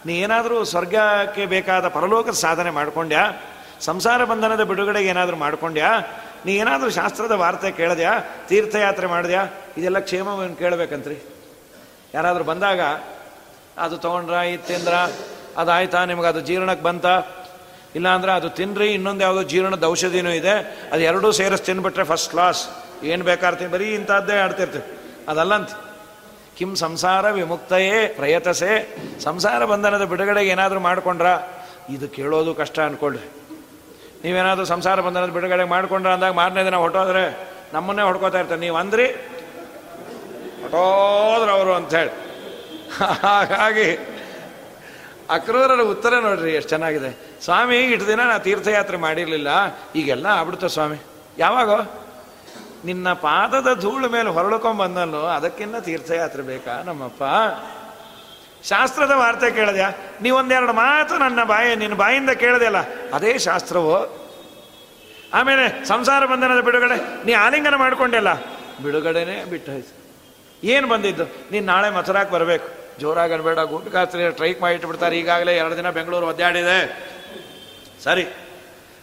ನೀ 0.05 0.13
ಏನಾದರೂ 0.13 0.63
ಸ್ವರ್ಗಕ್ಕೆ 0.63 1.45
ಬೇಕಾದ 1.45 1.87
ಪರಲೋಕದ 1.87 2.31
ಸಾಧನೆ 2.31 2.69
ಮಾಡ್ಕೊಂಡ್ಯಾ? 2.69 3.33
ಸಂಸಾರ 3.79 4.25
ಬಂಧನದ 4.25 4.63
ಬಿಡುಗಡೆಗೆ 4.63 5.09
ಏನಾದರೂ 5.09 5.35
ಮಾಡ್ಕೊಂಡ್ಯಾ? 5.35 5.99
ನೀ 6.45 6.55
ಏನಾದರೂ 6.55 6.89
ಶಾಸ್ತ್ರದ 6.89 7.31
ವಾರ್ತೆ 7.31 7.71
ಕೇಳಿದ್ಯಾ? 7.71 8.19
ತೀರ್ಥಯಾತ್ರೆ 8.47 9.07
ಮಾಡಿದ್ಯಾ? 9.07 9.47
ಇದೆಲ್ಲ 9.77 9.99
ಕ್ಷೇಮವನ್ನು 9.99 10.55
ಕೇಳಬೇಕಂತ್ರಿ? 10.55 11.19
ಯಾರಾದರೂ 12.13 12.43
ಬಂದಾಗ, 12.43 12.79
ಅದು 13.77 13.97
ತೊಗೊಂಡ್ರ, 13.97 14.33
ಇತ್ತಿಂದ್ರ? 14.33 14.91
ತಿಂದ್ರ 14.91 15.59
ಅದಾಯ್ತಾ? 15.61 16.05
ನಿಮ್ಗೆ 16.05 16.27
ಅದು 16.27 16.39
ಜೀರ್ಣಕ್ಕೆ 16.39 16.83
ಬಂತ? 16.83 17.05
ಇಲ್ಲ 17.95 18.07
ಅಂದ್ರೆ 18.17 18.31
ಅದು 18.31 18.49
ತಿನ್ನಿರಿ 18.49 18.87
ಇನ್ನೊಂದು 18.97 19.23
ಯಾವುದೋ 19.23 19.43
ಜೀರ್ಣದ 19.51 19.83
ಔಷಧಿನೂ 19.83 20.31
ಇದೆ, 20.31 20.53
ಅದು 20.93 21.01
ಎರಡೂ 21.01 21.31
ಸೇರಿಸಿ 21.31 21.63
ತಿನ್ಬಿಟ್ರೆ 21.63 22.03
ಫಸ್ಟ್ 22.03 22.29
ಕ್ಲಾಸ್ 22.31 22.61
ಏನು 23.11 23.23
ಬೇಕಾರ್ತೀನಿ 23.23 23.71
ಬರೀ 23.71 23.87
ಇಂಥದ್ದೇ 23.95 24.35
ಆಡ್ತಿರ್ತೀವಿ. 24.37 24.85
ಅದಲ್ಲಂತ, 25.27 25.71
ಕಿಂ 26.57 26.75
ಸಂಸಾರ 26.75 27.31
ವಿಮುಕ್ತಯೇ 27.31 28.07
ಪ್ರಯತಸೆ. 28.07 28.71
ಸಂಸಾರ 29.23 29.65
ಬಂಧನದ 29.65 30.03
ಬಿಡುಗಡೆಗೆ 30.03 30.49
ಏನಾದರೂ 30.49 30.79
ಮಾಡ್ಕೊಂಡ್ರ? 30.79 31.27
ಇದು 31.89 32.07
ಕೇಳೋದು 32.07 32.53
ಕಷ್ಟ 32.55 32.79
ಅನ್ಕೊಳ್ರಿ. 32.79 33.27
ನೀವೇನಾದರೂ 34.23 34.65
ಸಂಸಾರ 34.65 35.01
ಬಂಧನದ 35.01 35.31
ಬಿಡುಗಡೆ 35.37 35.63
ಮಾಡ್ಕೊಂಡ್ರ 35.63 36.09
ಅಂದಾಗ 36.09 36.33
ಮಾರನೇ 36.33 36.63
ದಿನ 36.65 36.75
ಹೊಟ್ಟೋದ್ರೆ 36.75 37.23
ನಮ್ಮನ್ನೇ 37.73 38.03
ಹೊಡ್ಕೋತಾ 38.03 38.39
ಇರ್ತಾರೆ. 38.39 38.59
ನೀವು 38.59 38.75
ಅಂದ್ರಿ? 38.75 39.07
ಹೊಟ್ಟೋದ್ರೆ 40.61 41.51
ಅವರು 41.51 41.73
ಅಂಥೇಳಿ 41.73 42.13
ಹಾಗಾಗಿ 43.25 43.89
ಅಕ್ರೂರರ 45.29 45.81
ಉತ್ತರ 45.93 46.13
ನೋಡ್ರಿ, 46.19 46.53
ಎಷ್ಟು 46.53 46.69
ಚೆನ್ನಾಗಿದೆ. 46.69 47.30
ಸ್ವಾಮಿ, 47.43 47.77
ಇಷ್ಟು 47.77 48.07
ದಿನ 48.07 48.21
ನಾ 48.21 48.37
ತೀರ್ಥಯಾತ್ರೆ 48.37 48.97
ಮಾಡಿರಲಿಲ್ಲ. 48.97 49.47
ಈಗೆಲ್ಲ 49.95 50.25
ಆಗ್ಬಿಡ್ತ 50.25 50.65
ಸ್ವಾಮಿ. 50.65 50.97
ಯಾವಾಗ? 51.37 51.71
ನಿನ್ನ 52.85 53.13
ಪಾದದ 53.13 53.79
ಧೂಳು 53.81 54.09
ಮೇಲೆ 54.09 54.29
ಹೊರಳ್ಕೊಂಬಂದಲ್ಲೋ 54.29 55.21
ಅದಕ್ಕಿನ್ನ 55.25 55.79
ತೀರ್ಥಯಾತ್ರೆ 55.79 56.43
ಬೇಕಾ 56.43 56.83
ನಮ್ಮಪ್ಪ? 56.83 57.23
ಶಾಸ್ತ್ರದ 58.63 59.11
ವಾರ್ತೆ 59.11 59.51
ಕೇಳಿದ್ಯಾ? 59.51 59.91
ನೀವೊಂದೆರಡು 60.21 60.73
ಮಾತು 60.73 61.17
ನನ್ನ 61.17 61.43
ಬಾಯಿ, 61.43 61.75
ನಿನ್ನ 61.75 61.95
ಬಾಯಿಂದ 61.95 62.29
ಕೇಳಿದೆಯಲ್ಲ, 62.29 62.77
ಅದೇ 63.13 63.37
ಶಾಸ್ತ್ರವು? 63.37 63.95
ಆಮೇಲೆ 65.33 65.85
ಸಂಸಾರ 65.85 66.25
ಬಂಧನದ 66.25 66.61
ಬಿಡುಗಡೆ, 66.61 67.25
ನೀ 67.25 67.33
ಆಲಿಂಗನ 67.33 67.75
ಮಾಡಿಕೊಂಡೆಲ್ಲ? 67.75 68.33
ಬಿಡುಗಡೆನೇ 68.83 69.43
ಬಿಟ್ಟಾಯ್ತು 69.43 69.93
ಏನು 70.63 70.87
ಬಂದಿದ್ದು? 70.87 71.23
ನೀನು 71.23 71.65
ನಾಳೆ 71.65 71.89
ಮಥುರಾಕ್ 71.89 72.31
ಬರಬೇಕು. 72.31 72.69
ಜೋರಾಗಿ 72.99 73.33
ಅನ್ಬೇಡ 73.33 73.59
ಗೋಪಿಕಾಸ್ತ್ರಿ 73.59 74.31
ಸ್ಟ್ರೈಕ್ 74.31 74.61
ಮಾಡಿ 74.61 74.75
ಇಟ್ಬಿಡ್ತಾರೆ. 74.75 75.19
ಈಗಾಗಲೇ 75.19 75.57
ಎರಡು 75.57 75.77
ದಿನ 75.77 75.89
ಬೆಂಗಳೂರು 75.89 76.27
ಒದ್ದಾಡಿದೆ. 76.27 77.11
ಸರಿ. 78.03 78.25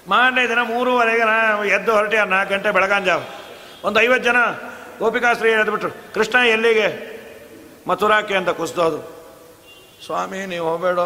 ಮಾರನೇ 0.08 0.48
ದಿನ 0.48 0.60
ಮೂರುವರೆಗೆ 0.62 1.24
ನಾ 1.24 1.64
ಎದ್ದು 1.64 1.92
ಹೊರಟೆ 1.92 2.24
ನಾಲ್ಕು 2.24 2.54
ಗಂಟೆ 2.54 2.70
ಬೆಳಗಾಂಜಾವ 2.70 3.20
ಒಂದು 3.84 4.00
ಐವತ್ತು 4.00 4.24
ಜನ 4.24 4.36
ಗೋಪಿಕಾಸ್ತ್ರೀ 4.98 5.50
ಎದ್ಬಿಟ್ರು 5.50 5.90
ಕೃಷ್ಣ 6.14 6.38
ಎಲ್ಲಿಗೆ? 6.48 6.88
ಮಥುರಾಕ್ಕೆ 7.88 8.34
ಅಂತ 8.34 8.50
ಕುಸ್ದೋದು. 8.50 9.00
ಸ್ವಾಮಿ, 10.06 10.46
ನೀವು 10.46 10.68
ಹೋಗಬೇಡ. 10.68 10.98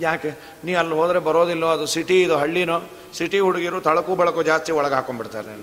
ಯಾಕೆ? 0.00 0.30
ನೀ 0.64 0.74
ಅಲ್ಲಿ 0.74 0.94
ಹೋದರೆ 0.94 1.18
ಬರೋದಿಲ್ಲೋ, 1.18 1.68
ಅದು 1.68 1.86
ಸಿಟಿ, 1.86 2.22
ಇದು 2.22 2.36
ಹಳ್ಳಿನೋ. 2.36 2.80
ಸಿಟಿ 3.18 3.38
ಹುಡುಗಿರು 3.38 3.80
ತಳಕು 3.80 4.14
ಬಳಕು 4.14 4.42
ಜಾಸ್ತಿ 4.42 4.72
ಒಳಗೆ 4.72 4.94
ಹಾಕೊಂಡ್ಬಿಡ್ತಾರೆ. 4.94 5.54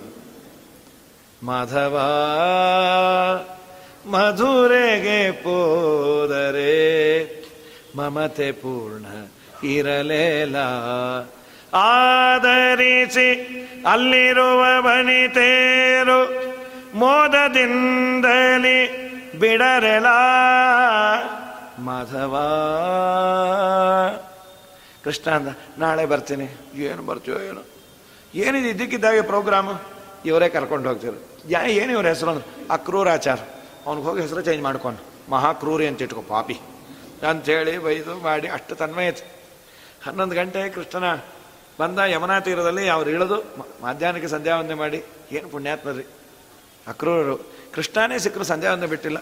ಮಾಧವ, 1.44 1.95
ಮಧುರೆಗೆ 4.06 5.32
ಪೋದರೆ 5.32 6.74
ಮಮತೆ 7.95 8.52
ಪೂರ್ಣ 8.52 9.06
ಇರಲೇಲ. 9.66 10.56
ಆದರಿಸಿ 11.73 13.30
ಅಲ್ಲಿರುವ 13.85 14.81
ಬನಿತೇರು 14.81 16.19
ಮೋದದಿಂದಲಿ 16.94 18.80
ಬಿಡರೆಲ 19.39 20.07
ಮಾಧವ 21.80 22.35
ಕೃಷ್ಣ 25.03 25.27
ಅಂದ 25.31 25.49
ನಾಳೆ 25.80 26.06
ಬರ್ತೀನಿ 26.06 26.48
ಏನು 26.85 27.03
ಬರ್ತೀವೋ 27.03 27.39
ಏನು 27.39 27.61
ಏನಿದೆ 28.34 28.69
ಇದ್ದಕ್ಕಿದ್ದಾಗೆ 28.69 29.22
ಪ್ರೋಗ್ರಾಮು 29.22 29.76
ಇವರೇ 30.26 30.49
ಕರ್ಕೊಂಡು 30.49 30.89
ಹೋಗ್ತಿರು 30.89 31.19
ಯಾ 31.49 31.61
ಏನು 31.76 31.91
ಇವ್ರ 31.91 32.07
ಹೆಸರು 32.07 32.30
ಅಂದ್ರೆ 32.31 32.45
ಅಕ್ರೂರಾಚಾರ 32.72 33.39
ಅವ್ನಿಗೆ 33.85 34.07
ಹೋಗಿ 34.07 34.22
ಹೆಸರು 34.22 34.41
ಚೇಂಜ್ 34.41 34.64
ಮಾಡ್ಕೊಂಡು 34.64 35.02
ಮಹಾಕ್ರೂರಿ 35.31 35.88
ಅಂತ 35.88 36.02
ಇಟ್ಕೊ 36.02 36.22
ಪಾಪಿ 36.22 36.57
ಅಂಥೇಳಿ 37.27 37.77
ಬೈದು 37.77 38.15
ಮಾಡಿ 38.19 38.48
ಅಷ್ಟು 38.48 38.76
ತನ್ಮಯತೆ 38.76 39.26
ಹನ್ನೊಂದು 40.06 40.35
ಗಂಟೆ 40.35 40.69
ಕೃಷ್ಣನ 40.69 41.07
ಬಂದ 41.80 41.99
ಯಮುನಾ 41.99 42.40
ತೀರದಲ್ಲಿ 42.40 42.90
ಅವ್ರು 42.90 43.10
ಇಳಿದು 43.10 43.36
ಮಧ್ಯಾಹ್ನಕ್ಕೆ 43.84 44.28
ಸಂಧ್ಯಾವಂದನೆ 44.28 44.74
ಮಾಡಿ, 44.74 45.04
ಏನು 45.32 45.49
ಪುಣ್ಯಾತ್ಮರಿ 45.49 46.08
ಅಕ್ರೂರರು. 46.88 47.38
ಕೃಷ್ಣನೇ 47.74 48.20
ಸಿಕ್ಕರು 48.20 48.44
ಸಂಧ್ಯಾವಂದನೆ 48.44 48.88
ಬಿಟ್ಟಿಲ್ಲ. 48.88 49.18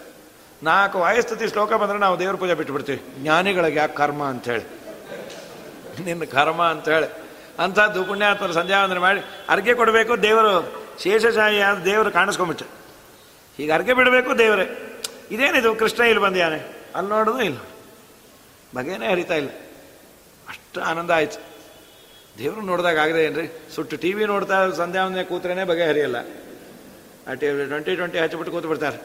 ನಾಲ್ಕು 0.62 0.98
ವಾಯಸ್ತುತಿ 0.98 1.48
ಶ್ಲೋಕ 1.48 1.72
ಬಂದರೆ 1.72 1.98
ನಾವು 1.98 2.18
ದೇವ್ರ 2.18 2.36
ಪೂಜೆ 2.36 2.54
ಬಿಟ್ಬಿಡ್ತೀವಿ. 2.54 3.02
ಜ್ಞಾನಿಗಳಿಗೆ 3.18 3.78
ಯಾಕೆ 3.78 3.94
ಕರ್ಮ 3.94 4.24
ಅಂಥೇಳಿ 4.24 4.64
ನಿನ್ನ 6.04 6.24
ಕರ್ಮ 6.24 6.62
ಅಂತೇಳಿ 6.62 7.26
ಅಂಥದ್ದು 7.58 8.04
ಪುಣ್ಯಾತ್ಮರು 8.04 8.52
ಸಂಧ್ಯಾವಂದನೆ 8.52 8.98
ಮಾಡಿ 8.98 9.20
ಅರ್ಗೆ 9.48 9.74
ಕೊಡಬೇಕು 9.74 10.22
ದೇವರು. 10.22 10.86
ಶೇಷಶಾಹಿ 11.02 11.60
ಆದ 11.60 11.78
ದೇವರು 11.78 12.10
ಕಾಣಿಸ್ಕೊಂಬಿಟ್ಟೆ 12.10 12.64
ಈಗ 13.58 13.72
ಅರ್ಗೆ 13.72 13.94
ಬಿಡಬೇಕು 13.94 14.38
ದೇವರೇ. 14.38 14.92
ಇದೇನಿದು? 15.30 15.74
ಕೃಷ್ಣ 15.74 16.02
ಇಲ್ಲಿ 16.02 16.22
ಬಂದಿಯಾನೆ? 16.22 16.90
ಅಲ್ಲಿ 16.94 17.10
ನೋಡೋದು 17.10 17.42
ಇಲ್ಲ. 17.42 17.58
ಬಗೆನೇ 18.76 19.08
ಹರಿತಾ 19.08 19.34
ಇಲ್ಲ. 19.34 19.48
ಅಷ್ಟು 20.48 20.80
ಆನಂದ 20.80 21.10
ಆಯ್ತು. 21.10 21.55
ದೇವರು 22.38 22.60
ನೋಡಿದಾಗ 22.60 22.98
ಆಗದೆ 22.98 23.24
ಏನ್ರಿ? 23.24 23.46
ಸುಟ್ಟು 23.74 23.96
ಟಿ 23.96 24.12
ವಿ 24.12 24.24
ನೋಡ್ತಾ 24.24 24.56
ಒಂದೇ 25.06 25.24
ಕೂತ್ರೇನೆ 25.24 25.64
ಬಗೆ 25.64 25.84
ಹರಿಯಲ್ಲ 25.86 26.16
ಆ 27.28 27.34
ಟಿ 27.34 27.46
ವಿ 27.46 27.66
ಟ್ವೆಂಟಿ 27.66 27.94
ಟ್ವೆಂಟಿ 27.96 28.18
ಹಚ್ಚಿಬಿಟ್ಟು 28.18 28.52
ಕೂತು 28.54 28.68
ಬಿಡ್ತಾರೆ. 28.68 28.98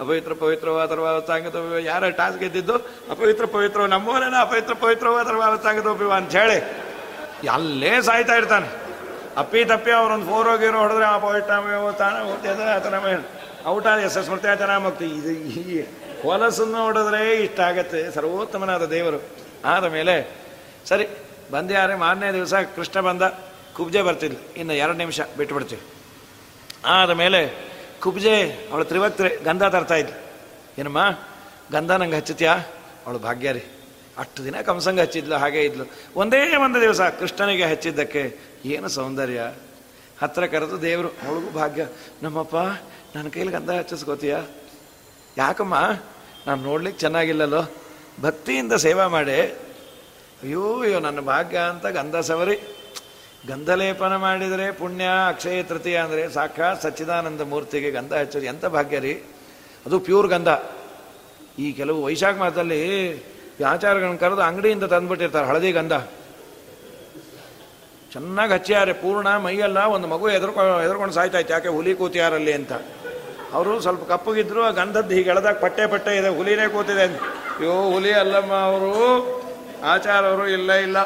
ಅಪವಿತ್ರ 0.00 0.32
ಪವಿತ್ರವಾದರ್ವಾವತ್ತಾಂಗದ 0.32 1.56
ಯಾರ 1.84 2.08
ಟಾಸ್ 2.10 2.38
ಗೆದ್ದಿದ್ದು? 2.38 2.76
ಅಪವಿತ್ರ 3.10 3.46
ಪವಿತ್ರ 3.46 3.86
ನಮ್ಮವರೇನ 3.86 4.36
ಅಪವಿತ್ರ 4.40 4.74
ಪವಿತ್ರವಾದರ್ವಾವತ್ತಾಂಗದ 4.74 5.86
ಅಂತ 6.12 6.36
ಹೇಳಿ 6.36 6.58
ಅಲ್ಲೇ 7.48 8.02
ಸಾಯ್ತಾ 8.02 8.34
ಇರ್ತಾನೆ. 8.34 8.68
ಅಪ್ಪಿ 9.36 9.64
ತಪ್ಪಿ 9.64 9.90
ಅವ್ರೊಂದು 9.90 10.26
ಫೋರ್ 10.26 10.48
ಹೋಗಿರೋ 10.48 10.78
ಹೊಡೆದ್ರೆ 10.78 11.04
ಆ 11.04 11.18
ಪವಿತ್ರ 11.18 11.52
ಔಟ್ 13.66 13.86
ಆದ 13.86 13.98
ಎಸ್ 13.98 14.16
ಎಸ್ 14.16 14.26
ಸ್ಮೃತಿ 14.26 14.48
ಆಚನ 14.48 14.76
ಮುಕ್ತಿ 14.76 15.04
ಇದು 15.04 15.30
ಈ 15.30 15.82
ಹೊಲಸನ್ನು 16.22 16.72
ನೋಡಿದ್ರೆ 16.72 17.42
ಇಷ್ಟ 17.42 17.60
ಆಗತ್ತೆ 17.60 18.10
ಸರ್ವೋತ್ತಮನಾದ 18.14 18.84
ದೇವರು. 18.90 19.18
ಆದ 19.64 19.84
ಮೇಲೆ 19.84 20.14
ಸರಿ 20.88 21.06
ಬಂದ್ಯಾರೆ 21.52 21.94
ಮಾರನೇ 21.94 22.32
ದಿವಸ 22.32 22.54
ಕೃಷ್ಣ 22.76 23.00
ಬಂದ, 23.00 23.22
ಕುಬ್ಜೆ 23.76 24.02
ಬರ್ತಿದ್ಲು. 24.02 24.40
ಇನ್ನು 24.54 24.74
ಎರಡು 24.74 24.96
ನಿಮಿಷ 24.98 25.20
ಬಿಟ್ಬಿಡ್ತೀವಿ. 25.36 25.82
ಆದ 26.86 27.10
ಮೇಲೆ 27.10 27.40
ಕುಬ್ಜೆ 28.00 28.34
ಅವಳು 28.70 28.84
ತ್ರಿವಕ್ತ್ರೆ 28.84 29.30
ಗಂಧ 29.36 29.64
ತರ್ತಾ 29.64 29.94
ಇದ್ಲು. 29.94 30.16
ಏನಮ್ಮ, 30.78 31.00
ಗಂಧ 31.72 31.90
ನಂಗೆ 31.90 32.16
ಹಚ್ಚತ್ಯಾ? 32.16 32.54
ಅವಳು, 33.06 33.18
ಭಾಗ್ಯ 33.18 33.52
ರೀ, 33.52 33.62
ಅಷ್ಟು 34.18 34.44
ದಿನ 34.44 34.60
ಕಂಸಂಗೆ 34.60 35.02
ಹಚ್ಚಿದ್ಲು, 35.02 35.36
ಹಾಗೆ 35.36 35.60
ಇದ್ಲು. 35.64 35.84
ಒಂದೇ 36.16 36.56
ಒಂದು 36.56 36.80
ದಿವಸ 36.80 37.00
ಕೃಷ್ಣನಿಗೆ 37.00 37.64
ಹಚ್ಚಿದ್ದಕ್ಕೆ 37.64 38.22
ಏನು 38.64 38.88
ಸೌಂದರ್ಯ? 38.88 39.40
ಹತ್ರ 40.22 40.46
ಕರೆದು 40.46 40.82
ದೇವರು, 40.82 41.08
ಅವಳಿಗೂ 41.08 41.50
ಭಾಗ್ಯ, 41.50 41.86
ನಮ್ಮಪ್ಪ, 42.22 42.56
ನನ್ನ 43.16 43.28
ಕೈಲಿ 43.28 43.52
ಗಂಧ 43.52 43.70
ಹಚ್ಚಿಸ್ಕೋತೀಯ? 43.70 44.36
ಯಾಕಮ್ಮ, 45.36 45.76
ನಾನು 46.46 46.62
ನೋಡ್ಲಿಕ್ಕೆ 46.62 47.00
ಚೆನ್ನಾಗಿಲ್ಲಲ್ಲೋ? 47.00 47.62
ಭಕ್ತಿಯಿಂದ 48.20 48.72
ಸೇವಾ 48.72 49.06
ಮಾಡಿ 49.08 49.38
ಅಯ್ಯೋ 50.42 50.64
ಅಯ್ಯೋ, 50.82 50.98
ನನ್ನ 51.00 51.20
ಭಾಗ್ಯ 51.20 51.58
ಅಂತ 51.58 51.86
ಗಂಧ 51.86 52.16
ಸವರಿ. 52.16 52.56
ಗಂಧಲೇಪನ 53.48 54.16
ಮಾಡಿದರೆ 54.16 54.66
ಪುಣ್ಯ, 54.72 55.04
ಅಕ್ಷಯ 55.28 55.62
ತೃತೀಯ 55.62 55.96
ಅಂದರೆ 55.96 56.22
ಸಾಕ್ಷಾತ್ 56.28 56.82
ಸಚ್ಚಿದಾನಂದ 56.82 57.40
ಮೂರ್ತಿಗೆ 57.40 57.90
ಗಂಧ 57.90 58.12
ಹಚ್ಚೋದು. 58.12 58.46
ಎಂಥ 58.46 58.66
ಭಾಗ್ಯ 58.66 58.98
ರೀ? 58.98 59.14
ಅದು 59.86 59.98
ಪ್ಯೂರ್ 60.00 60.28
ಗಂಧ. 60.28 60.50
ಈ 61.58 61.72
ಕೆಲವು 61.72 62.04
ವೈಶಾಖ 62.04 62.36
ಮಾಸದಲ್ಲಿ 62.36 62.80
ಆಚಾರಗಳನ್ನು 63.72 64.18
ಕರೆದು 64.18 64.40
ಅಂಗಡಿಯಿಂದ 64.40 64.84
ತಂದುಬಿಟ್ಟಿರ್ತಾರೆ, 64.84 65.46
ಹಳದಿ 65.46 65.72
ಗಂಧ. 65.72 65.94
ಚೆನ್ನಾಗಿ 68.12 68.52
ಹಚ್ಚಿಯಾರೆ, 68.52 68.92
ಪೂರ್ಣ 68.92 69.28
ಮೈಯೆಲ್ಲ 69.36 69.78
ಒಂದು 69.96 70.08
ಮಗು 70.08 70.28
ಎದುರ್ಕೊ 70.28 70.60
ಎದುರ್ಕೊಂಡು 70.84 71.14
ಸಾಯ್ತಾಯ್ತು, 71.14 71.52
ಯಾಕೆ 71.52 71.68
ಹುಲಿ 71.68 71.94
ಕೂತಿಯಾರಲ್ಲಿ 71.94 72.52
ಅಂತ. 72.52 72.72
ಅವರು 73.52 73.80
ಸ್ವಲ್ಪ 73.80 74.04
ಕಪ್ಪಗಿದ್ರು, 74.12 74.62
ಆ 74.62 74.70
ಗಂಧದ್ದು 74.70 75.14
ಹೀಗೆ 75.14 75.30
ಎಳೆದಾಗ 75.30 75.56
ಪಟ್ಟೆ 75.64 75.86
ಪಟ್ಟೆ 75.86 76.14
ಇದೆ, 76.16 76.30
ಹುಲಿನೇ 76.38 76.68
ಕೂತಿದೆ 76.68 77.02
ಅಯ್ಯೋ, 77.02 77.74
ಹುಲಿ 77.90 78.12
ಅಲ್ಲಮ್ಮ 78.12 78.54
ಅವರು. 78.70 78.94
ಆಚಾರವರು 79.84 80.48
ಇಲ್ಲ 80.48 80.72
ಇಲ್ಲ. 80.72 80.98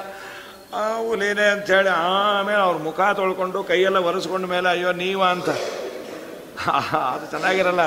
ಹುಲಿನೇ 1.08 1.42
ಅಂಥೇಳಿ 1.42 1.88
ಆಮೇಲೆ 1.88 2.58
ಅವ್ರ 2.58 2.76
ಮುಖ 2.76 3.00
ತೊಳ್ಕೊಂಡು 3.00 3.64
ಕೈಯೆಲ್ಲ 3.64 3.96
ಒರೆಸ್ಕೊಂಡ 3.96 4.46
ಮೇಲೆ 4.46 4.68
ಅಯ್ಯೋ 4.68 4.92
ನೀವ 4.92 5.24
ಅಂತ. 5.24 5.48
ಅದು 7.12 7.26
ಚೆನ್ನಾಗಿರಲ್ಲ. 7.26 7.80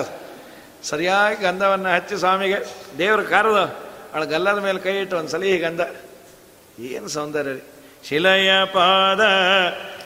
ಸರಿಯಾಗಿ 0.83 1.43
ಗಂಧವನ್ನು 1.43 1.89
ಹಚ್ಚಿ 1.89 2.17
ಸ್ವಾಮಿಗೆ, 2.17 2.57
ದೇವ್ರ 2.97 3.21
ಕಾರದ 3.21 3.85
ಅವಳ 4.13 4.23
ಗಲ್ಲದ 4.23 4.57
ಮೇಲೆ 4.57 4.79
ಕೈ 4.79 4.97
ಇಟ್ಟು 4.97 5.17
ಒಂದು 5.17 5.29
ಸಲ 5.29 5.39
ಗಂಧ. 5.39 5.81
ಏನು 6.79 7.07
ಸೌಂದರ್ಯ 7.07 7.51
ರೀ. 7.51 7.63
ಶಿಲೆಯ 8.09 8.65
ಪಾದ 8.65 9.19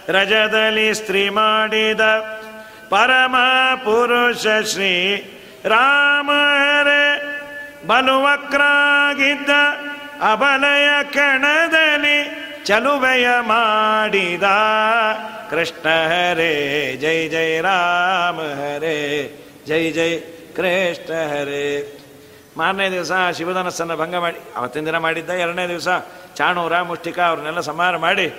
ರಜದಲ್ಲಿ 0.10 0.94
ಸ್ತ್ರೀ 0.94 1.30
ಮಾಡಿದ 1.30 2.02
ಪರಮ 2.90 3.36
ಪುರುಷ 3.76 4.48
ಶ್ರೀ 4.66 5.18
ರಾಮರೇ 5.66 7.22
ಬಲುವಕ್ರಾಗಿದ್ದ 7.88 9.50
ಅಬಲಯ 10.22 11.04
ಕಣದಲ್ಲಿ 11.04 12.50
ಚಲುವೆಯ 12.66 13.28
ಮಾಡಿದ 13.40 14.44
ಕೃಷ್ಣ 15.50 15.90
ಹರೇ, 15.90 16.96
ಜೈ 17.02 17.30
ಜೈ 17.30 17.62
ರಾಮ 17.62 18.40
ಹರೇ, 18.42 19.34
ಜೈ 19.68 19.92
ಜೈ 19.92 20.20
ಕೃಷ್ಣ 20.56 21.14
ಹರೇ. 21.14 21.98
ಮಾರನೇ 22.58 22.92
ದಿವಸ 22.92 23.12
ಶಿವಧನಸ್ಸನ್ನು 23.38 23.98
ಭಂಗ 23.98 24.16
ಮಾಡಿ, 24.16 24.38
ಅವತ್ತಿನ 24.56 24.86
ದಿನ 24.86 24.98
ಮಾಡಿದ್ದ, 24.98 25.30
ಎರಡನೇ 25.30 25.68
ದಿವಸ 25.68 25.88
ಚಾಣೂರ 26.36 26.82
ಮುಷ್ಟಿಕ 26.82 27.20
ಅವ್ರನ್ನೆಲ್ಲ 27.20 27.60
ಸಂಹಾರ 27.60 27.98
ಮಾಡಿ, 27.98 28.30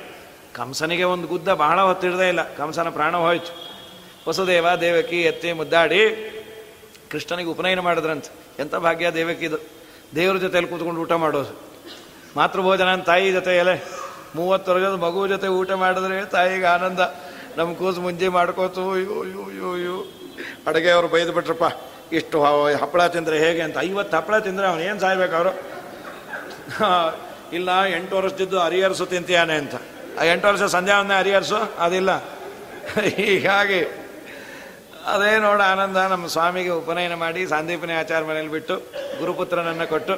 ಕಂಸನಿಗೆ 0.55 1.02
ಒಂದು 1.02 1.28
ಗುದ್ದ 1.28 1.48
ಬಹಳ 1.48 1.81
ಹೊತ್ತಿಡದೇ 1.81 2.28
ಇಲ್ಲ, 2.28 2.55
ಕಂಸನ 2.55 2.89
ಪ್ರಾಣ 2.89 3.16
ಹೋಯ್ತು. 3.16 3.70
ವಸುದೇವ, 4.28 4.74
ದೇವಕಿ 4.81 5.23
ಎತ್ತಿ 5.23 5.52
ಮುದ್ದಾಡಿ 5.52 6.01
ಕೃಷ್ಣನಿಗೆ 7.11 7.48
ಉಪನಯನ 7.48 7.81
ಮಾಡಿದ್ರಂತೆ. 7.81 8.62
ಎಂಥ 8.62 8.74
ಭಾಗ್ಯ 8.74 9.11
ದೇವಕಿದು. 9.11 9.57
ದೇವ್ರ 10.15 10.36
ಜೊತೆಯಲ್ಲಿ 10.36 10.70
ಕೂತ್ಕೊಂಡು 10.70 11.01
ಊಟ 11.01 11.12
ಮಾಡೋದು. 11.12 11.69
ಮಾತೃಭೋಜನ 12.36 12.94
ತಾಯಿ 13.09 13.28
ಜೊತೆಯಲ್ಲೇ 13.32 13.77
ಮೂವತ್ತು 14.36 14.69
ವರ್ಷದ 14.73 14.97
ಮಗು 15.05 15.20
ಜೊತೆ 15.32 15.48
ಊಟ 15.59 15.70
ಮಾಡಿದ್ರೆ 15.82 16.19
ತಾಯಿಗೆ 16.35 16.69
ಆನಂದ. 16.74 17.02
ನಮ್ಮ 17.59 17.70
ಕೂಸು 17.74 18.01
ಮುಂಜಿ 18.01 18.28
ಮಾಡ್ಕೋತು, 18.36 18.82
ಅಯ್ಯೋ 18.97 19.15
ಅಯ್ಯೋ 19.23 19.43
ಅಯ್ಯೋ 19.51 19.69
ಅಯ್ಯೋ. 19.77 19.97
ಅಡುಗೆ 20.69 20.90
ಅವರು 20.97 21.09
ಬೈದು 21.15 21.32
ಬಿಟ್ರಪ್ಪ, 21.36 21.66
ಇಷ್ಟು 22.12 22.36
ಹಪ್ಪಳ 22.82 23.07
ತಿಂದರೆ 23.15 23.36
ಹೇಗೆ 23.44 23.62
ಅಂತ. 23.66 23.77
ಐವತ್ತು 23.89 24.15
ಹಪ್ಪಳ 24.16 24.39
ತಿಂದರೆ 24.47 24.66
ಅವನು 24.70 24.82
ಏನು 24.89 25.01
ಸಾಯ್ಬೇಕು 25.01 25.35
ಅವರು? 25.40 25.52
ಇಲ್ಲ, 27.52 27.70
ಎಂಟು 27.97 28.15
ವರ್ಷದಿದ್ದು 28.16 28.59
ಹರಿಹರಿಸು 28.59 29.07
ತಿಂತೀಯಾನೆ 29.07 29.55
ಅಂತ. 29.62 29.77
ಆ 30.19 30.24
ಎಂಟು 30.32 30.47
ವರ್ಷ 30.48 30.62
ಸಂಧ್ಯಾವನ್ನೇ 30.77 31.15
ಹರಿಹರಿಸು 31.20 31.61
ಅದಿಲ್ಲ. 31.85 32.11
ಹೀಗಾಗಿ 33.16 33.81
ಅದೇ 35.12 35.32
ನೋಡ 35.47 35.61
ಆನಂದ. 35.73 35.98
ನಮ್ಮ 36.12 36.27
ಸ್ವಾಮಿಗೆ 36.27 36.73
ಉಪನಯನ 36.81 37.15
ಮಾಡಿ, 37.15 37.43
ಸಾಂದೀಪನಿ 37.47 37.93
ಆಚಾರ 37.93 38.20
ಮನೇಲಿ 38.31 38.52
ಬಿಟ್ಟು 38.57 38.77
ಗುರುಪುತ್ರನನ್ನು 39.20 39.86
ಕೊಟ್ಟು 39.89 40.15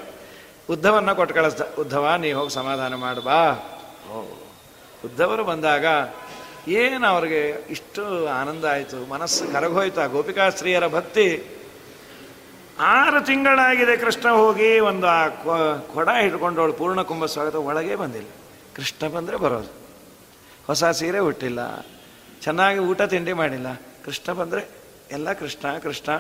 ಉದ್ಧವನ್ನ 0.70 1.12
ಕೊಟ್ಟು 1.12 1.34
ಕಳಿಸ್ದ. 1.34 1.60
ಉದ್ಧವ 1.78 2.14
ನೀ 2.14 2.32
ಹೋಗಿ 2.32 2.50
ಸಮಾಧಾನ 2.50 2.94
ಮಾಡ್ಬಾ 2.94 3.38
ಓ 4.10 4.20
ಉದ್ಧವರು 5.04 5.44
ಬಂದಾಗ 5.44 5.84
ಏನು 6.68 7.06
ಅವ್ರಿಗೆ 7.06 7.48
ಇಷ್ಟು 7.48 8.28
ಆನಂದ 8.28 8.64
ಆಯಿತು, 8.64 9.10
ಮನಸ್ಸು 9.10 9.52
ಕರಗೋಯ್ತು. 9.52 10.00
ಆ 10.00 10.06
ಗೋಪಿಕಾಸ್ತ್ರೀಯರ 10.06 10.86
ಭಕ್ತಿ 10.86 11.42
ಆರು 12.80 13.26
ತಿಂಗಳಾಗಿದೆ 13.26 13.96
ಕೃಷ್ಣ 13.96 14.28
ಹೋಗಿ, 14.28 14.80
ಒಂದು 14.80 15.06
ಆ 15.06 15.28
ಕೊಡ 15.92 16.08
ಹಿಡ್ಕೊಂಡವಳು 16.20 16.72
ಪೂರ್ಣ 16.72 17.02
ಕುಂಭ 17.02 17.24
ಸ್ವಾಗತ 17.24 17.54
ಒಳಗೆ 17.54 17.96
ಬಂದಿಲ್ಲ. 17.96 18.28
ಕೃಷ್ಣ 18.76 19.08
ಬಂದರೆ 19.08 19.36
ಬರೋದು. 19.36 19.72
ಹೊಸ 20.66 20.84
ಸೀರೆ 20.84 21.18
ಹುಟ್ಟಿಲ್ಲ 21.18 21.86
ಚೆನ್ನಾಗಿ 22.42 22.78
ಊಟ 22.78 23.02
ತಿಂಡಿ 23.02 23.32
ಮಾಡಿಲ್ಲ. 23.32 23.74
ಕೃಷ್ಣ 24.04 24.32
ಬಂದರೆ 24.32 24.68
ಎಲ್ಲ 25.10 25.32
ಕೃಷ್ಣ 25.32 25.78
ಕೃಷ್ಣ. 25.78 26.16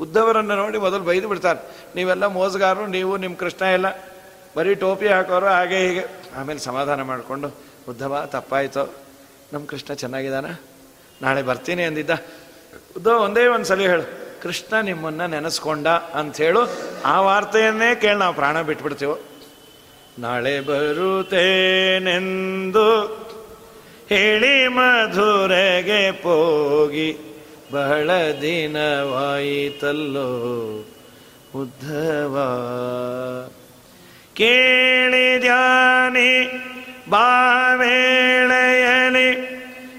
ಉದ್ದವರನ್ನು 0.00 0.56
ನೋಡಿ 0.56 0.78
ಮೊದಲು 0.78 1.00
ಬೈದು 1.00 1.28
ಬಿಡ್ತಾರೆ. 1.28 1.90
ನೀವೆಲ್ಲ 1.94 2.26
ಮೋಸಗಾರರು, 2.26 2.86
ನೀವು 2.86 3.16
ನಿಮ್ಮ 3.16 3.36
ಕೃಷ್ಣ 3.36 3.64
ಎಲ್ಲ. 3.64 3.86
ಬರೀ 4.56 4.74
ಟೋಪಿ 4.74 5.08
ಹಾಕೋರು, 5.08 5.46
ಹಾಗೆ 5.46 5.88
ಹೀಗೆ. 5.88 6.06
ಆಮೇಲೆ 6.36 6.58
ಸಮಾಧಾನ 6.58 7.02
ಮಾಡಿಕೊಂಡು, 7.02 7.54
ಉದ್ದವ, 7.88 8.22
ತಪ್ಪಾಯಿತು. 8.26 8.94
ನಮ್ಮ 9.52 9.66
ಕೃಷ್ಣ 9.66 9.94
ಚೆನ್ನಾಗಿದ್ದಾನ? 9.94 10.46
ನಾಳೆ 11.22 11.42
ಬರ್ತೀನಿ 11.42 11.82
ಅಂದಿದ್ದ. 11.82 12.10
ಉದ್ದವ, 12.96 13.10
ಒಂದೇ 13.10 13.46
ಒಂದು 13.46 13.64
ಸಲ 13.64 13.80
ಹೇಳು. 13.80 14.28
ಕೃಷ್ಣ 14.42 14.80
ನಿಮ್ಮನ್ನು 14.80 15.26
ನೆನೆಸ್ಕೊಂಡ 15.26 15.86
ಅಂಥೇಳು 15.86 16.60
ಆ 17.04 17.20
ವಾರ್ತೆಯನ್ನೇ 17.20 17.94
ಕೇಳಿ 17.94 18.14
ನಾವು 18.14 18.34
ಪ್ರಾಣ 18.34 18.62
ಬಿಟ್ಬಿಡ್ತೀವೋ? 18.62 19.18
ನಾಳೆ 20.18 20.60
ಬರುತ್ತೇನೆಂದು 20.60 23.18
ಹೇಳಿ 24.08 24.68
ಮಧುರೆಗೆ 24.68 26.12
ಪೋಗಿ 26.12 27.27
ಬಹಳ 27.73 28.09
ದಿನವಾಯಿತಲ್ಲೋ 28.41 30.29
ಉದ್ಧವ 31.55 32.37
ಕೇಳಿದ್ಯಾನಿ 34.35 36.31
ಬಾವೇಳೆಯಲಿ 37.09 39.29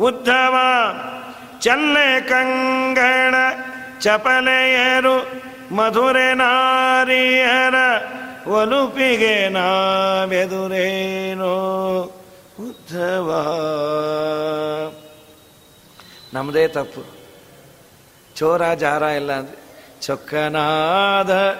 ಉದ್ಧವ 0.00 0.56
ಚಲ್ಲೆ 1.66 2.20
ಕಂಗಣ 2.20 3.34
ಚಪಲೆಯರು 4.00 5.44
ಮಧುರೆ 5.74 6.34
ನಾರಿಯರ 6.34 7.74
ಒಲುಪಿಗೆ 8.48 9.48
ನಾವೆದುರೇನೋ 9.48 11.54
ಉದ್ಧವ 12.60 13.30
ನಮ್ಮದೇ 16.34 16.68
ತಪ್ಪು. 16.68 17.16
ಚೋರ 18.36 18.74
ಜಾರ 18.74 19.02
ಇಲ್ಲ 19.02 19.32
ಅಂದ್ರೆ 19.32 19.56
ಚೊಕ್ಕನಾದ 20.00 21.58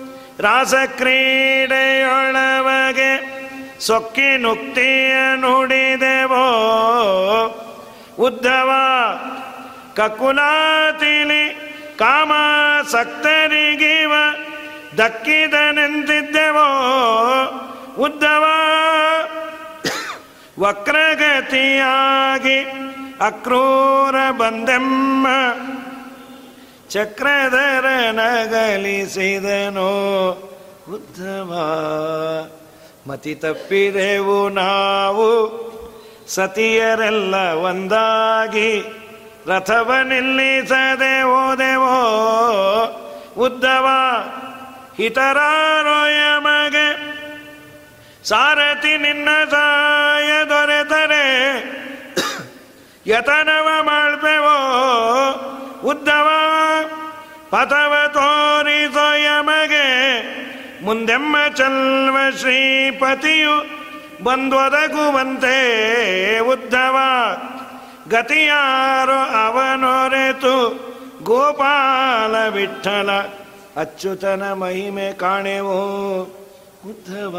ರಾಸಕ್ರೀಡೆಯೊಳವಗೆ 0.43 3.43
ಸೊಕ್ಕಿ 3.81 4.37
ನುಕ್ತಿಯ 4.37 5.37
ನುಡಿದೆವೋ? 5.37 6.47
ಉದ್ಧವ 8.19 8.70
ಕಕುಲಾತಿಲಿ 9.97 11.73
ಕಾಮಾಸಕ್ತರಿಗಿವ 11.99 14.12
ದಕ್ಕಿದನೆಂದಿದ್ದೆವೋ? 14.99 16.69
ಉದ್ಧವ 17.99 18.45
ವಕ್ರಗತಿಯಾಗಿ 20.61 22.65
ಅಕ್ರೂರ 23.27 24.31
ಬಂದೆಮ್ಮ 24.31 25.27
ಚಕ್ರಧರ 26.93 27.85
ನಗಲಿಸಿದನೋ 28.10 29.90
ಉದ್ಧವ 30.90 31.52
ಮತಿ 33.06 33.35
ತಪ್ಪಿದೆವು 33.35 34.48
ನಾವು. 34.48 35.62
ಸತಿಯರೆಲ್ಲ 36.28 37.35
ಒಂದಾಗಿ 37.36 38.85
ರಥವ 39.47 39.94
ನಿಲ್ಲಿಸದೆ 40.05 41.23
ಹೋದೆವೋ. 41.23 41.97
ಉದ್ದವ, 43.39 43.86
ಹಿತರಾರೋಯ 44.97 46.39
ಮಗೆ, 46.39 46.89
ಸಾರಥಿ 48.24 48.97
ನಿನ್ನ 48.97 49.28
ಸಾಯ 49.51 50.44
ದೊರೆತರೆ. 50.44 51.24
ಯತನವ 53.06 53.69
ಮಾಡ್ಪೆವೋ. 53.82 54.78
ಉದ್ದವ 55.85 56.29
ಪಥವ 57.51 57.95
ತೋರಿಸ 58.09 58.97
ಯಮಗೆ 59.17 59.87
ಮುಂದೆಮ್ಮ 60.85 61.37
ಚಲ್ವ 61.55 62.17
ಶ್ರೀಪತಿಯು 62.39 63.83
ಬಂದೊದಗುವಂತೆ 64.25 65.59
ಉದ್ದವ. 66.39 66.97
ಗತಿಯಾರು 68.09 69.19
ಅವನೊರೆತು 69.47 70.55
ಗೋಪಾಲ 71.23 72.49
ವಿಠಲ 72.49 73.11
ಅಚ್ಯುತನ 73.77 74.53
ಮಹಿಮೆ 74.53 75.13
ಕಾಣೆವು. 75.13 76.23
ಉದ್ಧವ 76.87 77.37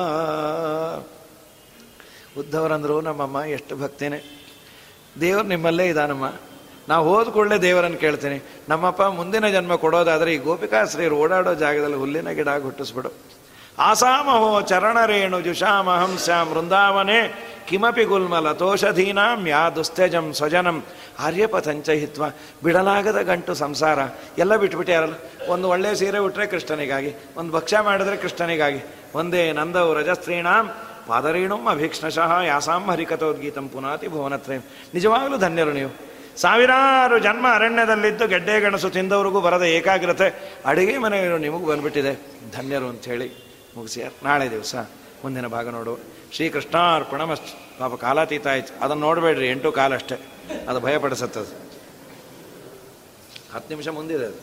ಉದ್ಧವರಂದ್ರು 2.38 3.02
ನಮ್ಮಮ್ಮ 3.02 3.38
ಎಷ್ಟು 3.38 3.76
ಭಕ್ತಿನೇ. 3.76 4.20
ದೇವರು 5.22 5.48
ನಿಮ್ಮಲ್ಲೇ 5.48 5.86
ಇದ್ದಾನಮ್ಮ 5.86 6.26
ನಾವು 6.90 7.04
ಹೋದ 7.10 7.28
ಕೂಡಲೇ 7.36 7.58
ದೇವರನ್ನು 7.66 8.00
ಕೇಳ್ತೀನಿ, 8.06 8.38
ನಮ್ಮಪ್ಪ 8.70 9.02
ಮುಂದಿನ 9.20 9.46
ಜನ್ಮ 9.56 9.74
ಕೊಡೋದಾದರೆ 9.84 10.30
ಈ 10.36 10.40
ಗೋಪಿಕಾಶ್ರೀರು 10.48 11.16
ಓಡಾಡೋ 11.24 11.54
ಜಾಗದಲ್ಲಿ 11.64 11.98
ಹುಲ್ಲಿನ 12.02 12.30
ಗಿಡ 12.40 12.50
ಹುಟ್ಟಿಸ್ಬಿಡು. 12.66 13.12
ಆಸಾಮಹೋ 13.88 14.50
ಚರಣರೇಣು 14.70 15.38
ಜುಷಾಮಹಂ 15.46 16.14
ಸ್ಯಾಂ 16.26 16.48
ವೃಂದಾವನೆ 16.50 17.20
ಕಿಮಪಿ 17.68 18.04
ಗುಲ್ಮಲ 18.12 18.48
ತೋಷಧೀನಾಂ 18.62 19.40
ಯಾ 19.52 19.62
ದುಸ್ತ್ಯಜಂ 19.76 20.26
ಸ್ವಜನಂ. 20.40 20.78
ಆರ್ಯಪಥಂಚ 21.26 21.90
ಹಿತ್ವ, 22.02 22.24
ಬಿಡಲಾಗದ 22.64 23.20
ಗಂಟು 23.30 23.54
ಸಂಸಾರ. 23.64 24.00
ಎಲ್ಲ 24.44 24.54
ಬಿಟ್ಬಿಟ್ಯಾರಲ್ಲ 24.64 25.16
ಒಂದು 25.54 25.66
ಒಳ್ಳೆಯ 25.74 25.94
ಸೀರೆ 26.00 26.20
ಉಟ್ರೆ 26.28 26.46
ಕೃಷ್ಣನಿಗಾಗಿ, 26.54 27.12
ಒಂದು 27.40 27.52
ಭಕ್ಷ್ಯ 27.58 27.82
ಮಾಡಿದ್ರೆ 27.88 28.16
ಕೃಷ್ಣನಿಗಾಗಿ. 28.24 28.82
ಒಂದೇ 29.20 29.44
ನಂದವು 29.60 29.92
ರಜಸ್ತ್ರೀಣಾಂ, 30.00 30.66
ಪಾದರೇಣುಂ 31.08 31.64
ಅಭೀಕ್ಷ್ಣಶಃ 31.74 32.32
ಯಾಸಾಂ 32.52 32.84
ಹರಿಕಥೋದ್ಗೀತಂ 32.92 33.66
ಪುನಾತಿ 33.74 34.08
ಭುವನತ್ರಯಂ. 34.14 34.64
ನಿಜವಾಗಲೂ 34.94 35.38
ಧನ್ಯರು 35.46 35.74
ನೀವು. 35.80 35.94
ಸಾವಿರಾರು 36.38 37.20
ಜನ್ಮ 37.20 37.46
ಅರಣ್ಯದಲ್ಲಿದ್ದು 37.54 38.28
ಗೆಡ್ಡೆ 38.28 38.60
ಗಣಸು 38.60 38.90
ತಿಂದವ್ರಿಗೂ 38.90 39.42
ಬರದ 39.42 39.62
ಏಕಾಗ್ರತೆ 39.62 40.58
ಅಡುಗೆ 40.66 40.98
ಮನೆಯವರು 40.98 41.38
ನಿಮಗೂ 41.38 41.66
ಬಂದ್ಬಿಟ್ಟಿದೆ. 41.66 42.14
ಧನ್ಯರು 42.52 42.88
ಅಂಥೇಳಿ 42.88 43.32
ಮುಗಿಸ್ಯಾರ 43.78 44.12
ನಾಳೆ 44.24 44.52
ದಿವಸ 44.52 44.76
ಮುಂದಿನ 45.24 45.48
ಭಾಗ 45.48 45.70
ನೋಡು 45.70 46.00
ಶ್ರೀಕೃಷ್ಣಾರ್ಪಣಮಸ್ತು 46.32 47.80
ಪಾಪ 47.80 47.94
ಕಾಲಾತೀತ 47.94 48.48
ಆಯ್ತು. 48.48 48.84
ಅದನ್ನು 48.84 49.02
ನೋಡಬೇಡ್ರಿ, 49.02 49.50
ಎಂಟು 49.50 49.72
ಕಾಲಷ್ಟೇ. 49.72 50.16
ಅದು 50.70 50.80
ಭಯಪಡಿಸತ್ತದು. 50.80 51.74
ಹತ್ತು 53.54 53.70
ನಿಮಿಷ 53.70 53.88
ಮುಂದಿದೆ 53.88 54.26
ಅದು. 54.26 54.42